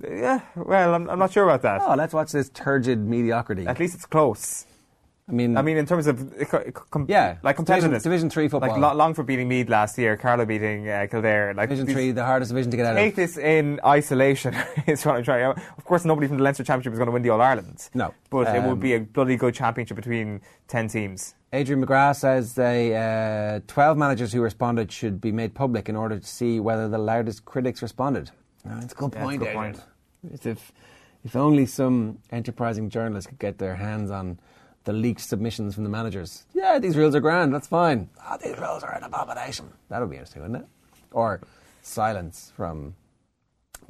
Yeah, 0.00 0.40
well, 0.54 0.94
I'm, 0.94 1.10
I'm 1.10 1.18
not 1.18 1.32
sure 1.32 1.42
about 1.42 1.62
that. 1.62 1.82
Oh, 1.84 1.96
let's 1.96 2.14
watch 2.14 2.30
this 2.30 2.48
turgid 2.50 3.00
mediocrity. 3.00 3.66
At 3.66 3.80
least 3.80 3.96
it's 3.96 4.06
close. 4.06 4.64
I 5.28 5.32
mean, 5.32 5.56
I 5.58 5.62
mean, 5.62 5.76
in 5.76 5.84
terms 5.84 6.06
of 6.06 6.16
com- 6.90 7.04
Yeah, 7.08 7.36
like 7.42 7.56
Division- 7.58 7.90
competitiveness, 7.92 8.02
Division 8.02 8.30
three 8.30 8.48
football. 8.48 8.70
like 8.70 8.78
Lo- 8.80 8.94
Longford 8.94 9.26
beating 9.26 9.46
Meath 9.46 9.68
last 9.68 9.98
year, 9.98 10.16
Carlow 10.16 10.46
beating 10.46 10.88
uh, 10.88 11.06
Kildare. 11.10 11.52
Like 11.54 11.68
Division 11.68 11.86
these- 11.86 11.94
three, 11.94 12.10
the 12.12 12.24
hardest 12.24 12.48
division 12.50 12.70
to 12.70 12.76
get 12.78 12.86
out 12.86 12.94
Take 12.94 13.12
of. 13.12 13.16
this 13.16 13.36
in 13.36 13.78
isolation. 13.84 14.54
is 14.86 15.04
what 15.04 15.16
I'm 15.16 15.24
trying. 15.24 15.44
Of 15.44 15.84
course, 15.84 16.06
nobody 16.06 16.28
from 16.28 16.38
the 16.38 16.42
Leinster 16.44 16.64
Championship 16.64 16.94
is 16.94 16.98
going 16.98 17.08
to 17.08 17.12
win 17.12 17.22
the 17.22 17.28
All 17.30 17.42
Ireland. 17.42 17.88
No. 17.92 18.14
but 18.30 18.46
it 18.54 18.58
Um, 18.60 18.68
would 18.70 18.80
be 18.80 18.94
a 18.94 19.00
bloody 19.00 19.36
good 19.36 19.54
championship 19.54 19.96
between 19.96 20.40
ten 20.66 20.88
teams. 20.88 21.34
Adrian 21.52 21.84
McGrath 21.84 22.16
says 22.16 22.54
they, 22.54 22.94
uh, 22.94 23.60
12 23.66 23.96
managers 23.98 24.32
who 24.32 24.40
responded 24.40 24.90
should 24.92 25.20
be 25.20 25.32
made 25.32 25.54
public 25.54 25.88
in 25.90 25.96
order 25.96 26.18
to 26.18 26.26
see 26.26 26.58
whether 26.60 26.88
the 26.88 26.98
loudest 26.98 27.44
critics 27.44 27.80
responded. 27.82 28.30
Oh, 28.66 28.70
that's 28.80 28.92
a 28.92 28.96
good 28.96 29.12
Yeah, 29.14 29.20
that's 29.20 29.22
a 29.22 29.24
point, 29.24 29.38
good 29.40 29.48
Adrian. 29.48 29.72
point. 29.74 29.84
It's 30.32 30.46
if, 30.46 30.72
if 31.24 31.36
only 31.36 31.64
some 31.66 32.18
enterprising 32.30 32.90
journalists 32.90 33.28
could 33.28 33.38
get 33.38 33.56
their 33.58 33.76
hands 33.76 34.10
on 34.10 34.38
the 34.88 34.94
leaked 34.94 35.20
submissions 35.20 35.74
from 35.74 35.84
the 35.84 35.90
managers. 35.90 36.46
Yeah, 36.54 36.78
these 36.78 36.96
rules 36.96 37.14
are 37.14 37.20
grand, 37.20 37.52
that's 37.52 37.66
fine. 37.66 38.08
Ah, 38.22 38.38
these 38.42 38.56
rules 38.56 38.82
are 38.82 38.94
an 38.94 39.02
abomination. 39.02 39.68
That 39.90 40.00
would 40.00 40.08
be 40.08 40.16
interesting, 40.16 40.40
wouldn't 40.40 40.62
it? 40.62 40.68
Or 41.12 41.42
silence 41.82 42.54
from 42.56 42.94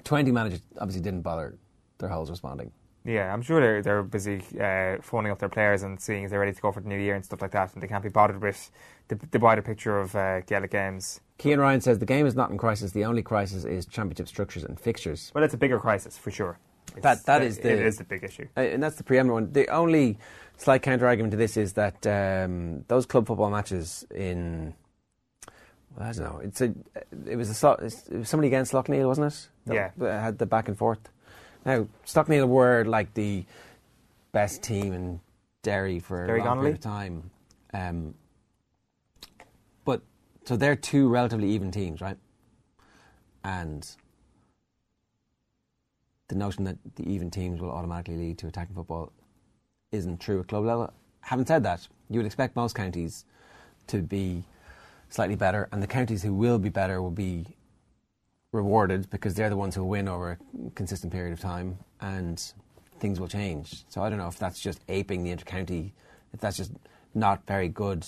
20 0.02 0.32
managers 0.32 0.60
obviously 0.80 1.00
didn't 1.00 1.20
bother 1.20 1.56
their 1.98 2.08
holes 2.08 2.30
responding. 2.30 2.72
Yeah, 3.04 3.32
I'm 3.32 3.42
sure 3.42 3.60
they're 3.60 3.80
they're 3.80 4.02
busy 4.02 4.42
uh, 4.60 4.96
phoning 5.00 5.30
up 5.30 5.38
their 5.38 5.48
players 5.48 5.84
and 5.84 6.00
seeing 6.00 6.24
if 6.24 6.30
they're 6.30 6.40
ready 6.40 6.52
to 6.52 6.60
go 6.60 6.72
for 6.72 6.80
the 6.80 6.88
new 6.88 6.98
year 6.98 7.14
and 7.14 7.24
stuff 7.24 7.40
like 7.40 7.52
that, 7.52 7.72
and 7.74 7.80
they 7.80 7.86
can't 7.86 8.02
be 8.02 8.08
bothered 8.08 8.42
with 8.42 8.68
the, 9.06 9.14
the 9.30 9.38
wider 9.38 9.62
picture 9.62 10.00
of 10.00 10.16
uh, 10.16 10.40
Gaelic 10.40 10.72
games. 10.72 11.20
Kean 11.38 11.60
Ryan 11.60 11.80
says 11.80 12.00
the 12.00 12.06
game 12.06 12.26
is 12.26 12.34
not 12.34 12.50
in 12.50 12.58
crisis. 12.58 12.90
The 12.90 13.04
only 13.04 13.22
crisis 13.22 13.64
is 13.64 13.86
championship 13.86 14.26
structures 14.26 14.64
and 14.64 14.78
fixtures. 14.80 15.30
Well, 15.32 15.44
it's 15.44 15.54
a 15.54 15.58
bigger 15.58 15.78
crisis 15.78 16.18
for 16.18 16.32
sure. 16.32 16.58
That 17.02 17.24
that 17.27 17.43
is 17.43 17.59
the 17.59 17.70
it 17.73 17.86
is 17.86 17.97
the 17.98 18.05
big 18.05 18.24
issue. 18.24 18.47
Uh, 18.56 18.60
and 18.60 18.82
that's 18.82 18.97
the 18.97 19.05
preeminent 19.05 19.35
one. 19.35 19.52
The 19.52 19.69
only 19.69 20.19
slight 20.56 20.82
counter 20.82 21.06
argument 21.06 21.31
to 21.32 21.36
this 21.36 21.56
is 21.56 21.74
that 21.74 22.06
um, 22.06 22.85
those 22.89 23.06
club 23.06 23.27
football 23.27 23.51
matches 23.51 24.06
in 24.15 24.74
well, 25.97 26.09
I 26.09 26.12
don't 26.12 26.24
know. 26.24 26.40
It's 26.43 26.60
a 26.60 26.74
it 27.27 27.36
was 27.36 27.62
a 27.62 27.70
it 27.73 27.82
was 28.19 28.28
somebody 28.28 28.48
against 28.48 28.73
Slaughtneil, 28.73 29.06
wasn't 29.06 29.32
it? 29.32 29.48
That- 29.66 29.93
Yeah. 30.01 30.23
had 30.23 30.39
the 30.39 30.47
back 30.47 30.69
and 30.69 30.77
forth. 30.77 31.01
Now 31.65 31.86
Slaughtneil 32.06 32.48
were 32.48 32.85
like 32.85 33.15
the 33.15 33.44
best 34.32 34.62
team 34.62 34.93
in 34.93 35.20
Derry 35.62 35.98
for 35.98 36.27
Derry 36.27 36.40
a 36.40 36.44
long 36.44 36.56
Donnelly? 36.56 36.65
period 36.66 36.78
of 36.78 36.82
time, 36.82 37.31
um, 37.74 38.15
but 39.85 40.02
so 40.44 40.56
they're 40.56 40.77
two 40.77 41.09
relatively 41.09 41.51
even 41.51 41.70
teams, 41.70 42.01
right? 42.01 42.16
And 43.44 43.89
the 46.28 46.34
notion 46.34 46.64
that 46.64 46.76
the 46.96 47.10
even 47.10 47.30
teams 47.30 47.60
will 47.60 47.70
automatically 47.70 48.16
lead 48.16 48.38
to 48.38 48.46
attacking 48.46 48.74
football 48.74 49.12
isn't 49.92 50.20
true 50.20 50.40
at 50.40 50.48
club 50.48 50.64
level. 50.64 50.92
Having 51.20 51.46
said 51.46 51.62
that, 51.64 51.88
you 52.09 52.18
would 52.18 52.26
expect 52.26 52.55
most 52.56 52.74
counties 52.74 53.24
to 53.86 54.02
be 54.02 54.44
slightly 55.09 55.36
better, 55.36 55.68
and 55.72 55.82
the 55.82 55.86
counties 55.86 56.22
who 56.22 56.34
will 56.34 56.59
be 56.59 56.68
better 56.68 57.00
will 57.00 57.10
be 57.10 57.46
rewarded 58.52 59.09
because 59.10 59.34
they're 59.34 59.50
the 59.50 59.56
ones 59.56 59.74
who 59.74 59.84
win 59.84 60.09
over 60.09 60.32
a 60.32 60.70
consistent 60.74 61.12
period 61.12 61.32
of 61.32 61.40
time, 61.40 61.78
and 62.00 62.52
things 63.00 63.18
will 63.18 63.28
change. 63.28 63.84
So 63.88 64.02
I 64.02 64.10
don't 64.10 64.18
know 64.18 64.28
if 64.28 64.38
that's 64.38 64.60
just 64.60 64.80
aping 64.88 65.24
the 65.24 65.34
intercounty, 65.34 65.92
if 66.32 66.40
that's 66.40 66.56
just 66.56 66.72
not 67.14 67.46
very 67.46 67.68
good 67.68 68.05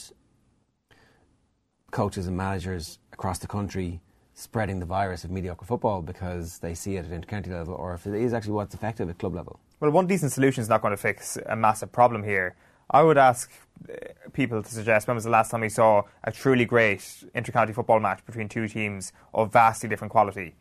coaches 1.91 2.27
and 2.27 2.37
managers 2.37 2.99
across 3.13 3.39
the 3.39 3.47
country 3.47 4.01
spreading 4.41 4.81
the 4.81 4.87
virus 4.87 5.23
of 5.23 5.31
mediocre 5.31 5.67
football 5.67 6.01
because 6.01 6.59
they 6.59 6.75
see 6.75 6.97
it 6.97 7.05
at 7.05 7.11
intercounty 7.11 7.49
level, 7.49 7.75
or 7.75 7.95
if 7.95 8.07
it 8.07 8.15
is 8.15 8.33
actually 8.33 8.55
what's 8.55 8.75
effective 8.75 9.09
at 9.09 9.19
club 9.19 9.35
level. 9.35 9.61
Well, 9.81 9.91
one 9.91 10.07
decent 10.07 10.33
solution 10.33 10.63
is 10.63 10.69
not 10.69 10.81
going 10.81 10.93
to 10.93 10.97
fix 10.97 11.39
a 11.47 11.55
massive 11.55 11.93
problem 11.93 12.25
here. 12.25 12.57
I 12.91 13.03
would 13.03 13.19
ask 13.19 13.51
uh, 13.89 13.95
people 14.33 14.63
to 14.63 14.69
suggest 14.69 15.07
when 15.07 15.15
was 15.15 15.25
the 15.25 15.31
last 15.31 15.51
time 15.51 15.61
we 15.61 15.69
saw 15.69 16.03
a 16.25 16.33
truly 16.33 16.65
great 16.65 17.01
intercounty 17.35 17.75
football 17.75 18.01
match 18.01 18.25
between 18.25 18.49
two 18.49 18.67
teams 18.67 19.13
of 19.35 19.53
vastly 19.53 19.89
different 19.89 20.11
quality. 20.11 20.55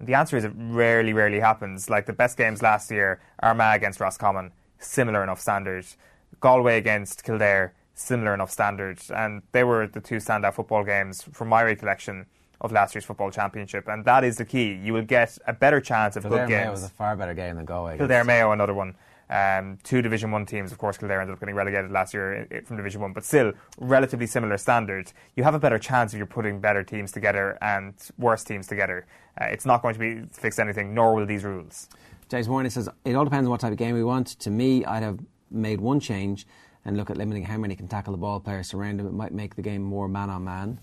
The 0.00 0.14
answer 0.14 0.36
is 0.36 0.44
it 0.44 0.52
rarely, 0.56 1.12
rarely 1.12 1.40
happens. 1.40 1.90
Like 1.90 2.06
the 2.06 2.12
best 2.12 2.36
games 2.36 2.62
last 2.62 2.90
year, 2.90 3.20
Armagh 3.40 3.76
against 3.76 4.00
Roscommon, 4.00 4.52
similar 4.78 5.22
enough 5.22 5.40
standards. 5.40 5.96
Galway 6.40 6.78
against 6.78 7.24
Kildare, 7.24 7.74
similar 7.94 8.34
enough 8.34 8.50
standards. 8.50 9.10
And 9.10 9.42
they 9.52 9.64
were 9.64 9.86
the 9.86 10.00
two 10.00 10.16
standout 10.16 10.54
football 10.54 10.84
games 10.84 11.22
from 11.32 11.48
my 11.48 11.62
recollection 11.62 12.26
of 12.60 12.72
last 12.72 12.94
year's 12.94 13.04
football 13.04 13.30
championship. 13.30 13.88
And 13.88 14.04
that 14.04 14.24
is 14.24 14.36
the 14.36 14.44
key. 14.44 14.72
You 14.74 14.92
will 14.92 15.04
get 15.04 15.36
a 15.46 15.52
better 15.52 15.80
chance 15.80 16.16
of 16.16 16.22
Kildare 16.22 16.46
good 16.46 16.52
Mayo 16.52 16.64
games. 16.64 16.80
was 16.82 16.84
a 16.84 16.94
far 16.94 17.16
better 17.16 17.34
game 17.34 17.56
than 17.56 17.64
Galway. 17.64 17.96
Kildare 17.98 18.24
Mayo, 18.24 18.52
another 18.52 18.74
one. 18.74 18.94
Um, 19.30 19.78
two 19.82 20.02
Division 20.02 20.30
One 20.30 20.44
teams, 20.44 20.70
of 20.70 20.78
course. 20.78 20.98
Kildare 20.98 21.20
ended 21.20 21.34
up 21.34 21.40
getting 21.40 21.54
relegated 21.54 21.90
last 21.90 22.12
year 22.12 22.46
from 22.66 22.76
Division 22.76 23.00
One, 23.00 23.12
but 23.12 23.24
still 23.24 23.52
relatively 23.78 24.26
similar 24.26 24.58
standards. 24.58 25.14
You 25.34 25.44
have 25.44 25.54
a 25.54 25.58
better 25.58 25.78
chance 25.78 26.12
if 26.12 26.18
you're 26.18 26.26
putting 26.26 26.60
better 26.60 26.82
teams 26.82 27.10
together 27.10 27.58
and 27.62 27.94
worse 28.18 28.44
teams 28.44 28.66
together. 28.66 29.06
Uh, 29.40 29.46
it's 29.46 29.64
not 29.64 29.82
going 29.82 29.94
to 29.94 30.00
be 30.00 30.22
fix 30.30 30.58
anything, 30.58 30.94
nor 30.94 31.14
will 31.14 31.26
these 31.26 31.42
rules. 31.42 31.88
James 32.28 32.48
Warner 32.48 32.70
says 32.70 32.88
it 33.04 33.14
all 33.14 33.24
depends 33.24 33.46
on 33.46 33.50
what 33.50 33.60
type 33.60 33.72
of 33.72 33.78
game 33.78 33.94
we 33.94 34.04
want. 34.04 34.28
To 34.40 34.50
me, 34.50 34.84
I'd 34.84 35.02
have 35.02 35.18
made 35.50 35.80
one 35.80 36.00
change 36.00 36.46
and 36.84 36.96
look 36.96 37.08
at 37.10 37.16
limiting 37.16 37.44
how 37.44 37.56
many 37.56 37.74
can 37.76 37.88
tackle 37.88 38.12
the 38.12 38.18
ball 38.18 38.40
players 38.40 38.68
surround 38.68 39.00
him. 39.00 39.06
It 39.06 39.14
might 39.14 39.32
make 39.32 39.56
the 39.56 39.62
game 39.62 39.82
more 39.82 40.06
man 40.06 40.28
on 40.30 40.44
man. 40.44 40.80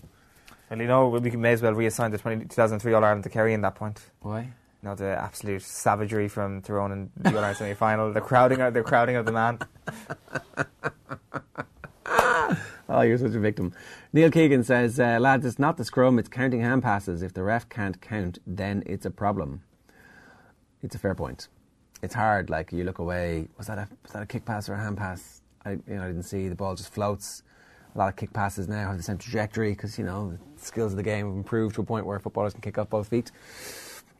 Well, 0.72 0.80
you 0.80 0.86
know, 0.86 1.08
we 1.08 1.20
may 1.32 1.52
as 1.52 1.60
well 1.60 1.74
reassign 1.74 2.12
the 2.12 2.16
20, 2.16 2.46
2003 2.46 2.94
All 2.94 3.04
Ireland 3.04 3.24
to 3.24 3.28
Kerry 3.28 3.52
in 3.52 3.60
that 3.60 3.74
point. 3.74 4.00
Why? 4.22 4.40
You 4.40 4.88
know, 4.88 4.94
the 4.94 5.20
absolute 5.20 5.60
savagery 5.60 6.28
from 6.28 6.62
Tyrone 6.62 6.92
in 6.92 7.10
the 7.14 7.28
All 7.28 7.36
Ireland 7.36 7.58
semi 7.58 7.74
final, 7.74 8.10
the 8.10 8.22
crowding, 8.22 8.56
the 8.72 8.82
crowding 8.82 9.16
of 9.16 9.26
the 9.26 9.32
man. 9.32 9.58
Oh, 12.88 13.00
you're 13.00 13.16
such 13.16 13.32
a 13.32 13.40
victim. 13.40 13.72
Neil 14.12 14.30
Keegan 14.30 14.64
says, 14.64 15.00
uh, 15.00 15.16
lads, 15.18 15.46
it's 15.46 15.58
not 15.58 15.78
the 15.78 15.84
scrum, 15.84 16.18
it's 16.18 16.28
counting 16.28 16.60
hand 16.60 16.82
passes. 16.82 17.22
If 17.22 17.32
the 17.32 17.42
ref 17.42 17.66
can't 17.70 17.98
count, 18.02 18.38
then 18.46 18.82
it's 18.84 19.06
a 19.06 19.10
problem. 19.10 19.62
It's 20.82 20.94
a 20.94 20.98
fair 20.98 21.14
point. 21.14 21.48
It's 22.02 22.12
hard. 22.12 22.50
Like 22.50 22.70
you 22.70 22.84
look 22.84 22.98
away. 22.98 23.48
Was 23.56 23.68
that 23.68 23.78
a 23.78 23.88
was 24.02 24.12
that 24.12 24.22
a 24.22 24.26
kick 24.26 24.44
pass 24.44 24.68
or 24.68 24.74
a 24.74 24.78
hand 24.78 24.98
pass? 24.98 25.40
I 25.64 25.70
you 25.70 25.80
know 25.86 26.02
I 26.02 26.08
didn't 26.08 26.24
see. 26.24 26.48
The 26.48 26.54
ball 26.54 26.74
just 26.74 26.92
floats. 26.92 27.42
A 27.94 27.98
lot 27.98 28.08
of 28.08 28.16
kick 28.16 28.32
passes 28.32 28.68
now 28.68 28.88
have 28.88 28.96
the 28.96 29.02
same 29.02 29.18
trajectory 29.18 29.70
because 29.70 29.98
you 29.98 30.04
know 30.04 30.38
the 30.56 30.62
skills 30.62 30.92
of 30.92 30.96
the 30.96 31.02
game 31.02 31.26
have 31.26 31.36
improved 31.36 31.74
to 31.74 31.82
a 31.82 31.84
point 31.84 32.06
where 32.06 32.18
footballers 32.18 32.52
can 32.52 32.62
kick 32.62 32.78
up 32.78 32.90
both 32.90 33.08
feet. 33.08 33.30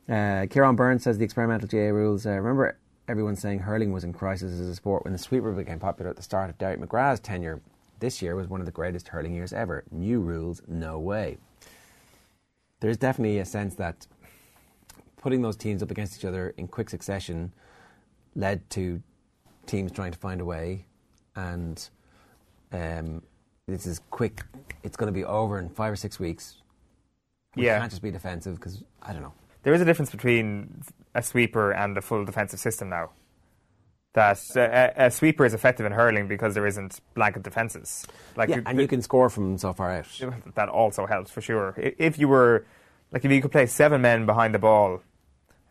Uh, 0.07 0.45
Kieran 0.49 0.75
Burns 0.75 1.03
says 1.03 1.17
the 1.17 1.23
experimental 1.23 1.67
GAA 1.67 1.95
rules. 1.95 2.25
Uh, 2.25 2.31
remember 2.31 2.77
everyone 3.07 3.35
saying 3.35 3.59
hurling 3.59 3.91
was 3.91 4.03
in 4.03 4.13
crisis 4.13 4.53
as 4.53 4.67
a 4.67 4.75
sport 4.75 5.03
when 5.03 5.13
the 5.13 5.19
sweeper 5.19 5.51
became 5.51 5.79
popular 5.79 6.09
at 6.09 6.15
the 6.15 6.23
start 6.23 6.49
of 6.49 6.57
Derek 6.57 6.79
McGrath's 6.79 7.19
tenure. 7.19 7.61
This 7.99 8.21
year 8.21 8.35
was 8.35 8.47
one 8.47 8.59
of 8.59 8.65
the 8.65 8.71
greatest 8.71 9.07
hurling 9.07 9.33
years 9.33 9.53
ever. 9.53 9.83
New 9.91 10.19
rules, 10.19 10.61
no 10.67 10.99
way. 10.99 11.37
There's 12.79 12.97
definitely 12.97 13.39
a 13.39 13.45
sense 13.45 13.75
that 13.75 14.07
putting 15.17 15.41
those 15.41 15.55
teams 15.55 15.81
up 15.81 15.89
against 15.89 16.17
each 16.17 16.25
other 16.25 16.53
in 16.57 16.67
quick 16.67 16.89
succession 16.89 17.53
led 18.35 18.69
to 18.71 19.01
teams 19.65 19.91
trying 19.91 20.11
to 20.11 20.17
find 20.17 20.41
a 20.41 20.45
way, 20.45 20.85
and 21.35 21.89
um, 22.73 23.21
this 23.67 23.85
is 23.85 23.99
quick. 24.09 24.41
It's 24.83 24.97
going 24.97 25.07
to 25.07 25.17
be 25.17 25.23
over 25.23 25.59
in 25.59 25.69
five 25.69 25.93
or 25.93 25.95
six 25.95 26.19
weeks, 26.19 26.57
We 27.55 27.65
Yeah. 27.65 27.79
can't 27.79 27.91
just 27.91 28.01
be 28.01 28.11
defensive 28.11 28.55
because 28.55 28.83
I 29.01 29.13
don't 29.13 29.21
know. 29.21 29.33
There 29.63 29.73
is 29.73 29.81
a 29.81 29.85
difference 29.85 30.11
between 30.11 30.81
a 31.15 31.21
sweeper 31.23 31.71
and 31.71 31.97
a 31.97 32.01
full 32.01 32.25
defensive 32.25 32.59
system 32.59 32.89
now. 32.89 33.11
That 34.13 34.37
a, 34.55 35.05
a 35.05 35.11
sweeper 35.11 35.45
is 35.45 35.53
effective 35.53 35.85
in 35.85 35.91
hurling 35.91 36.27
because 36.27 36.53
there 36.53 36.67
isn't 36.67 36.99
blanket 37.15 37.43
defences. 37.43 38.05
Like 38.35 38.49
yeah, 38.49 38.57
you- 38.57 38.63
and 38.65 38.79
you 38.81 38.87
can 38.87 39.01
score 39.01 39.29
from 39.29 39.57
so 39.57 39.71
far 39.73 39.91
out. 39.91 40.07
that 40.55 40.69
also 40.69 41.05
helps 41.05 41.31
for 41.31 41.41
sure. 41.41 41.73
If 41.77 42.19
you 42.19 42.27
were 42.27 42.65
like 43.11 43.23
if 43.25 43.31
you 43.31 43.41
could 43.41 43.51
play 43.51 43.65
seven 43.67 44.01
men 44.01 44.25
behind 44.25 44.53
the 44.53 44.59
ball, 44.59 45.01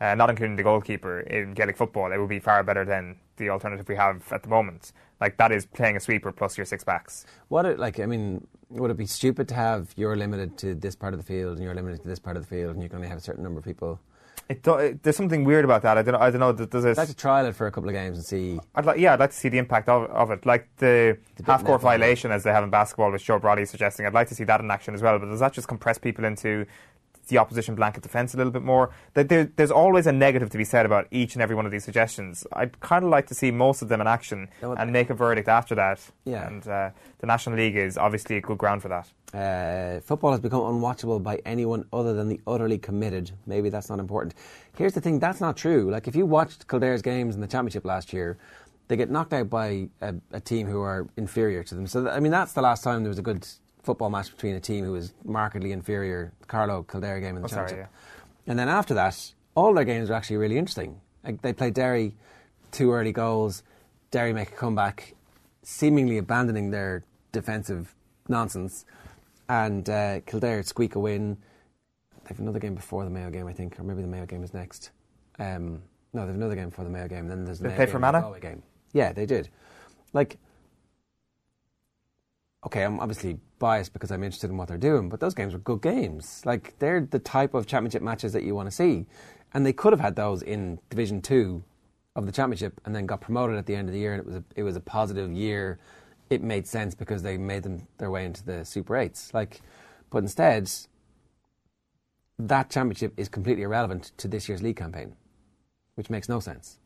uh, 0.01 0.15
not 0.15 0.31
including 0.31 0.57
the 0.57 0.63
goalkeeper 0.63 1.21
in 1.21 1.53
Gaelic 1.55 1.77
football, 1.77 2.11
it 2.13 2.19
would 2.19 2.29
be 2.29 2.41
far 2.41 2.63
better 2.65 2.85
than 2.85 3.17
the 3.37 3.51
alternative 3.51 3.89
we 3.89 3.97
have 3.97 4.33
at 4.33 4.43
the 4.43 4.49
moment. 4.49 4.93
Like 5.23 5.37
that 5.37 5.53
is 5.53 5.67
playing 5.67 5.97
a 5.97 6.01
sweeper 6.01 6.33
plus 6.33 6.59
your 6.59 6.65
six 6.67 6.83
backs. 6.83 7.27
What 7.47 7.65
it, 7.65 7.79
like 7.79 8.01
I 8.01 8.07
mean, 8.07 8.45
would 8.71 8.91
it 8.91 8.97
be 8.97 9.07
stupid 9.07 9.47
to 9.51 9.55
have 9.55 9.93
you're 9.95 10.17
limited 10.17 10.59
to 10.59 10.75
this 10.75 10.97
part 10.97 11.15
of 11.15 11.21
the 11.21 11.25
field 11.25 11.55
and 11.55 11.63
you're 11.63 11.77
limited 11.77 12.03
to 12.03 12.09
this 12.09 12.19
part 12.19 12.37
of 12.37 12.43
the 12.43 12.49
field 12.49 12.75
and 12.75 12.83
you 12.83 12.89
can 12.89 12.97
only 12.97 13.09
have 13.09 13.19
a 13.19 13.21
certain 13.21 13.45
number 13.45 13.61
of 13.61 13.65
people? 13.65 14.01
It, 14.49 14.65
do, 14.65 14.75
it, 14.75 15.05
there's 15.05 15.17
something 15.17 15.45
weird 15.45 15.65
about 15.65 15.83
that. 15.83 15.97
I 15.97 16.03
don't 16.03 16.15
know. 16.15 16.19
I 16.19 16.31
don't 16.33 16.41
know. 16.41 16.53
Does 16.53 16.85
I'd 16.85 16.97
like 16.97 17.07
to 17.07 17.15
trial 17.15 17.47
it 17.47 17.55
for 17.55 17.69
a 17.69 17.71
couple 17.71 17.89
of 17.89 17.95
games 17.95 18.19
and 18.19 18.27
see. 18.27 18.59
I'd 18.75 18.85
like, 18.85 18.99
yeah, 18.99 19.13
I'd 19.13 19.21
like 19.21 19.31
to 19.31 19.37
see 19.37 19.49
the 19.49 19.59
impact 19.59 19.89
of, 19.89 20.11
of 20.11 20.33
it, 20.33 20.45
like 20.45 20.69
the 20.79 21.17
half 21.47 21.65
court 21.65 21.81
violation 21.81 22.33
as 22.33 22.43
they 22.43 22.51
have 22.51 22.65
in 22.65 22.71
basketball, 22.71 23.13
which 23.13 23.25
Joe 23.25 23.39
Brolly 23.39 23.63
is 23.63 23.71
suggesting. 23.71 24.07
I'd 24.07 24.15
like 24.15 24.29
to 24.29 24.35
see 24.35 24.43
that 24.45 24.61
in 24.61 24.69
action 24.73 24.93
as 24.93 25.03
well. 25.03 25.21
But 25.21 25.27
does 25.27 25.39
that 25.39 25.53
just 25.53 25.69
compress 25.69 25.99
people 25.99 26.25
into 26.25 26.67
the 27.29 27.39
opposition 27.39 27.75
blanket 27.75 28.03
defence 28.03 28.35
a 28.35 28.37
little 28.37 28.53
bit 28.53 28.63
more? 28.63 28.91
That 29.15 29.29
there, 29.29 29.51
there's 29.57 29.71
always 29.71 30.07
a 30.07 30.13
negative 30.13 30.51
to 30.51 30.59
be 30.59 30.65
said 30.65 30.87
about 30.87 31.07
each 31.11 31.35
and 31.35 31.43
every 31.43 31.57
one 31.57 31.67
of 31.67 31.73
these 31.73 31.85
suggestions. 31.85 32.47
I'd 32.53 32.81
kind 32.81 33.05
of 33.05 33.11
like 33.11 33.27
to 33.29 33.35
see 33.35 33.51
most 33.51 33.83
of 33.83 33.89
them 33.89 34.01
in 34.01 34.07
action 34.07 34.49
and 34.61 34.93
make 34.93 35.11
a 35.11 35.15
verdict 35.15 35.49
after 35.49 35.75
that. 35.75 36.01
Yeah. 36.25 36.47
And 36.47 36.67
uh, 36.67 36.91
the 37.19 37.27
National 37.27 37.57
League 37.57 37.77
is 37.77 37.97
obviously 37.99 38.37
a 38.37 38.41
good 38.41 38.59
ground 38.59 38.83
for 38.83 38.89
that. 38.89 39.09
Uh, 39.33 40.01
football 40.01 40.33
has 40.33 40.41
become 40.41 40.61
unwatchable 40.61 41.23
by 41.23 41.41
anyone 41.47 41.87
other 41.93 42.13
than 42.13 42.29
the 42.29 42.41
utterly 42.47 42.77
committed. 42.77 43.31
Maybe 43.47 43.71
that's 43.71 43.89
not 43.89 43.99
important. 43.99 44.35
Here's 44.77 44.93
the 44.93 45.01
thing: 45.01 45.19
that's 45.19 45.41
not 45.41 45.57
true. 45.57 45.91
Like 45.91 46.07
if 46.07 46.15
you 46.15 46.27
watched 46.27 46.69
Kildare's 46.69 47.01
games 47.01 47.35
in 47.35 47.41
the 47.41 47.47
championship 47.47 47.87
last 47.87 48.13
year, 48.13 48.37
they 48.89 48.97
get 48.97 49.11
knocked 49.11 49.33
out 49.33 49.49
by 49.49 49.89
a, 50.03 50.15
a 50.33 50.41
team 50.41 50.67
who 50.67 50.83
are 50.83 51.09
inferior 51.17 51.63
to 51.63 51.75
them. 51.75 51.87
So 51.87 52.11
I 52.11 52.21
mean, 52.21 52.33
that's 52.33 52.53
the 52.53 52.61
last 52.61 52.85
time 52.85 53.03
there 53.03 53.09
was 53.09 53.19
a 53.19 53.23
good 53.23 53.47
football 53.83 54.11
match 54.11 54.31
between 54.31 54.55
a 54.55 54.61
team 54.61 54.85
who 54.85 54.93
was 54.93 55.13
markedly 55.25 55.73
inferior. 55.73 56.33
Carlow 56.49 56.83
Kildare 56.83 57.21
game 57.21 57.37
in 57.37 57.43
the 57.43 57.47
Oh, 57.47 57.49
sorry, 57.49 57.69
championship. 57.69 57.93
And 58.47 58.59
then 58.59 58.69
after 58.69 58.95
that, 58.95 59.33
all 59.55 59.75
their 59.75 59.85
games 59.85 60.11
are 60.11 60.15
actually 60.15 60.37
really 60.37 60.59
interesting. 60.59 61.01
Like 61.25 61.43
they 61.43 61.53
play 61.53 61.71
Derry, 61.71 62.15
two 62.71 62.93
early 62.93 63.13
goals. 63.13 63.63
Derry 64.11 64.33
make 64.33 64.49
a 64.51 64.55
comeback, 64.55 65.15
seemingly 65.63 66.19
abandoning 66.19 66.71
their 66.71 67.05
defensive 67.33 67.95
nonsense, 68.29 68.85
and 69.49 69.89
uh, 69.89 70.21
Kildare 70.27 70.63
squeak 70.63 70.95
a 70.95 71.01
win. 71.01 71.39
They 72.25 72.29
have 72.29 72.41
another 72.41 72.59
game 72.59 72.75
before 72.75 73.05
the 73.05 73.11
Mayo 73.11 73.31
game, 73.31 73.47
I 73.47 73.53
think, 73.53 73.79
or 73.81 73.83
maybe 73.83 74.03
the 74.03 74.09
Mayo 74.09 74.27
game 74.27 74.45
is 74.45 74.55
next. 74.55 74.91
Um, 75.39 75.83
no, 76.13 76.21
they 76.21 76.27
have 76.27 76.37
another 76.37 76.55
game 76.55 76.69
before 76.69 76.85
the 76.85 76.91
Mayo 76.91 77.09
game. 77.09 77.27
Then 77.27 77.45
there's 77.45 77.59
the 77.59 77.65
They 77.65 77.69
Mayo 77.71 77.77
played 77.79 77.87
game 77.87 78.01
for 78.01 78.07
and 78.07 78.35
the 78.35 78.41
game. 78.41 78.63
Yeah, 78.93 79.13
they 79.13 79.27
did. 79.27 79.49
Like, 80.13 80.39
okay, 82.65 82.85
I'm 82.85 83.01
obviously 83.01 83.39
biased 83.59 83.93
because 83.93 84.11
I'm 84.11 84.23
interested 84.23 84.51
in 84.51 84.57
what 84.57 84.69
they're 84.69 84.79
doing, 84.79 85.09
but 85.09 85.21
those 85.21 85.35
games 85.35 85.53
were 85.53 85.59
good 85.59 85.83
games. 85.83 86.43
Like 86.45 86.79
they're 86.79 87.01
the 87.01 87.19
type 87.19 87.55
of 87.55 87.67
championship 87.67 88.03
matches 88.03 88.33
that 88.33 88.43
you 88.43 88.55
want 88.55 88.69
to 88.69 88.75
see, 88.75 89.07
and 89.53 89.67
they 89.67 89.73
could 89.73 89.93
have 89.93 90.01
had 90.01 90.17
those 90.17 90.43
in 90.43 90.79
Division 90.91 91.23
Two 91.23 91.65
of 92.15 92.27
the 92.27 92.33
championship, 92.33 92.81
and 92.85 92.95
then 92.95 93.07
got 93.07 93.21
promoted 93.21 93.57
at 93.57 93.67
the 93.67 93.75
end 93.75 93.89
of 93.89 93.95
the 93.95 93.99
year, 93.99 94.13
and 94.13 94.21
it 94.21 94.27
was 94.27 94.37
a, 94.37 94.45
it 94.55 94.63
was 94.63 94.77
a 94.77 94.81
positive 94.81 95.33
year. 95.33 95.79
It 96.31 96.43
made 96.43 96.67
sense 96.67 96.95
because 96.95 97.23
they 97.23 97.37
made 97.37 97.63
them 97.63 97.87
their 97.99 98.11
way 98.11 98.25
into 98.25 98.45
the 98.45 98.65
Super 98.65 98.97
Eights. 98.97 99.33
Like, 99.35 99.61
but 100.11 100.19
instead, 100.19 100.71
that 102.39 102.71
championship 102.71 103.13
is 103.17 103.29
completely 103.29 103.63
irrelevant 103.65 104.13
to 104.19 104.29
this 104.29 104.49
year's 104.49 104.63
league 104.63 104.77
campaign, 104.77 105.15
which 105.95 106.11
makes 106.11 106.29
no 106.29 106.41
sense. 106.41 106.79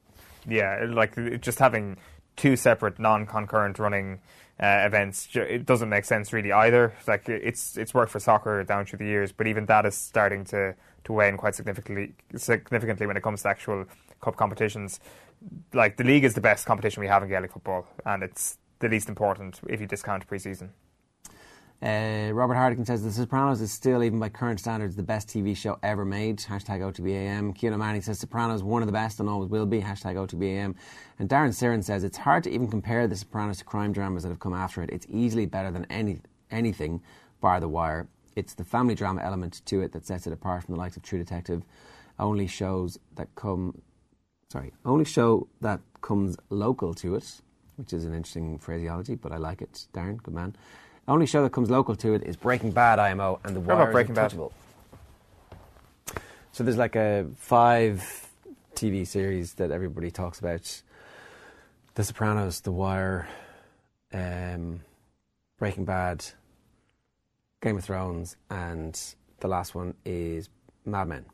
Yeah, 0.48 0.86
like 0.88 1.40
just 1.40 1.58
having 1.58 1.96
two 2.36 2.56
separate 2.56 2.98
non-concurrent 2.98 3.78
running 3.78 4.20
uh, 4.58 4.82
events, 4.86 5.28
it 5.34 5.66
doesn't 5.66 5.88
make 5.88 6.04
sense 6.04 6.32
really 6.32 6.52
either. 6.52 6.94
Like 7.06 7.28
it's 7.28 7.76
it's 7.76 7.92
worked 7.92 8.10
for 8.10 8.20
soccer 8.20 8.62
down 8.64 8.86
through 8.86 8.98
the 8.98 9.04
years, 9.04 9.32
but 9.32 9.46
even 9.46 9.66
that 9.66 9.84
is 9.84 9.94
starting 9.94 10.44
to 10.46 10.74
to 11.04 11.12
wane 11.12 11.36
quite 11.36 11.54
significantly 11.54 12.14
significantly 12.36 13.06
when 13.06 13.16
it 13.16 13.22
comes 13.22 13.42
to 13.42 13.48
actual 13.48 13.84
cup 14.22 14.36
competitions. 14.36 15.00
Like 15.74 15.96
the 15.96 16.04
league 16.04 16.24
is 16.24 16.34
the 16.34 16.40
best 16.40 16.66
competition 16.66 17.02
we 17.02 17.08
have 17.08 17.22
in 17.22 17.28
Gaelic 17.28 17.52
football, 17.52 17.86
and 18.04 18.22
it's 18.22 18.58
the 18.78 18.88
least 18.88 19.08
important 19.08 19.60
if 19.68 19.80
you 19.80 19.86
discount 19.86 20.26
pre-season. 20.26 20.72
Uh, 21.82 22.30
Robert 22.32 22.54
Hardigan 22.54 22.86
says 22.86 23.02
The 23.02 23.12
Sopranos 23.12 23.60
is 23.60 23.70
still, 23.70 24.02
even 24.02 24.18
by 24.18 24.30
current 24.30 24.58
standards, 24.58 24.96
the 24.96 25.02
best 25.02 25.28
TV 25.28 25.54
show 25.54 25.78
ever 25.82 26.06
made. 26.06 26.38
Hashtag 26.38 26.80
OTBAM. 26.80 27.54
Keanu 27.56 27.78
Manning 27.78 28.00
says 28.00 28.18
Sopranos 28.18 28.62
one 28.62 28.82
of 28.82 28.86
the 28.86 28.92
best 28.92 29.20
and 29.20 29.28
always 29.28 29.50
will 29.50 29.66
be. 29.66 29.80
Hashtag 29.80 30.14
OTBAM. 30.14 30.74
And 31.18 31.28
Darren 31.28 31.52
Siren 31.52 31.82
says 31.82 32.02
it's 32.02 32.16
hard 32.16 32.44
to 32.44 32.50
even 32.50 32.68
compare 32.68 33.06
The 33.06 33.16
Sopranos 33.16 33.58
to 33.58 33.64
crime 33.64 33.92
dramas 33.92 34.22
that 34.22 34.30
have 34.30 34.40
come 34.40 34.54
after 34.54 34.82
it. 34.82 34.88
It's 34.90 35.06
easily 35.10 35.44
better 35.44 35.70
than 35.70 35.84
any 35.90 36.20
anything, 36.50 37.02
bar 37.42 37.60
The 37.60 37.68
Wire. 37.68 38.08
It's 38.36 38.54
the 38.54 38.64
family 38.64 38.94
drama 38.94 39.20
element 39.22 39.60
to 39.66 39.82
it 39.82 39.92
that 39.92 40.06
sets 40.06 40.26
it 40.26 40.32
apart 40.32 40.64
from 40.64 40.74
the 40.74 40.78
likes 40.78 40.96
of 40.96 41.02
True 41.02 41.18
Detective. 41.18 41.62
Only 42.18 42.46
shows 42.46 42.98
that 43.16 43.28
come, 43.34 43.82
sorry, 44.50 44.72
only 44.86 45.04
show 45.04 45.48
that 45.60 45.80
comes 46.00 46.36
local 46.48 46.94
to 46.94 47.16
it, 47.16 47.42
which 47.76 47.92
is 47.92 48.06
an 48.06 48.14
interesting 48.14 48.58
phraseology, 48.58 49.14
but 49.14 49.32
I 49.32 49.36
like 49.36 49.60
it. 49.60 49.86
Darren, 49.92 50.22
good 50.22 50.34
man. 50.34 50.56
Only 51.08 51.26
show 51.26 51.42
that 51.42 51.52
comes 51.52 51.70
local 51.70 51.94
to 51.96 52.14
it 52.14 52.24
is 52.24 52.36
Breaking 52.36 52.72
Bad 52.72 52.98
IMO 52.98 53.38
and 53.44 53.54
The 53.54 53.60
What 53.60 53.74
about 53.74 53.88
is 53.88 53.92
Breaking 53.92 54.14
Bad? 54.14 54.34
So 56.52 56.64
there's 56.64 56.76
like 56.76 56.96
a 56.96 57.26
five 57.36 58.28
TV 58.74 59.06
series 59.06 59.54
that 59.54 59.70
everybody 59.70 60.10
talks 60.10 60.40
about: 60.40 60.82
The 61.94 62.02
Sopranos, 62.02 62.60
The 62.60 62.72
Wire, 62.72 63.28
um, 64.12 64.80
Breaking 65.58 65.84
Bad, 65.84 66.24
Game 67.62 67.76
of 67.76 67.84
Thrones, 67.84 68.36
and 68.50 69.00
the 69.38 69.48
last 69.48 69.76
one 69.76 69.94
is 70.04 70.48
Mad 70.84 71.06
Men. 71.08 71.24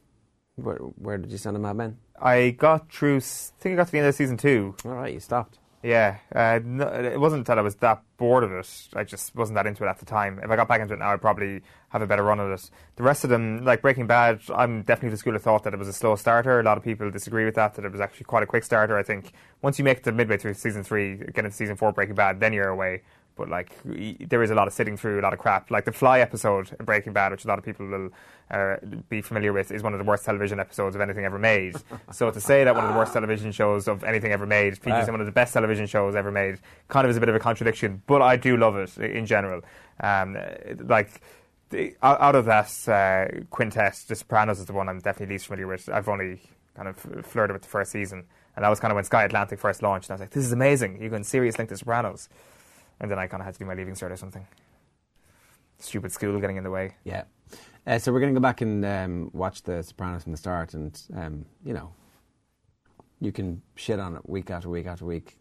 Where, 0.56 0.76
where 0.76 1.16
did 1.16 1.30
you 1.30 1.38
send 1.38 1.56
a 1.56 1.60
Mad 1.60 1.76
Men? 1.76 1.96
I 2.20 2.50
got 2.50 2.92
through. 2.92 3.16
I 3.16 3.20
think 3.20 3.72
I 3.72 3.76
got 3.76 3.86
to 3.86 3.92
the 3.92 3.98
end 3.98 4.08
of 4.08 4.14
season 4.14 4.36
two. 4.36 4.74
All 4.84 4.92
right, 4.92 5.14
you 5.14 5.20
stopped. 5.20 5.58
Yeah, 5.82 6.18
uh, 6.32 6.60
no, 6.64 6.86
it 6.86 7.18
wasn't 7.18 7.44
that 7.48 7.58
I 7.58 7.60
was 7.62 7.74
that 7.76 8.02
bored 8.16 8.44
of 8.44 8.52
it. 8.52 8.88
I 8.94 9.02
just 9.02 9.34
wasn't 9.34 9.56
that 9.56 9.66
into 9.66 9.82
it 9.84 9.88
at 9.88 9.98
the 9.98 10.04
time. 10.04 10.38
If 10.40 10.48
I 10.48 10.54
got 10.54 10.68
back 10.68 10.80
into 10.80 10.94
it 10.94 11.00
now, 11.00 11.12
I'd 11.12 11.20
probably 11.20 11.60
have 11.88 12.02
a 12.02 12.06
better 12.06 12.22
run 12.22 12.38
at 12.38 12.48
it. 12.52 12.70
The 12.94 13.02
rest 13.02 13.24
of 13.24 13.30
them, 13.30 13.64
like 13.64 13.82
Breaking 13.82 14.06
Bad, 14.06 14.42
I'm 14.54 14.82
definitely 14.82 15.10
the 15.10 15.16
school 15.16 15.34
of 15.34 15.42
thought 15.42 15.64
that 15.64 15.74
it 15.74 15.78
was 15.78 15.88
a 15.88 15.92
slow 15.92 16.14
starter. 16.14 16.60
A 16.60 16.62
lot 16.62 16.78
of 16.78 16.84
people 16.84 17.10
disagree 17.10 17.44
with 17.44 17.56
that. 17.56 17.74
That 17.74 17.84
it 17.84 17.90
was 17.90 18.00
actually 18.00 18.24
quite 18.26 18.44
a 18.44 18.46
quick 18.46 18.62
starter. 18.62 18.96
I 18.96 19.02
think 19.02 19.32
once 19.60 19.76
you 19.76 19.84
make 19.84 19.98
it 19.98 20.04
to 20.04 20.12
midway 20.12 20.36
through 20.36 20.54
season 20.54 20.84
three, 20.84 21.16
get 21.16 21.44
into 21.44 21.50
season 21.50 21.74
four, 21.74 21.90
Breaking 21.90 22.14
Bad, 22.14 22.38
then 22.38 22.52
you're 22.52 22.68
away. 22.68 23.02
But 23.36 23.48
like, 23.48 23.72
there 23.84 24.42
is 24.42 24.50
a 24.50 24.54
lot 24.54 24.66
of 24.68 24.74
sitting 24.74 24.96
through 24.96 25.20
a 25.20 25.22
lot 25.22 25.32
of 25.32 25.38
crap. 25.38 25.70
Like 25.70 25.84
the 25.84 25.92
Fly 25.92 26.20
episode 26.20 26.74
in 26.78 26.84
Breaking 26.84 27.12
Bad, 27.12 27.32
which 27.32 27.44
a 27.44 27.48
lot 27.48 27.58
of 27.58 27.64
people 27.64 27.86
will 27.86 28.10
uh, 28.50 28.76
be 29.08 29.22
familiar 29.22 29.52
with, 29.52 29.72
is 29.72 29.82
one 29.82 29.94
of 29.94 29.98
the 29.98 30.04
worst 30.04 30.24
television 30.24 30.60
episodes 30.60 30.94
of 30.94 31.00
anything 31.00 31.24
ever 31.24 31.38
made. 31.38 31.74
so 32.12 32.30
to 32.30 32.40
say 32.40 32.64
that 32.64 32.74
one 32.74 32.84
of 32.84 32.92
the 32.92 32.98
worst 32.98 33.12
television 33.14 33.52
shows 33.52 33.88
of 33.88 34.04
anything 34.04 34.32
ever 34.32 34.46
made 34.46 34.76
features 34.78 35.06
Wow. 35.06 35.12
one 35.12 35.20
of 35.20 35.26
the 35.26 35.32
best 35.32 35.52
television 35.54 35.86
shows 35.86 36.14
ever 36.14 36.30
made, 36.30 36.58
kind 36.88 37.04
of 37.06 37.10
is 37.10 37.16
a 37.16 37.20
bit 37.20 37.28
of 37.30 37.34
a 37.34 37.40
contradiction. 37.40 38.02
But 38.06 38.20
I 38.22 38.36
do 38.36 38.56
love 38.56 38.76
it 38.76 38.96
in 38.98 39.26
general. 39.26 39.62
Um, 40.00 40.36
like. 40.84 41.20
The, 41.70 41.96
out 42.02 42.34
of 42.34 42.44
that 42.44 42.70
uh, 42.86 43.44
quintet, 43.48 44.04
The 44.06 44.14
Sopranos 44.14 44.58
is 44.60 44.66
the 44.66 44.74
one 44.74 44.90
I'm 44.90 44.98
definitely 44.98 45.36
least 45.36 45.46
familiar 45.46 45.66
with. 45.66 45.88
I've 45.88 46.06
only 46.06 46.42
kind 46.76 46.86
of 46.86 46.96
flirted 47.24 47.54
with 47.54 47.62
the 47.62 47.68
first 47.68 47.90
season, 47.90 48.24
and 48.54 48.62
that 48.62 48.68
was 48.68 48.78
kind 48.78 48.92
of 48.92 48.96
when 48.96 49.04
Sky 49.04 49.24
Atlantic 49.24 49.58
first 49.58 49.82
launched. 49.82 50.10
And 50.10 50.12
I 50.12 50.14
was 50.16 50.20
like, 50.20 50.30
"This 50.32 50.44
is 50.44 50.52
amazing! 50.52 51.00
You 51.00 51.08
can 51.08 51.24
serious 51.24 51.56
link 51.56 51.70
to 51.70 51.76
Sopranos." 51.78 52.28
And 53.02 53.10
then 53.10 53.18
I 53.18 53.26
kind 53.26 53.42
of 53.42 53.44
had 53.44 53.54
to 53.54 53.58
do 53.58 53.66
my 53.66 53.74
leaving 53.74 53.94
cert 53.94 54.10
or 54.10 54.16
something. 54.16 54.46
Stupid 55.78 56.12
school 56.12 56.40
getting 56.40 56.56
in 56.56 56.64
the 56.64 56.70
way. 56.70 56.94
Yeah. 57.04 57.24
Uh, 57.86 57.98
so 57.98 58.12
we're 58.12 58.20
going 58.20 58.32
to 58.32 58.38
go 58.38 58.42
back 58.42 58.60
and 58.60 58.84
um, 58.84 59.30
watch 59.34 59.62
The 59.62 59.82
Sopranos 59.82 60.22
from 60.22 60.32
the 60.32 60.38
start, 60.38 60.72
and 60.72 60.98
um, 61.14 61.44
you 61.64 61.74
know, 61.74 61.92
you 63.20 63.32
can 63.32 63.60
shit 63.74 63.98
on 63.98 64.14
it 64.14 64.28
week 64.28 64.50
after 64.50 64.68
week 64.70 64.86
after 64.86 65.04
week. 65.04 65.36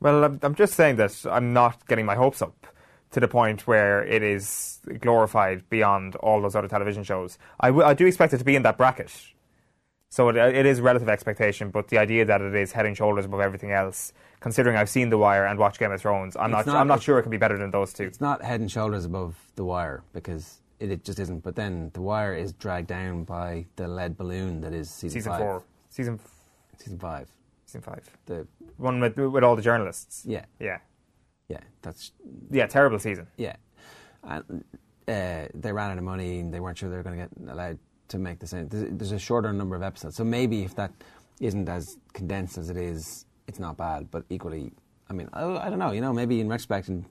Well, 0.00 0.24
I'm, 0.24 0.40
I'm 0.42 0.54
just 0.54 0.74
saying 0.74 0.96
that 0.96 1.26
I'm 1.30 1.52
not 1.52 1.86
getting 1.86 2.06
my 2.06 2.14
hopes 2.14 2.40
up 2.40 2.66
to 3.10 3.20
the 3.20 3.28
point 3.28 3.66
where 3.66 4.04
it 4.04 4.22
is 4.22 4.80
glorified 5.00 5.68
beyond 5.68 6.16
all 6.16 6.40
those 6.40 6.54
other 6.54 6.68
television 6.68 7.02
shows. 7.02 7.38
I, 7.60 7.68
w- 7.68 7.86
I 7.86 7.94
do 7.94 8.06
expect 8.06 8.32
it 8.32 8.38
to 8.38 8.44
be 8.44 8.56
in 8.56 8.62
that 8.62 8.78
bracket. 8.78 9.12
So 10.10 10.28
it, 10.30 10.36
it 10.36 10.66
is 10.66 10.80
relative 10.80 11.08
expectation, 11.08 11.70
but 11.70 11.88
the 11.88 11.98
idea 11.98 12.24
that 12.24 12.40
it 12.40 12.54
is 12.54 12.72
head 12.72 12.86
and 12.86 12.96
shoulders 12.96 13.26
above 13.26 13.40
everything 13.40 13.72
else, 13.72 14.12
considering 14.40 14.76
I've 14.76 14.88
seen 14.88 15.10
The 15.10 15.18
Wire 15.18 15.46
and 15.46 15.58
watched 15.58 15.78
Game 15.78 15.92
of 15.92 16.00
Thrones, 16.00 16.36
I'm 16.36 16.50
not, 16.50 16.66
not- 16.66 16.76
I'm 16.76 16.88
not 16.88 17.02
sure 17.02 17.18
it 17.18 17.22
can 17.22 17.30
be 17.30 17.36
better 17.38 17.58
than 17.58 17.70
those 17.70 17.92
two. 17.92 18.04
It's 18.04 18.20
not 18.20 18.42
head 18.42 18.60
and 18.60 18.70
shoulders 18.70 19.04
above 19.04 19.36
The 19.56 19.64
Wire 19.64 20.02
because 20.12 20.60
it, 20.80 20.90
it 20.90 21.04
just 21.04 21.18
isn't. 21.18 21.42
But 21.42 21.56
then 21.56 21.90
The 21.94 22.00
Wire 22.02 22.34
is 22.34 22.52
dragged 22.52 22.88
down 22.88 23.24
by 23.24 23.66
the 23.76 23.88
lead 23.88 24.16
balloon 24.16 24.60
that 24.60 24.72
is 24.72 24.90
season, 24.90 25.20
Season 25.20 25.32
five. 25.32 25.40
four, 25.40 25.62
season 25.90 26.20
season 26.78 26.98
five, 26.98 27.28
season 27.66 27.82
five, 27.82 28.08
the 28.26 28.46
one 28.76 29.00
with 29.00 29.16
with 29.16 29.42
all 29.44 29.56
the 29.56 29.62
journalists. 29.62 30.22
yeah, 30.26 30.44
Yeah, 30.60 30.78
yeah. 31.48 31.60
That's 31.82 32.12
yeah, 32.50 32.66
terrible 32.66 32.98
season. 32.98 33.26
yeah. 33.36 33.56
And 34.22 34.64
uh, 35.08 35.46
they 35.54 35.72
ran 35.72 35.90
out 35.92 35.98
of 35.98 36.04
money 36.04 36.40
and 36.40 36.52
they 36.52 36.60
weren't 36.60 36.76
sure 36.78 36.90
they 36.90 36.96
were 36.96 37.02
going 37.02 37.18
to 37.18 37.26
get 37.26 37.50
allowed 37.52 37.78
to 38.08 38.18
make 38.18 38.38
the 38.40 38.46
same. 38.46 38.68
There's, 38.68 38.86
there's 38.90 39.12
a 39.12 39.18
shorter 39.18 39.52
number 39.52 39.74
of 39.76 39.82
episodes, 39.82 40.16
so 40.16 40.24
maybe 40.24 40.62
if 40.64 40.74
that 40.76 40.92
isn't 41.40 41.68
as 41.68 41.96
condensed 42.12 42.58
as 42.58 42.68
it 42.70 42.76
is, 42.76 43.24
it's 43.48 43.58
not 43.58 43.76
bad. 43.76 44.10
But 44.10 44.24
equally, 44.30 44.70
I 45.10 45.12
mean, 45.14 45.28
I, 45.32 45.44
I 45.44 45.70
don't 45.70 45.78
know. 45.78 45.90
You 45.90 46.00
know, 46.00 46.12
maybe 46.12 46.40
in 46.40 46.48
retrospect, 46.48 46.88
and 46.88 47.04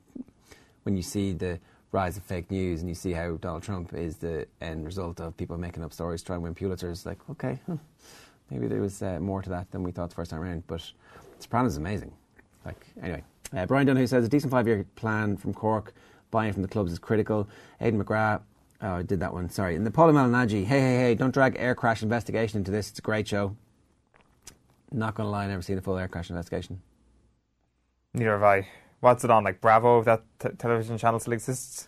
when 0.84 0.96
you 0.96 1.02
see 1.02 1.34
the 1.34 1.60
rise 1.92 2.18
of 2.18 2.24
fake 2.24 2.52
news 2.52 2.82
and 2.82 2.90
you 2.90 2.96
see 2.96 3.12
how 3.12 3.38
Donald 3.38 3.64
Trump 3.64 3.94
is 3.94 4.18
the 4.18 4.46
end 4.62 4.86
result 4.86 5.20
of 5.20 5.36
people 5.36 5.58
making 5.58 5.84
up 5.84 5.92
stories 5.92 6.22
trying 6.22 6.40
to 6.40 6.44
win 6.44 6.56
Pulitzers, 6.56 7.06
like 7.06 7.18
okay, 7.32 7.60
huh, 7.68 7.78
maybe 8.50 8.68
there 8.68 8.82
was 8.82 9.02
uh, 9.02 9.20
more 9.20 9.42
to 9.42 9.50
that 9.50 9.70
than 9.72 9.84
we 9.84 9.92
thought 9.92 10.10
the 10.10 10.16
first 10.16 10.32
time 10.32 10.42
around. 10.42 10.64
But 10.68 10.82
Sopranos 11.40 11.74
is 11.74 11.78
amazing. 11.78 12.14
Like 12.66 12.86
anyway, 13.02 13.24
uh, 13.56 13.66
Brian 13.66 13.88
Dunn 13.88 13.98
who 13.98 14.08
says 14.08 14.24
a 14.26 14.30
decent 14.30 14.52
five-year 14.52 14.86
plan 14.96 15.38
from 15.38 15.54
Cork, 15.54 15.94
buying 16.32 16.54
from 16.54 16.62
the 16.62 16.68
clubs 16.68 16.92
is 16.92 17.00
critical. 17.00 17.50
Aidan 17.82 18.04
McGrath. 18.04 18.42
Oh, 18.80 18.98
I 18.98 19.02
did 19.02 19.20
that 19.22 19.34
one. 19.34 19.50
Sorry. 19.50 19.76
And 19.76 19.84
the 19.88 19.90
Paulie 19.90 20.14
Malignaggi. 20.14 20.64
Hey, 20.64 20.80
hey, 20.80 20.98
hey! 20.98 21.16
Don't 21.16 21.34
drag 21.34 21.56
air 21.58 21.74
crash 21.74 22.04
investigation 22.04 22.60
into 22.60 22.70
this. 22.70 22.92
It's 22.92 23.00
a 23.00 23.02
great 23.02 23.28
show. 23.28 23.56
Not 24.92 25.16
gonna 25.16 25.30
lie, 25.30 25.46
I 25.46 25.48
never 25.48 25.62
seen 25.62 25.76
the 25.76 25.82
full 25.82 25.98
air 25.98 26.08
crash 26.08 26.30
investigation. 26.30 26.82
Neither 28.14 28.32
have 28.32 28.44
I. 28.44 28.68
What's 29.00 29.24
it 29.24 29.30
on? 29.30 29.44
Like 29.44 29.62
Bravo, 29.62 30.04
that 30.04 30.24
t- 30.40 30.50
television 30.58 30.98
channel 30.98 31.20
still 31.20 31.34
exists. 31.34 31.88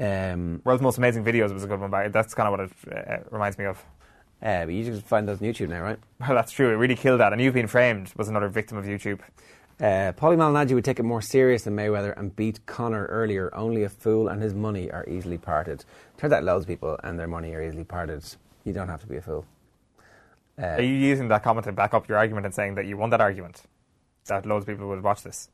Um, 0.00 0.60
World's 0.64 0.82
Most 0.82 0.98
Amazing 0.98 1.24
Videos 1.24 1.52
was 1.52 1.62
a 1.62 1.66
good 1.66 1.78
one, 1.78 1.90
but 1.90 2.12
that's 2.12 2.34
kind 2.34 2.48
of 2.48 2.58
what 2.58 2.60
it 2.60 3.08
uh, 3.08 3.18
reminds 3.30 3.58
me 3.58 3.66
of. 3.66 3.78
Uh, 4.42 4.64
but 4.64 4.74
you 4.74 4.84
just 4.84 5.06
find 5.06 5.28
those 5.28 5.40
on 5.40 5.46
YouTube 5.46 5.68
now, 5.68 5.82
right? 5.82 5.98
Well, 6.18 6.34
that's 6.34 6.50
true. 6.50 6.70
It 6.72 6.76
really 6.76 6.96
killed 6.96 7.20
that. 7.20 7.32
And 7.32 7.40
You've 7.40 7.54
Been 7.54 7.68
Framed 7.68 8.12
was 8.16 8.28
another 8.28 8.48
victim 8.48 8.76
of 8.76 8.86
YouTube. 8.86 9.20
Uh, 9.80 10.12
Paulie 10.12 10.36
Malignaggi 10.36 10.74
would 10.74 10.84
take 10.84 10.98
it 10.98 11.04
more 11.04 11.22
serious 11.22 11.62
than 11.62 11.76
Mayweather 11.76 12.16
and 12.18 12.34
beat 12.34 12.64
Conor 12.66 13.06
earlier. 13.06 13.54
Only 13.54 13.84
a 13.84 13.88
fool 13.88 14.28
and 14.28 14.42
his 14.42 14.54
money 14.54 14.90
are 14.90 15.08
easily 15.08 15.38
parted. 15.38 15.84
Turns 16.16 16.32
out 16.32 16.42
loads 16.42 16.64
of 16.64 16.68
people 16.68 16.98
and 17.04 17.18
their 17.18 17.28
money 17.28 17.54
are 17.54 17.62
easily 17.62 17.84
parted. 17.84 18.24
You 18.64 18.72
don't 18.72 18.88
have 18.88 19.00
to 19.02 19.06
be 19.06 19.16
a 19.16 19.22
fool. 19.22 19.44
Uh, 20.62 20.76
Are 20.76 20.80
you 20.82 20.94
using 20.94 21.28
that 21.28 21.42
comment 21.42 21.64
to 21.64 21.72
back 21.72 21.92
up 21.92 22.08
your 22.08 22.16
argument 22.18 22.46
and 22.46 22.54
saying 22.54 22.76
that 22.76 22.86
you 22.86 22.96
won 22.96 23.10
that 23.10 23.20
argument? 23.20 23.62
That 24.26 24.46
loads 24.46 24.62
of 24.62 24.68
people 24.68 24.88
would 24.88 25.02
watch 25.02 25.22
this? 25.22 25.48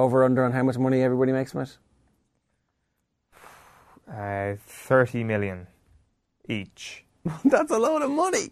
over 0.00 0.24
under 0.24 0.42
on 0.44 0.52
how 0.52 0.62
much 0.62 0.78
money 0.78 1.02
everybody 1.02 1.32
makes 1.32 1.52
from 1.52 1.62
it? 1.62 1.76
Uh, 4.10 4.56
30 4.66 5.22
million 5.22 5.68
each. 6.48 7.04
that's 7.44 7.70
a 7.70 7.78
load 7.78 8.02
of 8.02 8.10
money. 8.10 8.50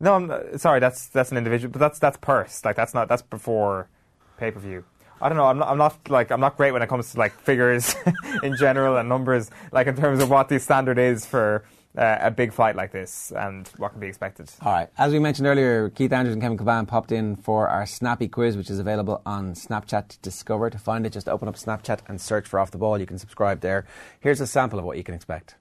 No, 0.00 0.14
I'm 0.14 0.28
not- 0.28 0.58
sorry, 0.58 0.80
that's 0.80 1.08
that's 1.08 1.30
an 1.30 1.36
individual, 1.36 1.70
but 1.70 1.78
that's 1.78 1.98
that's 1.98 2.16
purse. 2.16 2.64
Like 2.64 2.74
that's 2.76 2.94
not 2.94 3.06
that's 3.08 3.20
before 3.20 3.90
pay 4.38 4.50
per 4.50 4.58
view. 4.60 4.82
I 5.20 5.28
don't 5.28 5.36
know. 5.36 5.44
I'm 5.44 5.58
not. 5.58 5.68
I'm 5.68 5.76
not 5.76 6.08
like 6.08 6.30
I'm 6.30 6.40
not 6.40 6.56
great 6.56 6.72
when 6.72 6.80
it 6.80 6.88
comes 6.88 7.12
to 7.12 7.18
like 7.18 7.32
figures 7.38 7.94
in 8.42 8.56
general 8.56 8.96
and 8.96 9.06
numbers. 9.06 9.50
Like 9.72 9.88
in 9.88 9.96
terms 9.96 10.22
of 10.22 10.30
what 10.30 10.48
the 10.48 10.58
standard 10.58 10.98
is 10.98 11.26
for 11.26 11.66
uh, 11.96 12.18
a 12.20 12.30
big 12.30 12.52
fight 12.52 12.76
like 12.76 12.92
this 12.92 13.32
and 13.36 13.68
what 13.76 13.90
can 13.90 14.00
be 14.00 14.06
expected. 14.06 14.50
All 14.62 14.72
right. 14.72 14.88
As 14.98 15.12
we 15.12 15.18
mentioned 15.18 15.46
earlier, 15.46 15.90
Keith 15.90 16.12
Andrews 16.12 16.34
and 16.34 16.42
Kevin 16.42 16.58
Kilbane 16.58 16.88
popped 16.88 17.12
in 17.12 17.36
for 17.36 17.68
our 17.68 17.86
Snappy 17.86 18.28
quiz, 18.28 18.56
which 18.56 18.70
is 18.70 18.78
available 18.78 19.22
on 19.24 19.54
Snapchat 19.54 20.20
Discover. 20.22 20.70
To 20.70 20.78
find 20.78 21.06
it, 21.06 21.12
just 21.12 21.28
open 21.28 21.48
up 21.48 21.56
Snapchat 21.56 22.00
and 22.08 22.20
search 22.20 22.48
for 22.48 22.58
Off 22.58 22.70
the 22.70 22.78
Ball. 22.78 22.98
You 22.98 23.06
can 23.06 23.18
subscribe 23.18 23.60
there. 23.60 23.86
Here's 24.20 24.40
a 24.40 24.46
sample 24.46 24.78
of 24.78 24.84
what 24.84 24.96
you 24.96 25.04
can 25.04 25.14
expect. 25.14 25.56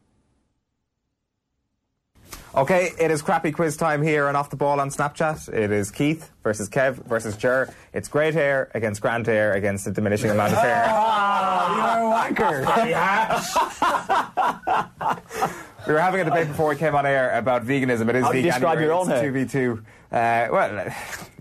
Okay, 2.56 2.92
it 3.00 3.10
is 3.10 3.24
crappy 3.24 3.52
quiz 3.52 3.78
time 3.78 4.04
here 4.04 4.28
and 4.28 4.38
off 4.38 4.52
the 4.52 4.56
ball 4.56 4.80
on 4.80 4.90
Snapchat. 4.90 5.52
It 5.52 5.72
is 5.72 5.90
Keith 5.90 6.30
versus 6.44 6.70
Kev 6.70 7.04
versus 7.06 7.36
Jer. 7.36 7.74
It's 7.94 8.08
great 8.08 8.36
hair 8.36 8.70
against 8.76 9.02
grand 9.02 9.26
hair 9.26 9.54
against 9.54 9.88
a 9.88 9.92
diminishing 9.92 10.30
amount 10.30 10.54
of 10.54 10.60
hair. 10.60 10.86
oh, 10.88 12.36
You're 12.38 12.62
a 12.62 12.66
wanker. 12.66 12.84
We 15.88 15.94
were 15.94 16.00
having 16.00 16.22
a 16.22 16.26
debate 16.26 16.48
before 16.48 16.70
we 16.70 16.76
came 16.76 16.96
on 16.96 17.06
air 17.06 17.32
about 17.38 17.66
veganism. 17.66 18.08
It 18.10 18.16
is 18.18 18.24
How 18.24 18.32
do 18.32 18.38
you 18.38 18.44
vegan. 18.44 18.52
describe 18.62 18.80
your 18.80 18.94
own 18.94 19.08
hair? 19.08 19.22
Two 19.22 19.32
v 19.32 19.46
two. 19.46 19.84
Uh, 20.12 20.48
well, 20.52 20.94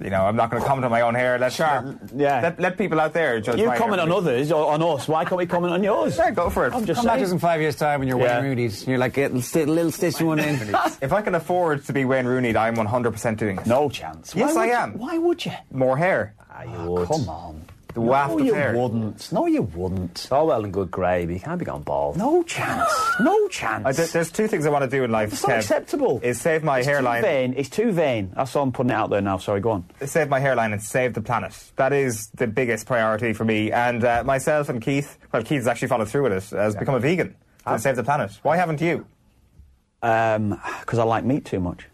you 0.03 0.09
know, 0.09 0.25
I'm 0.25 0.35
not 0.35 0.51
going 0.51 0.63
to 0.63 0.67
comment 0.67 0.87
on 0.87 0.91
my 0.91 1.03
own 1.03 1.15
hair. 1.15 1.39
Let, 1.39 1.57
let, 1.59 1.85
Yeah. 2.17 2.41
let, 2.41 2.59
let 2.59 2.79
people 2.79 2.99
out 3.01 3.13
there 3.13 3.39
judge. 3.39 3.61
You 3.61 3.67
my 3.67 3.77
comment 3.77 4.01
hair. 4.01 4.11
on 4.11 4.17
others 4.17 4.51
or 4.51 4.73
on 4.73 4.83
us. 4.83 5.07
Why 5.07 5.25
can't 5.27 5.37
we 5.37 5.45
comment 5.45 5.75
on 5.75 5.83
yours? 5.85 6.17
Yeah, 6.17 6.31
go 6.31 6.49
for 6.49 6.67
it. 6.67 6.73
I'm 6.73 6.87
just 6.87 6.97
Come 6.99 7.05
back 7.05 7.17
to 7.17 7.19
saying. 7.19 7.25
us 7.27 7.33
in 7.33 7.39
five 7.39 7.61
years' 7.61 7.77
time 7.77 8.01
when 8.01 8.09
you're 8.09 8.19
Yeah. 8.19 8.41
Wayne 8.41 8.49
Rooney's. 8.49 8.81
and 8.81 8.89
You're 8.89 8.99
like, 8.99 9.13
get 9.13 9.31
a 9.33 9.35
little 9.67 9.93
stitch 9.93 10.21
one 10.23 10.39
in. 10.39 10.55
If 11.03 11.13
I 11.13 11.21
can 11.21 11.35
afford 11.35 11.85
to 11.85 11.93
be 11.93 12.05
Wayne 12.07 12.25
Rooney, 12.27 12.57
I'm 12.57 12.77
100% 12.77 13.37
doing 13.37 13.59
it. 13.59 13.67
No 13.67 13.91
chance. 13.91 14.35
Yes, 14.35 14.55
Why 14.55 14.71
I 14.71 14.83
am. 14.83 14.93
You, 14.93 14.99
why 14.99 15.19
would 15.19 15.45
you? 15.45 15.53
More 15.71 15.97
hair. 15.99 16.35
Ah, 16.51 16.63
you 16.63 16.91
would. 16.91 17.09
Come 17.09 17.29
on. 17.29 17.62
The 17.95 18.01
no, 18.01 18.07
waft 18.07 18.35
of 18.35 18.47
you 18.47 18.55
hair. 18.55 18.75
wouldn't. 18.77 19.31
No, 19.33 19.47
you 19.47 19.63
wouldn't. 19.63 20.13
It's 20.13 20.33
all 20.33 20.47
well 20.47 20.65
and 20.65 20.73
good 20.73 20.91
grey, 20.91 21.27
but 21.27 21.35
you 21.35 21.41
can't 21.41 21.59
be 21.59 21.65
gone 21.65 21.83
bald. 21.83 22.17
No 22.17 22.43
chance. 22.43 22.91
No 23.21 23.49
chance. 23.49 23.87
I, 23.87 23.93
there's 23.93 24.33
two 24.33 24.49
things 24.49 24.65
I 24.65 24.71
want 24.71 24.85
to 24.85 24.91
do 24.91 25.05
in 25.05 25.11
life. 25.11 25.33
it's 25.33 25.43
not 25.43 25.53
Kev, 25.53 25.59
acceptable. 25.59 26.21
Is 26.23 26.41
save 26.41 26.65
my 26.65 26.79
it's 26.79 26.87
hairline. 26.89 27.23
Too 27.23 27.27
vain. 27.29 27.55
It's 27.57 27.69
too 27.69 27.93
vain. 27.93 28.33
That's 28.35 28.57
all 28.57 28.63
I'm 28.63 28.73
putting 28.73 28.91
it 28.91 28.95
out 28.95 29.11
there 29.11 29.21
now. 29.21 29.37
Sorry, 29.39 29.61
go 29.61 29.73
on. 29.73 29.85
save 30.05 30.29
my 30.29 30.41
hairline 30.41 30.73
and 30.73 30.83
save 30.83 31.15
the 31.15 31.21
planet. 31.21 31.53
That 31.77 31.93
is 31.93 32.29
the 32.29 32.47
biggest 32.47 32.87
priority 32.87 33.33
for 33.35 33.45
me. 33.45 33.73
And 33.73 34.03
uh, 34.05 34.25
myself 34.25 34.69
and 34.69 34.81
Keith, 34.81 35.19
well, 35.33 35.43
Keith 35.43 35.59
has 35.59 35.69
actually 35.69 35.89
followed 35.89 36.09
through 36.09 36.23
with 36.23 36.33
it, 36.33 36.57
has 36.57 36.75
become 36.75 36.95
a 36.95 37.01
vegan 37.01 37.35
to 37.67 37.79
save 37.79 37.97
the 37.97 38.05
planet. 38.05 38.33
Why 38.43 38.57
haven't 38.57 38.81
you? 38.81 39.07
Because 40.01 40.99
I 40.99 41.05
like 41.05 41.25
meat 41.25 41.45
too 41.45 41.61
much. 41.61 41.87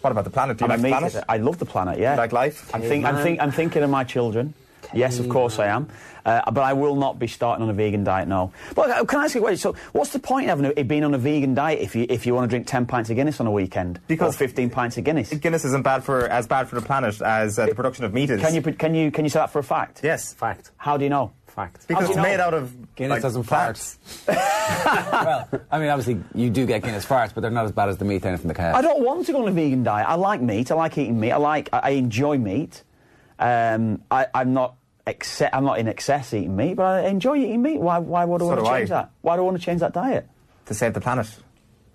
What 0.00 0.10
about 0.10 0.24
the 0.24 0.30
planet? 0.30 0.58
Do 0.58 0.64
you 0.64 0.70
I'm 0.70 0.82
like 0.82 0.90
the 0.90 1.08
planet? 1.08 1.24
I 1.28 1.36
love 1.38 1.58
the 1.58 1.64
planet. 1.64 1.98
Yeah. 1.98 2.12
You 2.12 2.18
like 2.18 2.32
life? 2.32 2.74
I'm, 2.74 2.82
think, 2.82 3.04
I'm, 3.06 3.22
think, 3.22 3.40
I'm 3.40 3.52
thinking 3.52 3.82
of 3.82 3.90
my 3.90 4.04
children. 4.04 4.52
Yes, 4.92 5.18
of 5.18 5.28
course 5.28 5.58
I 5.58 5.68
am. 5.68 5.88
Uh, 6.24 6.50
but 6.50 6.62
I 6.62 6.72
will 6.72 6.96
not 6.96 7.18
be 7.18 7.26
starting 7.26 7.62
on 7.62 7.68
a 7.68 7.74
vegan 7.74 8.02
diet, 8.02 8.28
no. 8.28 8.50
But 8.74 8.90
uh, 8.90 9.04
can 9.04 9.20
I 9.20 9.24
ask 9.24 9.34
you 9.34 9.42
a 9.42 9.44
question? 9.44 9.58
So, 9.58 9.76
what's 9.92 10.10
the 10.10 10.18
point 10.18 10.48
of 10.48 10.58
having 10.58 10.72
a, 10.74 10.82
being 10.82 11.04
on 11.04 11.12
a 11.12 11.18
vegan 11.18 11.54
diet 11.54 11.80
if 11.80 11.94
you 11.94 12.06
if 12.08 12.24
you 12.24 12.34
want 12.34 12.44
to 12.44 12.48
drink 12.48 12.66
ten 12.66 12.86
pints 12.86 13.10
of 13.10 13.16
Guinness 13.16 13.40
on 13.40 13.46
a 13.46 13.50
weekend? 13.50 14.00
Because- 14.06 14.34
or 14.34 14.38
fifteen 14.38 14.70
pints 14.70 14.96
of 14.96 15.04
Guinness. 15.04 15.30
Guinness 15.34 15.66
isn't 15.66 15.82
bad 15.82 16.02
for 16.02 16.26
as 16.26 16.46
bad 16.46 16.68
for 16.68 16.76
the 16.76 16.86
planet 16.86 17.20
as 17.20 17.58
uh, 17.58 17.66
the 17.66 17.74
production 17.74 18.06
of 18.06 18.14
meat 18.14 18.30
is. 18.30 18.40
Can 18.40 18.54
you 18.54 18.62
can 18.62 18.94
you 18.94 19.10
can 19.10 19.24
you 19.26 19.28
say 19.28 19.38
that 19.40 19.50
for 19.50 19.58
a 19.58 19.64
fact? 19.64 20.00
Yes, 20.02 20.32
Fact. 20.32 20.70
How 20.78 20.96
do 20.96 21.04
you 21.04 21.10
know? 21.10 21.32
Fact. 21.46 21.86
because 21.86 22.08
it's 22.08 22.16
know? 22.16 22.22
made 22.22 22.40
out 22.40 22.52
of 22.52 22.96
Guinness 22.96 23.16
like, 23.16 23.22
doesn't 23.22 23.44
fart. 23.44 23.78
well, 24.28 25.48
I 25.70 25.78
mean, 25.78 25.88
obviously, 25.88 26.20
you 26.34 26.50
do 26.50 26.66
get 26.66 26.82
Guinness 26.82 27.04
farts, 27.04 27.32
but 27.32 27.42
they're 27.42 27.50
not 27.50 27.64
as 27.64 27.72
bad 27.72 27.88
as 27.90 27.98
the 27.98 28.04
methane 28.04 28.36
from 28.38 28.48
the 28.48 28.54
cow. 28.54 28.74
I 28.74 28.82
don't 28.82 29.04
want 29.04 29.26
to 29.26 29.32
go 29.32 29.42
on 29.42 29.48
a 29.48 29.52
vegan 29.52 29.84
diet. 29.84 30.08
I 30.08 30.14
like 30.14 30.40
meat. 30.40 30.72
I 30.72 30.74
like 30.74 30.98
eating 30.98 31.20
meat. 31.20 31.30
I 31.32 31.36
like. 31.36 31.68
I, 31.72 31.78
I 31.78 31.90
enjoy 31.90 32.38
meat. 32.38 32.82
Um, 33.38 34.02
I, 34.10 34.26
I'm 34.34 34.52
not. 34.52 34.76
Exce- 35.06 35.50
I'm 35.52 35.64
not 35.64 35.78
in 35.78 35.86
excess 35.86 36.32
eating 36.32 36.56
meat, 36.56 36.74
but 36.74 36.86
I 36.86 37.08
enjoy 37.08 37.36
eating 37.36 37.60
meat. 37.60 37.78
Why? 37.78 37.98
Why 37.98 38.24
would 38.24 38.40
I 38.40 38.44
So 38.44 38.48
want 38.48 38.58
to 38.60 38.64
do 38.64 38.70
I. 38.70 38.78
change 38.78 38.88
that? 38.90 39.10
Why 39.20 39.36
do 39.36 39.42
I 39.42 39.44
want 39.44 39.58
to 39.58 39.62
change 39.62 39.80
that 39.80 39.92
diet? 39.92 40.26
to 40.66 40.72
save 40.72 40.94
the 40.94 41.00
planet. 41.02 41.28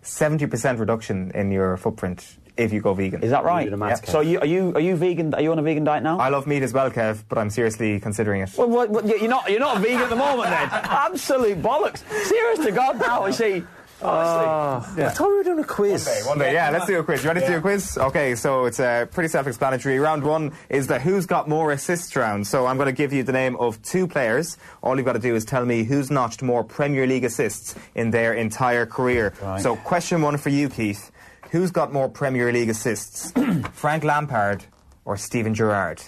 Seventy 0.03 0.45
percent 0.45 0.77
reduction 0.79 1.31
in 1.33 1.49
your 1.51 1.75
footprint 1.77 2.37
if 2.55 2.71
you 2.71 2.81
go 2.81 2.93
vegan. 2.93 3.23
Is 3.23 3.31
that 3.31 3.43
right? 3.43 3.63
do 3.63 3.71
the 3.71 3.77
maths, 3.77 4.11
So 4.11 4.19
you, 4.21 4.39
are 4.39 4.45
you 4.45 4.73
are 4.75 4.79
you 4.79 4.95
vegan? 4.95 5.33
Are 5.33 5.41
you 5.41 5.51
on 5.51 5.57
a 5.57 5.63
vegan 5.63 5.83
diet 5.85 6.03
now? 6.03 6.19
I 6.19 6.29
love 6.29 6.45
meat 6.45 6.61
as 6.61 6.71
well, 6.71 6.91
Kev, 6.91 7.23
but 7.27 7.37
I'm 7.39 7.49
seriously 7.49 7.99
considering 7.99 8.41
it. 8.41 8.51
well, 8.57 8.69
what, 8.69 8.89
what, 8.91 9.07
you're 9.07 9.27
not 9.27 9.49
you're 9.49 9.59
not 9.59 9.79
vegan 9.81 10.01
at 10.01 10.09
the 10.09 10.15
moment 10.15 10.49
then. 10.51 10.69
Absolute 10.71 11.61
bollocks. 11.63 12.03
Serious 12.25 12.59
to 12.59 12.71
God 12.71 12.99
now. 12.99 13.25
You 13.25 13.33
see. 13.33 13.63
Honestly. 14.01 15.03
I 15.03 15.09
thought 15.09 15.27
we 15.29 15.35
were 15.37 15.43
doing 15.43 15.59
a 15.59 15.63
quiz. 15.63 16.05
One 16.05 16.15
day, 16.15 16.21
one 16.29 16.37
day, 16.39 16.53
yeah, 16.53 16.69
let's 16.69 16.85
do 16.85 16.97
a 16.99 17.03
quiz. 17.03 17.23
You 17.23 17.29
ready 17.29 17.41
to 17.41 17.47
do 17.47 17.57
a 17.57 17.61
quiz? 17.61 17.97
Okay, 17.97 18.35
so 18.35 18.65
it's 18.65 18.79
uh, 18.79 19.05
pretty 19.11 19.27
self 19.27 19.45
explanatory. 19.47 19.99
Round 19.99 20.23
one 20.23 20.53
is 20.69 20.87
the 20.87 20.99
Who's 20.99 21.25
Got 21.25 21.49
More 21.49 21.71
Assists 21.71 22.15
round. 22.15 22.47
So 22.47 22.65
I'm 22.65 22.77
going 22.77 22.87
to 22.87 22.93
give 22.93 23.11
you 23.11 23.23
the 23.23 23.33
name 23.33 23.55
of 23.57 23.81
two 23.83 24.07
players. 24.07 24.57
All 24.81 24.95
you've 24.95 25.05
got 25.05 25.13
to 25.13 25.19
do 25.19 25.35
is 25.35 25.43
tell 25.45 25.65
me 25.65 25.83
who's 25.83 26.09
notched 26.09 26.41
more 26.41 26.63
Premier 26.63 27.05
League 27.07 27.25
assists 27.25 27.75
in 27.93 28.11
their 28.11 28.33
entire 28.33 28.85
career. 28.85 29.33
Right. 29.41 29.61
So, 29.61 29.75
question 29.75 30.21
one 30.21 30.37
for 30.37 30.49
you, 30.49 30.69
Keith. 30.69 31.11
Who's 31.51 31.71
got 31.71 31.91
more 31.91 32.07
Premier 32.07 32.53
League 32.53 32.69
assists? 32.69 33.31
Frank 33.73 34.03
Lampard 34.03 34.63
or 35.03 35.17
Steven 35.17 35.53
Gerrard? 35.53 36.01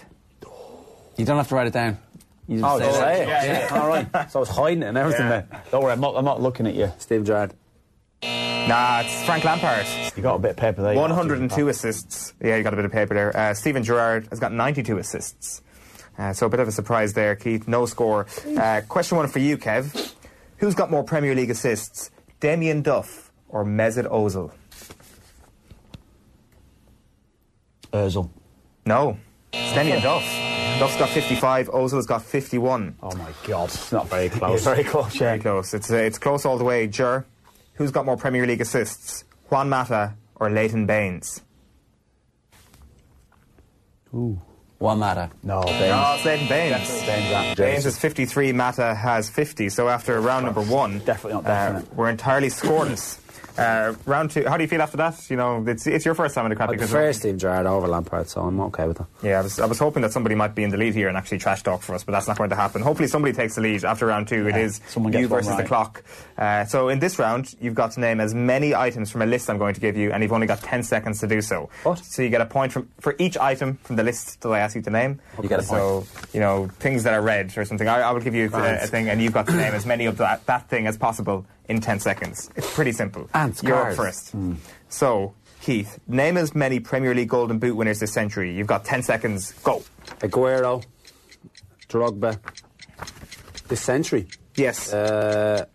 You 1.17 1.25
don't 1.25 1.37
have 1.37 1.49
to 1.49 1.55
write 1.55 1.67
it 1.67 1.73
down. 1.73 1.97
You 2.47 2.59
just 2.61 2.71
Oh, 2.73 2.79
say 2.79 2.85
just 2.85 2.99
say 2.99 3.21
it. 3.23 3.27
Yeah, 3.27 3.79
All 3.81 3.87
right. 3.87 4.31
So 4.31 4.39
I 4.39 4.41
was 4.41 4.49
hiding 4.49 4.83
it 4.83 4.87
and 4.87 4.97
everything 4.97 5.25
Yeah. 5.27 5.41
then. 5.51 5.61
Don't 5.71 5.83
worry. 5.83 5.91
I'm 5.93 5.99
not. 5.99 6.15
I'm 6.15 6.25
not 6.25 6.41
looking 6.41 6.67
at 6.67 6.73
you. 6.73 6.91
Steve 6.97 7.23
Gerrard. 7.25 7.53
Nah, 8.23 9.01
it's 9.01 9.23
Frank 9.25 9.43
Lampard. 9.43 9.85
You 10.15 10.23
got 10.23 10.35
a 10.35 10.39
bit 10.39 10.51
of 10.51 10.57
paper 10.57 10.81
there. 10.81 10.95
102 10.95 11.67
assists. 11.69 12.33
Yeah, 12.41 12.57
you 12.57 12.63
got 12.63 12.73
a 12.73 12.75
bit 12.75 12.85
of 12.85 12.91
paper 12.91 13.13
there. 13.13 13.35
Uh, 13.35 13.53
Steven 13.53 13.83
Gerrard 13.83 14.27
has 14.29 14.39
got 14.39 14.51
92 14.53 14.97
assists. 14.99 15.61
Uh, 16.17 16.31
so 16.33 16.45
a 16.45 16.49
bit 16.49 16.59
of 16.59 16.67
a 16.67 16.71
surprise 16.71 17.13
there, 17.13 17.35
Keith. 17.35 17.67
No 17.67 17.85
score. 17.85 18.27
Uh, 18.57 18.81
question 18.87 19.17
one 19.17 19.27
for 19.27 19.39
you, 19.39 19.57
Kev. 19.57 20.13
Who's 20.57 20.75
got 20.75 20.91
more 20.91 21.03
Premier 21.03 21.33
League 21.33 21.49
assists, 21.49 22.11
Damien 22.39 22.81
Duff 22.83 23.31
or 23.49 23.65
Mesut 23.65 24.07
Ozil? 24.07 24.51
Ozil. 27.93 28.29
No, 28.85 29.17
it's 29.51 29.73
Damien 29.73 30.01
Duff. 30.01 30.23
Duff's 30.79 30.97
got 30.97 31.09
55. 31.09 31.69
Ozil's 31.69 32.05
got 32.05 32.23
51. 32.23 32.95
Oh 33.03 33.15
my 33.15 33.31
God. 33.43 33.69
It's 33.69 33.91
not 33.91 34.07
very 34.09 34.29
close. 34.29 34.63
very 34.63 34.83
close. 34.83 35.13
Yeah. 35.15 35.19
Very 35.19 35.39
close. 35.39 35.73
It's 35.73 35.91
uh, 35.91 35.95
it's 35.95 36.17
close 36.17 36.45
all 36.45 36.57
the 36.57 36.63
way. 36.63 36.87
Jer, 36.87 37.25
who's 37.73 37.91
got 37.91 38.05
more 38.05 38.17
Premier 38.17 38.45
League 38.45 38.61
assists, 38.61 39.23
Juan 39.49 39.69
Mata 39.69 40.15
or 40.35 40.49
Leighton 40.49 40.85
Baines? 40.85 41.41
Ooh. 44.13 44.41
Juan 44.79 44.97
Mata. 44.97 45.29
No, 45.43 45.61
Oh, 45.63 46.17
Slade 46.23 46.49
Baines. 46.49 46.71
Definitely 46.89 47.05
Baines, 47.05 47.29
that. 47.29 47.57
Baines 47.57 47.83
has 47.83 47.99
53, 47.99 48.51
Mata 48.51 48.95
has 48.95 49.29
50. 49.29 49.69
So 49.69 49.87
after 49.87 50.19
round 50.19 50.45
number 50.45 50.61
one, 50.61 50.99
Definitely 50.99 51.43
not 51.43 51.45
uh, 51.45 51.81
we're 51.95 52.09
entirely 52.09 52.47
scoreless. 52.47 53.19
Uh, 53.61 53.95
round 54.05 54.31
two, 54.31 54.43
how 54.47 54.57
do 54.57 54.63
you 54.63 54.67
feel 54.67 54.81
after 54.81 54.97
that? 54.97 55.29
You 55.29 55.37
know, 55.37 55.63
it's, 55.67 55.87
it's 55.87 56.05
your 56.05 56.15
first 56.15 56.35
time 56.35 56.45
in 56.45 56.49
the 56.49 56.55
I 56.55 56.65
crappy 56.65 56.77
prefer 56.77 57.13
Steve 57.13 57.37
Gerrard 57.37 57.65
over 57.65 57.87
Lampard, 57.87 58.27
so 58.27 58.41
I'm 58.41 58.59
okay 58.61 58.87
with 58.87 58.97
that. 58.97 59.07
Yeah, 59.23 59.39
I 59.39 59.41
was, 59.41 59.59
I 59.59 59.65
was 59.65 59.79
hoping 59.79 60.01
that 60.01 60.11
somebody 60.11 60.35
might 60.35 60.55
be 60.55 60.63
in 60.63 60.69
the 60.69 60.77
lead 60.77 60.93
here 60.93 61.07
and 61.07 61.17
actually 61.17 61.37
trash 61.37 61.63
talk 61.63 61.81
for 61.81 61.93
us, 61.95 62.03
but 62.03 62.11
that's 62.11 62.27
not 62.27 62.37
going 62.37 62.49
to 62.49 62.55
happen. 62.55 62.81
Hopefully, 62.81 63.07
somebody 63.07 63.33
takes 63.33 63.55
the 63.55 63.61
lead 63.61 63.83
after 63.85 64.05
round 64.05 64.27
two. 64.27 64.47
It 64.47 64.55
Yeah, 64.55 64.61
is 64.61 64.81
someone 64.87 65.11
gets 65.11 65.21
you 65.21 65.27
versus 65.27 65.55
the 65.55 65.63
clock. 65.63 66.03
Uh, 66.37 66.65
so 66.65 66.89
in 66.89 66.99
this 66.99 67.19
round, 67.19 67.53
you've 67.61 67.75
got 67.75 67.91
to 67.91 67.99
name 67.99 68.19
as 68.19 68.33
many 68.33 68.73
items 68.73 69.11
from 69.11 69.21
a 69.21 69.25
list 69.25 69.49
I'm 69.49 69.57
going 69.57 69.75
to 69.75 69.81
give 69.81 69.95
you, 69.95 70.11
and 70.11 70.23
you've 70.23 70.33
only 70.33 70.47
got 70.47 70.61
10 70.61 70.83
seconds 70.83 71.19
to 71.19 71.27
do 71.27 71.41
so. 71.41 71.69
What? 71.83 71.99
So 71.99 72.21
you 72.21 72.29
get 72.29 72.41
a 72.41 72.45
point 72.45 72.71
from, 72.73 72.89
for 72.99 73.15
each 73.19 73.37
item 73.37 73.77
from 73.83 73.95
the 73.95 74.03
list 74.03 74.41
that 74.41 74.49
I 74.49 74.59
ask 74.59 74.75
you 74.75 74.81
to 74.81 74.89
name. 74.89 75.19
You 75.41 75.49
get 75.49 75.59
a 75.59 75.63
So, 75.63 76.05
you 76.33 76.39
know, 76.39 76.67
things 76.79 77.03
that 77.03 77.13
are 77.13 77.21
red 77.21 77.55
or 77.57 77.65
something. 77.65 77.87
I, 77.87 78.01
I 78.01 78.11
will 78.11 78.21
give 78.21 78.35
you 78.35 78.49
a, 78.53 78.83
a 78.83 78.87
thing, 78.87 79.09
and 79.09 79.21
you've 79.21 79.33
got 79.33 79.45
to 79.47 79.53
name 79.55 79.73
as 79.73 79.85
many 79.85 80.05
of 80.05 80.17
that, 80.17 80.45
that 80.47 80.69
thing 80.69 80.87
as 80.87 80.97
possible 80.97 81.45
in 81.69 81.79
10 81.81 81.99
seconds. 81.99 82.49
It's 82.55 82.73
pretty 82.73 82.91
simple. 82.91 83.29
Ants, 83.33 83.63
You're 83.63 83.89
up 83.89 83.95
first. 83.95 84.33
So, 84.89 85.33
Keith, 85.61 85.99
name 86.07 86.37
as 86.37 86.53
many 86.55 86.79
Premier 86.79 87.13
League 87.13 87.29
Golden 87.29 87.59
Boot 87.59 87.75
winners 87.75 87.99
this 87.99 88.13
century. 88.13 88.53
You've 88.55 88.67
got 88.67 88.83
10 88.85 89.03
seconds. 89.03 89.51
Go. 89.63 89.83
Aguero, 90.19 90.83
Drogba, 91.87 92.39
this 93.67 93.81
century. 93.81 94.27
Yes. 94.55 94.91
Uh, 94.91 95.65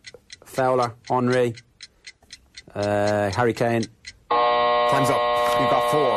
Fowler, 0.44 0.94
Henry, 1.08 1.54
uh, 2.74 3.30
Harry 3.30 3.52
Kane. 3.52 3.84
Time's 4.30 5.10
up. 5.10 5.60
You've 5.60 5.70
got 5.70 5.90
four. 5.90 6.15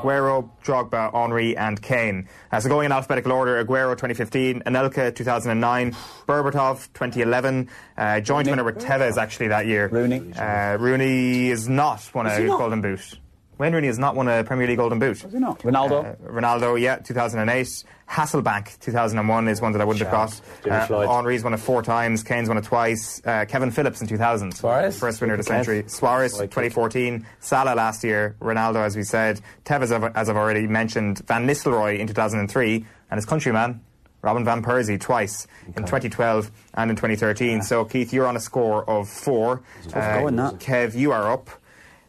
Aguero, 0.00 0.48
Drogba, 0.64 1.12
Henry, 1.12 1.56
and 1.56 1.80
Kane. 1.80 2.28
Uh, 2.50 2.60
so 2.60 2.68
going 2.68 2.86
in 2.86 2.92
alphabetical 2.92 3.32
order, 3.32 3.62
Aguero 3.62 3.92
2015, 3.92 4.62
Anelka 4.66 5.14
2009, 5.14 5.92
Berbatov 6.26 6.88
2011, 6.94 7.68
uh, 7.96 8.20
joint 8.20 8.48
winner 8.48 8.64
with 8.64 8.78
Tevez 8.78 9.16
actually 9.16 9.48
that 9.48 9.66
year. 9.66 9.88
Rooney. 9.88 10.32
Uh, 10.34 10.76
Rooney 10.78 11.50
is 11.50 11.68
not 11.68 12.08
won 12.14 12.26
a 12.26 12.38
he? 12.38 12.46
Golden 12.46 12.80
Boot. 12.80 13.18
Wayne 13.60 13.74
Rooney 13.74 13.88
has 13.88 13.98
not 13.98 14.16
won 14.16 14.26
a 14.26 14.42
Premier 14.42 14.66
League 14.66 14.78
Golden 14.78 14.98
Boot. 14.98 15.22
Is 15.22 15.34
he 15.34 15.38
not? 15.38 15.58
Ronaldo? 15.58 16.14
Uh, 16.14 16.30
Ronaldo, 16.30 16.80
yeah, 16.80 16.96
2008. 16.96 17.84
Hasselbaink, 18.08 18.80
2001 18.80 19.48
is 19.48 19.60
one 19.60 19.72
that 19.72 19.82
I 19.82 19.84
wouldn't 19.84 20.02
have 20.02 20.10
got. 20.10 20.40
Uh, 20.66 20.86
Floyd. 20.86 21.08
Henry's 21.10 21.44
won 21.44 21.52
it 21.52 21.58
four 21.58 21.82
times. 21.82 22.22
Kane's 22.22 22.48
won 22.48 22.56
it 22.56 22.64
twice. 22.64 23.20
Uh, 23.22 23.44
Kevin 23.46 23.70
Phillips 23.70 24.00
in 24.00 24.06
2000. 24.06 24.52
Suarez? 24.52 24.98
First 24.98 25.20
winner 25.20 25.34
of 25.34 25.40
the 25.40 25.44
Kev. 25.44 25.48
century. 25.48 25.84
Suarez, 25.88 26.32
2014. 26.32 27.26
Salah 27.40 27.74
last 27.74 28.02
year. 28.02 28.34
Ronaldo, 28.40 28.76
as 28.76 28.96
we 28.96 29.02
said. 29.02 29.42
Tevez, 29.66 30.12
as 30.14 30.30
I've 30.30 30.36
already 30.36 30.66
mentioned. 30.66 31.18
Van 31.26 31.46
Nistelrooy 31.46 31.98
in 31.98 32.06
2003. 32.06 32.86
And 33.10 33.18
his 33.18 33.26
countryman, 33.26 33.82
Robin 34.22 34.42
Van 34.42 34.62
Persie, 34.62 34.98
twice 34.98 35.46
in 35.66 35.82
2012 35.84 36.50
and 36.72 36.88
in 36.88 36.96
2013. 36.96 37.60
So, 37.60 37.84
Keith, 37.84 38.10
you're 38.10 38.26
on 38.26 38.36
a 38.36 38.40
score 38.40 38.88
of 38.88 39.10
four. 39.10 39.62
Uh, 39.92 40.20
going, 40.20 40.36
that. 40.36 40.54
Kev, 40.60 40.94
you 40.94 41.12
are 41.12 41.30
up. 41.30 41.50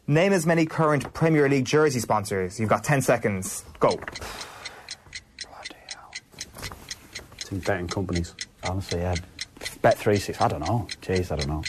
Name 0.06 0.32
as 0.32 0.46
many 0.46 0.66
current 0.66 1.12
Premier 1.14 1.48
League 1.48 1.64
jersey 1.64 2.00
sponsors. 2.00 2.58
You've 2.58 2.68
got 2.68 2.82
10 2.84 3.02
seconds. 3.02 3.64
Go. 3.78 3.98
It's 7.36 7.50
in 7.52 7.60
betting 7.60 7.88
companies. 7.88 8.34
Honestly, 8.64 9.00
yeah. 9.00 9.14
Bet 9.80 9.96
three 9.98 10.16
six. 10.16 10.40
I 10.40 10.48
don't 10.48 10.60
know. 10.60 10.86
Jeez, 11.02 11.30
I 11.32 11.36
don't 11.36 11.48
know. 11.48 11.62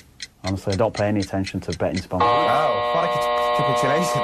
Honestly, 0.43 0.73
I 0.73 0.75
don't 0.75 0.93
pay 0.93 1.07
any 1.07 1.19
attention 1.21 1.59
to 1.61 1.77
betting 1.77 2.01
sponsors. 2.01 2.25
Wow, 2.27 2.91
what 2.95 3.05
a 3.05 3.07
cap- 3.13 3.57
capitulation. 3.57 4.21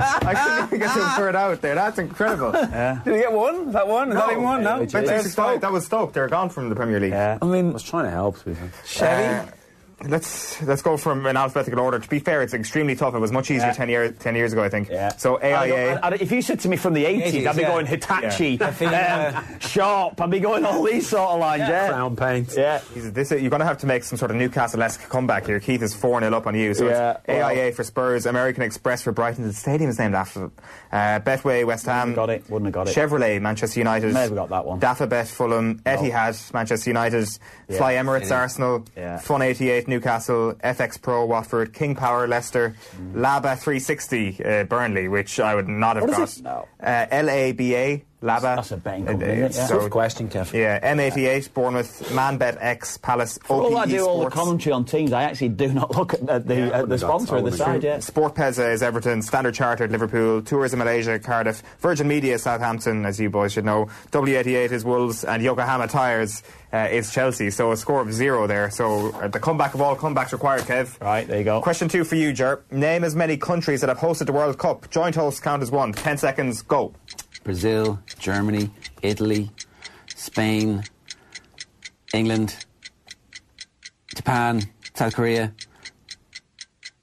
I 0.00 0.34
couldn't 0.34 0.64
even 0.66 0.78
get 0.78 0.94
to 0.94 1.00
a 1.00 1.18
word 1.18 1.36
out 1.36 1.60
there. 1.60 1.74
That's 1.74 1.98
incredible. 1.98 2.52
Yeah. 2.54 3.00
Did 3.04 3.14
he 3.14 3.20
get 3.20 3.32
one? 3.32 3.68
Is 3.68 3.72
that 3.74 3.88
one? 3.88 4.10
Is 4.10 4.14
that 4.16 4.30
even 4.30 4.42
one? 4.42 4.62
No. 4.62 4.78
Bet 4.80 4.90
365, 4.90 5.60
that 5.62 5.72
was 5.72 5.86
Stoke. 5.86 6.12
They're 6.12 6.28
gone 6.28 6.48
from 6.50 6.68
the 6.68 6.74
Premier 6.76 7.00
League. 7.00 7.10
Yeah. 7.12 7.38
I 7.40 7.44
mean, 7.46 7.70
I 7.70 7.72
was 7.72 7.82
trying 7.82 8.04
to 8.04 8.10
help. 8.10 8.38
To 8.40 8.44
be 8.46 8.54
fair. 8.54 8.70
Chevy. 8.86 9.24
Uh, 9.50 9.52
let's 10.04 10.62
let's 10.62 10.82
go 10.82 10.96
from 10.96 11.26
an 11.26 11.36
alphabetical 11.36 11.80
order. 11.80 11.98
To 11.98 12.08
be 12.08 12.18
fair, 12.18 12.42
it's 12.42 12.54
extremely 12.54 12.94
tough. 12.94 13.14
It 13.14 13.18
was 13.18 13.32
much 13.32 13.50
easier 13.50 13.68
Yeah. 13.68 13.72
ten 13.72 13.88
years 13.88 14.14
ten 14.18 14.34
years 14.36 14.52
ago, 14.52 14.62
I 14.62 14.68
think. 14.68 14.88
Yeah. 14.88 15.08
So 15.16 15.38
AIA. 15.42 15.94
I- 16.00 16.08
I- 16.08 16.14
if 16.20 16.30
you 16.32 16.40
said 16.42 16.60
to 16.60 16.68
me 16.68 16.76
from 16.76 16.94
the 16.94 17.04
80s, 17.04 17.32
80s, 17.32 17.46
I'd 17.46 17.56
be 17.56 17.62
yeah. 17.62 17.68
going 17.68 17.86
Hitachi, 17.86 18.58
I 18.60 18.70
think, 18.70 18.92
uh, 18.92 19.32
um, 19.36 19.44
Sharp, 19.60 20.20
I'd 20.20 20.30
be 20.30 20.40
going 20.40 20.64
all 20.64 20.82
these 20.84 21.08
sort 21.08 21.30
of 21.30 21.40
lines, 21.40 21.60
yeah. 21.68 21.88
Crown 21.88 22.16
paint. 22.16 22.54
Yeah. 22.56 22.80
This, 22.94 23.30
you're 23.30 23.50
going 23.50 23.60
to 23.60 23.66
have 23.66 23.78
to 23.78 23.86
make 23.86 24.04
some 24.04 24.18
sort 24.18 24.30
of 24.30 24.36
Newcastle-esque 24.36 25.08
comeback 25.08 25.46
here. 25.46 25.58
Keith 25.60 25.82
is 25.82 25.94
4 25.94 26.20
0 26.20 26.32
up 26.34 26.46
on 26.46 26.54
you. 26.54 26.74
So 26.74 26.88
Yeah, 26.88 27.16
it's 27.24 27.28
AIA 27.28 27.72
for 27.72 27.84
Spurs, 27.84 28.26
American 28.26 28.62
Express 28.62 29.02
for 29.02 29.12
Brighton. 29.12 29.44
The 29.46 29.52
stadium 29.52 29.90
is 29.90 29.98
named 29.98 30.14
after 30.14 30.40
them. 30.40 30.52
Uh, 30.92 31.20
Betway, 31.20 31.66
West 31.66 31.86
Ham. 31.86 32.14
Got 32.14 32.30
it, 32.30 32.44
wouldn't 32.48 32.66
have 32.66 32.74
got 32.74 32.88
it. 32.88 32.94
Chevrolet, 32.96 33.40
Manchester 33.40 33.80
United. 33.80 34.12
Maybe 34.14 34.34
got 34.34 34.48
that 34.50 34.64
one. 34.64 34.80
Dafabet, 34.80 35.26
Fulham. 35.28 35.80
Etihad, 35.80 36.52
Manchester 36.54 36.90
United. 36.90 37.28
Yeah. 37.68 37.78
Fly 37.78 37.94
Emirates, 37.94 38.30
Arsenal. 38.34 38.84
Yeah. 38.96 39.18
Fun 39.18 39.42
88, 39.42 39.87
Newcastle. 39.88 40.54
FX 40.62 41.00
Pro, 41.00 41.24
Watford. 41.24 41.72
King 41.72 41.94
Power, 41.96 42.26
Leicester. 42.28 42.76
Laba 43.14 43.58
360, 43.58 44.44
uh, 44.44 44.64
Burnley, 44.64 45.08
which 45.08 45.40
I 45.40 45.54
would 45.54 45.68
not 45.68 45.96
have 45.96 46.04
What 46.08 46.16
got. 46.16 46.28
is 46.28 46.38
it? 46.38 46.44
No. 46.44 46.68
Uh, 46.82 47.06
LABA, 47.10 48.02
Laba. 48.22 48.56
That's 48.56 48.72
a 48.72 48.76
betting 48.76 49.04
Uh, 49.06 49.12
company, 49.12 49.32
uh. 49.32 49.36
Yeah. 49.36 49.48
so- 49.50 49.78
Tough 49.78 49.90
question, 49.90 50.28
Kev. 50.28 50.52
yeah, 50.52 50.80
M88, 50.94 51.54
Bournemouth, 51.54 52.08
Manbet 52.12 52.56
X, 52.60 52.96
Palace, 52.98 53.38
For 53.44 53.62
all 53.62 53.76
I 53.76 53.82
OPE 53.84 53.88
do 53.90 54.06
all 54.06 54.24
the 54.24 54.30
commentary 54.30 54.72
on 54.72 54.84
teams, 54.84 55.12
I 55.12 55.22
actually 55.22 55.50
do 55.50 55.68
not 55.72 55.94
look 55.96 56.14
at, 56.14 56.20
at 56.20 56.26
the, 56.26 56.34
at 56.34 56.46
the 56.46 56.56
wouldn't 56.56 56.74
have 56.74 56.88
got 56.88 56.98
sponsor 56.98 57.36
of 57.36 57.44
the 57.44 57.56
side, 57.56 57.84
yeah. 57.84 58.00
Sport 58.00 58.34
Pesa 58.34 58.72
is 58.72 58.82
Everton, 58.82 59.22
Standard 59.22 59.54
Chartered 59.54 59.92
Liverpool, 59.92 60.42
Tourism 60.42 60.80
Malaysia, 60.80 61.18
Cardiff, 61.20 61.62
Virgin 61.78 62.08
Media 62.08 62.38
Southampton, 62.40 63.06
as 63.06 63.20
you 63.20 63.30
boys 63.30 63.52
should 63.52 63.64
know, 63.64 63.86
W88 64.10 64.72
is 64.72 64.84
Wolves, 64.84 65.22
and 65.24 65.40
Yokohama 65.42 65.86
Tyres 65.86 66.42
uh, 66.72 66.88
is 66.90 67.12
Chelsea. 67.12 67.50
So 67.50 67.72
a 67.72 67.76
score 67.76 68.00
of 68.00 68.12
zero 68.12 68.46
there. 68.46 68.70
So 68.70 69.10
uh, 69.12 69.28
the 69.28 69.40
comeback 69.40 69.74
of 69.74 69.80
all 69.80 69.96
comebacks 69.96 70.32
required, 70.32 70.62
Kev. 70.62 71.00
Right, 71.00 71.26
there 71.26 71.38
you 71.38 71.44
go. 71.44 71.60
Question 71.60 71.88
two 71.88 72.04
for 72.04 72.14
you, 72.14 72.32
Jer. 72.32 72.64
Name 72.70 73.04
as 73.04 73.14
many 73.14 73.36
countries 73.36 73.80
that 73.80 73.88
have 73.88 73.98
hosted 73.98 74.26
the 74.26 74.32
World 74.32 74.58
Cup. 74.58 74.90
Joint 74.90 75.14
hosts 75.14 75.40
count 75.40 75.62
as 75.62 75.70
one. 75.70 75.92
Ten 75.92 76.18
seconds, 76.18 76.62
go. 76.62 76.94
Brazil, 77.44 77.98
Germany, 78.18 78.70
Italy, 79.02 79.50
Spain, 80.14 80.82
England, 82.12 82.66
Japan, 84.14 84.62
South 84.94 85.14
Korea. 85.14 85.54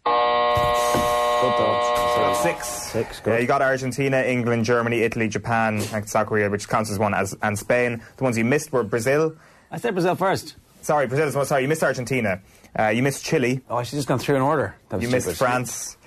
Good 0.05 1.57
dodge. 1.57 2.37
Six. 2.37 2.67
Six, 2.67 3.19
good. 3.21 3.41
you 3.41 3.47
got 3.47 3.61
Argentina, 3.61 4.21
England, 4.21 4.65
Germany, 4.65 5.01
Italy, 5.01 5.27
Japan, 5.27 5.81
and 5.91 6.07
South 6.07 6.27
Korea, 6.27 6.49
which 6.49 6.69
counts 6.69 6.91
as 6.91 6.99
one, 6.99 7.13
as, 7.13 7.35
and 7.41 7.57
Spain. 7.57 8.01
The 8.17 8.23
ones 8.23 8.37
you 8.37 8.45
missed 8.45 8.71
were 8.71 8.83
Brazil. 8.83 9.35
I 9.75 9.77
said 9.77 9.93
Brazil 9.93 10.15
first. 10.15 10.55
Sorry, 10.83 11.05
Brazil 11.05 11.27
is 11.27 11.35
one. 11.35 11.45
Sorry, 11.45 11.63
you 11.63 11.67
missed 11.67 11.83
Argentina. 11.83 12.39
Uh, 12.79 12.87
you 12.87 13.03
missed 13.03 13.25
Chile. 13.25 13.59
Oh, 13.69 13.75
I 13.75 13.83
should 13.83 13.97
just 13.97 14.07
gone 14.07 14.19
through 14.19 14.37
in 14.37 14.41
order. 14.41 14.73
That 14.87 14.97
was 14.97 15.03
You 15.05 15.11
missed. 15.11 15.35
France. 15.35 15.97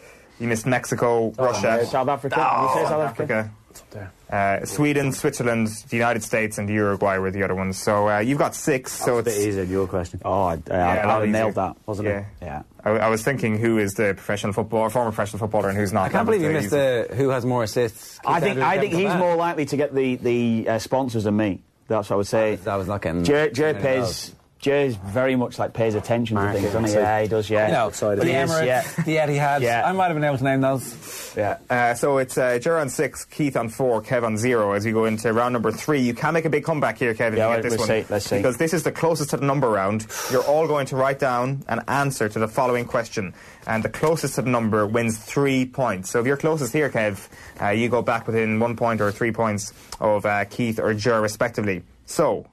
You 0.41 0.49
missed 0.49 0.65
Mexico, 0.67 1.33
Russia, 1.33 1.69
Uh, 1.83 1.85
South 1.85 2.09
Africa. 2.09 2.37
Oh, 2.39 2.63
you 2.63 2.69
say 2.75 2.81
South 2.85 2.89
South 2.91 3.01
Africa? 3.11 3.51
Africa. 3.75 4.13
Uh, 4.31 4.65
Sweden, 4.65 5.13
Switzerland, 5.13 5.69
the 5.91 5.97
United 5.97 6.23
States, 6.23 6.57
and 6.59 6.69
Uruguay 6.71 7.19
were 7.19 7.31
the 7.31 7.43
other 7.43 7.55
ones. 7.55 7.77
So 7.79 8.09
uh, 8.09 8.19
you've 8.21 8.39
got 8.39 8.55
six. 8.55 8.93
so 8.93 9.19
It's 9.19 9.29
a 9.29 9.31
bit 9.31 9.49
easier, 9.49 9.65
your 9.65 9.87
question. 9.87 10.21
Oh, 10.25 10.45
I, 10.45 10.55
Yeah, 10.67 10.73
I, 10.73 10.77
a 10.97 11.01
I'd 11.01 11.07
lot 11.07 11.21
have 11.23 11.31
nailed 11.31 11.55
that, 11.57 11.77
wasn't 11.87 12.09
yeah. 12.09 12.19
it? 12.19 12.25
Yeah. 12.43 12.63
I, 12.85 12.91
I 12.91 13.09
was 13.09 13.23
thinking 13.23 13.59
who 13.59 13.79
is 13.79 13.95
the 13.95 14.15
professional 14.15 14.53
footballer, 14.55 14.89
former 14.91 15.11
professional 15.11 15.41
footballer, 15.41 15.69
and 15.69 15.77
who's 15.77 15.93
not. 15.93 16.07
I 16.07 16.09
can't 16.09 16.25
believe 16.25 16.43
you 16.43 16.51
missed 16.51 16.71
the 16.71 17.09
who 17.15 17.29
has 17.31 17.45
more 17.45 17.63
assists. 17.65 18.19
I 18.25 18.41
think 18.41 18.59
I 18.61 18.79
think 18.79 18.95
he's 18.95 19.15
more 19.15 19.37
likely 19.37 19.67
to 19.67 19.77
get 19.77 19.95
the 19.95 20.17
the 20.17 20.69
uh, 20.69 20.79
sponsors 20.79 21.25
than 21.25 21.37
me. 21.37 21.63
That's 21.89 22.09
what 22.11 22.15
I 22.15 22.17
would 22.19 22.27
say. 22.27 22.57
That 22.57 22.77
was 22.77 22.87
not 22.87 23.03
getting. 23.03 23.25
Jer, 23.25 23.51
Jer 23.51 23.69
any 23.69 23.81
pays. 23.81 24.03
those. 24.05 24.35
Jer's 24.61 24.97
very 24.97 25.37
much 25.37 25.57
like 25.57 25.73
pays 25.73 25.95
attention 25.95 26.37
to 26.37 26.43
Market, 26.43 26.59
things, 26.63 26.73
doesn't 26.73 26.85
he? 26.87 26.91
so- 26.91 26.99
Yeah, 26.99 27.23
he 27.23 27.29
does. 27.29 27.49
Yeah, 27.49 27.67
You 27.69 27.73
know, 27.75 27.91
the 28.17 28.25
He 28.25 28.33
is, 28.33 28.51
Emirates, 28.51 28.67
yeah. 28.67 28.83
the 29.05 29.17
Etihad. 29.17 29.61
Yeah. 29.63 29.89
I 29.89 29.93
might 29.93 30.07
have 30.07 30.17
been 30.17 30.25
able 30.25 30.37
to 30.39 30.43
name 30.43 30.61
those. 30.61 31.33
yeah. 31.37 31.59
Uh, 31.71 31.95
so 31.95 32.19
it's 32.19 32.37
uh, 32.37 32.59
Jer 32.59 32.77
on 32.77 32.89
six, 32.89 33.25
Keith 33.25 33.57
on 33.57 33.69
four, 33.69 34.03
Kev 34.03 34.25
on 34.25 34.37
zero. 34.37 34.73
As 34.73 34.85
we 34.85 34.91
go 34.91 35.05
into 35.05 35.33
round 35.33 35.53
number 35.53 35.71
three, 35.71 36.01
you 36.01 36.13
can 36.13 36.35
make 36.35 36.45
a 36.45 36.51
big 36.51 36.65
comeback 36.65 36.99
here, 36.99 37.15
Kev. 37.15 37.35
If 37.35 37.39
Yeah, 37.39 37.51
you 37.51 37.63
get 37.63 37.63
this 37.63 37.71
let's 37.79 37.89
one, 37.89 37.89
see, 38.03 38.07
let's 38.11 38.25
see. 38.27 38.37
because 38.39 38.57
this 38.57 38.75
is 38.75 38.83
the 38.83 38.91
closest 38.91 39.31
to 39.31 39.37
the 39.37 39.47
number 39.47 39.71
round. 39.71 40.09
You're 40.33 40.43
all 40.45 40.67
going 40.67 40.87
to 40.87 40.97
write 40.97 41.21
down 41.21 41.63
an 41.69 41.85
answer 41.87 42.29
to 42.29 42.39
the 42.41 42.49
following 42.49 42.85
question, 42.85 43.35
and 43.69 43.85
the 43.85 43.89
closest 43.91 44.43
number 44.45 44.87
wins 44.87 45.19
three 45.19 45.67
points. 45.67 46.11
So 46.11 46.21
if 46.21 46.27
you're 46.27 46.39
closest 46.39 46.73
here, 46.73 46.89
Kev, 46.89 47.29
uh, 47.61 47.69
you 47.69 47.91
go 47.91 48.01
back 48.01 48.27
within 48.27 48.59
one 48.59 48.77
point 48.77 49.01
or 49.03 49.13
three 49.13 49.31
points 49.31 49.75
of 50.01 50.25
uh, 50.25 50.47
Keith 50.47 50.81
or 50.81 50.95
Jer, 50.95 51.21
respectively. 51.21 51.83
So, 52.07 52.47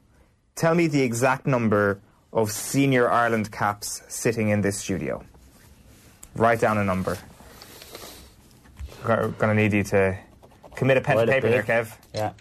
tell 0.56 0.76
me 0.76 0.88
the 0.88 1.02
exact 1.02 1.48
number 1.48 2.02
of 2.34 2.52
senior 2.52 3.10
Ireland 3.10 3.50
caps 3.52 4.02
sitting 4.10 4.50
in 4.50 4.60
this 4.60 4.78
studio. 4.78 5.24
Write 6.36 6.60
down 6.60 6.78
a 6.78 6.84
number. 6.84 7.18
Going 9.06 9.34
to 9.40 9.54
need 9.54 9.72
you 9.72 9.84
to 9.84 10.18
commit 10.76 10.98
a 10.98 11.02
pen 11.02 11.18
to 11.18 11.28
paper 11.28 11.48
here. 11.48 11.64
Kev. 11.64 11.96
Yeah. 12.14 12.34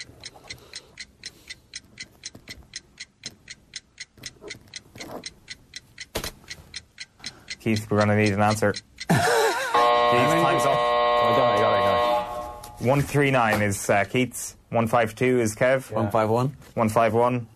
Keith, 7.65 7.91
we're 7.91 7.97
going 7.97 8.11
to 8.11 8.17
need 8.17 8.35
an 8.35 8.43
answer. 8.43 8.75
Keith, 8.75 8.85
time's 9.09 10.67
up. 10.67 10.79
I 10.79 11.35
got 11.35 11.55
it. 11.55 11.59
I 11.59 11.63
got 11.63 11.73
it. 11.73 11.81
I 11.81 12.67
got 12.67 12.81
it. 12.83 12.87
139 12.87 13.63
is 13.63 13.89
uh, 13.89 14.05
Keats. 14.05 14.55
152 14.69 15.41
is 15.41 15.57
Kev. 15.57 15.91
151. 15.91 16.49
151. 16.75 17.47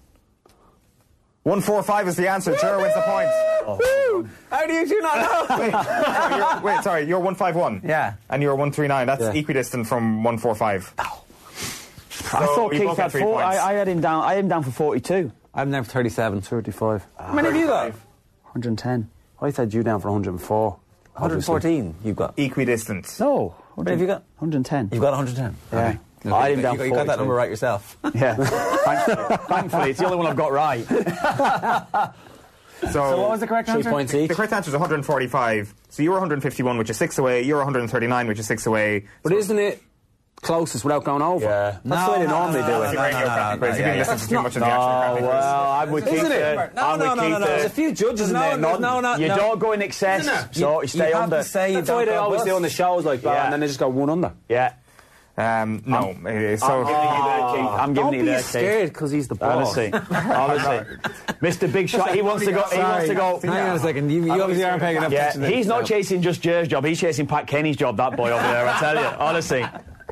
145 1.42 2.08
is 2.08 2.16
the 2.16 2.26
answer. 2.26 2.56
Ger 2.56 2.78
wins 2.78 2.94
the 2.94 3.02
point. 3.02 3.28
How 4.50 4.66
do 4.66 4.72
you 4.72 4.86
do 4.88 4.98
not 5.02 5.16
know? 5.18 5.56
Wait, 5.58 5.72
you're- 5.72 6.60
wait, 6.62 6.82
sorry, 6.82 7.02
you're 7.04 7.18
151. 7.18 7.82
Yeah. 7.84 8.14
And 8.30 8.42
you're 8.42 8.54
139. 8.54 9.06
That's 9.06 9.20
Yeah. 9.20 9.32
equidistant 9.34 9.86
from 9.86 10.24
145. 10.24 10.94
I 10.98 11.04
So 12.24 12.54
thought 12.54 12.72
Keith 12.72 12.96
had 12.96 13.12
four. 13.12 13.36
I, 13.42 13.44
points. 13.44 13.58
I 13.58 13.72
had 13.74 13.88
him 13.88 14.00
down. 14.00 14.24
I 14.24 14.34
had 14.36 14.44
him 14.44 14.48
down 14.48 14.62
for 14.62 14.70
42. 14.70 15.30
I'm 15.52 15.70
down 15.70 15.84
for 15.84 15.90
37. 15.90 16.40
35. 16.40 17.06
How 17.18 17.32
many 17.34 17.48
have 17.48 17.56
you 17.58 17.66
got? 17.66 17.90
110. 18.52 19.10
I 19.40 19.50
had 19.50 19.72
you 19.72 19.82
down 19.82 20.00
for 20.00 20.10
104. 20.10 20.78
obviously. 21.16 21.52
114 21.52 21.94
you've 22.04 22.16
got. 22.16 22.36
Equidistant. 22.36 23.18
No. 23.20 23.54
What 23.74 23.86
have 23.88 24.00
you 24.00 24.06
got? 24.06 24.22
110. 24.38 24.90
You've 24.92 25.00
got 25.02 25.12
110. 25.16 25.56
Yeah. 25.72 25.88
Okay. 25.88 25.98
Oh, 26.26 26.34
I 26.34 26.42
had 26.42 26.52
him 26.52 26.58
you, 26.58 26.62
down 26.64 26.72
you, 26.74 26.78
for 26.80 26.86
you 26.86 26.92
got 26.94 27.06
that 27.06 27.18
number 27.18 27.34
right 27.34 27.48
yourself. 27.48 27.96
Yeah. 28.14 28.34
Thankfully, 28.34 29.36
thankfully, 29.48 29.90
it's 29.90 30.00
the 30.00 30.06
only 30.06 30.16
one 30.18 30.26
I've 30.26 30.36
got 30.36 30.52
right. 30.52 30.84
So, 32.80 32.92
So 32.92 33.20
what 33.20 33.30
was 33.30 33.40
the 33.40 33.46
correct 33.48 33.68
Three 33.68 33.78
answer? 33.78 33.90
points 33.90 34.12
The 34.12 34.22
each. 34.22 34.30
correct 34.30 34.52
answer 34.52 34.68
is 34.68 34.72
145. 34.74 35.74
So 35.88 36.02
you 36.04 36.10
were 36.10 36.16
151, 36.18 36.78
which 36.78 36.88
is 36.90 36.96
six 36.96 37.18
away. 37.18 37.42
You're 37.42 37.56
139, 37.58 38.28
which 38.28 38.38
is 38.38 38.46
six 38.46 38.66
away. 38.66 39.06
But 39.24 39.32
isn't 39.32 39.58
it 39.58 39.82
closest 40.40 40.84
without 40.84 41.04
going 41.04 41.22
over? 41.22 41.44
Yeah. 41.44 41.78
That's 41.84 42.06
the 42.06 42.12
way 42.12 42.18
they 42.20 42.26
normally 42.26 42.60
do 42.62 42.82
it. 42.82 42.90
the 42.92 42.96
radio 43.02 43.24
crappy 43.24 43.58
quiz. 43.58 43.78
You 43.78 43.84
didn't 43.84 43.98
listen 43.98 44.28
too 44.28 44.42
much 44.42 44.56
of 44.56 44.60
the 44.60 44.66
actual 44.66 45.24
Oh, 45.24 45.28
well, 45.28 45.72
I'm 45.72 45.90
with 45.90 46.04
Keith 46.04 46.14
Isn't 46.14 46.32
it? 46.32 46.74
No, 46.74 46.96
no, 46.96 47.14
no, 47.14 47.28
no, 47.28 47.38
no. 47.38 47.46
There's 47.46 47.64
a 47.64 47.70
few 47.70 47.92
judges 47.92 48.28
in 48.28 48.34
there. 48.34 48.56
no, 48.56 48.76
no, 48.78 49.00
no, 49.00 49.16
You 49.16 49.28
no. 49.28 49.36
don't 49.36 49.58
go 49.58 49.72
in 49.72 49.82
excess, 49.82 50.26
No, 50.26 50.34
no. 50.34 50.48
so 50.52 50.82
you, 50.82 50.88
stay 50.88 51.08
you 51.10 51.16
under. 51.16 51.42
say 51.42 51.70
you 51.70 51.76
That's 51.76 51.90
why 51.90 52.04
don't 52.04 52.06
they 52.06 52.16
always 52.16 52.38
bust. 52.40 52.48
do 52.48 52.56
on 52.56 52.62
the 52.62 52.70
shows 52.70 53.04
like 53.04 53.20
that, 53.22 53.32
Yeah. 53.32 53.44
and 53.44 53.52
then 53.52 53.60
they 53.60 53.66
just 53.66 53.78
go 53.80 53.88
one 53.88 54.10
under. 54.10 54.32
Yeah. 54.48 54.72
Um, 55.36 55.84
no. 55.86 55.98
uh, 55.98 56.56
so 56.56 56.84
I'm 56.84 56.84
giving 56.84 57.14
you 57.14 57.24
there, 57.24 57.48
Keith. 57.54 57.80
I'm 57.80 57.94
giving 57.94 57.94
Don't 57.94 58.12
you 58.14 58.24
be 58.24 58.36
Keith. 58.38 58.44
scared 58.46 58.88
because 58.92 59.10
he's 59.12 59.28
the 59.28 59.36
boss. 59.36 59.78
Honestly, 59.78 59.92
honestly, 60.10 60.96
Mr. 61.40 61.72
Big 61.72 61.88
Shot. 61.88 62.12
He 62.12 62.22
wants 62.22 62.44
to 62.44 62.50
go. 62.50 62.62
He 62.64 62.78
wants 62.78 63.06
to 63.06 63.14
go. 63.14 63.38
Hang 63.44 63.68
on 63.70 63.76
a 63.76 63.78
second. 63.78 64.10
You, 64.10 64.24
you 64.24 64.32
obviously 64.42 64.64
aren't 64.64 64.82
paying 64.82 64.96
enough 64.96 65.12
Yeah, 65.12 65.28
attention. 65.28 65.42
to 65.42 65.48
he's 65.56 65.68
not 65.68 65.86
chasing 65.86 66.22
just 66.22 66.42
Jer's 66.42 66.66
job. 66.66 66.84
He's 66.84 66.98
chasing 66.98 67.28
Pat 67.28 67.46
Kenny's 67.46 67.76
job. 67.76 67.96
That 67.98 68.16
boy 68.16 68.30
over 68.32 68.42
there. 68.42 68.66
I 68.68 68.78
tell 68.80 68.96
you, 68.96 69.06
honestly. 69.20 69.64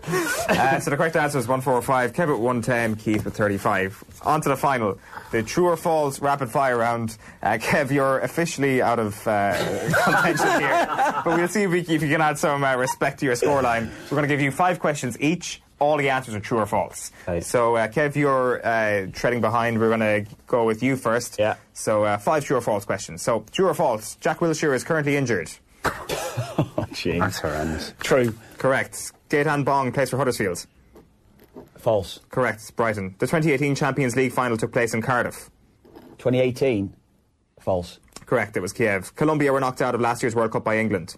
Uh, 0.49 0.79
so 0.79 0.91
the 0.91 0.97
correct 0.97 1.17
answer 1.17 1.39
is 1.39 1.49
145. 1.49 2.13
Kev 2.13 2.33
at 2.33 2.41
110. 2.41 2.95
Keith 2.97 3.25
with 3.25 3.37
35. 3.37 4.05
On 4.23 4.41
to 4.41 4.49
the 4.49 4.57
final. 4.57 4.97
The 5.33 5.43
true 5.43 5.67
or 5.67 5.77
false 5.77 6.21
rapid 6.21 6.51
fire 6.51 6.79
round. 6.79 7.19
Uh, 7.43 7.53
Kev, 7.61 7.91
you're 7.91 8.21
officially 8.21 8.81
out 8.81 9.01
of 9.01 9.27
uh, 9.27 9.55
contention 10.05 10.61
here. 10.61 10.87
But 11.25 11.37
we'll 11.37 11.49
see 11.49 11.65
if, 11.65 11.71
we, 11.71 11.81
if 11.81 12.01
you 12.01 12.09
can 12.09 12.21
add 12.21 12.39
some 12.39 12.63
uh, 12.63 12.77
respect 12.77 13.19
to 13.21 13.27
your 13.27 13.35
scoreline. 13.35 13.91
We're 14.05 14.17
going 14.17 14.23
to 14.23 14.29
give 14.29 14.41
you 14.41 14.53
five 14.53 14.79
questions 14.79 15.21
each. 15.21 15.61
All 15.81 15.97
the 15.97 16.09
answers 16.11 16.35
are 16.35 16.41
true 16.41 16.59
or 16.59 16.67
false. 16.67 17.11
Okay. 17.25 17.41
So, 17.41 17.75
uh, 17.77 17.89
Kev, 17.89 18.15
you're 18.15 18.65
uh, 18.65 19.09
treading 19.13 19.41
behind. 19.41 19.79
We're 19.81 19.95
going 19.95 20.25
to 20.25 20.27
go 20.47 20.65
with 20.65 20.83
you 20.83 20.97
first. 20.97 21.39
Yeah. 21.39 21.57
So, 21.75 22.05
uh, 22.05 22.19
five 22.19 22.45
true 22.45 22.57
or 22.57 22.63
false 22.63 22.85
questions. 22.85 23.21
So, 23.21 23.45
true 23.51 23.67
or 23.67 23.75
false? 23.75 24.15
Jack 24.17 24.39
Wilshere 24.39 24.75
is 24.75 24.85
currently 24.85 25.17
injured. 25.17 25.51
Oh, 25.85 26.87
jeez. 26.93 27.19
That's 27.19 27.41
horrendous. 27.41 27.93
True. 28.01 28.33
Correct. 28.59 29.13
Gaetan 29.29 29.65
Bong 29.65 29.93
plays 29.93 30.11
for 30.11 30.17
Huddersfield. 30.17 30.67
False. 31.79 32.21
Correct. 32.31 32.75
Brighton. 32.77 33.15
The 33.19 33.27
2018 33.27 33.75
Champions 33.75 34.17
League 34.17 34.33
final 34.33 34.57
took 34.57 34.73
place 34.73 34.95
in 34.95 35.03
Cardiff. 35.03 35.51
2018. 36.19 36.95
False. 37.61 37.99
Correct. 38.25 38.57
It 38.57 38.61
was 38.61 38.73
Kiev. 38.73 39.15
Colombia 39.15 39.53
were 39.53 39.61
knocked 39.61 39.83
out 39.83 39.95
of 39.95 40.01
last 40.01 40.23
year's 40.23 40.35
World 40.35 40.53
Cup 40.53 40.65
by 40.65 40.79
England. 40.79 41.17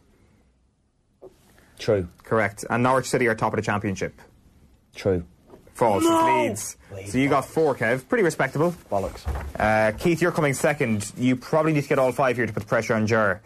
True. 1.79 2.09
Correct. 2.25 2.65
And 2.69 2.83
Norwich 2.83 3.07
City 3.07 3.27
are 3.29 3.35
top 3.35 3.53
of 3.53 3.57
the 3.57 3.63
championship. 3.63 4.21
True. 4.95 5.25
False. 5.75 6.03
It's 6.05 6.77
Leeds. 6.93 7.13
So 7.13 7.19
you 7.19 7.29
got 7.29 7.45
four, 7.45 7.75
Kev. 7.77 8.09
Pretty 8.09 8.25
respectable. 8.25 8.75
Bollocks. 8.91 9.23
Uh, 9.59 9.93
Keith, 9.97 10.21
you're 10.21 10.33
coming 10.33 10.53
second. 10.53 11.13
You 11.17 11.37
probably 11.37 11.73
need 11.73 11.83
to 11.83 11.89
get 11.89 12.01
all 12.01 12.11
five 12.11 12.37
here 12.37 12.47
to 12.47 12.53
put 12.53 12.65
the 12.65 12.69
pressure 12.69 12.95
on 12.95 13.07
Ger. 13.07 13.41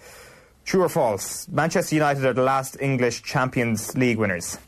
True 0.64 0.82
or 0.82 0.88
false? 0.88 1.48
Manchester 1.48 1.94
United 1.96 2.24
are 2.24 2.32
the 2.32 2.42
last 2.42 2.76
English 2.80 3.22
Champions 3.22 3.96
League 3.96 4.18
winners. 4.18 4.58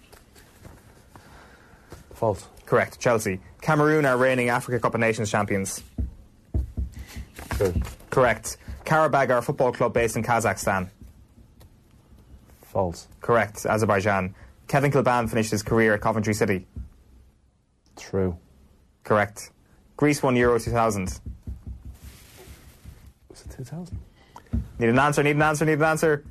False. 2.14 2.46
Correct. 2.66 2.98
Chelsea. 2.98 3.40
Cameroon 3.60 4.04
are 4.04 4.16
reigning 4.16 4.48
Africa 4.48 4.80
Cup 4.80 4.94
of 4.94 5.00
Nations 5.00 5.30
champions. 5.30 5.82
True. 7.50 7.74
Correct. 8.10 8.56
Karabag 8.84 9.30
are 9.30 9.38
a 9.38 9.42
football 9.42 9.72
club 9.72 9.94
based 9.94 10.16
in 10.16 10.22
Kazakhstan. 10.22 10.88
False. 12.62 13.08
Correct. 13.20 13.64
Azerbaijan. 13.66 14.34
Kevin 14.66 14.90
Kilbane 14.90 15.28
finished 15.28 15.50
his 15.50 15.62
career 15.62 15.94
at 15.94 16.00
Coventry 16.00 16.34
City. 16.34 16.66
True. 17.96 18.36
Correct. 19.04 19.50
Greece 19.96 20.22
won 20.22 20.34
Euro 20.36 20.58
2000. 20.58 21.20
Was 23.30 23.42
it 23.42 23.50
2000? 23.56 23.98
Need 24.78 24.88
an 24.88 24.98
answer, 24.98 25.22
need 25.22 25.36
an 25.36 25.42
answer, 25.42 25.64
need 25.64 25.78
an 25.78 25.84
answer. 25.84 26.24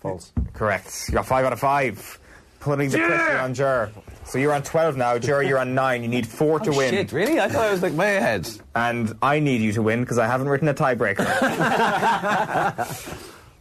False. 0.00 0.32
Correct. 0.52 1.04
You 1.08 1.14
got 1.14 1.26
five 1.26 1.44
out 1.44 1.52
of 1.52 1.60
five. 1.60 2.18
Putting 2.60 2.88
the 2.88 2.98
pressure 2.98 3.38
on 3.38 3.52
Jer. 3.52 3.92
So 4.24 4.38
you're 4.38 4.54
on 4.54 4.62
12 4.62 4.96
now. 4.96 5.18
Jer, 5.18 5.42
you're 5.42 5.58
on 5.58 5.74
nine. 5.74 6.02
You 6.02 6.08
need 6.08 6.26
four 6.26 6.58
to 6.60 6.70
oh, 6.70 6.76
win. 6.76 6.94
Oh, 6.94 6.96
Shit, 6.96 7.12
really? 7.12 7.38
I 7.38 7.48
thought 7.48 7.66
I 7.66 7.70
was 7.70 7.82
like 7.82 7.92
way 7.92 8.16
ahead. 8.16 8.48
And 8.74 9.14
I 9.20 9.38
need 9.38 9.60
you 9.60 9.72
to 9.72 9.82
win 9.82 10.00
because 10.00 10.16
I 10.18 10.26
haven't 10.26 10.48
written 10.48 10.68
a 10.68 10.74
tiebreaker. 10.74 11.24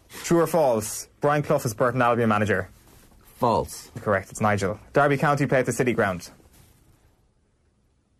True 0.23 0.39
or 0.39 0.47
false? 0.47 1.09
Brian 1.19 1.43
Clough 1.43 1.65
is 1.65 1.73
Burton 1.73 2.01
Albion 2.01 2.29
manager. 2.29 2.69
False. 3.35 3.91
Correct. 3.99 4.31
It's 4.31 4.39
Nigel. 4.39 4.79
Derby 4.93 5.17
County 5.17 5.47
play 5.47 5.59
at 5.59 5.65
the 5.65 5.73
City 5.73 5.91
Ground. 5.91 6.29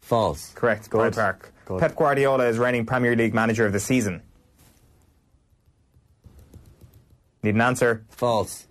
False. 0.02 0.52
Correct. 0.54 0.90
Pride 0.90 1.16
Park. 1.16 1.54
Good. 1.66 1.80
Pep 1.80 1.96
Guardiola 1.96 2.48
is 2.48 2.58
reigning 2.58 2.86
Premier 2.86 3.16
League 3.16 3.34
manager 3.34 3.66
of 3.66 3.72
the 3.72 3.80
season. 3.80 4.22
Need 7.44 7.56
an 7.56 7.62
answer? 7.62 8.06
False. 8.10 8.66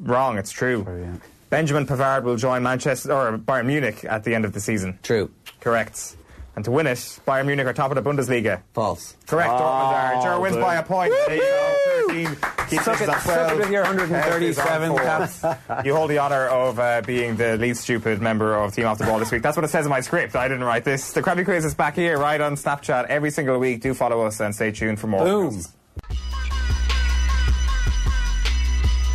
Wrong. 0.00 0.38
It's 0.38 0.50
true. 0.50 0.84
True, 0.84 1.00
yeah. 1.00 1.16
Benjamin 1.50 1.86
Pavard 1.86 2.24
will 2.24 2.36
join 2.36 2.62
Manchester 2.62 3.12
or 3.12 3.38
Bayern 3.38 3.66
Munich 3.66 4.04
at 4.04 4.24
the 4.24 4.34
end 4.34 4.44
of 4.44 4.52
the 4.52 4.60
season. 4.60 4.98
True. 5.02 5.30
Correct. 5.60 6.16
And 6.56 6.64
to 6.64 6.72
win 6.72 6.88
it, 6.88 6.98
Bayern 7.26 7.46
Munich 7.46 7.66
are 7.66 7.72
top 7.72 7.90
of 7.90 8.02
the 8.02 8.10
Bundesliga. 8.10 8.62
False. 8.74 9.16
Correct. 9.26 9.50
Dortmund 9.50 9.60
are. 9.60 10.22
Ger 10.22 10.40
wins 10.40 10.56
good. 10.56 10.62
by 10.62 10.74
a 10.74 10.82
point. 10.82 11.12
There 11.12 11.36
you 11.36 11.40
go. 11.40 11.74
13. 12.08 12.36
Suck 12.82 13.00
it, 13.00 13.08
at 13.08 13.20
suck 13.22 13.52
it 13.52 13.58
with 13.58 13.70
your 13.70 13.84
Kev 13.84 14.42
is 14.42 14.58
on 14.58 14.64
137 14.64 14.96
caps. 14.96 15.44
You 15.86 15.94
hold 15.94 16.10
the 16.10 16.18
honour 16.18 16.46
of 16.48 16.78
uh, 16.78 17.00
being 17.06 17.36
the 17.36 17.56
least 17.56 17.82
stupid 17.82 18.20
member 18.20 18.54
of 18.56 18.74
Team 18.74 18.86
Off 18.86 18.98
the 18.98 19.04
Ball 19.04 19.18
this 19.18 19.30
week. 19.30 19.42
That's 19.42 19.56
what 19.56 19.64
it 19.64 19.68
says 19.68 19.86
in 19.86 19.90
my 19.90 20.00
script. 20.00 20.34
I 20.34 20.48
didn't 20.48 20.64
write 20.64 20.84
this. 20.84 21.12
The 21.12 21.22
Krabby 21.22 21.44
Quiz 21.44 21.64
is 21.64 21.74
back 21.74 21.94
here, 21.94 22.18
right 22.18 22.40
on 22.40 22.56
Snapchat 22.56 23.06
every 23.06 23.30
single 23.30 23.58
week. 23.58 23.80
Do 23.80 23.94
follow 23.94 24.26
us 24.26 24.40
and 24.40 24.54
stay 24.54 24.72
tuned 24.72 24.98
for 24.98 25.06
more. 25.06 25.24
Boom. 25.24 25.62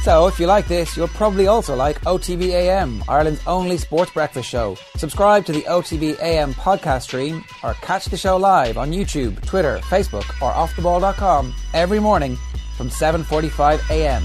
So, 0.03 0.27
if 0.27 0.37
you 0.37 0.47
like 0.47 0.67
this, 0.67 0.97
you'll 0.97 1.07
probably 1.07 1.47
also 1.47 1.77
like 1.77 2.01
OTB 2.01 2.49
AM, 2.49 3.01
Ireland's 3.07 3.39
only 3.47 3.77
sports 3.77 4.11
breakfast 4.11 4.49
show. 4.49 4.75
Subscribe 4.97 5.45
to 5.45 5.53
the 5.53 5.61
OTB 5.61 6.19
AM 6.19 6.53
podcast 6.55 7.03
stream 7.03 7.41
or 7.63 7.73
catch 7.75 8.07
the 8.07 8.17
show 8.17 8.35
live 8.35 8.77
on 8.77 8.91
YouTube, 8.91 9.41
Twitter, 9.45 9.77
Facebook, 9.83 10.27
or 10.41 10.51
offtheball.com 10.51 11.55
every 11.73 12.01
morning 12.01 12.37
from 12.75 12.89
7:45 12.89 13.89
a.m. 13.89 14.23